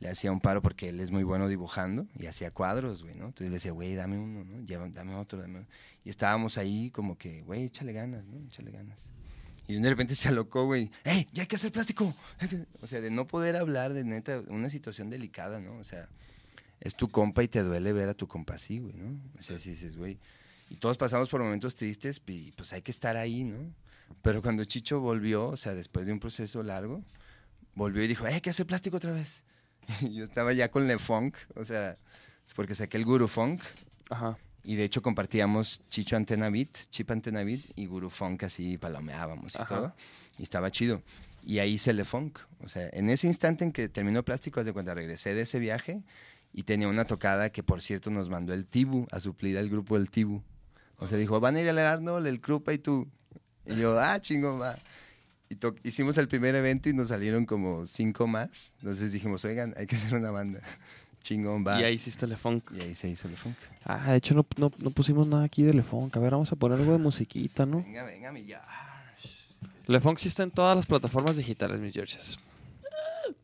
le 0.00 0.08
hacía 0.08 0.30
un 0.32 0.40
paro 0.40 0.60
porque 0.60 0.88
él 0.90 1.00
es 1.00 1.10
muy 1.10 1.22
bueno 1.24 1.48
dibujando 1.48 2.06
y 2.18 2.26
hacía 2.26 2.50
cuadros, 2.50 3.02
güey, 3.02 3.14
¿no? 3.14 3.26
Entonces 3.26 3.48
le 3.48 3.54
decía, 3.54 3.72
güey, 3.72 3.94
dame 3.94 4.18
uno, 4.18 4.44
¿no? 4.44 4.60
Lleva- 4.66 4.88
dame 4.90 5.14
otro, 5.14 5.40
dame 5.40 5.60
otro. 5.60 5.70
Y 6.04 6.10
estábamos 6.10 6.58
ahí 6.58 6.90
como 6.90 7.16
que, 7.16 7.42
güey, 7.42 7.64
échale 7.64 7.92
ganas, 7.92 8.24
¿no? 8.26 8.46
Échale 8.46 8.70
ganas. 8.70 9.06
Y 9.66 9.74
de 9.76 9.88
repente 9.88 10.14
se 10.14 10.28
alocó, 10.28 10.66
güey, 10.66 10.90
¡Ey, 11.04 11.26
ya 11.32 11.42
hay 11.42 11.46
que 11.46 11.56
hacer 11.56 11.72
plástico! 11.72 12.14
hay 12.38 12.48
que-". 12.48 12.66
O 12.82 12.86
sea, 12.86 13.00
de 13.00 13.10
no 13.10 13.26
poder 13.26 13.56
hablar 13.56 13.92
de 13.94 14.04
neta, 14.04 14.42
una 14.48 14.68
situación 14.70 15.10
delicada, 15.10 15.60
¿no? 15.60 15.76
O 15.78 15.84
sea, 15.84 16.08
es 16.80 16.94
tu 16.94 17.08
compa 17.08 17.42
y 17.42 17.48
te 17.48 17.62
duele 17.62 17.92
ver 17.92 18.08
a 18.08 18.14
tu 18.14 18.28
compa 18.28 18.54
así, 18.54 18.78
güey, 18.78 18.94
¿no? 18.94 19.18
O 19.38 19.42
sea, 19.42 19.58
si 19.58 19.70
dices, 19.70 19.96
güey. 19.96 20.18
Y 20.70 20.76
todos 20.76 20.98
pasamos 20.98 21.30
por 21.30 21.42
momentos 21.42 21.74
tristes 21.74 22.20
y 22.26 22.52
pues 22.52 22.72
hay 22.72 22.82
que 22.82 22.90
estar 22.90 23.16
ahí, 23.16 23.44
¿no? 23.44 23.74
Pero 24.22 24.42
cuando 24.42 24.64
Chicho 24.64 25.00
volvió, 25.00 25.48
o 25.48 25.56
sea, 25.56 25.74
después 25.74 26.06
de 26.06 26.12
un 26.12 26.20
proceso 26.20 26.62
largo, 26.62 27.02
volvió 27.74 28.02
y 28.02 28.06
dijo, 28.06 28.26
"Eh, 28.26 28.34
hay 28.34 28.40
que 28.40 28.50
hacer 28.50 28.66
plástico 28.66 28.96
otra 28.98 29.12
vez. 29.12 29.42
Y 30.02 30.14
yo 30.14 30.24
estaba 30.24 30.52
ya 30.52 30.70
con 30.70 30.86
Le 30.86 30.98
Funk, 30.98 31.36
o 31.54 31.64
sea, 31.64 31.98
es 32.46 32.54
porque 32.54 32.74
saqué 32.74 32.96
el 32.96 33.04
Guru 33.04 33.28
Funk. 33.28 33.60
Ajá. 34.10 34.38
Y 34.64 34.76
de 34.76 34.84
hecho 34.84 35.02
compartíamos 35.02 35.82
Chicho 35.90 36.16
Antena 36.16 36.48
Beat, 36.48 36.88
Chip 36.90 37.10
Antena 37.10 37.44
Beat 37.44 37.60
y 37.76 37.86
Guru 37.86 38.08
Funk 38.08 38.44
así 38.44 38.78
palomeábamos 38.78 39.54
y 39.54 39.58
Ajá. 39.58 39.66
todo. 39.66 39.94
Y 40.38 40.42
estaba 40.42 40.70
chido. 40.70 41.02
Y 41.44 41.58
ahí 41.58 41.74
hice 41.74 41.92
Le 41.92 42.04
Funk. 42.04 42.38
O 42.62 42.68
sea, 42.68 42.88
en 42.92 43.10
ese 43.10 43.26
instante 43.26 43.64
en 43.64 43.72
que 43.72 43.88
terminó 43.88 44.24
Plástico, 44.24 44.64
de 44.64 44.72
cuenta, 44.72 44.94
regresé 44.94 45.34
de 45.34 45.42
ese 45.42 45.58
viaje 45.58 46.02
y 46.52 46.62
tenía 46.62 46.88
una 46.88 47.04
tocada 47.04 47.50
que, 47.50 47.62
por 47.62 47.82
cierto, 47.82 48.10
nos 48.10 48.30
mandó 48.30 48.54
el 48.54 48.64
Tibu 48.66 49.06
a 49.10 49.20
suplir 49.20 49.58
al 49.58 49.68
grupo 49.68 49.98
del 49.98 50.10
Tibu. 50.10 50.42
O 50.96 51.06
sea, 51.06 51.18
dijo, 51.18 51.40
van 51.40 51.56
a 51.56 51.60
ir 51.60 51.68
al 51.68 51.78
Arnold, 51.78 52.26
el 52.26 52.40
Krupa 52.40 52.72
y 52.72 52.78
tú. 52.78 53.08
Y 53.66 53.76
yo, 53.76 53.98
ah, 53.98 54.20
chingón, 54.20 54.60
va. 54.60 54.78
Y 55.50 55.56
hicimos 55.86 56.16
el 56.16 56.28
primer 56.28 56.54
evento 56.54 56.88
y 56.88 56.94
nos 56.94 57.08
salieron 57.08 57.44
como 57.44 57.84
cinco 57.86 58.26
más. 58.26 58.72
Entonces 58.78 59.12
dijimos, 59.12 59.44
oigan, 59.44 59.74
hay 59.76 59.86
que 59.86 59.96
hacer 59.96 60.14
una 60.14 60.30
banda. 60.30 60.60
Chingón, 61.24 61.64
va. 61.66 61.80
Y 61.80 61.84
ahí 61.84 61.94
hiciste 61.94 62.26
Le 62.26 62.36
Funk. 62.36 62.70
Y 62.76 62.82
ahí 62.82 62.94
se 62.94 63.08
hizo 63.08 63.26
Le 63.28 63.34
Funk. 63.36 63.56
Ah, 63.84 64.10
de 64.12 64.16
hecho 64.18 64.34
no, 64.34 64.44
no, 64.58 64.70
no 64.78 64.90
pusimos 64.90 65.26
nada 65.26 65.44
aquí 65.44 65.62
de 65.62 65.72
Le 65.72 65.82
Funk. 65.82 66.14
A 66.16 66.20
ver, 66.20 66.32
vamos 66.32 66.52
a 66.52 66.56
poner 66.56 66.78
algo 66.78 66.92
de 66.92 66.98
musiquita, 66.98 67.64
¿no? 67.64 67.78
Venga, 67.82 68.04
venga, 68.04 68.30
mi 68.30 68.44
ya. 68.44 68.62
Le 69.86 70.00
Funk 70.00 70.18
sí 70.18 70.28
está 70.28 70.42
en 70.42 70.50
todas 70.50 70.76
las 70.76 70.84
plataformas 70.86 71.36
digitales, 71.36 71.80
mis 71.80 71.94
Georges. 71.94 72.38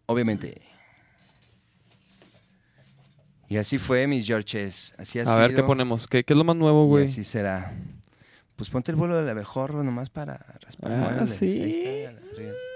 Obviamente. 0.07 0.61
Y 3.49 3.57
así 3.57 3.78
fue, 3.78 4.07
mis 4.07 4.26
Georges. 4.26 4.95
Así 4.99 5.18
ha 5.18 5.22
A 5.24 5.39
ver, 5.39 5.55
¿qué 5.55 5.62
ponemos? 5.62 6.07
¿Qué, 6.07 6.22
qué 6.22 6.35
es 6.35 6.39
lo 6.39 6.45
más 6.45 6.57
nuevo, 6.57 6.85
y 6.85 6.89
güey? 6.89 7.05
así 7.07 7.24
será. 7.24 7.72
Pues 8.57 8.68
ponte 8.68 8.93
el 8.93 8.97
vuelo 8.97 9.16
del 9.16 9.28
abejorro 9.28 9.83
nomás 9.83 10.11
para 10.11 10.37
raspar 10.61 10.93
Ah, 10.93 10.97
muebles. 11.14 11.37
sí. 11.37 11.62
Ahí 11.62 11.70
está. 11.72 12.69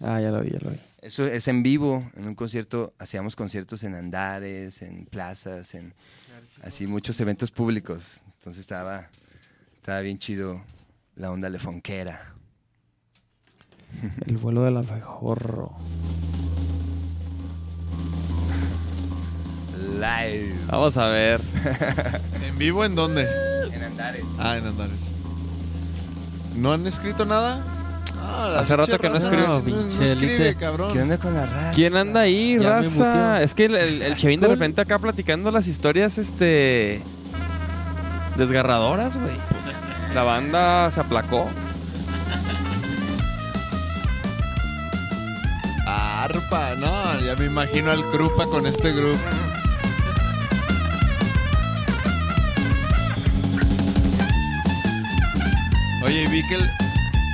Ah, 0.00 0.20
ya 0.20 0.30
lo 0.30 0.40
vi, 0.40 0.50
ya 0.50 0.58
lo 0.60 0.70
vi. 0.70 0.78
Eso 1.02 1.26
es 1.26 1.48
en 1.48 1.62
vivo, 1.62 2.10
en 2.16 2.26
un 2.26 2.34
concierto, 2.34 2.94
hacíamos 2.98 3.36
conciertos 3.36 3.84
en 3.84 3.94
andares, 3.94 4.80
en 4.80 5.04
plazas, 5.04 5.74
en 5.74 5.94
así 6.62 6.86
muchos 6.86 7.20
eventos 7.20 7.50
públicos. 7.50 8.22
Entonces 8.38 8.60
estaba, 8.60 9.08
estaba 9.76 10.00
bien 10.00 10.18
chido 10.18 10.62
la 11.16 11.30
onda 11.30 11.48
lefonquera. 11.50 12.34
El 14.26 14.38
vuelo 14.38 14.62
del 14.62 14.78
abejorro. 14.78 15.76
Live. 19.94 20.54
Vamos 20.68 20.96
a 20.96 21.08
ver. 21.08 21.40
¿En 22.46 22.58
vivo 22.58 22.84
en 22.84 22.94
dónde? 22.94 23.28
En 23.72 23.82
andares. 23.82 24.24
Ah, 24.38 24.56
en 24.56 24.66
Andares. 24.66 25.00
¿No 26.56 26.72
han 26.72 26.86
escrito 26.86 27.24
nada? 27.24 27.62
Hace 28.58 28.76
rato 28.76 28.98
que 28.98 29.08
no 29.10 29.16
escribe. 29.16 29.42
No, 29.46 29.58
no 29.58 29.62
Pinche 29.64 30.04
escribe, 30.04 30.54
cabrón. 30.54 30.92
¿Qué 30.92 31.02
onda 31.02 31.18
con 31.18 31.34
la 31.34 31.46
raza? 31.46 31.72
¿Quién 31.74 31.96
anda 31.96 32.20
ahí, 32.20 32.54
Ya 32.54 32.60
me 32.60 32.68
raza? 32.70 33.04
muteó. 33.04 33.36
Es 33.36 33.54
que 33.54 33.64
el, 33.66 33.74
el, 33.76 34.02
el 34.02 34.16
Chevin 34.16 34.40
de 34.40 34.48
repente 34.48 34.80
acá 34.80 34.98
platicando 34.98 35.50
las 35.50 35.66
historias, 35.66 36.18
este. 36.18 37.02
desgarradoras, 38.36 39.16
güey. 39.16 39.34
La 40.14 40.22
banda 40.22 40.90
se 40.90 41.00
aplacó. 41.00 41.48
Arpa, 45.86 46.74
no, 46.76 47.20
ya 47.20 47.34
me 47.36 47.46
imagino 47.46 47.90
al 47.90 48.02
Krupa 48.10 48.46
con 48.46 48.66
este 48.66 48.92
grupo. 48.92 49.18
Oye, 56.04 56.22
y 56.22 56.26
vi 56.26 56.42
que 56.46 56.54
el, 56.56 56.70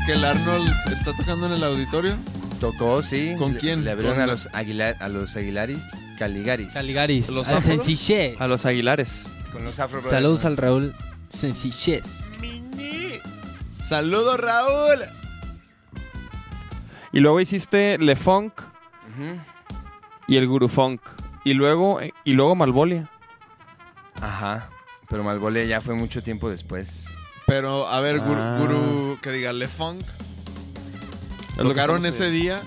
que 0.07 0.13
el 0.13 0.25
Arnold 0.25 0.71
está 0.93 1.13
tocando 1.15 1.47
en 1.47 1.53
el 1.53 1.65
auditorio. 1.65 2.17
Tocó, 2.61 3.03
sí. 3.03 3.35
¿Con 3.39 3.55
quién? 3.55 3.85
Le 3.85 3.91
abrieron 3.91 4.17
¿Con 4.17 4.25
a 4.25 4.27
los, 4.27 4.49
Aguilar, 4.53 4.97
a 5.01 5.09
los 5.09 5.37
Aguilaris. 5.37 5.85
Caligaris. 6.19 6.73
Caligaris. 6.75 7.31
¿Los 7.31 7.49
Al 7.49 7.57
afro? 7.57 7.71
sencillez. 7.71 8.41
A 8.41 8.47
los 8.47 8.67
Aguilares. 8.67 9.27
Con 9.53 9.65
los 9.65 9.79
Afro. 9.81 10.01
Saludos 10.01 10.45
al 10.45 10.57
Raúl 10.57 10.95
Sencillez. 11.29 12.33
¡Saludos, 13.81 14.39
Raúl! 14.39 15.01
Y 17.13 17.21
luego 17.21 17.41
hiciste 17.41 17.99
Le 17.99 18.15
Funk 18.15 18.53
y 20.29 20.37
el 20.37 20.47
Guru 20.47 20.69
Funk. 20.69 21.01
Y 21.45 21.55
luego, 21.55 21.99
y 22.25 22.33
luego 22.35 22.55
Malvolia. 22.55 23.11
Ajá. 24.21 24.69
Pero 25.09 25.25
Malvole 25.25 25.67
ya 25.67 25.81
fue 25.81 25.95
mucho 25.95 26.23
tiempo 26.23 26.49
después. 26.51 27.07
Pero, 27.51 27.89
a 27.89 28.01
ver, 28.01 28.21
Guru, 28.21 28.41
Ah. 28.41 28.57
Guru, 28.61 29.19
que 29.21 29.33
diga, 29.33 29.53
Le 29.53 29.67
Funk. 29.67 30.03
Es 30.03 31.57
Tocaron 31.57 32.07
ese 32.07 32.31
día. 32.31 32.63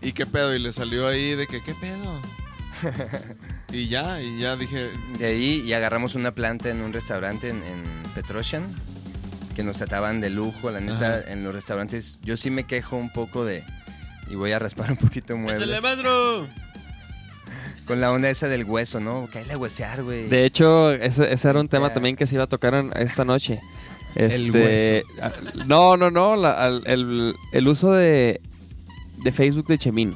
¿Y 0.00 0.12
qué 0.12 0.24
pedo? 0.24 0.54
Y 0.54 0.58
le 0.58 0.72
salió 0.72 1.06
ahí 1.06 1.34
de 1.34 1.46
que, 1.46 1.62
¿qué 1.62 1.74
pedo? 1.74 2.22
y 3.70 3.88
ya, 3.88 4.22
y 4.22 4.38
ya 4.38 4.56
dije, 4.56 4.90
De 5.18 5.26
ahí 5.26 5.60
y 5.64 5.72
agarramos 5.74 6.14
una 6.14 6.34
planta 6.34 6.70
en 6.70 6.80
un 6.80 6.94
restaurante 6.94 7.50
en, 7.50 7.62
en 7.64 7.82
Petrosian 8.14 8.64
que 9.54 9.62
nos 9.62 9.76
trataban 9.76 10.22
de 10.22 10.30
lujo. 10.30 10.70
La 10.70 10.80
neta, 10.80 11.16
Ajá. 11.18 11.30
en 11.30 11.44
los 11.44 11.52
restaurantes 11.54 12.18
yo 12.22 12.38
sí 12.38 12.48
me 12.50 12.64
quejo 12.64 12.96
un 12.96 13.12
poco 13.12 13.44
de... 13.44 13.62
Y 14.30 14.36
voy 14.36 14.52
a 14.52 14.58
raspar 14.58 14.90
un 14.90 14.96
poquito 14.96 15.36
muebles. 15.36 15.60
¡Échale, 15.68 15.82
maestro! 15.82 16.48
Con 17.86 18.00
la 18.00 18.10
onda 18.10 18.30
esa 18.30 18.48
del 18.48 18.64
hueso, 18.64 19.00
¿no? 19.00 19.28
Caíle 19.30 19.52
a 19.52 19.58
huesear, 19.58 20.02
güey. 20.02 20.28
De 20.28 20.46
hecho, 20.46 20.90
ese, 20.92 21.30
ese 21.30 21.48
era 21.50 21.60
un 21.60 21.68
tema 21.68 21.92
también 21.92 22.16
que 22.16 22.26
se 22.26 22.36
iba 22.36 22.44
a 22.44 22.46
tocar 22.46 22.72
en- 22.72 22.90
esta 22.96 23.26
noche. 23.26 23.60
El 24.14 24.46
Este, 24.54 25.04
ah, 25.20 25.32
No, 25.66 25.96
no, 25.96 26.10
no. 26.10 26.36
la- 26.36 26.66
el, 26.68 27.34
el 27.52 27.68
uso 27.68 27.92
de, 27.92 28.40
de 29.22 29.32
Facebook 29.32 29.66
de 29.66 29.78
Chemín. 29.78 30.14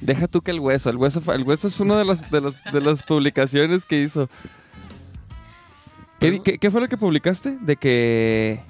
Deja 0.00 0.26
tú 0.28 0.40
que 0.42 0.50
el 0.50 0.60
hueso. 0.60 0.90
El 0.90 0.96
hueso, 0.96 1.22
el 1.32 1.44
hueso 1.44 1.68
es 1.68 1.78
una 1.80 1.96
de 1.96 2.04
las, 2.04 2.30
de, 2.30 2.40
las, 2.40 2.54
de 2.72 2.80
las 2.80 3.02
publicaciones 3.02 3.84
que 3.86 4.02
hizo. 4.02 4.28
¿Qué, 6.20 6.40
qué- 6.42 6.58
qué 6.58 6.70
fue 6.70 6.80
lo 6.80 6.88
que 6.88 6.96
publicaste? 6.96 7.56
De 7.60 7.76
que. 7.76 8.60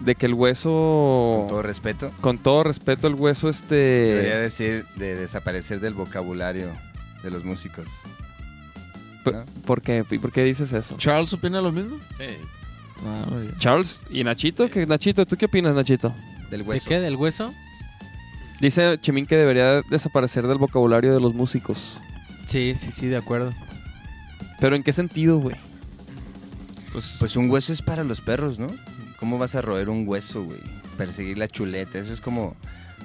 De 0.00 0.14
que 0.14 0.26
el 0.26 0.34
hueso. 0.34 1.38
Con 1.40 1.48
todo 1.48 1.62
respeto. 1.62 2.10
con 2.20 2.38
todo 2.38 2.64
respeto, 2.64 3.06
el 3.08 3.14
hueso, 3.14 3.50
Debería 3.68 4.34
este. 4.44 4.64
decir 4.74 4.86
de 4.96 5.16
desaparecer 5.16 5.80
del 5.80 5.94
vocabulario 5.94 6.68
de 7.22 7.30
los 7.30 7.44
músicos. 7.44 7.88
¿Por 9.66 9.82
qué? 9.82 10.04
¿Y 10.10 10.18
¿Por 10.18 10.32
qué 10.32 10.44
dices 10.44 10.72
eso? 10.72 10.96
¿Charles 10.96 11.32
opina 11.34 11.60
lo 11.60 11.72
mismo? 11.72 11.98
Sí. 12.16 12.24
Ah. 13.04 13.24
Charles 13.58 14.02
y 14.10 14.24
Nachito, 14.24 14.68
¿qué, 14.70 14.86
Nachito, 14.86 15.24
¿tú 15.26 15.36
qué 15.36 15.46
opinas, 15.46 15.74
Nachito? 15.74 16.14
Del 16.50 16.62
¿De 16.62 16.68
hueso. 16.68 16.88
qué? 16.88 17.00
¿Del 17.00 17.16
hueso? 17.16 17.54
Dice 18.60 18.98
Chemín 19.00 19.26
que 19.26 19.36
debería 19.36 19.82
desaparecer 19.82 20.46
del 20.46 20.58
vocabulario 20.58 21.14
de 21.14 21.20
los 21.20 21.34
músicos. 21.34 21.96
Sí, 22.46 22.74
sí, 22.74 22.90
sí, 22.90 23.06
de 23.06 23.16
acuerdo. 23.16 23.52
¿Pero 24.58 24.74
en 24.74 24.82
qué 24.82 24.92
sentido, 24.92 25.38
güey? 25.38 25.54
Pues, 26.92 27.16
Pues 27.20 27.36
un 27.36 27.50
hueso 27.50 27.72
es 27.72 27.82
para 27.82 28.02
los 28.02 28.20
perros, 28.20 28.58
¿no? 28.58 28.68
¿Cómo 29.20 29.38
vas 29.38 29.54
a 29.54 29.62
roer 29.62 29.88
un 29.88 30.08
hueso, 30.08 30.44
güey? 30.44 30.58
Perseguir 30.96 31.38
la 31.38 31.46
chuleta. 31.48 31.98
Eso 31.98 32.12
es 32.12 32.20
como... 32.20 32.56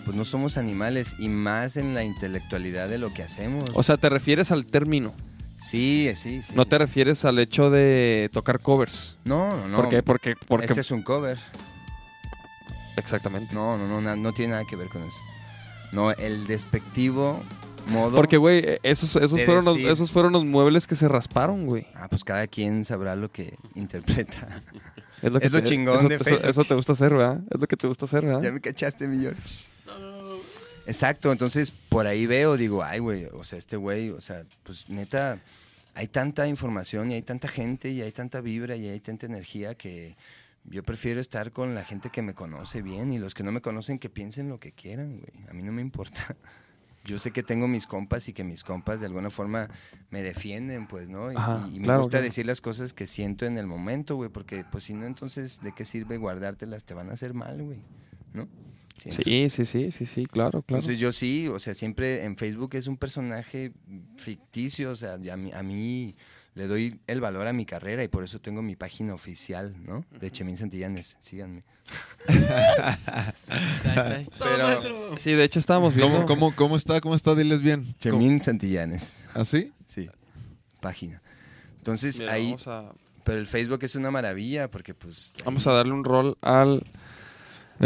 Pues 0.06 0.18
no 0.18 0.26
somos 0.26 0.58
animales 0.58 1.16
y 1.20 1.30
más 1.30 1.78
en 1.78 1.94
la 1.94 2.04
intelectualidad 2.04 2.90
de 2.90 2.98
lo 2.98 3.14
que 3.14 3.24
hacemos. 3.24 3.70
O 3.74 3.84
sea, 3.84 3.96
te 3.98 4.10
refieres 4.10 4.52
al 4.52 4.66
término. 4.66 5.14
Sí, 5.58 6.12
sí, 6.16 6.42
sí. 6.42 6.54
No 6.56 6.66
te 6.66 6.78
refieres 6.78 7.26
al 7.26 7.40
hecho 7.40 7.70
de 7.70 8.30
tocar 8.34 8.60
covers. 8.60 9.16
No, 9.24 9.58
no, 9.58 9.68
no. 9.68 9.78
¿Por 9.78 9.90
qué? 9.90 10.04
Porque, 10.04 10.36
porque... 10.48 10.66
Este 10.68 10.82
es 10.82 10.92
un 10.92 11.02
cover. 11.02 11.38
Exactamente. 12.98 13.54
No, 13.56 13.78
no, 13.78 14.02
no, 14.02 14.16
no 14.16 14.34
tiene 14.34 14.52
nada 14.54 14.66
que 14.66 14.76
ver 14.76 14.88
con 14.88 15.02
eso. 15.04 15.18
No, 15.92 16.12
el 16.12 16.48
despectivo 16.48 17.42
modo... 17.88 18.16
Porque, 18.16 18.38
güey, 18.38 18.60
eh, 18.60 18.80
esos, 18.84 19.16
esos, 19.16 19.34
de 19.34 19.46
fueron 19.46 19.66
los, 19.66 19.78
esos 19.78 20.12
fueron 20.12 20.32
los 20.34 20.46
muebles 20.46 20.88
que 20.88 20.96
se 20.96 21.08
rasparon, 21.08 21.66
güey. 21.66 21.88
Ah, 21.96 22.08
pues 22.10 22.24
cada 22.24 22.48
quien 22.48 22.86
sabrá 22.86 23.16
lo 23.16 23.32
que 23.32 23.58
interpreta. 23.76 24.48
Es 25.22 25.32
lo, 25.32 25.40
Es 25.40 25.52
lo 25.52 25.60
chingón 25.62 26.00
eso, 26.00 26.10
de 26.10 26.16
eso- 26.16 26.24
Facebook. 26.24 26.50
eso 26.50 26.64
te 26.66 26.76
gusta 26.76 26.94
hacer, 26.94 27.14
¿verdad? 27.14 27.40
Es 27.50 27.60
lo 27.60 27.68
que 27.68 27.78
te 27.78 27.88
gusta 27.88 28.06
hacer, 28.06 28.26
¿verdad? 28.26 28.42
Ya 28.42 28.52
me 28.52 28.62
cachaste, 28.62 29.08
mi 29.08 29.20
George. 29.22 29.42
Exacto, 30.86 31.32
entonces 31.32 31.72
por 31.72 32.08
ahí 32.08 32.26
veo, 32.26 32.58
digo, 32.58 32.84
ay, 32.84 33.00
güey, 33.00 33.26
o 33.26 33.44
sea, 33.44 33.58
este 33.58 33.78
güey, 33.78 34.10
o 34.10 34.20
sea, 34.20 34.44
pues 34.64 34.90
neta, 34.90 35.40
hay 35.96 36.08
tanta 36.08 36.48
información 36.48 37.12
y 37.12 37.16
hay 37.16 37.22
tanta 37.22 37.48
gente 37.48 37.90
y 37.90 38.02
hay 38.02 38.12
tanta 38.12 38.42
vibra 38.42 38.76
y 38.76 38.88
hay 38.90 39.00
tanta 39.00 39.26
energía 39.26 39.76
que 39.76 40.16
yo 40.66 40.84
prefiero 40.84 41.20
estar 41.20 41.52
con 41.52 41.76
la 41.76 41.84
gente 41.84 42.10
que 42.10 42.22
me 42.22 42.34
conoce 42.34 42.82
bien 42.82 43.14
y 43.14 43.20
los 43.20 43.34
que 43.34 43.44
no 43.44 43.52
me 43.52 43.62
conocen 43.62 44.00
que 44.00 44.10
piensen 44.10 44.50
lo 44.50 44.60
que 44.60 44.72
quieran, 44.72 45.20
güey. 45.20 45.50
A 45.50 45.54
mí 45.54 45.62
no 45.62 45.72
me 45.72 45.82
importa. 45.82 46.36
Yo 47.06 47.20
sé 47.20 47.32
que 47.32 47.44
tengo 47.44 47.68
mis 47.68 47.86
compas 47.86 48.30
y 48.30 48.34
que 48.34 48.46
mis 48.46 48.64
compas 48.64 49.02
de 49.02 49.08
alguna 49.08 49.30
forma 49.30 49.68
me 50.10 50.22
defienden, 50.22 50.88
pues, 50.88 51.10
¿no? 51.10 51.34
Y, 51.34 51.36
Ajá, 51.36 51.68
y 51.70 51.80
me 51.80 51.88
claro, 51.88 52.00
gusta 52.00 52.12
claro. 52.12 52.24
decir 52.24 52.46
las 52.46 52.62
cosas 52.62 52.94
que 52.94 53.08
siento 53.08 53.46
en 53.46 53.58
el 53.58 53.68
momento, 53.68 54.16
güey, 54.16 54.30
porque 54.30 54.64
pues 54.72 54.86
si 54.86 54.94
no, 54.94 55.06
entonces, 55.06 55.60
¿de 55.62 55.74
qué 55.74 55.84
sirve 55.84 56.18
guardártelas? 56.18 56.86
Te 56.86 56.94
van 56.94 57.10
a 57.10 57.14
hacer 57.14 57.34
mal, 57.34 57.62
güey, 57.62 57.80
¿no? 58.34 58.48
Siento. 58.98 59.24
Sí, 59.24 59.50
sí, 59.50 59.66
sí, 59.66 59.92
sí, 59.92 60.06
sí, 60.06 60.26
claro, 60.26 60.62
claro. 60.62 60.80
Entonces 60.80 61.00
yo 61.00 61.12
sí, 61.12 61.48
o 61.48 61.60
sea, 61.60 61.74
siempre 61.74 62.24
en 62.26 62.38
Facebook 62.38 62.76
es 62.76 62.88
un 62.88 62.98
personaje 62.98 63.72
ficticio, 64.18 64.92
o 64.92 64.96
sea, 64.96 65.14
a 65.14 65.38
mí, 65.38 65.52
a 65.52 65.64
mí 65.64 66.16
le 66.56 66.68
doy 66.68 67.00
el 67.08 67.20
valor 67.20 67.48
a 67.48 67.54
mi 67.54 67.66
carrera 67.66 68.04
y 68.04 68.08
por 68.08 68.24
eso 68.24 68.40
tengo 68.40 68.62
mi 68.62 68.76
página 68.76 69.14
oficial, 69.16 69.74
¿no? 69.84 70.06
De 70.20 70.30
Chemín 70.32 70.56
Santillanes, 70.58 71.18
síganme. 71.20 71.64
Pero 74.40 75.18
Sí, 75.18 75.32
de 75.34 75.44
hecho 75.44 75.60
estábamos 75.60 75.94
viendo... 75.96 76.14
¿cómo, 76.14 76.28
cómo, 76.28 76.56
¿cómo 76.56 76.76
está? 76.76 77.02
¿Cómo 77.02 77.16
está? 77.16 77.36
Diles 77.36 77.62
bien. 77.62 77.96
Chemín 78.00 78.42
Santillanes, 78.42 79.26
¿Cómo- 79.34 79.42
¿Así? 79.42 79.72
sí, 79.88 80.10
página. 80.80 81.22
Entonces 81.78 82.20
Mira, 82.20 82.34
ahí, 82.34 82.46
vamos, 82.46 82.68
a, 82.68 82.94
pero 83.24 83.40
el 83.40 83.48
Facebook 83.48 83.80
es 83.84 83.96
una 83.96 84.12
maravilla 84.12 84.70
porque 84.70 84.94
pues... 84.94 85.34
vamos 85.46 85.66
a 85.68 85.74
darle 85.74 85.94
un 85.94 86.04
rol 86.04 86.38
al... 86.42 86.84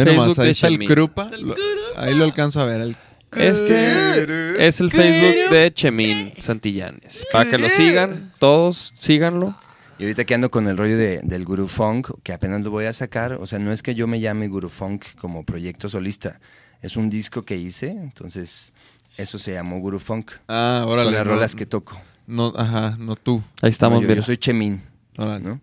Facebook 0.05 0.21
nomás, 0.23 0.39
ahí 0.39 0.45
de 0.45 0.51
está 0.51 0.67
el. 0.67 0.79
Krupa. 0.79 1.29
Lo- 1.37 1.55
ahí 1.97 2.13
lo 2.15 2.23
alcanzo 2.23 2.61
a 2.61 2.65
ver. 2.65 2.81
El 2.81 2.97
Es 3.35 3.61
que 3.61 4.67
es 4.67 4.79
el 4.79 4.89
Facebook 4.91 5.51
de 5.51 5.71
Chemín 5.73 6.33
Santillanes. 6.39 7.25
Para 7.31 7.49
que 7.49 7.57
lo 7.57 7.67
sigan, 7.67 8.31
todos 8.39 8.93
síganlo. 8.99 9.55
Y 9.99 10.03
ahorita 10.03 10.25
que 10.25 10.35
ando 10.35 10.51
con 10.51 10.67
el 10.67 10.77
rollo 10.77 10.97
de- 10.97 11.21
del 11.23 11.43
Guru 11.43 11.67
Funk, 11.67 12.09
que 12.23 12.31
apenas 12.31 12.63
lo 12.63 12.69
voy 12.71 12.85
a 12.85 12.93
sacar, 12.93 13.33
o 13.33 13.45
sea, 13.47 13.57
no 13.59 13.71
es 13.71 13.81
que 13.81 13.95
yo 13.95 14.05
me 14.07 14.19
llame 14.19 14.47
Guru 14.47 14.69
Funk 14.69 15.05
como 15.19 15.43
proyecto 15.43 15.89
solista, 15.89 16.39
es 16.83 16.95
un 16.97 17.09
disco 17.09 17.41
que 17.43 17.57
hice, 17.57 17.89
entonces 17.89 18.73
eso 19.17 19.39
se 19.39 19.53
llamó 19.53 19.79
Guru 19.79 19.99
Funk. 19.99 20.31
Ah, 20.47 20.83
órale. 20.87 21.05
Son 21.05 21.13
las 21.15 21.25
no- 21.25 21.31
rolas 21.33 21.55
que 21.55 21.65
toco. 21.65 21.99
No, 22.27 22.53
ajá, 22.55 22.95
no 22.99 23.15
tú. 23.15 23.41
Ahí 23.61 23.71
estamos, 23.71 24.01
No, 24.03 24.07
yo, 24.07 24.13
yo 24.13 24.21
soy 24.21 24.37
Chemín, 24.37 24.83
Órale. 25.17 25.43
¿no? 25.43 25.61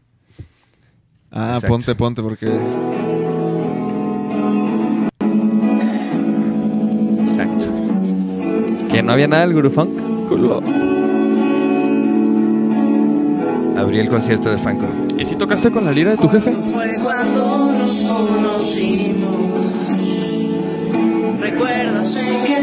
Ah, 1.30 1.54
Exacto. 1.56 1.68
ponte, 1.68 1.94
ponte, 1.94 2.22
porque... 2.22 2.48
no 9.04 9.12
había 9.12 9.28
nada 9.28 9.46
del 9.46 9.54
Guru 9.54 9.70
Funk. 9.70 9.90
Culo. 10.28 10.62
abrí 13.76 13.98
el 13.98 14.08
concierto 14.08 14.50
de 14.50 14.56
Franco. 14.58 14.86
¿Y 15.18 15.26
si 15.26 15.34
tocaste 15.36 15.70
con 15.70 15.84
la 15.84 15.92
lira 15.92 16.12
de 16.12 16.16
tu 16.16 16.28
jefe? 16.28 16.52
Fue 16.52 16.94
cuando 17.02 17.72
nos 17.72 17.92
conocimos. 17.92 19.34
¿Recuerdas 21.40 22.18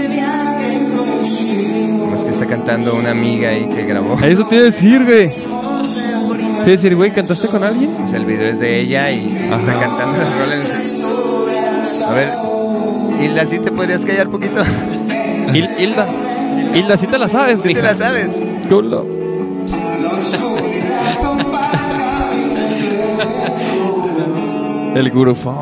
viaje 0.10 0.80
conocimos? 0.98 2.16
Es 2.16 2.24
que 2.24 2.30
está 2.32 2.48
cantando 2.48 2.96
una 2.96 3.12
amiga 3.12 3.50
ahí 3.50 3.66
que 3.66 3.84
grabó. 3.86 4.18
Eso 4.24 4.48
te 4.48 4.56
iba 4.56 4.64
a 4.64 4.66
decir, 4.66 5.04
güey. 5.06 5.30
Te 5.30 5.42
iba 5.44 6.64
a 6.64 6.66
decir, 6.66 6.96
güey, 6.96 7.12
¿cantaste 7.12 7.48
con 7.50 7.64
alguien? 7.64 7.92
O 8.04 8.08
sea, 8.08 8.18
el 8.18 8.26
video 8.26 8.48
es 8.48 8.60
de 8.60 8.80
ella 8.80 9.12
y 9.12 9.28
está 9.52 9.80
cantando 9.80 10.18
las 10.18 10.40
rolas. 10.40 10.76
A 12.08 12.14
ver, 12.14 12.30
Hilda, 13.24 13.46
¿sí 13.46 13.60
te 13.60 13.72
podrías 13.72 14.04
callar 14.06 14.30
poquito? 14.30 14.62
Hil- 15.54 15.70
Hilda. 16.74 16.78
Hilda, 16.80 16.98
sí 16.98 17.08
te 17.08 17.20
la 17.20 17.28
sabes, 17.28 17.62
¿Sí 17.62 17.74
te 17.74 17.82
la 17.82 17.96
sabes? 17.96 18.40
Culo. 18.70 19.06
El 24.96 25.10
gurufón. 25.12 25.58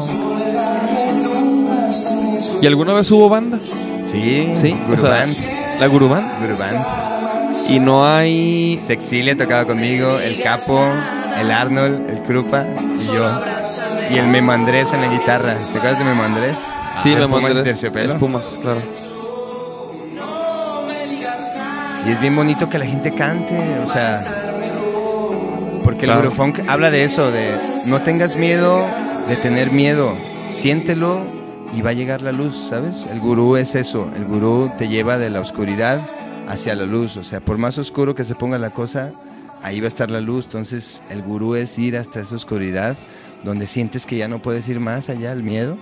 ¿Y 2.61 2.67
alguna 2.67 2.93
vez 2.93 3.09
hubo 3.11 3.29
banda? 3.29 3.59
Sí, 4.03 4.51
Sí, 4.55 4.71
o 4.71 4.97
sea, 4.97 5.19
Guruband. 5.27 5.35
la 5.79 5.87
Guruband. 5.87 6.27
Guruband. 6.41 7.69
Y 7.69 7.79
no 7.79 8.05
hay. 8.05 8.77
Sexilia 8.83 9.37
tocaba 9.37 9.65
conmigo, 9.65 10.19
el 10.19 10.41
Capo, 10.41 10.83
el 11.39 11.51
Arnold, 11.51 12.09
el 12.09 12.21
Krupa 12.23 12.65
y 12.99 13.05
yo. 13.13 13.31
Y 14.11 14.17
el 14.17 14.27
Memo 14.27 14.51
Andrés 14.51 14.91
en 14.93 15.01
la 15.01 15.07
guitarra. 15.07 15.55
¿Te 15.71 15.77
acuerdas 15.77 15.99
de 15.99 16.05
Memo 16.05 16.23
Andrés? 16.23 16.57
Sí, 17.03 17.11
Las 17.13 17.29
me 17.29 17.35
Pumas 17.35 17.49
de 17.49 17.55
mandé. 17.55 17.63
terciopelo. 17.63 18.11
Espumas, 18.11 18.59
claro. 18.61 18.81
Y 22.09 22.11
es 22.11 22.19
bien 22.21 22.35
bonito 22.35 22.67
que 22.71 22.79
la 22.79 22.87
gente 22.87 23.13
cante, 23.13 23.55
o 23.83 23.85
sea, 23.85 24.19
porque 25.83 26.05
el 26.05 26.05
Claro. 26.05 26.21
Gurufunk 26.21 26.61
habla 26.67 26.89
de 26.89 27.03
eso, 27.03 27.29
de 27.29 27.51
no 27.85 28.01
tengas 28.01 28.35
miedo 28.35 28.83
de 29.27 29.35
tener 29.35 29.69
miedo, 29.69 30.17
siéntelo 30.47 31.21
y 31.71 31.83
va 31.83 31.91
a 31.91 31.93
llegar 31.93 32.23
la 32.23 32.31
luz, 32.31 32.57
¿sabes? 32.57 33.05
El 33.11 33.19
gurú 33.19 33.57
es 33.57 33.75
eso, 33.75 34.09
el 34.15 34.25
gurú 34.25 34.71
te 34.75 34.87
lleva 34.87 35.19
de 35.19 35.29
la 35.29 35.39
oscuridad 35.39 36.01
hacia 36.47 36.73
la 36.73 36.85
luz, 36.85 37.15
o 37.15 37.23
sea, 37.23 37.41
por 37.41 37.59
más 37.59 37.77
oscuro 37.77 38.15
que 38.15 38.25
se 38.25 38.33
ponga 38.33 38.57
la 38.57 38.71
cosa, 38.71 39.11
ahí 39.61 39.79
va 39.79 39.85
a 39.85 39.89
estar 39.89 40.09
la 40.09 40.19
luz, 40.19 40.45
entonces 40.45 41.03
el 41.11 41.21
gurú 41.21 41.53
es 41.53 41.77
ir 41.77 41.95
hasta 41.95 42.21
esa 42.21 42.35
oscuridad 42.35 42.97
donde 43.43 43.67
sientes 43.67 44.07
que 44.07 44.17
ya 44.17 44.27
no 44.27 44.41
puedes 44.41 44.67
ir 44.67 44.79
más 44.79 45.09
allá, 45.09 45.31
el 45.31 45.43
miedo. 45.43 45.77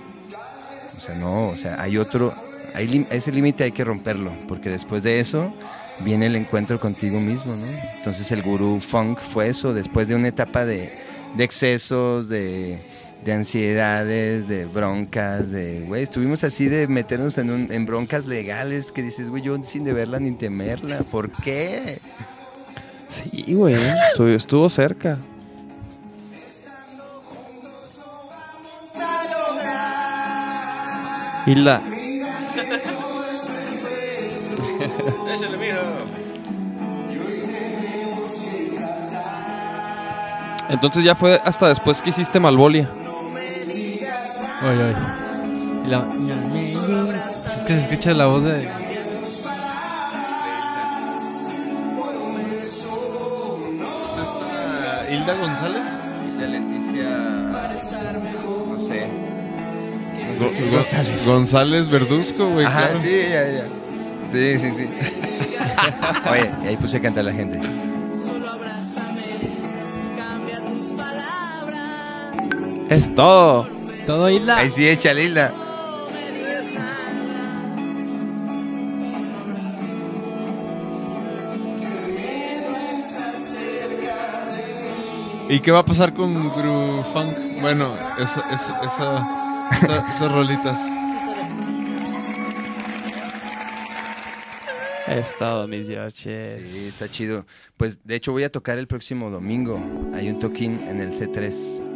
O 0.94 1.00
sea, 1.00 1.14
no, 1.14 1.48
o 1.48 1.56
sea, 1.56 1.80
hay 1.80 1.96
otro, 1.96 2.34
hay 2.74 3.06
ese 3.08 3.32
límite 3.32 3.64
hay 3.64 3.72
que 3.72 3.82
romperlo, 3.82 4.30
porque 4.46 4.68
después 4.68 5.02
de 5.02 5.20
eso 5.20 5.54
viene 6.00 6.26
el 6.26 6.36
encuentro 6.36 6.78
contigo 6.80 7.20
mismo, 7.20 7.54
¿no? 7.56 7.66
Entonces 7.96 8.30
el 8.32 8.42
gurú 8.42 8.80
funk 8.80 9.18
fue 9.20 9.48
eso, 9.48 9.74
después 9.74 10.08
de 10.08 10.14
una 10.14 10.28
etapa 10.28 10.64
de, 10.64 10.92
de 11.36 11.44
excesos, 11.44 12.28
de, 12.28 12.78
de 13.24 13.32
ansiedades, 13.32 14.48
de 14.48 14.64
broncas, 14.66 15.50
de, 15.50 15.80
güey, 15.86 16.02
estuvimos 16.02 16.44
así 16.44 16.66
de 16.68 16.86
meternos 16.88 17.36
en, 17.38 17.50
un- 17.50 17.72
en 17.72 17.84
broncas 17.86 18.26
legales 18.26 18.92
que 18.92 19.02
dices, 19.02 19.28
güey, 19.30 19.42
yo 19.42 19.56
sin 19.64 19.84
deberla 19.84 20.20
ni 20.20 20.32
temerla, 20.32 20.98
¿por 21.00 21.30
qué? 21.30 21.98
Sí, 23.08 23.54
güey. 23.54 23.74
Estuvo, 24.10 24.28
estuvo 24.28 24.68
cerca. 24.68 25.18
Hilda. 31.46 31.80
Échale, 35.34 35.56
mijo. 35.56 35.78
Entonces 40.70 41.02
ya 41.04 41.14
fue 41.14 41.40
hasta 41.44 41.68
después 41.68 42.02
que 42.02 42.10
hiciste 42.10 42.38
Malvolia. 42.40 42.88
Oye, 44.62 44.84
oye. 44.84 44.96
Y 45.86 45.88
la- 45.88 46.06
Es 47.30 47.64
que 47.66 47.74
se 47.74 47.80
escucha 47.82 48.12
la 48.12 48.26
voz 48.26 48.44
de. 48.44 48.68
¿Es 54.08 55.08
esta 55.08 55.12
Hilda 55.14 55.34
González? 55.34 55.86
De 56.38 56.46
Leticia, 56.48 57.08
no 58.68 58.78
sé. 58.80 59.06
Si 60.36 60.70
Go- 60.70 60.76
González. 60.76 61.26
González 61.26 61.88
Verduzco, 61.90 62.48
güey, 62.50 62.64
Ajá, 62.66 62.80
claro. 62.90 63.00
sí, 63.00 63.10
ya, 63.22 63.48
ya. 63.48 63.64
Sí, 64.30 64.58
sí, 64.58 64.70
sí. 64.76 64.88
Oye, 66.30 66.50
y 66.64 66.66
ahí 66.68 66.76
puse 66.76 66.98
a 66.98 67.00
cantar 67.00 67.20
a 67.20 67.24
la 67.28 67.32
gente. 67.32 67.60
Solo 68.24 68.50
abrázame, 68.50 69.56
cambia 70.16 70.60
tus 70.64 70.88
palabras. 70.92 72.34
Es 72.90 73.14
todo. 73.14 73.68
Es 73.90 74.04
todo 74.04 74.28
Isla. 74.28 74.58
Ahí 74.58 74.70
sí, 74.70 74.86
echa 74.88 75.14
Lila. 75.14 75.52
¿Y 85.48 85.60
qué 85.60 85.70
va 85.72 85.78
a 85.80 85.84
pasar 85.84 86.12
con 86.12 86.34
Gru 86.54 87.02
Funk? 87.12 87.34
Bueno, 87.60 87.86
esa, 88.18 88.40
esa, 88.54 88.78
esa- 88.84 89.68
esa- 89.72 90.06
esas 90.14 90.32
rolitas. 90.32 90.78
Es 95.18 95.34
todo, 95.36 95.66
mis 95.66 95.88
Georges. 95.88 96.70
Sí, 96.70 96.86
está 96.86 97.08
chido. 97.08 97.44
Pues 97.76 98.04
de 98.04 98.14
hecho 98.14 98.30
voy 98.30 98.44
a 98.44 98.52
tocar 98.52 98.78
el 98.78 98.86
próximo 98.86 99.30
domingo. 99.30 99.80
Hay 100.14 100.30
un 100.30 100.38
toquín 100.38 100.78
en 100.86 101.00
el 101.00 101.10
C3. 101.12 101.87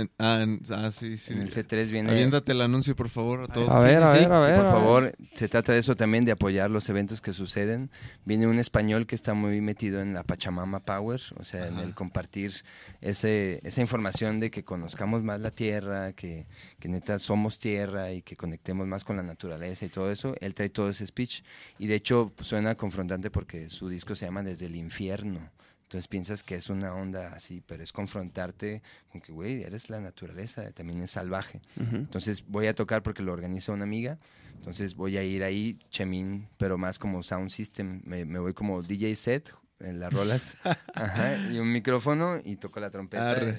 En- 0.00 0.10
ah, 0.18 0.40
en- 0.42 0.60
ah, 0.70 0.90
sí, 0.92 1.18
sí. 1.18 1.32
En 1.32 1.40
el 1.42 1.50
C3 1.50 1.90
viene. 1.90 2.10
Aviéntate 2.10 2.52
el 2.52 2.60
anuncio, 2.60 2.94
por 2.94 3.08
favor, 3.08 3.40
a 3.40 3.46
todos. 3.48 3.68
A 3.68 3.80
ver, 3.80 4.02
a 4.02 4.12
sí, 4.12 4.18
ver, 4.20 4.32
a 4.32 4.40
Sí, 4.40 4.46
ver. 4.46 4.56
por 4.56 4.64
a 4.66 4.70
ver. 4.70 4.72
favor, 4.72 5.12
se 5.34 5.48
trata 5.48 5.72
de 5.72 5.78
eso 5.80 5.96
también, 5.96 6.24
de 6.24 6.32
apoyar 6.32 6.70
los 6.70 6.88
eventos 6.88 7.20
que 7.20 7.32
suceden. 7.32 7.90
Viene 8.24 8.46
un 8.46 8.58
español 8.58 9.06
que 9.06 9.14
está 9.14 9.34
muy 9.34 9.60
metido 9.60 10.00
en 10.00 10.14
la 10.14 10.22
Pachamama 10.22 10.80
Power, 10.80 11.20
o 11.36 11.44
sea, 11.44 11.66
en 11.66 11.78
el 11.78 11.94
compartir 11.94 12.52
ese, 13.00 13.60
esa 13.64 13.80
información 13.80 14.40
de 14.40 14.50
que 14.50 14.64
conozcamos 14.64 15.22
más 15.22 15.40
la 15.40 15.50
tierra, 15.50 16.12
que, 16.12 16.46
que 16.78 16.88
neta 16.88 17.18
somos 17.18 17.58
tierra 17.58 18.12
y 18.12 18.22
que 18.22 18.36
conectemos 18.36 18.86
más 18.86 19.04
con 19.04 19.16
la 19.16 19.22
naturaleza 19.22 19.84
y 19.84 19.88
todo 19.88 20.10
eso. 20.12 20.34
Él 20.40 20.54
trae 20.54 20.68
todo 20.68 20.90
ese 20.90 21.06
speech 21.06 21.42
y 21.78 21.86
de 21.86 21.94
hecho 21.96 22.32
suena 22.40 22.74
confrontante 22.76 23.30
porque 23.30 23.68
su 23.70 23.88
disco 23.88 24.14
se 24.14 24.26
llama 24.26 24.42
Desde 24.42 24.66
el 24.66 24.76
Infierno. 24.76 25.40
Entonces 25.88 26.06
piensas 26.06 26.42
que 26.42 26.54
es 26.54 26.68
una 26.68 26.94
onda 26.94 27.32
así, 27.32 27.62
pero 27.66 27.82
es 27.82 27.92
confrontarte 27.92 28.82
con 29.10 29.22
que, 29.22 29.32
güey, 29.32 29.62
eres 29.62 29.88
la 29.88 29.98
naturaleza, 30.02 30.70
también 30.72 31.00
es 31.00 31.12
salvaje. 31.12 31.62
Entonces 31.76 32.44
voy 32.46 32.66
a 32.66 32.74
tocar 32.74 33.02
porque 33.02 33.22
lo 33.22 33.32
organiza 33.32 33.72
una 33.72 33.84
amiga. 33.84 34.18
Entonces 34.56 34.94
voy 34.94 35.16
a 35.16 35.22
ir 35.24 35.42
ahí, 35.42 35.78
Chemín, 35.88 36.46
pero 36.58 36.76
más 36.76 36.98
como 36.98 37.22
sound 37.22 37.48
system. 37.48 38.02
Me, 38.04 38.26
me 38.26 38.38
voy 38.38 38.52
como 38.52 38.82
DJ 38.82 39.16
set 39.16 39.54
en 39.80 39.98
las 39.98 40.12
rolas. 40.12 40.58
Ajá, 40.94 41.36
y 41.50 41.58
un 41.58 41.72
micrófono 41.72 42.38
y 42.44 42.56
toco 42.56 42.80
la 42.80 42.90
trompeta. 42.90 43.30
Arre. 43.30 43.50
eh, 43.52 43.58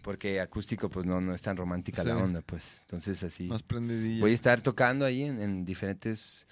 Porque 0.00 0.40
acústico, 0.40 0.88
pues 0.88 1.04
no, 1.04 1.20
no 1.20 1.34
es 1.34 1.42
tan 1.42 1.58
romántica 1.58 2.04
la 2.04 2.16
onda, 2.16 2.40
pues. 2.40 2.78
Entonces 2.82 3.22
así. 3.22 3.48
Más 3.48 3.62
prendidilla. 3.62 4.22
Voy 4.22 4.30
a 4.30 4.34
estar 4.34 4.62
tocando 4.62 5.04
ahí 5.04 5.24
en, 5.24 5.38
en 5.40 5.66
diferentes 5.66 6.46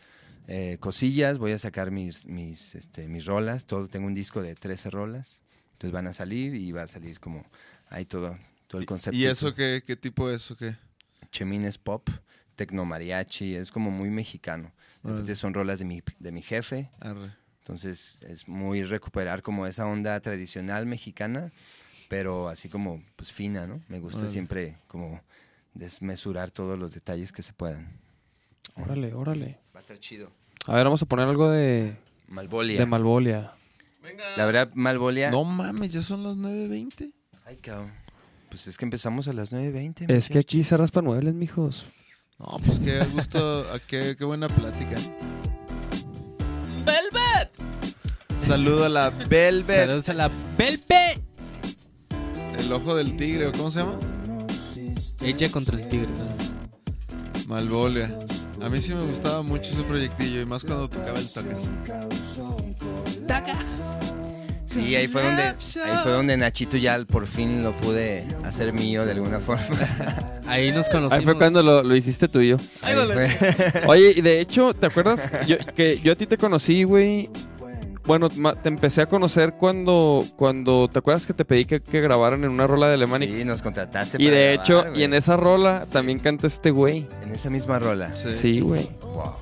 eh, 0.47 0.77
cosillas. 0.81 1.39
Voy 1.39 1.53
a 1.53 1.59
sacar 1.59 1.91
mis, 1.91 2.27
mis, 2.27 2.75
este, 2.75 3.09
mis 3.09 3.27
rolas. 3.27 3.67
Todo, 3.67 3.89
tengo 3.89 4.07
un 4.07 4.15
disco 4.15 4.43
de 4.43 4.55
13 4.55 4.91
rolas. 4.91 5.41
Entonces 5.73 5.93
van 5.93 6.07
a 6.07 6.13
salir 6.13 6.55
y 6.55 6.73
va 6.73 6.83
a 6.83 6.87
salir 6.87 7.21
como 7.21 7.45
ahí 7.89 8.05
todo, 8.05 8.39
todo 8.67 8.81
el 8.81 8.87
concepto. 8.87 9.17
¿Y 9.17 9.27
eso 9.27 9.55
qué, 9.55 9.83
qué 9.87 9.97
tipo 9.97 10.31
es 10.31 10.51
o 10.51 10.57
qué? 10.57 10.77
Chemín 11.31 11.65
es 11.65 11.79
pop, 11.79 12.09
tecno 12.57 12.85
mariachi, 12.85 13.55
es 13.55 13.71
como 13.71 13.91
muy 13.91 14.11
mexicano. 14.11 14.73
De 15.03 15.11
repente 15.11 15.33
Órale. 15.33 15.35
son 15.37 15.55
rolas 15.55 15.79
de 15.81 15.85
mi, 15.85 16.03
de 16.19 16.33
mi 16.33 16.43
jefe, 16.43 16.89
Arre. 17.01 17.33
entonces 17.61 18.21
es 18.23 18.49
muy 18.49 18.85
recuperar 18.85 19.43
como 19.43 19.67
esa 19.67 19.87
onda 19.87 20.19
tradicional 20.21 20.87
mexicana, 20.87 21.53
pero 22.09 22.49
así 22.49 22.69
como 22.69 23.03
pues 23.17 23.33
fina, 23.33 23.67
¿no? 23.67 23.81
Me 23.89 23.99
gusta 23.99 24.29
siempre 24.29 24.77
como 24.87 25.21
desmesurar 25.75 26.51
todos 26.51 26.79
los 26.79 26.95
detalles 26.95 27.33
que 27.33 27.43
se 27.43 27.53
puedan. 27.53 28.04
Órale, 28.77 29.13
órale. 29.15 29.59
Va 29.75 29.79
a 29.79 29.83
estar 29.83 29.99
chido. 29.99 30.31
A 30.67 30.75
ver, 30.75 30.85
vamos 30.85 31.03
a 31.03 31.07
poner 31.07 31.29
algo 31.29 31.51
de, 31.51 31.97
Malvolia. 32.29 32.79
de 32.81 32.87
Malvolia. 32.87 33.53
La 34.37 34.45
verdad, 34.47 34.71
Malvolia. 34.75 35.31
No 35.31 35.45
mames, 35.45 35.93
ya 35.93 36.03
son 36.03 36.23
las 36.23 36.37
9.20. 36.37 37.13
Ay, 37.47 37.57
cabrón. 37.57 37.93
Pues 38.49 38.67
es 38.67 38.77
que 38.77 38.85
empezamos 38.85 39.29
a 39.29 39.33
las 39.33 39.53
9.20. 39.53 40.11
Es 40.11 40.29
que 40.29 40.39
aquí 40.39 40.63
se 40.65 40.77
raspan 40.77 41.05
muebles, 41.05 41.35
mijos. 41.35 41.87
No, 42.39 42.57
pues 42.65 42.79
qué 42.81 42.99
gusto, 43.13 43.65
qué, 43.87 44.15
qué 44.19 44.25
buena 44.25 44.49
plática. 44.49 44.97
¡Velvet! 46.85 47.51
Saludo 48.41 48.85
a 48.85 48.89
la 48.89 49.11
Velvet, 49.11 49.81
Saludos 49.87 50.09
a 50.09 50.15
la 50.15 50.31
Belpe. 50.59 51.23
el 52.59 52.73
ojo 52.73 52.95
del 52.95 53.17
tigre, 53.17 53.47
¿o 53.47 53.53
cómo 53.53 53.71
se 53.71 53.81
llama? 53.81 53.99
Ella 55.23 55.51
contra 55.51 55.79
el 55.79 55.89
tigre. 55.89 56.09
Malvolia. 57.47 58.19
A 58.65 58.69
mí 58.71 58.81
sí 58.81 58.95
me 58.95 59.03
gustaba 59.03 59.43
mucho 59.43 59.73
ese 59.73 59.83
proyectillo 59.83 60.41
y 60.41 60.47
más 60.47 60.65
cuando 60.65 60.89
tocaba 60.89 61.19
el 61.19 61.29
toques. 61.29 61.69
Sí, 64.65 64.97
ahí 64.97 65.07
fue 65.07 65.23
donde, 65.23 65.43
ahí 65.43 65.99
fue 66.03 66.13
donde 66.13 66.37
Nachito 66.39 66.79
ya 66.79 66.99
por 67.05 67.27
fin 67.27 67.63
lo 67.63 67.73
pude 67.73 68.25
hacer 68.43 68.73
mío 68.73 69.05
de 69.05 69.13
alguna 69.13 69.39
forma. 69.39 69.67
Ahí 70.47 70.73
nos 70.73 70.89
conocimos. 70.89 71.13
Ahí 71.13 71.25
fue 71.25 71.37
cuando 71.37 71.63
lo, 71.63 71.83
lo 71.83 71.97
hiciste 71.97 72.27
tú 72.29 72.41
y 72.41 72.49
yo. 72.49 72.57
Ahí 72.83 72.95
fue. 72.95 73.83
Oye, 73.87 74.15
y 74.17 74.21
de 74.21 74.41
hecho, 74.41 74.75
¿te 74.75 74.87
acuerdas? 74.87 75.31
Yo, 75.47 75.57
que 75.75 75.99
yo 76.01 76.13
a 76.13 76.17
ti 76.17 76.27
te 76.27 76.37
conocí, 76.37 76.85
güey. 76.85 77.31
Bueno, 78.07 78.29
te 78.29 78.69
empecé 78.69 79.03
a 79.03 79.07
conocer 79.07 79.55
cuando, 79.55 80.25
cuando, 80.37 80.89
¿te 80.93 80.99
acuerdas 80.99 81.27
que 81.27 81.33
te 81.33 81.47
pedí 81.47 81.65
que, 81.65 81.81
que 81.81 82.03
grabaran 82.03 82.45
en 82.45 82.53
una 82.53 82.67
rola 82.67 82.89
de 82.89 82.95
Alemania? 82.95 83.29
Sí, 83.29 83.45
nos 83.45 83.63
contrataste 83.63 84.19
y 84.21 84.27
para 84.27 84.37
de 84.37 84.53
grabar, 84.53 84.61
hecho, 84.61 84.85
y 84.95 85.05
en 85.05 85.15
esa 85.15 85.37
rola 85.39 85.87
también 85.91 86.19
canta 86.19 86.47
este 86.47 86.71
güey. 86.71 87.07
En 87.23 87.33
esa 87.33 87.49
misma 87.49 87.79
rola. 87.79 88.13
Sí, 88.13 88.61
güey. 88.61 88.91
Wow. 89.01 89.33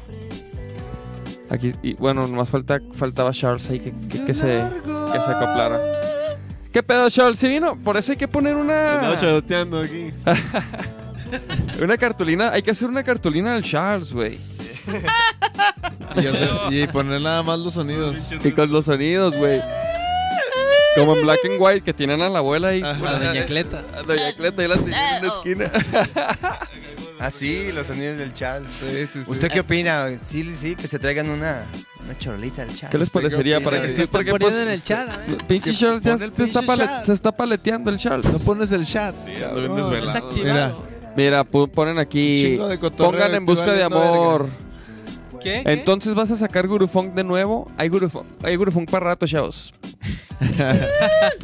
Aquí, 1.51 1.73
y 1.83 1.95
bueno, 1.95 2.27
nomás 2.27 2.51
falta, 2.51 2.81
faltaba 2.95 3.33
Charles 3.33 3.69
ahí 3.69 3.81
que, 3.81 3.93
que, 3.93 4.25
que 4.25 4.35
se, 4.35 4.63
que 4.85 5.19
se 5.19 5.31
acoplara. 5.31 5.81
¿Qué 6.73 6.83
pedo, 6.83 7.11
Charles? 7.11 7.39
¿Sí 7.39 7.49
vino? 7.49 7.77
Por 7.83 7.97
eso 7.97 8.13
hay 8.13 8.19
que 8.19 8.29
poner 8.29 8.57
una, 8.57 9.15
chayoteando 9.17 9.81
aquí. 9.81 10.11
una 11.83 11.99
cartulina. 11.99 12.51
Hay 12.51 12.63
que 12.63 12.71
hacer 12.71 12.89
una 12.89 13.03
cartulina 13.03 13.53
del 13.53 13.63
Charles, 13.63 14.13
güey. 14.13 14.39
Y, 16.17 16.27
hacer- 16.27 16.51
y 16.71 16.87
poner 16.89 17.21
nada 17.21 17.43
más 17.43 17.59
los 17.59 17.75
sonidos. 17.75 18.33
Y 18.45 18.53
con 18.53 18.71
los 18.71 18.85
sonidos, 18.87 19.35
güey. 19.37 19.61
Como 20.97 21.17
en 21.17 21.23
Black 21.23 21.39
and 21.47 21.57
White, 21.59 21.81
que 21.83 21.95
tienen 21.95 22.21
a 22.21 22.29
la 22.29 22.41
abuela 22.41 22.69
ahí. 22.69 22.83
A 22.83 22.93
Doña 22.95 23.47
Cleta. 23.47 23.83
A 23.97 24.03
Doña 24.03 24.33
Cleta 24.37 24.63
y 24.63 24.69
la 24.69 24.77
tienen 24.77 24.95
en 24.95 25.25
una 25.25 25.35
esquina. 25.35 25.71
Ah, 27.19 27.31
sí, 27.31 27.71
los 27.73 27.87
sonidos 27.87 28.19
del 28.19 28.35
Charles. 28.35 28.69
Sí, 28.81 29.07
sí, 29.07 29.25
sí. 29.25 29.31
¿Usted 29.31 29.49
qué 29.51 29.61
opina? 29.61 30.07
Sí, 30.23 30.43
sí, 30.57 30.75
que 30.75 30.89
se 30.89 30.99
traigan 30.99 31.31
una, 31.31 31.65
una 32.05 32.19
charolita 32.19 32.65
del 32.65 32.75
Charles. 32.75 32.91
¿Qué 32.91 32.99
les 32.99 33.11
parecería 33.11 33.59
qué 33.59 33.65
para 33.65 33.77
que 33.77 33.83
¿Qué 33.85 33.89
esté 33.91 34.03
están 34.03 34.25
poniendo 34.27 34.61
en 34.61 34.69
el 34.69 34.83
chat? 34.83 35.09
Pinche 35.47 35.73
Charles 35.73 36.03
ya 36.03 36.13
pon 36.17 36.23
el 36.25 36.33
se 36.35 36.43
está, 36.45 36.61
pinche 36.61 36.67
pale- 36.67 36.85
chat. 36.85 37.05
se 37.05 37.13
está 37.13 37.33
paleteando 37.33 37.91
el 37.91 37.97
Charles. 37.99 38.31
No 38.33 38.39
pones 38.41 38.73
el 38.73 38.85
chat. 38.85 39.15
ando 39.47 39.61
bien 39.61 39.77
desvelado. 39.77 40.85
Mira, 41.17 41.45
pu- 41.45 41.71
ponen 41.71 41.99
aquí. 41.99 42.39
Chingo 42.43 42.67
de 42.69 42.79
cotorreo, 42.79 43.13
Pongan 43.13 43.35
en 43.37 43.45
busca 43.47 43.73
de 43.73 43.83
amor. 43.85 44.49
¿Qué? 45.43 45.63
Entonces 45.67 46.15
vas 46.15 46.31
a 46.31 46.37
sacar 46.37 46.67
Gurufunk 46.69 47.15
de 47.15 47.25
nuevo. 47.25 47.67
Hay 47.77 47.89
Gurufunk, 47.89 48.27
hay 48.45 48.57
Gurufunk 48.57 48.91
para 48.91 49.07
rato, 49.07 49.27
chavos. 49.27 49.73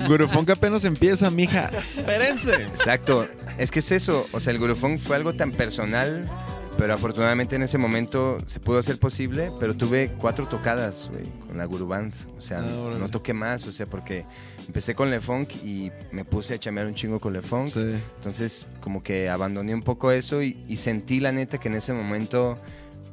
Gurufón 0.07 0.47
que 0.47 0.53
apenas 0.53 0.85
empieza, 0.85 1.31
mija. 1.31 1.67
Espérense. 1.69 2.55
Exacto. 2.55 3.27
Es 3.59 3.71
que 3.71 3.81
es 3.81 3.91
eso. 3.93 4.27
O 4.33 4.41
sea, 4.41 4.53
el 4.53 4.59
Gurufón 4.59 4.99
fue 4.99 5.17
algo 5.17 5.33
tan 5.33 5.51
personal, 5.53 6.29
pero 6.77 6.95
afortunadamente 6.95 7.57
en 7.57 7.63
ese 7.63 7.79
momento 7.79 8.39
se 8.47 8.61
pudo 8.61 8.79
hacer 8.79 8.99
posible. 8.99 9.51
Pero 9.61 9.75
tuve 9.75 10.11
cuatro 10.19 10.47
tocadas, 10.49 11.11
güey, 11.13 11.25
con 11.47 11.59
la 11.59 11.65
Guruband. 11.65 12.13
O 12.37 12.41
sea, 12.41 12.59
Ah, 12.61 12.79
órale. 12.79 13.01
no 13.01 13.09
toqué 13.09 13.35
más, 13.35 13.67
o 13.67 13.73
sea, 13.73 13.87
porque 13.87 14.25
empecé 14.67 14.95
con 14.95 15.11
Le 15.11 15.21
Funk 15.21 15.51
y 15.65 15.91
me 16.13 16.25
puse 16.25 16.55
a 16.55 16.59
chamear 16.59 16.87
un 16.87 16.95
chingo 16.95 17.21
con 17.21 17.33
Le 17.33 17.43
Funk. 17.43 17.69
Sí. 17.71 17.81
Entonces, 18.17 18.67
como 18.81 19.03
que 19.03 19.29
abandoné 19.29 19.75
un 19.75 19.83
poco 19.83 20.11
eso 20.13 20.43
y, 20.43 20.65
y 20.69 20.77
sentí 20.77 21.21
la 21.21 21.33
neta 21.33 21.59
que 21.59 21.69
en 21.69 21.75
ese 21.75 21.93
momento, 21.93 22.57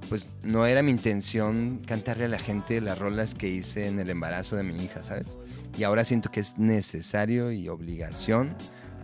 pues 0.10 0.27
no 0.44 0.65
era 0.65 0.82
mi 0.82 0.91
intención 0.91 1.82
cantarle 1.86 2.26
a 2.26 2.30
la 2.30 2.40
gente 2.40 2.82
las 2.82 2.98
rolas 2.98 3.36
que 3.36 3.49
hice 3.49 3.88
en 3.88 3.99
el 3.99 4.10
embarazo 4.10 4.56
de 4.56 4.64
mi 4.64 4.84
hija, 4.84 5.03
¿sabes? 5.03 5.38
Y 5.77 5.84
ahora 5.84 6.06
siento 6.06 6.32
que 6.32 6.40
es 6.40 6.57
necesario 6.57 7.52
y 7.52 7.68
obligación 7.69 8.56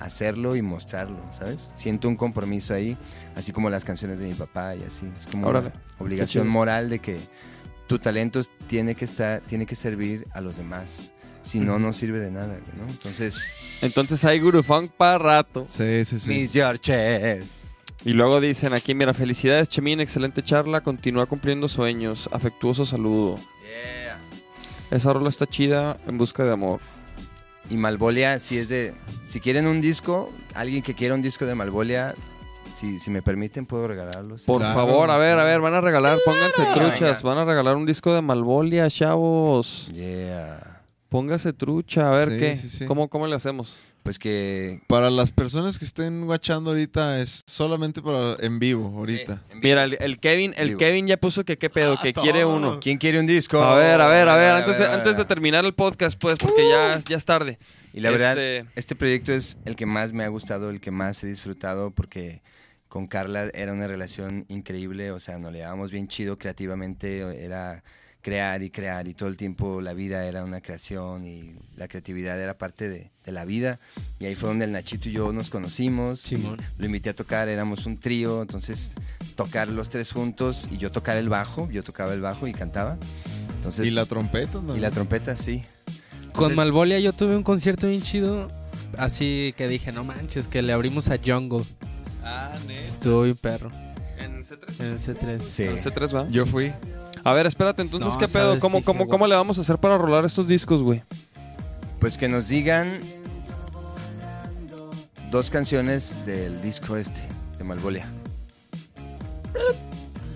hacerlo 0.01 0.55
y 0.55 0.61
mostrarlo, 0.61 1.19
¿sabes? 1.37 1.71
Siento 1.75 2.07
un 2.07 2.15
compromiso 2.15 2.73
ahí, 2.73 2.97
así 3.35 3.51
como 3.51 3.69
las 3.69 3.83
canciones 3.83 4.19
de 4.19 4.27
mi 4.27 4.33
papá 4.33 4.75
y 4.75 4.83
así. 4.83 5.07
Es 5.17 5.27
como 5.27 5.47
Órale. 5.47 5.67
una 5.67 5.81
obligación 5.99 6.47
moral 6.47 6.89
de 6.89 6.99
que 6.99 7.19
tu 7.87 7.99
talento 7.99 8.41
tiene 8.67 8.95
que 8.95 9.05
estar, 9.05 9.41
tiene 9.41 9.65
que 9.65 9.75
servir 9.75 10.25
a 10.33 10.41
los 10.41 10.57
demás. 10.57 11.11
Si 11.43 11.59
no, 11.59 11.79
no 11.79 11.91
sirve 11.91 12.19
de 12.19 12.29
nada, 12.31 12.59
¿no? 12.79 12.87
Entonces, 12.89 13.53
Entonces 13.81 14.23
hay 14.25 14.39
Gurufunk 14.39 14.91
para 14.91 15.17
rato. 15.17 15.65
Sí, 15.67 16.05
sí, 16.05 16.19
sí. 16.19 16.29
mis 16.29 16.53
Georges. 16.53 17.70
Y 18.03 18.13
luego 18.13 18.39
dicen 18.39 18.73
aquí, 18.73 18.95
mira, 18.95 19.13
felicidades, 19.13 19.69
Chemín, 19.69 19.99
excelente 19.99 20.41
charla, 20.41 20.81
continúa 20.81 21.27
cumpliendo 21.27 21.67
sueños, 21.67 22.27
afectuoso 22.31 22.83
saludo. 22.85 23.35
Esa 24.89 25.13
rola 25.13 25.29
está 25.29 25.45
chida, 25.45 25.97
en 26.07 26.17
busca 26.17 26.43
de 26.43 26.51
amor. 26.51 26.79
Y 27.69 27.77
Malvolia, 27.77 28.39
si 28.39 28.57
es 28.57 28.67
de. 28.69 28.93
Si 29.23 29.39
quieren 29.39 29.65
un 29.67 29.79
disco, 29.79 30.29
alguien 30.55 30.81
que 30.83 30.93
quiera 30.95 31.13
un 31.15 31.21
disco 31.21 31.45
de 31.45 31.55
Malvolia, 31.55 32.13
si, 32.73 32.99
si 32.99 33.09
me 33.11 33.21
permiten, 33.21 33.65
puedo 33.65 33.87
regalarlos. 33.87 34.43
Por 34.43 34.57
Claro. 34.59 34.73
favor, 34.75 35.09
a 35.09 35.17
ver, 35.17 35.39
a 35.39 35.43
ver, 35.45 35.61
van 35.61 35.75
a 35.75 35.79
regalar, 35.81 36.17
pónganse 36.25 36.63
truchas, 36.73 37.21
venga. 37.23 37.35
van 37.35 37.37
a 37.37 37.49
regalar 37.49 37.75
un 37.77 37.85
disco 37.85 38.13
de 38.13 38.21
Malvolia, 38.21 38.89
chavos. 38.89 39.89
Yeah. 39.93 40.81
Póngase 41.07 41.53
trucha, 41.53 42.09
a 42.09 42.11
ver 42.11 42.31
Sí, 42.31 42.39
qué. 42.39 42.55
sí, 42.57 42.69
sí. 42.69 42.85
¿Cómo, 42.85 43.07
¿Cómo 43.09 43.27
le 43.27 43.35
hacemos? 43.35 43.77
Pues 44.03 44.17
que. 44.17 44.81
Para 44.87 45.11
las 45.11 45.31
personas 45.31 45.77
que 45.77 45.85
estén 45.85 46.25
guachando 46.25 46.71
ahorita, 46.71 47.19
es 47.19 47.41
solamente 47.45 48.01
para 48.01 48.35
en 48.39 48.57
vivo 48.57 48.87
ahorita. 48.97 49.43
Mira, 49.61 49.83
el, 49.83 49.95
el 49.99 50.19
Kevin, 50.19 50.53
el 50.57 50.69
Vivo. 50.69 50.79
Kevin 50.79 51.05
ya 51.07 51.17
puso 51.17 51.45
que 51.45 51.57
qué 51.57 51.69
pedo, 51.69 51.97
que 52.01 52.11
quiere 52.11 52.43
uno. 52.43 52.79
¿Quién 52.79 52.97
quiere 52.97 53.19
un 53.19 53.27
disco? 53.27 53.61
A 53.61 53.75
ver, 53.75 54.01
a 54.01 54.07
ver, 54.07 54.27
a 54.27 54.37
ver, 54.37 54.51
antes 54.53 54.77
de, 54.79 54.85
a 54.85 54.87
ver, 54.87 54.95
a 54.95 54.97
antes 54.97 55.11
de 55.13 55.17
ver. 55.23 55.27
terminar 55.27 55.65
el 55.65 55.73
podcast, 55.75 56.19
pues, 56.19 56.39
porque 56.39 56.67
ya, 56.67 56.97
ya 57.07 57.15
es 57.17 57.25
tarde. 57.25 57.59
Y 57.93 57.99
la 57.99 58.09
verdad, 58.09 58.31
Este- 58.37 58.65
este 58.75 58.95
proyecto 58.95 59.33
es 59.33 59.57
el 59.65 59.75
que 59.75 59.85
más 59.85 60.13
me 60.13 60.23
ha 60.23 60.27
gustado, 60.29 60.69
el 60.71 60.79
que 60.81 60.89
más 60.91 61.23
he 61.23 61.27
disfrutado, 61.27 61.91
porque 61.91 62.41
con 62.87 63.05
Carla 63.07 63.49
era 63.53 63.71
una 63.71 63.85
relación 63.87 64.45
increíble, 64.49 65.11
o 65.11 65.19
sea, 65.19 65.37
nos 65.37 65.51
le 65.51 65.59
llevábamos 65.59 65.91
bien 65.91 66.07
chido 66.07 66.37
creativamente, 66.39 67.19
era 67.45 67.83
crear 68.21 68.61
y 68.63 68.69
crear, 68.69 69.07
y 69.07 69.13
todo 69.13 69.29
el 69.29 69.37
tiempo 69.37 69.81
la 69.81 69.93
vida 69.93 70.25
era 70.25 70.43
una 70.43 70.61
creación 70.61 71.25
y 71.25 71.55
la 71.75 71.87
creatividad 71.87 72.39
era 72.39 72.57
parte 72.57 72.87
de, 72.89 73.11
de 73.25 73.31
la 73.31 73.45
vida. 73.45 73.79
Y 74.19 74.25
ahí 74.25 74.35
fue 74.35 74.49
donde 74.49 74.65
el 74.65 74.71
Nachito 74.71 75.09
y 75.09 75.13
yo 75.13 75.33
nos 75.33 75.49
conocimos. 75.49 76.19
Simón. 76.21 76.57
Lo 76.77 76.85
invité 76.85 77.09
a 77.09 77.13
tocar, 77.15 77.49
éramos 77.49 77.85
un 77.85 77.97
trío, 77.99 78.41
entonces 78.41 78.93
tocar 79.35 79.67
los 79.67 79.89
tres 79.89 80.11
juntos 80.11 80.67
y 80.71 80.77
yo 80.77 80.91
tocar 80.91 81.17
el 81.17 81.29
bajo, 81.29 81.69
yo 81.71 81.83
tocaba 81.83 82.13
el 82.13 82.21
bajo 82.21 82.47
y 82.47 82.53
cantaba. 82.53 82.97
Entonces, 83.57 83.85
Y 83.87 83.91
la 83.91 84.05
trompeta, 84.05 84.59
¿no? 84.61 84.75
y 84.75 84.79
la 84.79 84.91
trompeta, 84.91 85.35
sí. 85.35 85.63
Con 86.33 86.51
Entonces- 86.51 86.57
Malvolia 86.57 86.99
yo 86.99 87.13
tuve 87.13 87.35
un 87.35 87.43
concierto 87.43 87.87
bien 87.87 88.01
chido. 88.01 88.47
Así 88.97 89.53
que 89.57 89.67
dije, 89.67 89.91
no 89.91 90.03
manches, 90.03 90.47
que 90.47 90.61
le 90.61 90.73
abrimos 90.73 91.09
a 91.09 91.17
Jungle. 91.17 91.63
Ah, 92.23 92.51
neta. 92.67 92.81
Estuvo 92.85 93.23
bien 93.23 93.37
perro. 93.37 93.71
En 94.17 94.43
C3. 94.43 94.79
En 94.79 94.93
ese 94.95 95.13
3. 95.15 95.43
Sí. 95.43 95.63
En 95.63 95.77
C3, 95.79 96.15
¿va? 96.15 96.27
Yo 96.29 96.45
fui. 96.45 96.71
A 97.23 97.33
ver, 97.33 97.45
espérate, 97.45 97.81
entonces, 97.81 98.13
No, 98.13 98.19
¿qué 98.19 98.27
pedo? 98.27 98.47
sabes, 98.49 98.61
¿Cómo, 98.61 98.77
dije, 98.77 98.85
cómo, 98.85 98.99
güey. 98.99 99.09
¿Cómo 99.09 99.27
le 99.27 99.35
vamos 99.35 99.57
a 99.57 99.61
hacer 99.61 99.77
para 99.77 99.97
rolar 99.97 100.25
estos 100.25 100.47
discos, 100.47 100.81
güey? 100.81 101.01
Pues 101.99 102.17
que 102.17 102.27
nos 102.27 102.47
digan 102.47 102.99
dos 105.29 105.49
canciones 105.49 106.25
del 106.25 106.61
disco 106.61 106.97
este, 106.97 107.21
de 107.57 107.63
Malvolia. 107.63 108.07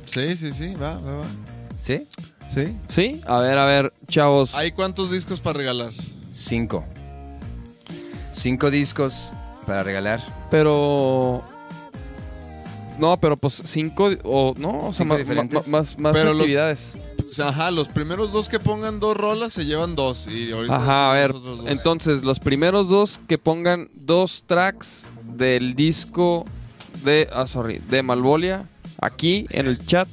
Sí, 0.06 0.38
sí, 0.38 0.52
sí. 0.53 0.76
Va, 0.76 0.98
va, 0.99 1.18
va. 1.18 1.26
¿Sí? 1.78 2.07
Sí. 2.53 2.78
¿Sí? 2.88 3.22
A 3.26 3.40
ver, 3.40 3.57
a 3.57 3.66
ver, 3.66 3.94
chavos. 4.07 4.53
¿Hay 4.56 4.72
cuántos 4.72 5.12
discos 5.12 5.40
para 5.41 5.57
regalar? 5.57 5.91
Cinco. 6.32 6.86
Cinco 8.32 8.70
discos 8.70 9.34
para 9.66 9.84
regalar. 9.84 10.22
Pero. 10.52 11.44
No, 13.00 13.18
pero 13.18 13.36
pues 13.38 13.62
cinco 13.66 14.10
o 14.24 14.54
no, 14.58 14.88
o 14.88 14.94
sea, 14.94 15.06
diferentes. 15.18 15.68
más, 15.68 15.98
más 16.00 16.14
Pero 16.14 16.34
los- 16.34 16.42
actividades. 16.42 16.94
Pues, 17.18 17.40
ajá, 17.40 17.72
los 17.72 17.88
primeros 17.88 18.32
dos 18.32 18.48
que 18.50 18.60
pongan 18.60 19.00
dos 19.00 19.18
rolas 19.18 19.52
se 19.54 19.66
llevan 19.66 19.96
dos. 19.96 20.28
Y 20.28 20.52
ahorita 20.52 20.76
Ajá, 20.76 21.12
a 21.12 21.14
ver. 21.16 21.34
dos. 21.34 21.62
Entonces, 21.68 22.24
los 22.24 22.40
primeros 22.40 22.88
dos 22.88 23.20
que 23.28 23.38
pongan 23.38 23.90
dos 23.94 24.44
tracks 24.48 25.08
del 25.36 25.76
disco 25.76 26.46
de. 27.04 27.28
Ah, 27.34 27.48
sorry, 27.48 27.82
de 27.90 28.04
Malvolia 28.04 28.64
aquí 29.02 29.48
en 29.50 29.68
el 29.68 29.84
chat. 29.86 30.08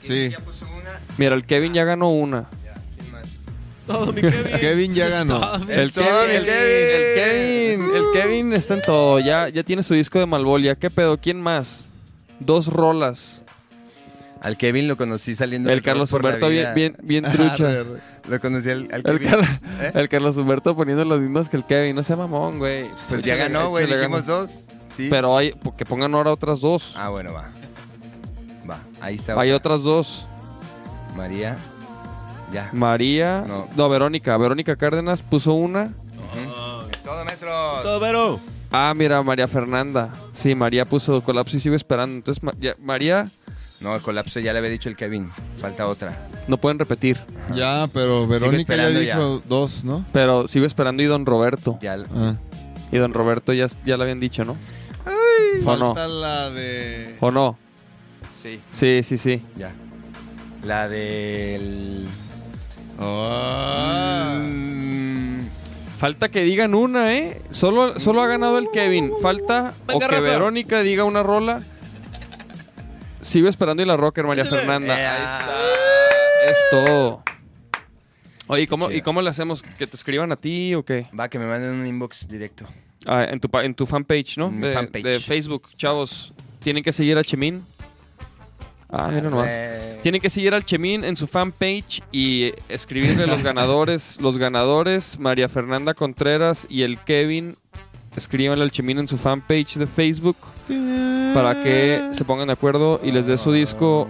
Sí. 0.00 0.32
Mira, 1.18 1.34
el 1.34 1.44
Kevin 1.44 1.74
ya 1.74 1.84
ganó 1.84 2.10
una. 2.10 2.48
Es 3.76 3.84
todo, 3.84 4.12
mi 4.12 4.20
Kevin. 4.22 4.58
Kevin 4.60 4.94
ya 4.94 5.08
ganó. 5.08 5.40
El 5.68 5.92
todo, 5.92 6.04
Kevin, 6.26 6.42
mi 6.42 6.48
el, 6.48 6.54
el 6.56 7.14
Kevin, 7.14 7.94
el 7.94 8.04
Kevin 8.14 8.52
está 8.54 8.74
en 8.74 8.82
todo. 8.82 9.20
Ya, 9.20 9.48
ya 9.50 9.62
tiene 9.62 9.82
su 9.82 9.94
disco 9.94 10.18
de 10.18 10.26
Malvolia. 10.26 10.74
¿Qué 10.74 10.88
pedo? 10.90 11.18
¿Quién 11.18 11.40
más? 11.40 11.90
Dos 12.44 12.66
rolas. 12.68 13.42
Al 14.40 14.58
Kevin 14.58 14.88
lo 14.88 14.96
conocí 14.98 15.34
saliendo 15.34 15.70
El 15.70 15.76
del 15.76 15.82
Carlos 15.82 16.10
rock 16.10 16.20
por 16.20 16.30
la 16.30 16.34
Humberto 16.36 16.48
bien, 16.50 16.74
vida. 16.74 16.96
bien, 17.02 17.22
bien 17.24 17.24
trucha. 17.32 17.66
arre. 17.66 17.86
Lo 18.28 18.40
conocí 18.40 18.70
al, 18.70 18.88
al 18.92 19.02
El, 19.06 19.18
Kevin. 19.20 19.44
¿Eh? 19.80 19.92
el 19.94 20.08
Carlos 20.10 20.36
Humberto 20.36 20.76
poniendo 20.76 21.04
las 21.06 21.18
mismas 21.18 21.48
que 21.48 21.56
el 21.56 21.64
Kevin. 21.64 21.96
No 21.96 22.02
sea 22.02 22.16
mamón, 22.16 22.58
güey. 22.58 22.86
Pues 23.08 23.22
ya 23.22 23.34
Échale- 23.36 23.38
ganó, 23.52 23.70
güey. 23.70 23.84
échale 23.84 24.00
Dijimos 24.00 24.26
ganas. 24.26 24.66
dos. 24.68 24.74
Sí. 24.94 25.08
Pero 25.10 25.36
hay, 25.36 25.54
que 25.78 25.86
pongan 25.86 26.14
ahora 26.14 26.30
otras 26.32 26.60
dos. 26.60 26.94
Ah, 26.96 27.08
bueno, 27.08 27.32
va. 27.32 27.50
Va. 28.68 28.78
Ahí 29.00 29.14
está. 29.14 29.40
Hay 29.40 29.50
otra. 29.50 29.72
otras 29.76 29.82
dos. 29.84 30.26
María. 31.16 31.56
Ya. 32.52 32.68
María. 32.74 33.44
No. 33.48 33.66
No. 33.74 33.88
Verónica. 33.88 34.36
Verónica 34.36 34.76
Cárdenas 34.76 35.22
puso 35.22 35.54
una. 35.54 35.90
Todo, 37.02 37.24
maestros. 37.24 37.82
Todo, 37.82 38.00
Vero. 38.00 38.40
Ah, 38.76 38.92
mira, 38.96 39.22
María 39.22 39.46
Fernanda. 39.46 40.12
Sí, 40.32 40.54
María 40.56 40.84
puso 40.84 41.22
colapso 41.22 41.56
y 41.56 41.60
sigo 41.60 41.76
esperando. 41.76 42.16
Entonces, 42.16 42.42
Ma- 42.42 42.54
ya- 42.58 42.74
María. 42.80 43.30
No, 43.80 43.94
el 43.94 44.02
colapso 44.02 44.40
ya 44.40 44.52
le 44.52 44.58
había 44.58 44.70
dicho 44.70 44.88
el 44.88 44.96
Kevin. 44.96 45.30
Falta 45.58 45.86
otra. 45.86 46.28
No 46.48 46.56
pueden 46.56 46.78
repetir. 46.80 47.18
Ya, 47.54 47.86
pero 47.92 48.26
Verónica 48.26 48.74
ya 48.74 48.88
dijo 48.88 49.42
dos, 49.48 49.84
¿no? 49.84 50.04
Pero 50.12 50.48
sigo 50.48 50.66
esperando 50.66 51.02
y 51.02 51.06
Don 51.06 51.24
Roberto. 51.24 51.78
Ya, 51.80 51.96
Ah. 52.14 52.34
Y 52.90 52.98
Don 52.98 53.12
Roberto 53.14 53.52
ya, 53.52 53.66
ya 53.86 53.96
lo 53.96 54.02
habían 54.02 54.18
dicho, 54.20 54.44
¿no? 54.44 54.56
¿O 55.64 55.76
no? 55.76 55.86
Falta 55.94 56.08
la 56.08 56.50
de... 56.50 57.16
¿O 57.20 57.30
no? 57.30 57.56
sí, 58.28 58.58
Sí, 58.74 59.02
sí, 59.04 59.18
sí. 59.18 59.42
ya. 59.56 59.72
La 60.64 60.88
del... 60.88 62.06
Mm, 62.98 64.63
Falta 66.04 66.28
que 66.30 66.44
digan 66.44 66.74
una, 66.74 67.14
¿eh? 67.14 67.40
Solo, 67.50 67.98
solo 67.98 68.20
ha 68.20 68.26
ganado 68.26 68.58
el 68.58 68.66
Kevin. 68.70 69.10
Falta 69.22 69.72
o 69.90 69.98
que 69.98 70.20
Verónica 70.20 70.82
diga 70.82 71.04
una 71.04 71.22
rola. 71.22 71.62
Sigo 73.22 73.48
esperando 73.48 73.82
y 73.82 73.86
la 73.86 73.96
rocker, 73.96 74.26
María 74.26 74.44
Fernanda. 74.44 75.00
Eh, 75.00 75.06
Ahí 75.06 75.22
ah. 75.26 75.38
está. 75.40 76.50
Es 76.50 76.58
todo. 76.70 77.22
Oye, 78.48 78.64
¿y 78.64 78.66
cómo, 78.66 78.88
Chido. 78.88 78.98
¿y 78.98 79.00
cómo 79.00 79.22
le 79.22 79.30
hacemos? 79.30 79.62
¿Que 79.62 79.86
te 79.86 79.96
escriban 79.96 80.30
a 80.30 80.36
ti 80.36 80.74
o 80.74 80.84
qué? 80.84 81.06
Va, 81.18 81.30
que 81.30 81.38
me 81.38 81.46
manden 81.46 81.70
un 81.70 81.86
inbox 81.86 82.28
directo. 82.28 82.66
Ah, 83.06 83.24
en, 83.24 83.40
tu, 83.40 83.48
pa- 83.48 83.64
en 83.64 83.74
tu 83.74 83.86
fanpage, 83.86 84.36
¿no? 84.36 84.50
Mi 84.50 84.66
de, 84.66 84.74
fanpage. 84.74 85.04
de 85.04 85.20
Facebook. 85.20 85.70
Chavos, 85.78 86.34
tienen 86.62 86.84
que 86.84 86.92
seguir 86.92 87.16
a 87.16 87.24
Chemín. 87.24 87.64
Ah, 88.96 89.10
mira 89.12 89.28
nomás. 89.28 89.52
Tienen 90.02 90.20
que 90.20 90.30
seguir 90.30 90.54
al 90.54 90.64
Chemín 90.64 91.02
en 91.02 91.16
su 91.16 91.26
fanpage 91.26 92.02
y 92.12 92.52
escribirle 92.68 93.26
los 93.26 93.42
ganadores. 93.42 94.20
Los 94.20 94.38
ganadores, 94.38 95.18
María 95.18 95.48
Fernanda 95.48 95.94
Contreras 95.94 96.66
y 96.68 96.82
el 96.82 96.98
Kevin. 96.98 97.56
Escríbanle 98.16 98.62
al 98.62 98.70
Chemín 98.70 98.98
en 98.98 99.08
su 99.08 99.18
fanpage 99.18 99.74
de 99.76 99.86
Facebook 99.88 100.36
para 101.34 101.60
que 101.64 102.10
se 102.12 102.24
pongan 102.24 102.46
de 102.46 102.52
acuerdo 102.52 103.00
y 103.02 103.10
les 103.10 103.26
dé 103.26 103.36
su 103.36 103.50
disco. 103.50 104.08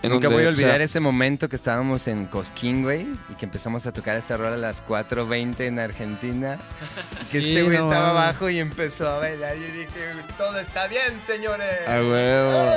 En 0.00 0.10
Nunca 0.10 0.26
donde 0.28 0.36
voy 0.36 0.46
a 0.46 0.48
olvidar 0.50 0.76
sea. 0.76 0.84
ese 0.84 1.00
momento 1.00 1.48
que 1.48 1.56
estábamos 1.56 2.06
en 2.06 2.26
Cosquín, 2.26 2.82
güey, 2.84 3.08
y 3.30 3.34
que 3.34 3.46
empezamos 3.46 3.84
a 3.86 3.92
tocar 3.92 4.16
esta 4.16 4.36
rola 4.36 4.54
a 4.54 4.56
las 4.56 4.84
4.20 4.86 5.60
en 5.66 5.80
Argentina. 5.80 6.56
Y 6.56 7.32
que 7.32 7.40
Sí, 7.40 7.48
este 7.50 7.62
güey 7.64 7.78
no 7.78 7.84
estaba 7.84 8.10
abajo 8.10 8.48
y 8.48 8.58
empezó 8.60 9.08
a 9.08 9.18
bailar. 9.18 9.56
Y 9.56 9.60
dije, 9.60 9.88
todo 10.36 10.56
está 10.60 10.86
bien, 10.86 11.20
señores. 11.26 11.66
A 11.88 11.96
huevo. 12.00 12.72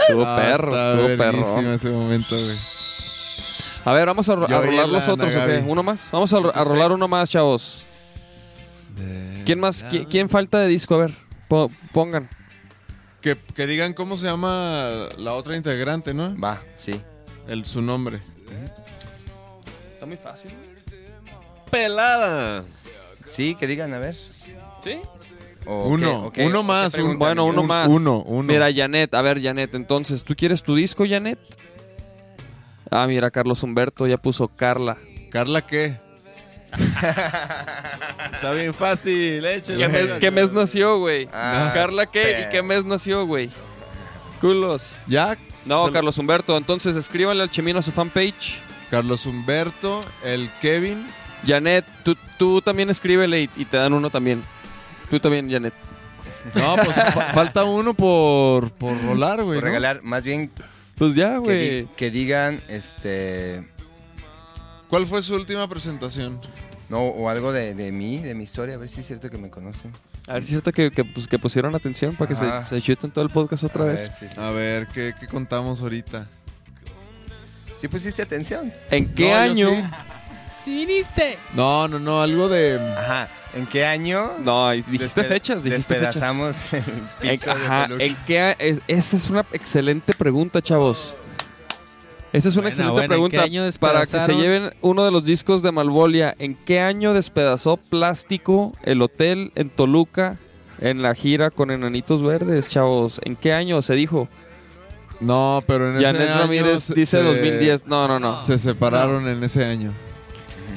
Estuvo 0.00 0.24
Ah, 0.26 0.36
perro, 0.36 0.76
está 0.76 0.90
estuvo 0.90 1.16
perro. 1.18 1.72
ese 1.74 1.90
momento, 1.90 2.36
güey. 2.42 2.58
A 3.84 3.92
ver, 3.92 4.06
vamos 4.06 4.28
a, 4.30 4.32
a 4.32 4.36
rolar 4.36 4.72
la 4.72 4.86
los 4.86 5.08
otros, 5.08 5.34
¿o 5.36 5.46
qué? 5.46 5.62
¿Uno 5.66 5.82
más? 5.82 6.08
Vamos 6.10 6.32
a, 6.32 6.36
a 6.38 6.64
rolar 6.64 6.92
uno 6.92 7.06
más, 7.06 7.28
chavos. 7.28 7.82
¿Quién 9.44 9.60
más? 9.60 9.84
¿Qui- 9.86 10.06
¿Quién 10.08 10.28
falta 10.28 10.60
de 10.60 10.68
disco? 10.68 10.94
A 10.94 10.98
ver, 10.98 11.14
po- 11.48 11.70
pongan. 11.92 12.30
Que, 13.22 13.36
que 13.54 13.66
digan 13.68 13.92
cómo 13.94 14.16
se 14.16 14.26
llama 14.26 15.08
la 15.16 15.34
otra 15.34 15.56
integrante, 15.56 16.12
¿no? 16.12 16.36
Va, 16.38 16.60
sí. 16.76 17.00
El, 17.48 17.64
su 17.64 17.80
nombre. 17.80 18.20
Está 19.94 20.06
muy 20.06 20.16
fácil. 20.16 20.50
Pelada. 21.70 22.64
Sí, 23.24 23.54
que 23.54 23.66
digan, 23.66 23.94
a 23.94 23.98
ver. 23.98 24.16
¿Sí? 24.82 25.00
O 25.64 25.86
Uno, 25.86 26.06
qué- 26.06 26.14
o 26.26 26.32
qué- 26.32 26.46
uno 26.46 26.58
o 26.58 26.62
qué 26.62 26.66
más, 26.68 26.86
un- 26.86 26.92
preguntan, 26.92 27.18
Bueno, 27.20 27.44
uno 27.46 27.60
Un- 27.62 27.66
más. 27.68 27.88
uno, 27.88 28.22
uno. 28.26 28.42
Mira, 28.52 28.68
Janet, 28.74 29.14
a 29.14 29.22
ver, 29.22 29.40
Janet, 29.40 29.74
entonces, 29.74 30.24
¿tú 30.24 30.34
quieres 30.34 30.62
tu 30.62 30.74
disco, 30.74 31.04
Janet? 31.08 31.38
Ah, 32.90 33.06
mira, 33.06 33.30
Carlos 33.30 33.62
Humberto 33.62 34.06
ya 34.08 34.16
puso 34.18 34.48
Carla. 34.48 34.98
¿Carla 35.30 35.64
qué? 35.66 35.96
Está 36.72 38.52
bien 38.52 38.72
fácil, 38.74 39.44
échale. 39.44 39.78
¿Qué 39.78 39.88
mes, 39.88 40.10
qué 40.20 40.30
mes 40.30 40.52
nació, 40.52 40.98
güey? 40.98 41.28
Ah, 41.32 41.70
¿Carla 41.74 42.06
qué? 42.06 42.46
¿Y 42.46 42.50
qué 42.50 42.62
mes 42.62 42.84
nació, 42.84 43.26
güey? 43.26 43.50
Culos. 44.40 44.96
¿Ya? 45.06 45.36
No, 45.64 45.92
Carlos 45.92 46.18
Humberto, 46.18 46.56
entonces 46.56 46.96
escríbanle 46.96 47.42
al 47.44 47.50
Chemino 47.50 47.78
a 47.78 47.82
su 47.82 47.92
fanpage. 47.92 48.58
Carlos 48.90 49.26
Humberto, 49.26 50.00
el 50.24 50.50
Kevin. 50.60 51.06
Janet, 51.46 51.84
tú, 52.04 52.16
tú 52.38 52.60
también 52.60 52.90
escríbele 52.90 53.42
y, 53.42 53.50
y 53.56 53.64
te 53.64 53.76
dan 53.76 53.92
uno 53.92 54.10
también. 54.10 54.42
Tú 55.10 55.18
también, 55.20 55.50
Janet. 55.50 55.74
No, 56.54 56.74
pues 56.76 56.88
fa- 56.96 57.32
falta 57.32 57.64
uno 57.64 57.94
por, 57.94 58.72
por 58.72 59.00
rolar, 59.04 59.42
güey. 59.44 59.56
Por 59.58 59.64
¿no? 59.64 59.68
regalar, 59.68 60.02
más 60.02 60.24
bien 60.24 60.50
Pues 60.96 61.14
ya, 61.14 61.34
que, 61.34 61.38
güey. 61.38 61.80
di- 61.82 61.88
que 61.96 62.10
digan, 62.10 62.62
este... 62.68 63.68
¿Cuál 64.88 65.06
fue 65.06 65.22
su 65.22 65.34
última 65.36 65.66
presentación? 65.68 66.40
No, 66.92 67.00
o 67.08 67.28
algo 67.28 67.52
de, 67.52 67.74
de 67.74 67.90
mí, 67.90 68.18
de 68.18 68.34
mi 68.34 68.44
historia, 68.44 68.74
a 68.74 68.78
ver 68.78 68.88
si 68.88 69.00
es 69.00 69.06
cierto 69.06 69.30
que 69.30 69.38
me 69.38 69.48
conocen. 69.50 69.90
A 70.28 70.34
ver, 70.34 70.42
si 70.42 70.46
es 70.46 70.50
cierto 70.50 70.72
que, 70.72 70.90
que, 70.90 71.04
pues, 71.04 71.26
que 71.26 71.38
pusieron 71.38 71.74
atención 71.74 72.14
para 72.14 72.28
que 72.28 72.36
se, 72.36 72.46
se 72.68 72.80
chuten 72.82 73.10
todo 73.10 73.24
el 73.24 73.30
podcast 73.30 73.64
otra 73.64 73.82
A 73.84 73.86
vez. 73.86 74.20
ver 74.20 74.38
A 74.38 74.50
ver, 74.50 74.86
¿qué, 74.88 75.14
qué 75.18 75.26
contamos 75.26 75.80
ahorita? 75.82 76.26
¿Sí 77.76 77.88
pusiste 77.88 78.22
atención? 78.22 78.72
¿En 78.90 79.12
qué 79.14 79.28
No, 79.30 79.36
año? 79.36 79.70
sí. 79.70 79.82
¡Sí 80.64 80.84
viniste! 80.86 81.38
No, 81.54 81.88
no, 81.88 81.98
no, 81.98 82.22
algo 82.22 82.48
de... 82.48 82.78
Ajá. 82.96 83.28
¿En 83.54 83.66
qué 83.66 83.84
año? 83.84 84.32
No, 84.44 84.70
dijiste 84.70 85.22
despe- 85.22 85.28
fechas, 85.28 85.64
dijiste 85.64 85.94
fechas. 85.96 86.14
Despedazamos 86.14 86.56
el 86.72 87.28
En- 87.28 87.30
piso 87.38 87.46
de 87.46 87.64
ajá? 87.66 87.88
¿en 87.98 88.16
qué 88.26 88.56
es- 88.58 88.80
esa 88.86 89.16
es 89.16 89.28
una 89.28 89.44
excelente 89.52 90.14
pregunta, 90.14 90.62
chavos. 90.62 91.16
Esa 92.32 92.48
es 92.48 92.54
una 92.56 92.62
Buena, 92.62 92.68
excelente 92.70 92.92
buena. 92.92 93.04
¿En 93.04 93.08
pregunta 93.10 93.36
qué 93.36 93.42
año 93.42 93.62
para 93.78 94.00
que 94.00 94.20
se 94.20 94.34
lleven 94.34 94.72
uno 94.80 95.04
de 95.04 95.10
los 95.10 95.24
discos 95.24 95.62
de 95.62 95.70
Malvolia. 95.70 96.34
¿En 96.38 96.54
qué 96.54 96.80
año 96.80 97.12
despedazó 97.12 97.76
Plástico 97.76 98.72
el 98.82 99.02
hotel 99.02 99.52
en 99.54 99.68
Toluca 99.68 100.36
en 100.80 101.02
la 101.02 101.14
gira 101.14 101.50
con 101.50 101.70
Enanitos 101.70 102.22
Verdes, 102.22 102.70
chavos? 102.70 103.20
¿En 103.24 103.36
qué 103.36 103.52
año 103.52 103.82
se 103.82 103.94
dijo? 103.94 104.28
No, 105.20 105.62
pero 105.66 105.90
en 105.90 105.96
ese 105.96 106.04
Janet 106.06 106.30
año 106.30 106.40
Ramírez 106.40 106.88
dice 106.94 107.18
se- 107.18 107.22
2010. 107.22 107.86
No, 107.86 108.08
no, 108.08 108.18
no. 108.18 108.40
Se 108.40 108.58
separaron 108.58 109.28
en 109.28 109.44
ese 109.44 109.64
año. 109.64 109.92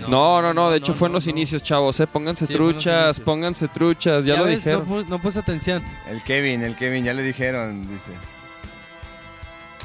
No, 0.09 0.41
no, 0.41 0.53
no. 0.53 0.69
De 0.69 0.77
hecho, 0.77 0.91
no, 0.91 0.97
fue 0.97 1.07
en 1.07 1.13
los 1.13 1.25
no. 1.25 1.31
inicios, 1.31 1.63
chavos. 1.63 1.99
Eh. 1.99 2.05
Pónganse 2.05 2.45
Sí, 2.45 2.53
truchas, 2.53 3.19
pónganse 3.19 3.67
truchas. 3.69 4.23
Ya, 4.25 4.35
lo 4.35 4.43
ves, 4.45 4.57
dijeron. 4.63 4.85
No, 4.87 5.03
no 5.03 5.19
puse 5.21 5.39
atención. 5.39 5.81
El 6.09 6.21
Kevin, 6.21 6.61
el 6.61 6.75
Kevin, 6.75 7.03
ya 7.05 7.13
le 7.13 7.23
dijeron, 7.23 7.87
dice. 7.89 8.11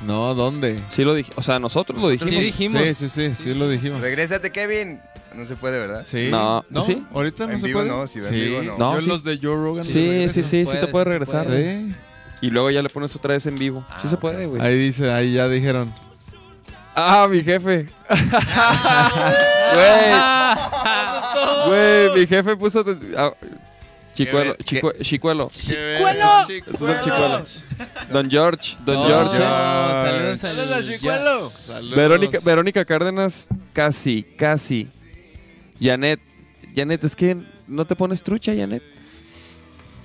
No, 0.07 0.35
¿dónde? 0.35 0.81
Sí 0.89 1.05
lo 1.05 1.15
dije. 1.15 1.33
O 1.37 1.43
sea, 1.43 1.59
nosotros 1.59 1.99
lo 2.01 2.09
dijimos. 2.09 2.35
Sí 2.35 2.41
dijimos. 2.41 2.83
Sí, 2.83 2.95
sí, 2.95 3.09
sí, 3.09 3.35
sí 3.35 3.55
lo 3.55 3.69
dijimos. 3.69 4.01
Regrésate, 4.01 4.51
Kevin. 4.51 5.01
No 5.35 5.47
se 5.47 5.55
puede, 5.57 5.79
¿verdad? 5.79 6.05
Sí. 6.07 6.29
No, 6.31 6.65
¿sí? 6.85 7.05
Ahorita 7.15 7.47
no 7.47 7.53
En 7.53 7.61
se 7.61 7.67
vivo 7.69 7.81
puede. 7.81 7.91
no, 7.91 8.07
si 8.07 8.19
en 8.19 8.31
vivo 8.33 8.63
no. 8.63 8.79
No, 8.79 8.95
Yo 8.95 9.01
sí. 9.03 9.09
los 9.09 9.23
de 9.25 9.39
Joe 9.41 9.55
Rogan. 9.55 9.85
Sí, 9.85 10.27
sí, 10.29 10.43
sí, 10.43 10.43
sí, 10.43 10.65
puede, 10.65 10.79
te 10.79 10.87
puede 10.89 11.05
sí 11.05 11.09
se 11.09 11.13
regresar. 11.13 11.47
puede. 11.47 11.81
Sí. 11.87 11.95
Y 12.43 12.51
luego 12.51 12.71
ya 12.71 12.83
le 12.83 12.89
pones 12.89 13.15
otra 13.15 13.35
vez 13.35 13.47
en 13.47 13.57
vivo. 13.57 13.87
sí 14.03 14.09
se 14.09 14.17
puede, 14.17 14.47
güey. 14.47 14.61
Ahí 14.63 14.77
dice, 14.79 15.11
ahí 15.13 15.35
ya 15.35 15.47
dijeron. 15.49 15.93
Ah, 16.97 17.29
mi 17.31 17.43
jefe. 17.45 17.89
Güey. 19.75 20.11
Güey, 21.69 22.11
mi 22.21 22.27
jefe 22.27 22.57
puso. 22.57 22.85
Chicuelo, 24.15 24.57
chicu- 24.59 24.93
chicuelo. 25.03 25.49
¡Chicuelo! 25.51 26.27
El 26.49 26.65
chicuelo. 27.03 27.45
Don 28.13 28.31
George, 28.31 28.77
Don 28.85 29.07
George. 29.07 29.37
saludos 29.37 30.45
al- 30.45 31.51
Saludos. 31.51 31.95
Verónica, 31.95 32.39
Verónica 32.45 32.85
Cárdenas, 32.85 33.49
casi, 33.73 34.23
casi. 34.37 34.89
Janet, 35.81 36.21
Janet, 36.75 37.05
es 37.05 37.17
que 37.17 37.37
no 37.67 37.87
te 37.87 37.97
pones 37.97 38.23
trucha, 38.23 38.53
Janet. 38.55 38.83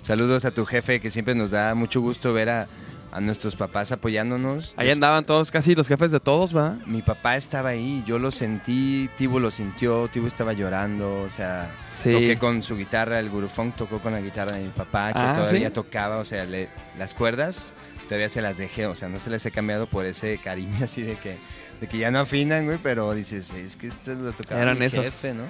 Saludos 0.03 0.45
a 0.45 0.51
tu 0.51 0.65
jefe, 0.65 1.01
que 1.01 1.09
siempre 1.09 1.33
nos 1.35 1.51
da 1.51 1.73
mucho 1.75 1.99
gusto 1.99 2.31
ver 2.31 2.49
a, 2.49 2.67
a 3.15 3.21
nuestros 3.21 3.55
papás 3.55 3.91
apoyándonos. 3.93 4.73
Ahí 4.77 4.87
Los- 4.87 4.95
andaban 4.97 5.25
todos, 5.25 5.49
casi 5.51 5.73
los 5.73 5.87
jefes 5.87 6.11
de 6.11 6.19
todos, 6.19 6.55
¿va? 6.55 6.77
Mi 6.85 7.01
papá 7.01 7.37
estaba 7.37 7.69
ahí, 7.69 8.03
yo 8.05 8.19
lo 8.19 8.29
sentí, 8.31 9.09
Tibo 9.17 9.39
lo 9.39 9.51
sintió, 9.51 10.09
Tibo 10.11 10.27
estaba 10.27 10.51
llorando, 10.53 11.21
o 11.21 11.29
sea, 11.29 11.71
Sí. 11.93 12.11
toqué 12.11 12.37
con 12.37 12.61
su 12.61 12.75
guitarra, 12.75 13.19
el 13.19 13.29
Gurufunk 13.29 13.75
tocó 13.75 13.99
con 13.99 14.11
la 14.13 14.19
guitarra 14.21 14.57
de 14.57 14.63
mi 14.63 14.69
papá, 14.71 15.13
que 15.13 15.19
Ah, 15.19 15.33
todavía 15.37 15.67
¿sí? 15.69 15.73
tocaba, 15.73 16.17
o 16.17 16.25
sea, 16.25 16.43
le- 16.45 16.69
las 16.97 17.13
cuerdas 17.13 17.71
todavía 18.09 18.29
se 18.29 18.41
las 18.41 18.57
dejé, 18.57 18.85
o 18.85 18.95
sea, 18.95 19.07
no 19.09 19.19
se 19.19 19.29
las 19.31 19.45
he 19.45 19.51
cambiado 19.51 19.87
por 19.87 20.05
ese 20.05 20.37
cariño 20.37 20.75
así 20.83 21.01
de 21.01 21.15
que, 21.15 21.37
de 21.81 21.87
que 21.87 21.97
ya 21.97 22.11
no 22.11 22.19
afinan, 22.19 22.65
güey, 22.65 22.77
pero 22.83 23.13
dices, 23.13 23.51
es 23.53 23.75
que 23.77 23.87
esto 23.87 24.13
lo 24.13 24.31
tocaba 24.33 24.61
Eran 24.61 24.77
mi 24.77 24.85
esas. 24.85 25.05
jefe, 25.05 25.33
¿no? 25.33 25.43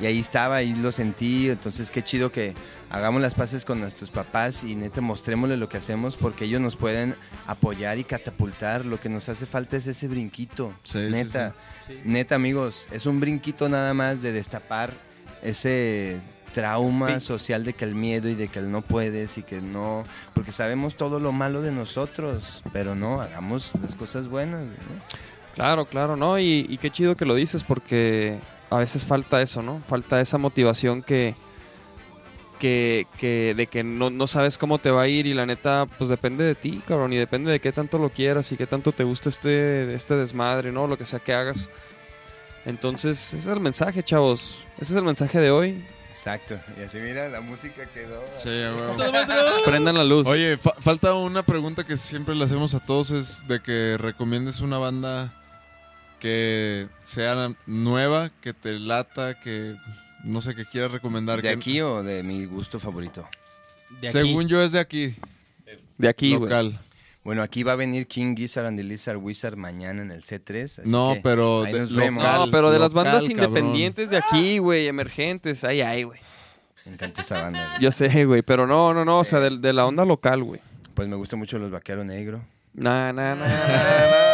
Y 0.00 0.06
ahí 0.06 0.18
estaba, 0.18 0.56
ahí 0.56 0.74
lo 0.74 0.90
sentí, 0.90 1.48
entonces 1.48 1.90
qué 1.90 2.02
chido 2.02 2.32
que 2.32 2.54
hagamos 2.90 3.22
las 3.22 3.34
paces 3.34 3.64
con 3.64 3.80
nuestros 3.80 4.10
papás 4.10 4.64
y 4.64 4.74
neta 4.74 5.00
mostrémosle 5.00 5.56
lo 5.56 5.68
que 5.68 5.76
hacemos 5.76 6.16
porque 6.16 6.46
ellos 6.46 6.60
nos 6.60 6.76
pueden 6.76 7.14
apoyar 7.46 7.98
y 7.98 8.04
catapultar. 8.04 8.86
Lo 8.86 8.98
que 8.98 9.08
nos 9.08 9.28
hace 9.28 9.46
falta 9.46 9.76
es 9.76 9.86
ese 9.86 10.08
brinquito. 10.08 10.74
Sí, 10.82 10.98
sí, 10.98 11.10
neta, 11.10 11.54
neta 12.04 12.34
amigos, 12.34 12.88
es 12.90 13.06
un 13.06 13.20
brinquito 13.20 13.68
nada 13.68 13.94
más 13.94 14.20
de 14.20 14.32
destapar 14.32 14.92
ese 15.42 16.20
trauma 16.54 17.18
social 17.20 17.64
de 17.64 17.74
que 17.74 17.84
el 17.84 17.94
miedo 17.94 18.28
y 18.28 18.34
de 18.34 18.48
que 18.48 18.60
el 18.60 18.70
no 18.70 18.82
puedes 18.82 19.38
y 19.38 19.42
que 19.42 19.60
no, 19.60 20.04
porque 20.34 20.52
sabemos 20.52 20.96
todo 20.96 21.18
lo 21.20 21.32
malo 21.32 21.60
de 21.60 21.72
nosotros, 21.72 22.62
pero 22.72 22.94
no, 22.94 23.20
hagamos 23.20 23.72
las 23.82 23.94
cosas 23.94 24.28
buenas. 24.28 24.60
¿no? 24.60 24.74
Claro, 25.54 25.86
claro, 25.86 26.16
¿no? 26.16 26.38
Y, 26.38 26.66
y 26.68 26.78
qué 26.78 26.90
chido 26.90 27.16
que 27.16 27.26
lo 27.26 27.34
dices 27.34 27.64
porque 27.64 28.38
a 28.74 28.78
veces 28.78 29.04
falta 29.04 29.40
eso, 29.40 29.62
¿no? 29.62 29.82
Falta 29.88 30.20
esa 30.20 30.38
motivación 30.38 31.02
que, 31.02 31.34
que, 32.58 33.06
que 33.18 33.54
de 33.56 33.66
que 33.66 33.82
no, 33.84 34.10
no 34.10 34.26
sabes 34.26 34.58
cómo 34.58 34.78
te 34.78 34.90
va 34.90 35.02
a 35.02 35.08
ir 35.08 35.26
y 35.26 35.34
la 35.34 35.46
neta, 35.46 35.86
pues 35.98 36.10
depende 36.10 36.44
de 36.44 36.54
ti, 36.54 36.82
cabrón, 36.86 37.12
y 37.12 37.16
depende 37.16 37.50
de 37.50 37.60
qué 37.60 37.72
tanto 37.72 37.98
lo 37.98 38.10
quieras 38.10 38.50
y 38.52 38.56
qué 38.56 38.66
tanto 38.66 38.92
te 38.92 39.04
gusta 39.04 39.28
este, 39.28 39.94
este 39.94 40.14
desmadre, 40.16 40.72
¿no? 40.72 40.86
Lo 40.86 40.96
que 40.98 41.06
sea 41.06 41.18
que 41.18 41.34
hagas. 41.34 41.68
Entonces, 42.66 43.18
ese 43.28 43.36
es 43.36 43.46
el 43.48 43.60
mensaje, 43.60 44.02
chavos. 44.02 44.58
Ese 44.76 44.92
es 44.92 44.96
el 44.98 45.04
mensaje 45.04 45.38
de 45.38 45.50
hoy. 45.50 45.84
Exacto. 46.08 46.58
Y 46.80 46.84
así 46.84 46.98
mira, 46.98 47.28
la 47.28 47.40
música 47.40 47.86
quedó. 47.92 48.22
Sí. 48.36 48.48
Prendan 49.64 49.96
la 49.96 50.04
luz. 50.04 50.26
Oye, 50.26 50.56
fa- 50.56 50.74
falta 50.78 51.12
una 51.14 51.42
pregunta 51.42 51.84
que 51.84 51.96
siempre 51.96 52.34
le 52.34 52.44
hacemos 52.44 52.72
a 52.74 52.78
todos 52.80 53.10
es 53.10 53.46
de 53.48 53.60
que 53.60 53.96
recomiendes 53.98 54.60
una 54.60 54.78
banda 54.78 55.32
que 56.24 56.88
sea 57.02 57.50
nueva, 57.66 58.30
que 58.40 58.54
te 58.54 58.78
lata, 58.78 59.38
que 59.38 59.76
no 60.22 60.40
sé, 60.40 60.54
que 60.54 60.64
quieras 60.64 60.90
recomendar. 60.90 61.36
¿De 61.36 61.42
que- 61.42 61.48
aquí 61.50 61.80
o 61.82 62.02
de 62.02 62.22
mi 62.22 62.46
gusto 62.46 62.80
favorito? 62.80 63.28
De 64.00 64.08
aquí. 64.08 64.18
Según 64.20 64.48
yo 64.48 64.62
es 64.62 64.72
de 64.72 64.80
aquí, 64.80 65.14
de 65.98 66.08
aquí, 66.08 66.30
güey. 66.34 66.50
local. 66.50 66.78
Bueno, 67.24 67.42
aquí 67.42 67.62
va 67.62 67.72
a 67.72 67.76
venir 67.76 68.06
King 68.06 68.34
Gizzard 68.36 68.64
and 68.66 68.78
the 68.78 68.82
Lizard 68.84 69.18
Wizard 69.18 69.56
mañana 69.56 70.00
en 70.00 70.10
el 70.12 70.22
C3. 70.22 70.78
así 70.80 70.90
No, 70.90 71.12
que 71.14 71.20
pero 71.22 71.64
ahí 71.64 71.72
de- 71.74 71.80
nos 71.80 71.90
local. 71.90 72.04
vemos. 72.06 72.24
No, 72.24 72.50
pero 72.50 72.70
de 72.70 72.78
las 72.78 72.92
bandas 72.94 73.22
cabrón. 73.22 73.30
independientes 73.30 74.08
de 74.08 74.16
aquí, 74.16 74.56
güey, 74.58 74.86
emergentes, 74.88 75.62
ahí, 75.64 75.82
ahí, 75.82 76.04
güey. 76.04 76.20
Me 76.86 76.92
encanta 76.94 77.20
esa 77.20 77.42
banda. 77.42 77.66
güey. 77.68 77.82
Yo 77.82 77.92
sé, 77.92 78.24
güey, 78.24 78.40
pero 78.40 78.66
no, 78.66 78.94
no, 78.94 79.04
no, 79.04 79.18
o 79.18 79.24
sea, 79.24 79.40
de, 79.40 79.58
de 79.58 79.72
la 79.74 79.84
onda 79.84 80.06
local, 80.06 80.42
güey. 80.42 80.60
Pues 80.94 81.06
me 81.06 81.16
gustan 81.16 81.38
mucho 81.38 81.58
los 81.58 81.70
Vaqueros 81.70 82.06
Negro. 82.06 82.42
Nah, 82.72 83.12
nah, 83.12 83.34
nah, 83.34 83.46
nah, 83.46 83.46
nah. 83.46 84.33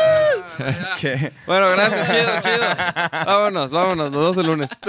¿Qué? 1.00 1.32
Bueno, 1.46 1.70
gracias, 1.70 2.06
chido, 2.06 2.30
chido. 2.42 2.66
Vámonos, 3.26 3.72
vámonos, 3.72 4.10
nos 4.10 4.20
vemos 4.20 4.36
el 4.38 4.46
lunes. 4.46 4.70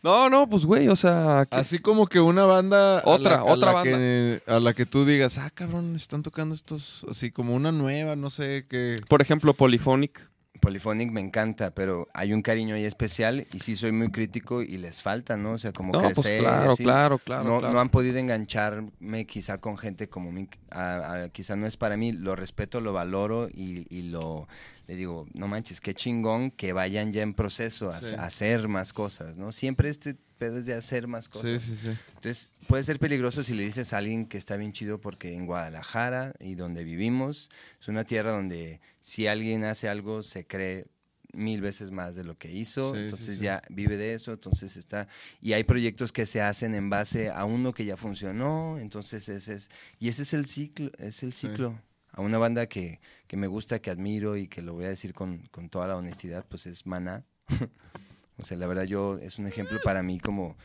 No, 0.00 0.30
no, 0.30 0.48
pues 0.48 0.64
güey, 0.64 0.86
o 0.88 0.94
sea, 0.94 1.44
que- 1.50 1.56
Así 1.56 1.80
como 1.80 2.06
que 2.06 2.20
una 2.20 2.44
banda. 2.44 3.00
a 3.00 3.02
Otra, 3.04 3.30
la- 3.32 3.36
a 3.38 3.44
otra 3.44 3.72
la 3.72 3.82
Que, 3.82 4.40
a 4.46 4.60
la 4.60 4.72
que 4.72 4.86
tú 4.86 5.04
digas, 5.04 5.38
ah, 5.38 5.50
cabrón, 5.52 5.96
están 5.96 6.22
tocando 6.22 6.54
estos. 6.54 7.04
Así 7.10 7.32
como 7.32 7.52
una 7.54 7.72
nueva, 7.72 8.14
no 8.14 8.30
sé, 8.30 8.64
que. 8.70 8.94
por 9.08 9.22
ejemplo, 9.22 9.54
Polyphonic. 9.54 10.20
Polyphonic 10.58 11.10
me 11.10 11.20
encanta, 11.20 11.70
pero 11.74 12.08
hay 12.14 12.32
un 12.32 12.42
cariño 12.42 12.74
ahí 12.74 12.84
especial 12.84 13.46
y 13.52 13.58
sí 13.60 13.76
soy 13.76 13.92
muy 13.92 14.10
crítico 14.10 14.62
y 14.62 14.76
les 14.78 15.02
falta, 15.02 15.36
¿no? 15.36 15.52
O 15.52 15.58
sea, 15.58 15.72
como 15.72 15.92
No, 15.92 16.00
pues 16.02 16.14
crecer. 16.14 16.40
claro, 16.40 16.72
así. 16.72 16.84
claro, 16.84 17.18
claro, 17.18 17.44
No, 17.44 17.58
claro. 17.60 17.74
no 17.74 17.80
han 17.80 17.88
podido 17.88 18.18
engancharme 18.18 19.26
quizá 19.26 19.58
con 19.58 19.78
gente 19.78 20.08
como 20.08 20.32
mí. 20.32 20.48
a- 20.70 21.12
a- 21.24 21.28
quizá 21.30 21.56
no 21.56 21.66
es 21.66 21.76
para 21.76 21.96
mí. 21.96 22.12
Lo 22.12 22.36
respeto, 22.36 22.80
lo 22.80 22.92
valoro 22.92 23.48
y, 23.48 23.86
y 23.88 24.02
lo... 24.10 24.46
Le 24.88 24.96
digo, 24.96 25.26
no 25.34 25.46
manches, 25.48 25.80
qué 25.80 25.94
chingón 25.94 26.50
que 26.50 26.72
vayan 26.72 27.12
ya 27.12 27.22
en 27.22 27.34
proceso 27.34 27.90
a, 27.90 28.00
Sí. 28.02 28.14
a 28.16 28.24
hacer 28.24 28.66
más 28.68 28.92
cosas, 28.92 29.36
¿no? 29.36 29.52
Siempre 29.52 29.90
este 29.90 30.16
pedo 30.38 30.56
es 30.58 30.66
de 30.66 30.72
hacer 30.74 31.06
más 31.06 31.28
cosas. 31.28 31.62
Sí, 31.62 31.74
sí, 31.76 31.80
sí. 31.82 31.88
Entonces, 32.16 32.48
puede 32.66 32.82
ser 32.84 32.98
peligroso 32.98 33.44
si 33.44 33.52
le 33.54 33.64
dices 33.64 33.92
a 33.92 33.98
alguien 33.98 34.24
que 34.26 34.38
está 34.38 34.56
bien 34.56 34.72
chido 34.72 34.98
porque 35.00 35.34
en 35.34 35.46
Guadalajara 35.46 36.32
y 36.40 36.54
donde 36.54 36.84
vivimos 36.84 37.50
es 37.80 37.88
una 37.88 38.04
tierra 38.04 38.32
donde 38.32 38.80
si 39.00 39.26
alguien 39.26 39.62
hace 39.64 39.88
algo 39.88 40.22
se 40.22 40.46
cree 40.46 40.86
mil 41.34 41.60
veces 41.60 41.90
más 41.90 42.14
de 42.16 42.24
lo 42.24 42.38
que 42.38 42.50
hizo, 42.50 42.94
Sí, 42.94 43.00
entonces 43.00 43.36
sí. 43.38 43.44
ya 43.44 43.60
vive 43.68 43.98
de 43.98 44.14
eso, 44.14 44.32
entonces 44.32 44.78
está 44.78 45.06
y 45.42 45.52
hay 45.52 45.62
proyectos 45.64 46.10
que 46.10 46.24
se 46.24 46.40
hacen 46.40 46.74
en 46.74 46.88
base 46.88 47.28
a 47.28 47.44
uno 47.44 47.74
que 47.74 47.84
ya 47.84 47.98
funcionó, 47.98 48.78
entonces 48.78 49.28
ese 49.28 49.52
es 49.54 49.70
y 50.00 50.08
ese 50.08 50.22
es 50.22 50.32
el 50.32 50.46
ciclo, 50.46 50.90
es 50.98 51.22
el 51.22 51.34
ciclo. 51.34 51.78
A 52.12 52.20
una 52.20 52.38
banda 52.38 52.66
que, 52.66 53.00
que 53.26 53.36
me 53.36 53.46
gusta, 53.46 53.78
que 53.80 53.90
admiro 53.90 54.36
y 54.36 54.48
que 54.48 54.62
lo 54.62 54.74
voy 54.74 54.86
a 54.86 54.88
decir 54.88 55.14
con, 55.14 55.46
con 55.50 55.68
toda 55.68 55.86
la 55.86 55.96
honestidad, 55.96 56.44
pues 56.48 56.66
es 56.66 56.86
Maná. 56.86 57.24
o 58.38 58.44
sea, 58.44 58.56
la 58.56 58.66
verdad 58.66 58.84
yo 58.84 59.18
es 59.18 59.38
un 59.38 59.46
ejemplo 59.46 59.78
para 59.84 60.02
mí 60.02 60.18
como 60.18 60.56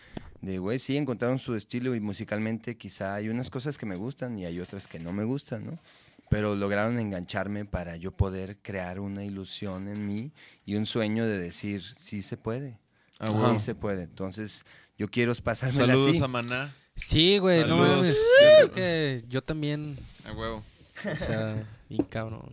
de, 0.41 0.57
güey, 0.59 0.79
sí, 0.79 0.97
encontraron 0.97 1.39
su 1.39 1.55
estilo 1.55 1.95
y 1.95 1.99
musicalmente 1.99 2.75
quizá 2.77 3.15
hay 3.15 3.29
unas 3.29 3.49
cosas 3.49 3.77
que 3.77 3.85
me 3.85 3.95
gustan 3.95 4.37
y 4.37 4.45
hay 4.45 4.59
otras 4.59 4.87
que 4.87 4.99
no 4.99 5.13
me 5.13 5.23
gustan, 5.23 5.65
¿no? 5.65 5.77
Pero 6.29 6.55
lograron 6.55 6.97
engancharme 6.99 7.65
para 7.65 7.95
yo 7.95 8.11
poder 8.11 8.57
crear 8.61 8.99
una 8.99 9.23
ilusión 9.23 9.87
en 9.87 10.07
mí 10.07 10.31
y 10.65 10.75
un 10.75 10.85
sueño 10.85 11.25
de 11.27 11.37
decir, 11.37 11.83
sí 11.95 12.21
se 12.21 12.37
puede, 12.37 12.79
Ah, 13.19 13.27
sí 13.27 13.33
wow. 13.33 13.59
se 13.59 13.75
puede. 13.75 14.03
Entonces, 14.03 14.65
yo 14.97 15.07
quiero 15.09 15.33
Saludos 15.35 16.09
así. 16.15 16.23
a 16.23 16.27
Maná. 16.27 16.73
Sí, 16.95 17.37
güey, 17.37 17.61
no 17.61 17.77
Saludos. 17.77 17.97
mames. 17.97 18.17
Yo 18.17 18.55
creo 18.57 18.71
que 18.71 19.23
yo 19.29 19.41
también, 19.43 19.97
A 20.25 20.31
huevo. 20.33 20.63
O 21.05 21.19
sea, 21.19 21.67
bien 21.89 22.03
cabrón. 22.03 22.49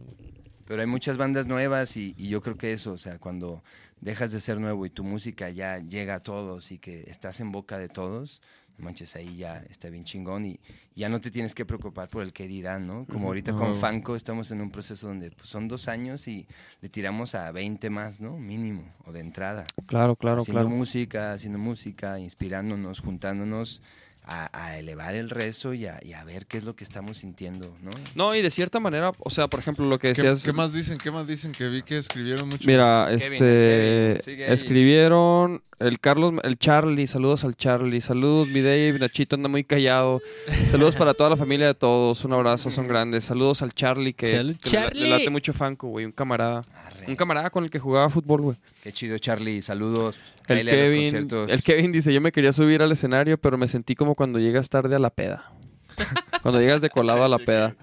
Pero 0.67 0.83
hay 0.83 0.87
muchas 0.87 1.17
bandas 1.17 1.47
nuevas 1.47 1.97
y, 1.97 2.15
y 2.17 2.29
yo 2.29 2.41
creo 2.41 2.57
que 2.57 2.73
eso, 2.73 2.93
o 2.93 2.99
sea, 2.99 3.19
cuando 3.19 3.62
dejas 4.01 4.33
de 4.33 4.41
ser 4.41 4.59
nuevo 4.59 4.87
y 4.87 4.91
tu 4.91 5.05
música 5.05 5.51
ya 5.51 5.79
llega 5.79 6.15
a 6.15 6.21
todos 6.21 6.73
y 6.73 6.79
que 6.79 7.05
estás 7.09 7.41
en 7.41 7.53
boca 7.53 7.79
de 7.79 7.89
todos, 7.89 8.41
no 8.79 8.85
manches, 8.85 9.15
ahí 9.17 9.37
ya 9.37 9.59
está 9.69 9.91
bien 9.91 10.05
chingón 10.05 10.47
y 10.47 10.61
ya 10.95 11.09
no 11.09 11.21
te 11.21 11.31
tienes 11.31 11.55
que 11.55 11.67
preocupar 11.67 12.09
por 12.09 12.23
el 12.23 12.33
que 12.33 12.49
dirán, 12.49 12.87
¿no? 12.87 13.07
Como 13.07 13.29
ahorita 13.29 13.53
con. 13.53 13.77
Fanco 13.77 14.17
estamos 14.17 14.51
en 14.51 14.61
un 14.61 14.71
proceso 14.71 15.09
donde 15.09 15.31
pues, 15.31 15.49
son 15.49 15.69
dos 15.69 15.89
años 15.89 16.27
y 16.29 16.47
le 16.81 16.89
tiramos 16.89 17.35
a 17.35 17.51
20 17.53 17.91
más, 17.91 18.21
¿no? 18.21 18.39
Mínimo, 18.39 18.85
o 19.05 19.12
de 19.12 19.21
entrada. 19.21 19.67
Claro, 19.87 20.17
claro, 20.17 20.41
haciendo 20.41 20.62
claro. 20.62 20.77
música, 20.77 21.33
haciendo 21.33 21.59
música, 21.59 22.19
inspirándonos, 22.19 23.01
juntándonos 23.01 23.83
a, 24.24 24.48
a 24.52 24.78
elevar 24.78 25.14
el 25.14 25.30
rezo 25.30 25.74
y 25.74 25.86
a, 25.86 25.98
y 26.05 26.12
a 26.12 26.22
ver 26.24 26.47
qué 26.47 26.59
es 26.59 26.64
lo 26.64 26.76
que 26.76 26.84
estamos 26.84 27.18
sintiendo, 27.18 27.74
¿no? 27.82 27.90
No, 28.14 28.34
y 28.34 28.42
de 28.42 28.51
cierta 28.51 28.78
manera, 28.78 29.12
o 29.18 29.30
sea, 29.30 29.48
por 29.48 29.60
ejemplo, 29.60 29.86
lo 29.88 29.98
que 29.98 30.12
¿Qué, 30.12 30.22
decías. 30.22 30.42
qué 30.44 30.52
más 30.52 30.72
dicen? 30.72 30.98
¿Qué 30.98 31.10
más 31.10 31.26
dicen? 31.26 31.52
Que 31.52 31.68
vi 31.68 31.82
que 31.82 31.98
escribieron 31.98 32.48
mucho. 32.48 32.64
Mira, 32.66 33.06
Kevin, 33.09 33.32
este. 33.32 34.20
Kevin, 34.24 34.52
escribieron 34.52 35.62
el 35.78 35.98
Carlos, 35.98 36.34
el 36.44 36.59
Charlie, 36.59 37.06
saludos 37.06 37.44
al 37.44 37.56
Charlie, 37.56 38.01
saludos, 38.01 38.48
mi 38.48 38.60
Dave, 38.60 38.98
Nachito 38.98 39.34
anda 39.36 39.48
muy 39.48 39.64
callado. 39.64 40.20
Saludos 40.68 40.94
para 40.94 41.14
toda 41.14 41.30
la 41.30 41.36
familia 41.36 41.66
de 41.68 41.74
todos, 41.74 42.22
un 42.24 42.32
abrazo, 42.34 42.70
son 42.70 42.86
grandes. 42.86 43.24
Saludos 43.24 43.62
al 43.62 43.72
Charlie, 43.72 44.12
que, 44.12 44.28
Salud, 44.28 44.56
que 44.56 44.90
le- 44.94 45.09
late 45.10 45.30
mucho 45.30 45.52
Fanco, 45.52 45.88
güey, 45.88 46.05
un 46.05 46.12
camarada. 46.12 46.62
Arre. 46.86 46.99
Un 47.11 47.16
camarada 47.16 47.51
con 47.51 47.65
el 47.65 47.70
que 47.70 47.81
jugaba 47.81 48.09
fútbol, 48.09 48.41
güey. 48.41 48.57
Qué 48.85 48.93
chido, 48.93 49.19
Charlie. 49.19 49.62
Saludos. 49.62 50.20
El 50.47 50.47
Cáele 50.47 50.70
a 50.70 50.74
los 50.74 50.85
Kevin, 50.85 51.03
conciertos. 51.03 51.51
el 51.51 51.62
Kevin 51.65 51.91
dice, 51.91 52.15
yo 52.15 52.20
me 52.20 52.31
quería 52.31 52.53
subir 52.53 52.82
al 52.82 52.93
escenario, 52.93 53.37
pero 53.37 53.59
me 53.59 53.66
sentí 53.66 53.97
como 53.97 54.15
cuando 54.15 54.39
llegas 54.39 54.70
tarde 54.70 54.95
a 54.95 55.01
la 55.01 55.11
peda. 55.11 55.51
cuando 56.43 56.61
llegas 56.61 56.81
de 56.81 56.89
colado 56.89 57.24
a 57.24 57.28
la 57.28 57.39
peda. 57.39 57.74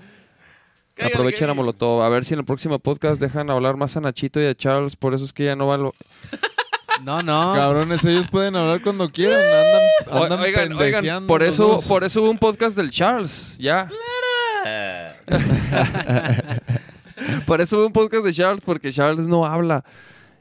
Aprovechen 0.98 1.50
a 1.50 1.54
Molotov. 1.54 2.04
A 2.04 2.10
ver 2.10 2.24
si 2.24 2.36
en 2.36 2.40
el 2.40 2.46
próximo 2.46 2.80
podcast 2.80 3.20
dejan 3.20 3.50
hablar 3.50 3.76
más 3.76 3.98
a 3.98 4.02
Nachito 4.02 4.42
y 4.42 4.46
a 4.46 4.56
Charles. 4.56 4.96
Por 4.96 5.14
eso 5.14 5.26
es 5.26 5.34
que 5.34 5.44
ya 5.44 5.58
no 5.58 5.68
va 5.68 5.78
lo... 5.78 5.94
No, 7.04 7.22
no. 7.22 7.54
Cabrones, 7.54 8.04
ellos 8.06 8.28
pueden 8.28 8.56
hablar 8.56 8.82
cuando 8.82 9.08
quieran. 9.10 9.40
Andan, 9.40 10.24
andan 10.24 10.40
oigan, 10.40 10.72
oigan, 10.72 10.78
pendejeando 10.78 11.28
por 11.28 11.44
eso, 11.44 11.80
por 11.88 12.04
eso 12.04 12.24
hubo 12.24 12.32
un 12.32 12.40
podcast 12.40 12.76
del 12.76 12.90
Charles, 12.90 13.56
ya. 13.60 13.88
Por 17.46 17.62
eso 17.62 17.78
hubo 17.78 17.88
un 17.88 17.94
podcast 17.94 18.26
de 18.26 18.34
Charles, 18.34 18.62
porque 18.62 18.92
Charles 18.92 19.28
no 19.28 19.46
habla. 19.46 19.84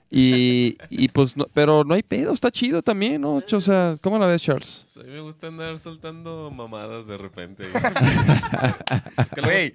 Y, 0.09 0.78
y 0.89 1.09
pues, 1.09 1.37
no, 1.37 1.47
pero 1.53 1.83
no 1.83 1.95
hay 1.95 2.03
pedo, 2.05 2.33
está 2.33 2.51
chido 2.51 2.81
también, 2.81 3.20
¿no? 3.23 3.43
O 3.51 3.61
sea, 3.61 3.97
¿cómo 4.03 4.19
la 4.20 4.27
ves, 4.27 4.41
Charles? 4.43 4.85
A 4.99 5.03
mí 5.03 5.11
me 5.11 5.20
gusta 5.20 5.49
andar 5.49 5.78
soltando 5.81 6.51
mamadas 6.53 7.07
de 7.09 7.19
repente. 7.19 7.65
Güey, 9.43 9.73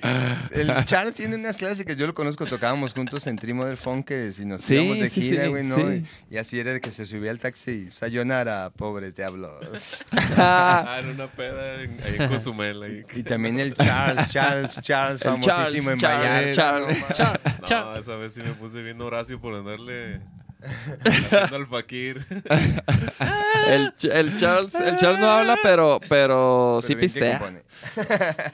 el 0.52 0.74
Charles 0.86 1.16
tiene 1.16 1.36
unas 1.36 1.58
clásicas. 1.58 1.96
Yo 1.98 2.08
lo 2.08 2.14
conozco, 2.14 2.46
tocábamos 2.46 2.94
juntos 2.94 3.26
en 3.28 3.38
Trimo 3.38 3.66
del 3.66 3.78
Funkers 3.78 4.40
y 4.40 4.46
nos 4.46 4.62
Sí, 4.62 4.76
íbamos 4.76 5.00
de 5.00 5.10
sí, 5.10 5.22
gira, 5.22 5.44
sí, 5.44 5.50
güey, 5.50 5.64
¿no? 5.66 5.76
sí. 5.76 6.04
Y, 6.30 6.36
y 6.36 6.38
así 6.38 6.60
era 6.60 6.74
de 6.74 6.82
que 6.82 6.92
se 6.92 7.06
subía 7.06 7.32
al 7.32 7.40
taxi 7.40 7.86
y 7.88 7.92
sayonara, 7.92 8.70
pobres 8.72 9.16
diablos. 9.16 9.52
Ah, 10.38 11.00
en 11.04 11.10
una 11.10 11.28
peda 11.28 11.82
en, 11.84 12.00
ahí 12.04 12.16
en 12.18 12.28
Cozumel. 12.30 12.82
ahí. 12.84 13.04
Y 13.16 13.24
también 13.24 13.60
el 13.60 13.76
Charles, 13.76 14.30
Charles, 14.30 14.80
Charles, 14.82 15.22
famosísimo 15.22 15.92
en 15.92 15.98
Charles, 16.00 16.32
Vallarta. 16.32 16.54
Charles, 16.54 16.98
no 16.98 17.02
mames. 17.02 17.64
Cha- 17.64 17.84
No, 17.86 17.94
esa 17.96 18.16
vez 18.16 18.34
sí 18.34 18.42
me 18.42 18.54
puse 18.54 18.82
bien 18.82 19.00
Horacio 19.02 19.40
por 19.40 19.54
andarle 19.54 20.21
al 21.52 21.68
fakir. 21.68 22.26
El, 23.68 23.94
el 24.12 24.38
Charles, 24.40 24.74
el 24.76 24.98
Charles 24.98 25.20
no 25.22 25.30
habla, 25.30 25.56
pero, 25.62 26.00
pero, 26.10 26.10
Pero 26.10 26.82
sí 26.84 26.96
pistea. 26.96 27.62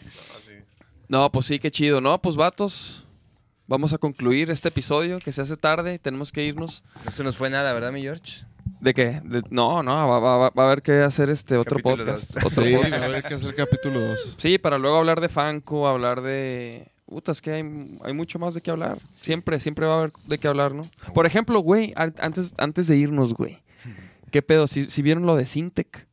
No, 1.08 1.32
pues 1.32 1.46
sí, 1.46 1.60
qué 1.60 1.72
chido, 1.72 2.02
¿no? 2.02 2.22
Pues 2.22 2.36
vatos, 2.36 3.46
vamos 3.66 3.94
a 3.94 3.98
concluir 3.98 4.52
este 4.52 4.68
episodio 4.68 5.20
que 5.20 5.32
se 5.32 5.42
hace 5.42 5.56
tarde, 5.56 6.00
tenemos 6.00 6.34
que 6.34 6.44
irnos. 6.44 6.84
No 7.06 7.12
se 7.12 7.24
nos 7.24 7.38
fue 7.38 7.50
nada, 7.50 7.74
¿verdad, 7.74 7.94
mi 7.94 8.02
George? 8.02 8.44
¿De 8.82 8.94
qué? 8.94 9.22
De- 9.24 9.42
no, 9.50 9.82
no, 9.84 9.94
va, 10.10 10.20
va- 10.20 10.38
va- 10.38 10.50
va 10.50 10.64
a 10.64 10.66
haber 10.68 10.82
que 10.82 11.02
hacer 11.04 11.30
este 11.30 11.56
otro 11.56 11.78
Capítulo 11.78 12.04
podcast. 12.06 12.34
dos. 12.34 12.44
Otro 12.52 12.64
Sí, 12.66 12.74
va 12.74 12.80
a 12.80 12.82
podcast. 12.84 13.04
haber 13.06 13.24
que 13.24 13.34
hacer 13.36 13.56
capítulo 13.56 14.00
2. 14.02 14.36
Sí, 14.38 14.58
para 14.58 14.78
luego 14.78 14.98
hablar 14.98 15.22
de 15.22 15.30
Fanco, 15.30 15.88
hablar 15.88 16.20
de... 16.22 16.92
Puta, 17.08 17.32
es 17.32 17.42
que 17.42 17.52
hay, 17.52 17.64
hay 18.04 18.14
mucho 18.14 18.38
más 18.38 18.54
de 18.54 18.62
qué 18.62 18.70
hablar. 18.70 19.00
Siempre, 19.12 19.60
siempre 19.60 19.86
va 19.86 19.94
a 19.94 19.98
haber 20.00 20.14
de 20.28 20.38
qué 20.38 20.48
hablar, 20.48 20.74
¿no? 20.76 20.88
Por 21.14 21.26
ejemplo, 21.26 21.60
güey, 21.62 21.94
an- 21.96 22.14
antes, 22.20 22.54
antes 22.58 22.88
de 22.88 22.98
irnos, 22.98 23.34
güey. 23.34 23.60
¿Qué 24.32 24.42
pedo? 24.42 24.68
¿Si, 24.68 24.90
si 24.90 25.02
vieron 25.02 25.26
lo 25.26 25.36
de 25.38 25.46
Sintec? 25.46 26.06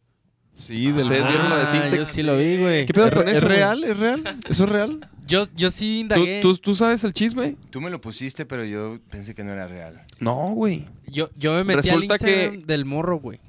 Sí, 0.57 0.93
del 0.93 1.07
Ustedes 1.07 1.27
vieron 1.27 1.51
lo 1.51 1.57
de 1.57 1.63
Ah, 1.63 1.67
Sintec. 1.67 1.95
yo 1.97 2.05
sí 2.05 2.23
lo 2.23 2.37
vi, 2.39 2.59
güey. 2.59 2.87
¿Qué 2.87 2.95
pedo 2.95 3.07
¿Es, 3.09 3.15
con 3.15 3.29
es 3.29 3.37
eso? 3.39 3.47
güey? 3.47 3.59
real? 3.59 3.83
¿Es 3.85 3.97
real? 3.99 4.39
¿Eso 4.49 4.65
es 4.65 4.71
real? 4.71 5.11
Yo, 5.27 5.43
yo 5.57 5.71
sí 5.73 6.07
¿Tú, 6.09 6.15
indagué. 6.15 6.41
tú, 6.43 6.57
tú 6.59 6.75
sabes 6.77 7.03
el 7.03 7.13
chisme? 7.13 7.57
Tú 7.71 7.81
me 7.81 7.91
lo 7.91 8.01
pusiste, 8.01 8.47
pero 8.47 8.65
yo 8.65 9.01
pensé 9.11 9.35
que 9.35 9.43
no 9.43 9.51
era 9.51 9.67
real. 9.67 10.01
No, 10.21 10.51
güey. 10.55 10.85
Yo, 11.09 11.29
yo 11.37 11.55
me 11.55 11.65
metí 11.65 11.89
Resulta 11.89 12.15
al 12.15 12.21
que- 12.21 12.45
Instagram 12.45 12.67
del 12.67 12.85
morro, 12.85 13.19
güey. 13.19 13.41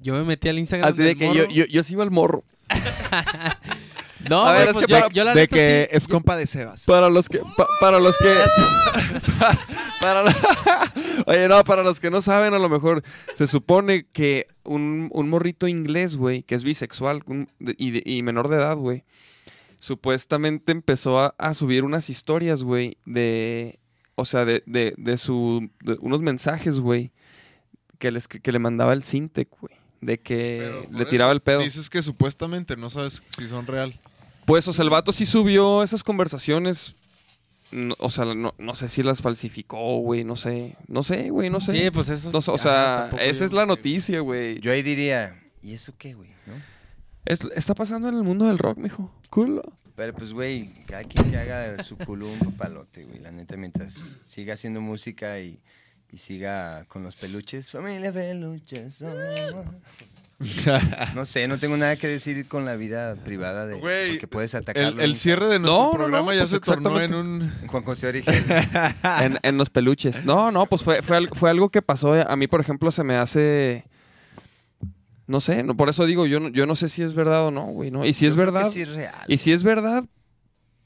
Yo 0.00 0.14
me 0.14 0.22
metí 0.22 0.48
al 0.48 0.60
Instagram. 0.60 0.88
Así 0.92 0.98
de 1.02 1.08
del 1.08 1.18
que 1.18 1.26
morro. 1.26 1.38
yo, 1.40 1.48
yo, 1.50 1.64
yo 1.66 1.82
sí 1.82 1.94
iba 1.94 2.04
al 2.04 2.12
morro. 2.12 2.44
No, 4.28 4.44
A 4.44 4.52
ver, 4.52 4.68
es 4.68 4.74
pues 4.74 4.86
que 4.86 4.92
yo, 4.92 4.98
para- 5.00 5.12
yo 5.12 5.24
la 5.24 5.34
de 5.34 5.40
neta 5.42 5.56
que 5.56 5.88
sí- 5.90 5.96
es 5.96 6.08
compa 6.08 6.36
de 6.36 6.46
Sebas. 6.46 6.84
Para 6.84 7.08
los 7.10 7.28
que. 7.28 7.38
pa- 7.56 7.66
para 7.80 7.98
los 8.00 8.16
que. 8.18 8.34
para 10.00 10.22
la- 10.22 10.36
Oye, 11.26 11.48
no, 11.48 11.62
para 11.64 11.82
los 11.82 12.00
que 12.00 12.10
no 12.10 12.22
saben, 12.22 12.54
a 12.54 12.58
lo 12.58 12.68
mejor 12.68 13.02
se 13.34 13.46
supone 13.46 14.06
que 14.12 14.46
un, 14.64 15.08
un 15.12 15.28
morrito 15.28 15.66
inglés, 15.68 16.16
güey, 16.16 16.42
que 16.42 16.54
es 16.54 16.64
bisexual 16.64 17.22
un- 17.26 17.48
y, 17.78 18.22
menor 18.22 18.48
de 18.48 18.56
edad, 18.56 18.76
güey, 18.76 19.04
supuestamente 19.78 20.72
empezó 20.72 21.20
a, 21.20 21.34
a 21.38 21.54
subir 21.54 21.84
unas 21.84 22.10
historias, 22.10 22.62
güey, 22.62 22.96
de. 23.04 23.78
O 24.14 24.24
sea, 24.24 24.44
de, 24.44 24.62
de, 24.66 24.94
de 24.98 25.16
su. 25.16 25.70
de 25.82 25.96
unos 26.00 26.20
mensajes, 26.20 26.78
güey, 26.78 27.12
que, 27.98 28.10
les, 28.10 28.28
que 28.28 28.52
le 28.52 28.58
mandaba 28.58 28.92
el 28.92 29.02
Sintec, 29.04 29.48
güey. 29.60 29.74
De 30.00 30.18
que 30.18 30.86
le 30.90 31.04
tiraba 31.06 31.30
eso 31.30 31.36
el 31.36 31.40
pedo. 31.42 31.60
Dices 31.60 31.88
que 31.88 32.02
supuestamente 32.02 32.76
no 32.76 32.90
sabes 32.90 33.22
si 33.38 33.46
son 33.48 33.66
real. 33.68 33.98
Pues, 34.46 34.66
o 34.68 34.72
sea, 34.72 34.82
el 34.84 34.90
vato 34.90 35.12
sí 35.12 35.26
subió 35.26 35.82
esas 35.82 36.02
conversaciones. 36.04 36.94
No, 37.70 37.94
o 37.98 38.10
sea, 38.10 38.26
no, 38.34 38.54
no 38.58 38.74
sé 38.74 38.88
si 38.88 39.02
las 39.02 39.22
falsificó, 39.22 39.98
güey, 40.00 40.24
no 40.24 40.36
sé. 40.36 40.76
No 40.88 41.02
sé, 41.02 41.30
güey, 41.30 41.48
no 41.48 41.60
sé. 41.60 41.72
Sí, 41.84 41.90
pues 41.90 42.08
eso. 42.10 42.30
No 42.32 42.42
sé, 42.42 42.50
o 42.50 42.58
sea, 42.58 43.10
esa 43.20 43.44
es 43.44 43.52
la 43.52 43.64
noticia, 43.66 44.20
güey. 44.20 44.60
Yo 44.60 44.72
ahí 44.72 44.82
diría, 44.82 45.40
¿y 45.62 45.72
eso 45.72 45.94
qué, 45.96 46.12
güey? 46.14 46.30
¿No? 46.46 46.52
Es- 47.24 47.40
está 47.54 47.74
pasando 47.74 48.08
en 48.08 48.14
el 48.16 48.24
mundo 48.24 48.44
del 48.46 48.58
rock, 48.58 48.76
mijo. 48.78 49.10
Culo. 49.30 49.62
Pero 49.94 50.12
pues, 50.14 50.32
güey, 50.32 50.70
cada 50.86 51.04
quien 51.04 51.30
que 51.30 51.36
haga 51.38 51.82
su 51.82 51.96
culo 51.96 52.26
un 52.28 52.52
palote, 52.56 53.04
güey. 53.04 53.20
La 53.20 53.30
neta, 53.30 53.56
mientras 53.56 53.92
siga 53.94 54.54
haciendo 54.54 54.80
música 54.80 55.38
y, 55.40 55.60
y 56.10 56.18
siga 56.18 56.84
con 56.88 57.02
los 57.02 57.16
peluches. 57.16 57.70
Familia 57.70 58.12
peluches. 58.12 58.94
somos. 58.96 59.14
No 61.14 61.24
sé, 61.24 61.46
no 61.48 61.58
tengo 61.58 61.76
nada 61.76 61.96
que 61.96 62.08
decir 62.08 62.46
con 62.48 62.64
la 62.64 62.76
vida 62.76 63.16
privada 63.16 63.66
de 63.66 63.74
Güey, 63.74 64.10
porque 64.12 64.26
puedes 64.28 64.54
atacarlo. 64.54 65.00
El, 65.00 65.16
cierre 65.16 65.46
de 65.46 65.58
nuestro 65.58 65.84
No, 65.84 65.92
programa 65.92 66.26
no, 66.26 66.32
ya 66.32 66.40
pues 66.40 66.50
se 66.50 66.60
tornó 66.60 67.00
en 67.00 67.14
un... 67.14 67.52
en 67.62 67.66
Juan 67.68 67.82
José 67.84 68.08
Origen. 68.08 68.44
En, 69.20 69.38
en 69.42 69.56
los 69.58 69.70
peluches. 69.70 70.24
No, 70.24 70.50
no, 70.50 70.66
pues 70.66 70.82
fue, 70.82 71.02
fue, 71.02 71.16
algo, 71.16 71.34
fue 71.34 71.50
algo 71.50 71.68
que 71.70 71.82
pasó. 71.82 72.12
A 72.14 72.36
mí, 72.36 72.46
por 72.46 72.60
ejemplo, 72.60 72.90
se 72.90 73.04
me 73.04 73.16
hace. 73.16 73.84
No 75.26 75.40
sé, 75.40 75.62
no, 75.62 75.76
por 75.76 75.88
eso 75.88 76.04
digo, 76.04 76.26
yo 76.26 76.40
no, 76.40 76.48
yo 76.48 76.66
no 76.66 76.76
sé 76.76 76.88
si 76.88 77.02
es 77.02 77.14
verdad 77.14 77.46
o 77.46 77.50
no, 77.50 77.66
güey, 77.66 77.90
¿no? 77.90 78.04
Y 78.04 78.12
si 78.12 78.26
es 78.26 78.34
Yo 78.34 78.40
que 78.40 78.44
verdad. 78.50 78.70
sí 78.70 78.82
es 78.82 78.88
real. 78.88 79.14
Y 79.28 79.38
si 79.38 79.52
es 79.52 79.62
verdad, 79.62 80.04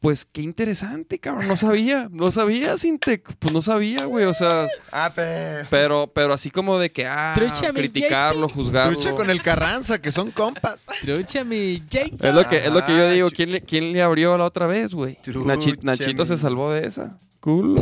pues 0.01 0.27
qué 0.31 0.43
interesante, 0.43 1.19
cabrón. 1.19 1.49
No 1.49 1.57
sabía, 1.57 2.09
no 2.13 2.31
sabía, 2.31 2.77
Sintec. 2.77 3.35
Pues 3.39 3.53
no 3.53 3.61
sabía, 3.63 4.05
güey. 4.05 4.25
O 4.27 4.35
sea, 4.35 4.67
Ah, 4.93 5.11
pero... 5.15 5.67
pero, 5.71 6.07
pero 6.15 6.33
así 6.35 6.51
como 6.51 6.79
de 6.79 6.91
que, 6.91 7.07
ah, 7.07 7.35
criticarlo, 7.75 8.49
juzgarlo. 8.49 8.93
Trucha 8.93 9.15
con 9.15 9.31
el 9.31 9.43
Carranza, 9.43 10.01
que 10.01 10.13
son 10.13 10.31
compas. 10.31 10.85
Trucha 11.03 11.45
mi 11.45 11.83
Jason. 11.91 12.19
Es 12.23 12.35
lo 12.35 12.49
que, 12.49 12.59
es 12.59 12.73
lo 12.73 12.85
que 12.87 12.93
yo 12.93 13.03
Ajá, 13.05 13.11
digo. 13.11 13.31
¿Quién 13.31 13.53
le, 13.53 13.61
quién 13.63 13.93
le 13.93 14.03
abrió 14.03 14.37
la 14.39 14.45
otra 14.45 14.67
vez, 14.67 14.95
güey? 14.95 15.19
Nachi- 15.25 15.79
Nachito 15.83 16.25
se 16.27 16.37
salvó 16.37 16.73
de 16.73 16.87
esa. 16.87 17.19
Culo. 17.41 17.75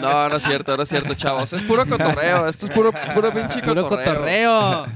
No, 0.00 0.28
no 0.28 0.36
es 0.36 0.42
cierto, 0.42 0.76
no 0.76 0.82
es 0.82 0.88
cierto, 0.88 1.14
chavos. 1.14 1.52
Es 1.52 1.62
puro 1.62 1.86
cotorreo. 1.86 2.46
Esto 2.48 2.66
es 2.66 2.72
puro, 2.72 2.92
puro 3.14 3.32
pinche 3.32 3.60
Puro 3.60 3.88
cotorreo. 3.88 4.86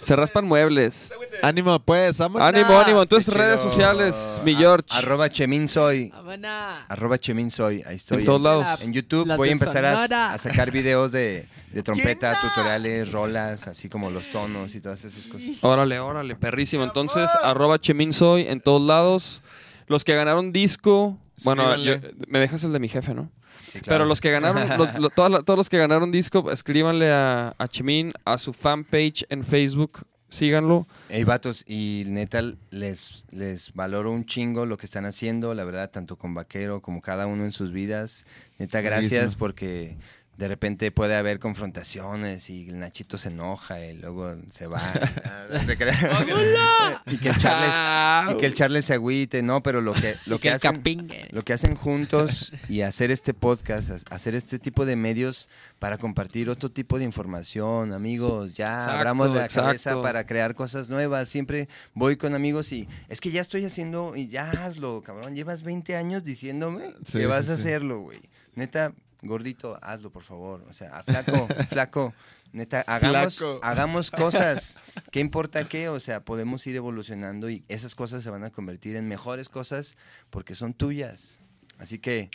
Se 0.00 0.16
raspan 0.16 0.46
muebles. 0.46 1.12
Ánimo, 1.42 1.78
pues, 1.80 2.18
vámonos. 2.18 2.48
Ánimo, 2.48 2.78
ánimo. 2.78 3.02
En 3.02 3.08
tus 3.08 3.26
Qué 3.26 3.30
redes 3.32 3.60
sociales, 3.60 4.40
mi 4.44 4.54
A- 4.54 4.58
George. 4.58 4.86
Arroba 4.90 5.28
Chemin 5.28 5.68
soy. 5.68 6.10
Vámonos. 6.10 6.50
Arroba 6.88 7.18
Chemin 7.18 7.50
soy. 7.50 7.82
Ahí 7.86 7.96
estoy. 7.96 8.18
En 8.20 8.24
todos 8.24 8.40
lados. 8.40 8.80
En 8.82 8.92
YouTube 8.92 9.26
La 9.26 9.36
voy 9.36 9.50
a 9.50 9.52
empezar 9.52 9.84
a, 9.84 10.32
a 10.34 10.38
sacar 10.38 10.70
videos 10.70 11.12
de, 11.12 11.46
de 11.72 11.82
trompeta, 11.82 12.38
tutoriales, 12.40 13.12
rolas, 13.12 13.68
así 13.68 13.88
como 13.88 14.10
los 14.10 14.30
tonos 14.30 14.74
y 14.74 14.80
todas 14.80 15.04
esas 15.04 15.26
cosas. 15.26 15.62
Órale, 15.62 16.00
órale, 16.00 16.34
perrísimo. 16.36 16.84
Entonces, 16.84 17.30
arroba 17.42 17.78
Cheminsoy 17.78 18.46
en 18.48 18.60
todos 18.60 18.82
lados. 18.82 19.42
Los 19.86 20.04
que 20.04 20.14
ganaron 20.14 20.52
disco. 20.52 21.18
Bueno, 21.44 21.76
yo- 21.76 21.96
me 22.28 22.38
dejas 22.38 22.64
el 22.64 22.72
de 22.72 22.78
mi 22.80 22.88
jefe, 22.88 23.14
¿no? 23.14 23.30
Sí, 23.70 23.80
claro. 23.80 23.98
Pero 24.00 24.04
los 24.06 24.20
que 24.20 24.30
ganaron, 24.30 24.68
los- 24.78 24.98
lo- 24.98 25.10
todas 25.10 25.30
la- 25.30 25.42
todos 25.42 25.56
los 25.56 25.68
que 25.68 25.78
ganaron 25.78 26.10
disco, 26.10 26.50
escríbanle 26.50 27.10
a, 27.12 27.54
a 27.58 27.68
Chemin, 27.68 28.12
a 28.24 28.36
su 28.38 28.52
fanpage 28.52 29.24
en 29.28 29.44
Facebook. 29.44 30.06
Síganlo. 30.28 30.86
Hey, 31.08 31.24
vatos, 31.24 31.64
y 31.66 32.04
neta 32.06 32.40
les, 32.70 33.24
les 33.32 33.72
valoro 33.74 34.12
un 34.12 34.24
chingo 34.26 34.64
lo 34.64 34.78
que 34.78 34.86
están 34.86 35.04
haciendo, 35.04 35.54
la 35.54 35.64
verdad, 35.64 35.90
tanto 35.90 36.16
con 36.16 36.34
Vaquero 36.34 36.80
como 36.82 37.00
cada 37.00 37.26
uno 37.26 37.44
en 37.44 37.50
sus 37.50 37.72
vidas. 37.72 38.24
Neta, 38.58 38.80
gracias 38.80 39.10
Buenísimo. 39.36 39.38
porque 39.40 39.96
de 40.40 40.48
repente 40.48 40.90
puede 40.90 41.14
haber 41.16 41.38
confrontaciones 41.38 42.48
y 42.48 42.70
el 42.70 42.78
Nachito 42.78 43.18
se 43.18 43.28
enoja 43.28 43.84
y 43.84 43.92
luego 43.98 44.34
se 44.48 44.66
va. 44.66 44.80
Y 47.06 47.18
que 47.18 47.28
el 47.28 47.36
Charles, 47.36 48.32
y 48.32 48.36
que 48.38 48.46
el 48.46 48.54
Charles 48.54 48.84
se 48.86 48.94
agüite, 48.94 49.42
no, 49.42 49.62
pero 49.62 49.80
lo 49.80 49.92
que, 49.92 50.14
lo 50.26 50.38
que, 50.38 50.50
hacen, 50.50 50.76
capingue. 50.76 51.26
lo 51.30 51.42
que 51.44 51.52
hacen 51.52 51.74
juntos 51.74 52.52
y 52.68 52.80
hacer 52.82 53.10
este 53.10 53.34
podcast, 53.34 53.90
ha- 53.90 54.14
hacer 54.14 54.34
este 54.34 54.58
tipo 54.58 54.86
de 54.86 54.96
medios 54.96 55.48
para 55.78 55.98
compartir 55.98 56.48
otro 56.48 56.70
tipo 56.70 56.98
de 56.98 57.04
información, 57.04 57.92
amigos, 57.92 58.54
ya 58.54 58.74
Exacto, 58.74 58.92
abramos 58.96 59.30
la 59.34 59.44
exacto. 59.44 59.66
cabeza 59.68 60.02
para 60.02 60.24
crear 60.24 60.54
cosas 60.54 60.88
nuevas. 60.88 61.28
Siempre 61.28 61.68
voy 61.94 62.16
con 62.16 62.34
amigos 62.34 62.72
y 62.72 62.88
es 63.08 63.20
que 63.20 63.30
ya 63.30 63.40
estoy 63.40 63.64
haciendo 63.64 64.16
y 64.16 64.28
ya 64.28 64.50
hazlo, 64.50 65.02
cabrón. 65.02 65.34
Llevas 65.34 65.62
20 65.62 65.96
años 65.96 66.24
diciéndome 66.24 66.92
Sí, 67.04 67.18
que 67.18 67.26
vas 67.26 67.46
sí, 67.46 67.52
a 67.52 67.56
sí. 67.56 67.60
hacerlo, 67.62 68.00
güey. 68.00 68.20
Neta, 68.54 68.92
gordito, 69.22 69.78
hazlo, 69.82 70.10
por 70.10 70.22
favor. 70.22 70.64
O 70.68 70.72
sea, 70.72 71.02
flaco, 71.04 71.48
flaco. 71.68 72.14
Neta, 72.52 72.80
hagamos, 72.88 73.36
Flaco. 73.38 73.60
hagamos 73.62 74.10
cosas. 74.10 74.76
¿Qué 75.12 75.20
importa 75.20 75.68
qué? 75.68 75.88
O 75.88 76.00
sea, 76.00 76.24
podemos 76.24 76.66
ir 76.66 76.74
evolucionando 76.74 77.48
y 77.48 77.62
esas 77.68 77.94
cosas 77.94 78.24
se 78.24 78.30
van 78.30 78.42
a 78.42 78.50
convertir 78.50 78.96
en 78.96 79.06
mejores 79.06 79.48
cosas 79.48 79.96
porque 80.30 80.56
son 80.56 80.74
tuyas. 80.74 81.38
Así 81.78 81.98
que, 82.00 82.28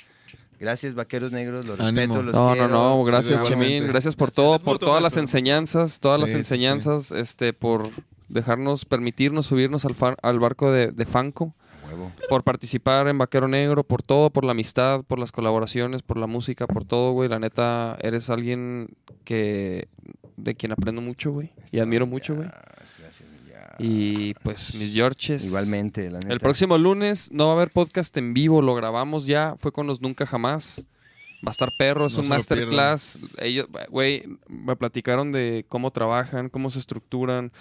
gracias, 0.57 0.94
vaqueros 0.94 1.34
negros, 1.34 1.66
los 1.66 1.78
Ánimo. 1.82 2.14
respeto, 2.16 2.24
los 2.24 2.34
No, 2.34 2.48
no, 2.48 2.53
quiero. 2.53 2.68
no, 2.70 3.03
gracias 3.03 3.41
igualmente. 3.41 3.68
Chemín, 3.76 3.88
gracias 3.90 4.16
por 4.16 4.32
todo, 4.32 4.57
por 4.60 4.80
todas 4.80 5.03
las 5.03 5.18
enseñanzas, 5.18 5.99
todas 5.99 6.18
las 6.18 6.30
Sí, 6.30 6.36
sí, 6.36 6.40
enseñanzas, 6.40 7.12
este, 7.12 7.52
por 7.52 7.90
dejarnos, 8.30 8.86
permitirnos 8.86 9.45
subirnos 9.48 9.84
al, 9.84 9.95
fa- 9.95 10.16
al 10.24 10.40
barco 10.40 10.72
de, 10.72 10.88
de 10.91 11.06
Fanco, 11.06 11.53
Huevo. 11.96 12.12
por 12.30 12.44
participar 12.44 13.08
en 13.08 13.18
Vaquero 13.18 13.48
Negro, 13.48 13.84
por 13.84 14.04
todo, 14.04 14.30
por 14.30 14.44
la 14.44 14.52
amistad, 14.52 15.04
por 15.04 15.20
las 15.20 15.32
colaboraciones, 15.32 16.02
por 16.02 16.18
la 16.18 16.28
música, 16.28 16.68
por 16.68 16.86
todo, 16.86 17.12
güey. 17.14 17.30
La 17.30 17.40
neta, 17.40 17.98
eres 18.02 18.30
alguien 18.30 18.90
que 19.24 19.88
de 20.38 20.56
quien 20.56 20.72
aprendo 20.72 21.02
mucho, 21.02 21.32
güey, 21.32 21.52
y 21.72 21.80
admiro 21.80 22.06
mucho, 22.06 22.36
güey. 22.36 22.48
Gracias. 22.48 23.24
Y 23.78 24.34
pues 24.36 24.74
mis 24.76 24.94
Georges. 24.94 25.46
Igualmente, 25.46 26.10
la 26.10 26.20
neta. 26.20 26.34
El 26.34 26.40
próximo 26.40 26.78
lunes 26.78 27.32
no 27.32 27.48
va 27.48 27.52
a 27.52 27.56
haber 27.56 27.72
podcast 27.72 28.16
en 28.18 28.34
vivo, 28.34 28.62
lo 28.62 28.76
grabamos 28.76 29.26
ya, 29.26 29.56
fue 29.58 29.72
con 29.72 29.88
los 29.88 30.02
Nunca 30.02 30.26
Jamás. 30.26 30.84
Va 31.46 31.50
a 31.50 31.52
estar 31.52 31.72
perro, 31.78 32.06
es 32.08 32.16
No 32.16 32.22
un 32.24 32.30
masterclass. 32.30 33.38
Ellos, 33.42 33.68
güey, 33.90 34.24
me 34.48 34.76
platicaron 34.76 35.32
de 35.32 35.66
cómo 35.70 35.92
trabajan, 35.92 36.50
cómo 36.50 36.72
se 36.72 36.80
estructuran, 36.80 37.52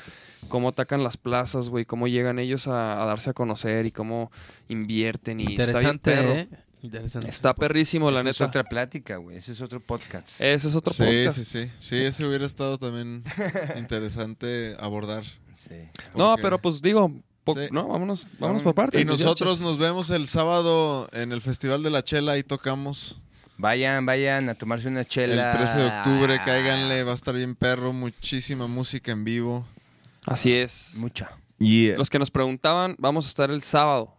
cómo 0.48 0.70
atacan 0.70 1.02
las 1.04 1.16
plazas, 1.16 1.68
güey, 1.68 1.84
cómo 1.84 2.06
llegan 2.08 2.38
ellos 2.38 2.66
a, 2.66 3.02
a 3.02 3.06
darse 3.06 3.30
a 3.30 3.32
conocer 3.34 3.84
y 3.86 3.92
cómo 3.92 4.30
invierten 4.68 5.40
y 5.40 5.54
está 5.54 5.78
bien 5.78 5.96
Interesante, 6.00 6.10
perro. 6.12 6.32
¿eh? 6.32 6.48
Interesante. 6.82 7.28
Está 7.28 7.54
perrísimo, 7.54 8.10
la 8.10 8.20
Esa 8.20 8.28
es 8.30 8.40
neta. 8.40 8.48
otra 8.48 8.64
plática, 8.64 9.16
güey. 9.16 9.38
Ese 9.38 9.52
es 9.52 9.60
otro 9.62 9.80
podcast. 9.80 10.40
Ese 10.40 10.68
es 10.68 10.74
otro 10.74 10.92
Sí, 10.92 11.02
podcast. 11.02 11.38
sí, 11.38 11.44
sí. 11.44 11.70
Sí, 11.80 11.96
ese 11.96 12.26
hubiera 12.26 12.44
estado 12.46 12.78
también 12.78 13.22
interesante 13.78 14.76
abordar. 14.78 15.24
Sí. 15.54 15.74
No, 16.14 16.36
pero 16.42 16.58
pues 16.58 16.82
digo, 16.82 17.10
po- 17.44 17.54
Sí. 17.54 17.68
no, 17.70 17.88
vámonos, 17.88 18.26
vámonos 18.38 18.62
por 18.62 18.74
partes. 18.74 19.00
Y 19.00 19.04
nosotros 19.04 19.60
nos 19.60 19.78
vemos 19.78 20.10
el 20.10 20.26
sábado 20.28 21.08
en 21.12 21.32
el 21.32 21.40
Festival 21.40 21.82
de 21.82 21.90
la 21.90 22.02
Chela, 22.02 22.32
ahí 22.32 22.42
tocamos. 22.42 23.20
Vayan, 23.56 24.04
vayan 24.04 24.48
a 24.48 24.54
tomarse 24.54 24.88
una 24.88 25.04
chela. 25.04 25.52
El 25.52 25.58
13 25.58 25.78
de 25.78 25.86
octubre, 25.86 26.40
cáiganle, 26.44 27.04
va 27.04 27.12
a 27.12 27.14
estar 27.14 27.34
bien 27.34 27.54
perro, 27.54 27.92
muchísima 27.92 28.66
música 28.66 29.12
en 29.12 29.24
vivo. 29.24 29.66
Así 30.26 30.52
es. 30.54 30.94
Mucha. 30.96 31.30
Y 31.58 31.92
Los 31.92 32.10
que 32.10 32.18
nos 32.18 32.30
preguntaban, 32.30 32.96
vamos 32.98 33.26
a 33.26 33.28
estar 33.28 33.50
el 33.50 33.62
sábado. 33.62 34.16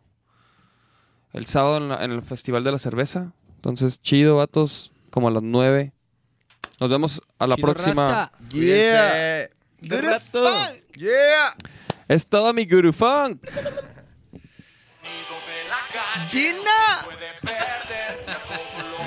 El 1.34 1.46
sábado 1.48 1.78
en, 1.78 1.90
la- 1.90 2.04
en 2.06 2.12
el 2.12 2.22
Festival 2.22 2.64
de 2.64 2.72
la 2.72 2.80
Cerveza. 2.80 3.34
Entonces, 3.58 4.02
chido, 4.02 4.38
vatos, 4.38 4.92
como 5.10 5.28
a 5.28 5.32
las 5.32 5.44
9. 5.44 5.92
Nos 6.80 6.90
vemos 6.90 7.22
a 7.38 7.48
la 7.48 7.56
Chido, 7.56 7.66
próxima. 7.68 8.08
raza. 8.08 8.32
Yeah. 8.52 9.50
Good 9.82 10.06
Yeah. 10.98 11.56
Es 12.08 12.26
todo 12.28 12.54
mi 12.54 12.66
Guru 12.66 12.94
Funk. 12.94 13.44
Nido 16.24 16.66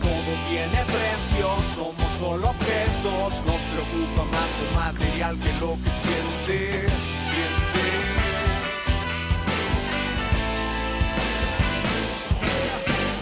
Todo 0.00 0.32
tiene 0.48 0.84
precio, 0.84 1.48
somos 1.74 2.10
solo 2.18 2.50
objetos. 2.50 3.44
Nos 3.46 3.62
preocupa 3.72 4.24
más 4.30 4.48
lo 4.60 4.80
material 4.80 5.38
que 5.38 5.52
lo 5.54 5.74
que 5.82 5.90
siente. 6.02 6.88
Siente. 7.28 7.84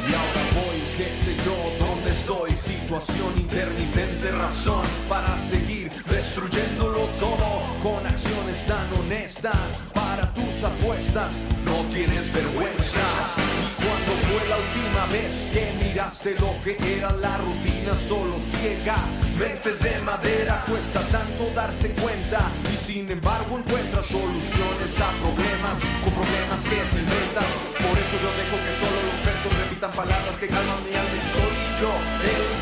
Y 0.08 0.14
ahora 0.14 0.42
voy, 0.54 0.78
qué 0.96 1.08
sé 1.14 1.36
yo, 1.44 1.86
dónde 1.86 2.10
estoy. 2.12 2.56
Situación 2.56 3.38
intermitente, 3.38 4.30
razón 4.30 4.82
para 5.08 5.36
seguir 5.38 5.92
destruyéndolo 6.06 7.00
todo 7.20 7.67
con 7.82 8.04
acciones 8.06 8.64
tan 8.66 8.86
honestas 8.98 9.56
para 9.94 10.32
tus 10.34 10.64
apuestas. 10.64 11.32
No 11.64 11.84
tienes 11.92 12.32
vergüenza. 12.32 13.06
Y 13.38 13.82
cuando 13.82 14.12
fue 14.26 14.42
la 14.48 14.56
última 14.56 15.06
vez 15.12 15.48
que 15.52 15.72
miraste 15.84 16.34
lo 16.40 16.60
que 16.62 16.76
era 16.96 17.12
la 17.12 17.36
rutina 17.38 17.94
solo 18.08 18.38
ciega? 18.40 18.98
Mentes 19.38 19.80
de 19.80 20.00
madera, 20.00 20.64
cuesta 20.68 21.00
tanto 21.12 21.50
darse 21.54 21.92
cuenta 21.92 22.50
y 22.72 22.76
sin 22.76 23.10
embargo 23.10 23.58
encuentras 23.58 24.06
soluciones 24.06 24.92
a 24.98 25.10
problemas 25.22 25.78
con 26.02 26.12
problemas 26.14 26.60
que 26.62 26.78
te 26.90 26.98
inventas. 26.98 27.48
Por 27.78 27.94
eso 27.94 28.14
yo 28.18 28.30
dejo 28.34 28.56
que 28.58 28.72
solo 28.82 28.98
los 29.08 29.18
versos 29.24 29.52
repitan 29.62 29.92
palabras 29.92 30.36
que 30.38 30.48
calman 30.48 30.82
mi 30.84 30.94
alma 30.96 31.16
y 31.16 31.22
soy 31.32 31.54
yo 31.80 32.57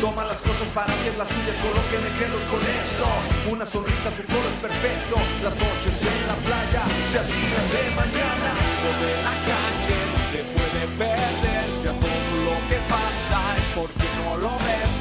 toma 0.00 0.24
las 0.24 0.40
cosas 0.40 0.68
para 0.74 0.92
hacer 0.92 1.14
las 1.18 1.28
suyas 1.28 1.56
con 1.60 1.72
lo 1.76 1.84
que 1.92 1.98
me 2.00 2.10
quedo 2.16 2.36
con 2.48 2.60
esto. 2.64 3.06
Una 3.52 3.66
sonrisa, 3.66 4.08
tu 4.16 4.24
coro 4.32 4.48
es 4.48 4.60
perfecto. 4.64 5.16
Las 5.44 5.54
noches 5.54 5.96
en 6.00 6.20
la 6.26 6.36
playa 6.40 6.82
se 7.12 7.18
hacían 7.20 7.66
de 7.68 7.84
mañana. 7.92 8.50
De 8.96 9.12
la 9.28 9.36
calle 9.44 9.98
no 10.10 10.18
se 10.32 10.40
puede 10.56 10.82
perder. 10.96 11.64
Ya 11.84 11.92
todo 12.00 12.28
lo 12.48 12.56
que 12.68 12.78
pasa 12.88 13.38
es 13.60 13.68
porque 13.76 14.08
no 14.24 14.40
lo 14.40 14.52
ves. 14.64 14.92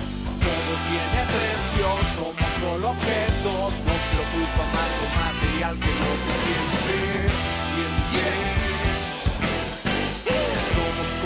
Todo 0.44 0.72
tiene 0.92 1.22
precio, 1.32 1.88
somos 2.20 2.52
solo 2.60 2.92
objetos. 2.92 3.72
Nos 3.88 4.02
preocupa 4.12 4.64
más 4.76 4.90
lo 5.00 5.08
material 5.16 5.74
que 5.80 5.92
lo 5.96 6.12
que 6.24 6.34
siente. 6.44 6.80
Siente. 6.90 7.59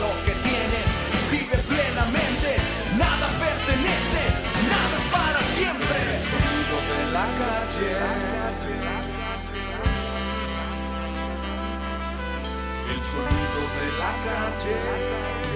lo 0.00 0.10
que 0.24 0.32
tienes, 0.46 0.86
vive 1.30 1.56
plenamente, 1.68 2.56
nada 2.96 3.28
pertenece, 3.38 4.22
nada 4.68 4.94
es 5.00 5.06
para 5.12 5.40
siempre. 5.56 5.98
El 6.16 6.22
sonido 6.32 6.76
de 6.92 7.02
la 7.16 7.26
calle. 7.40 7.90
El 12.92 13.00
sonido 13.02 13.60
de 13.78 13.88
la 14.02 14.12
calle. 14.26 15.55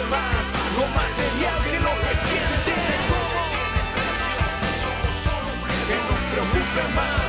Lo 0.00 0.86
material 0.88 1.64
que 1.64 1.80
lo 1.80 1.92
más 6.94 7.21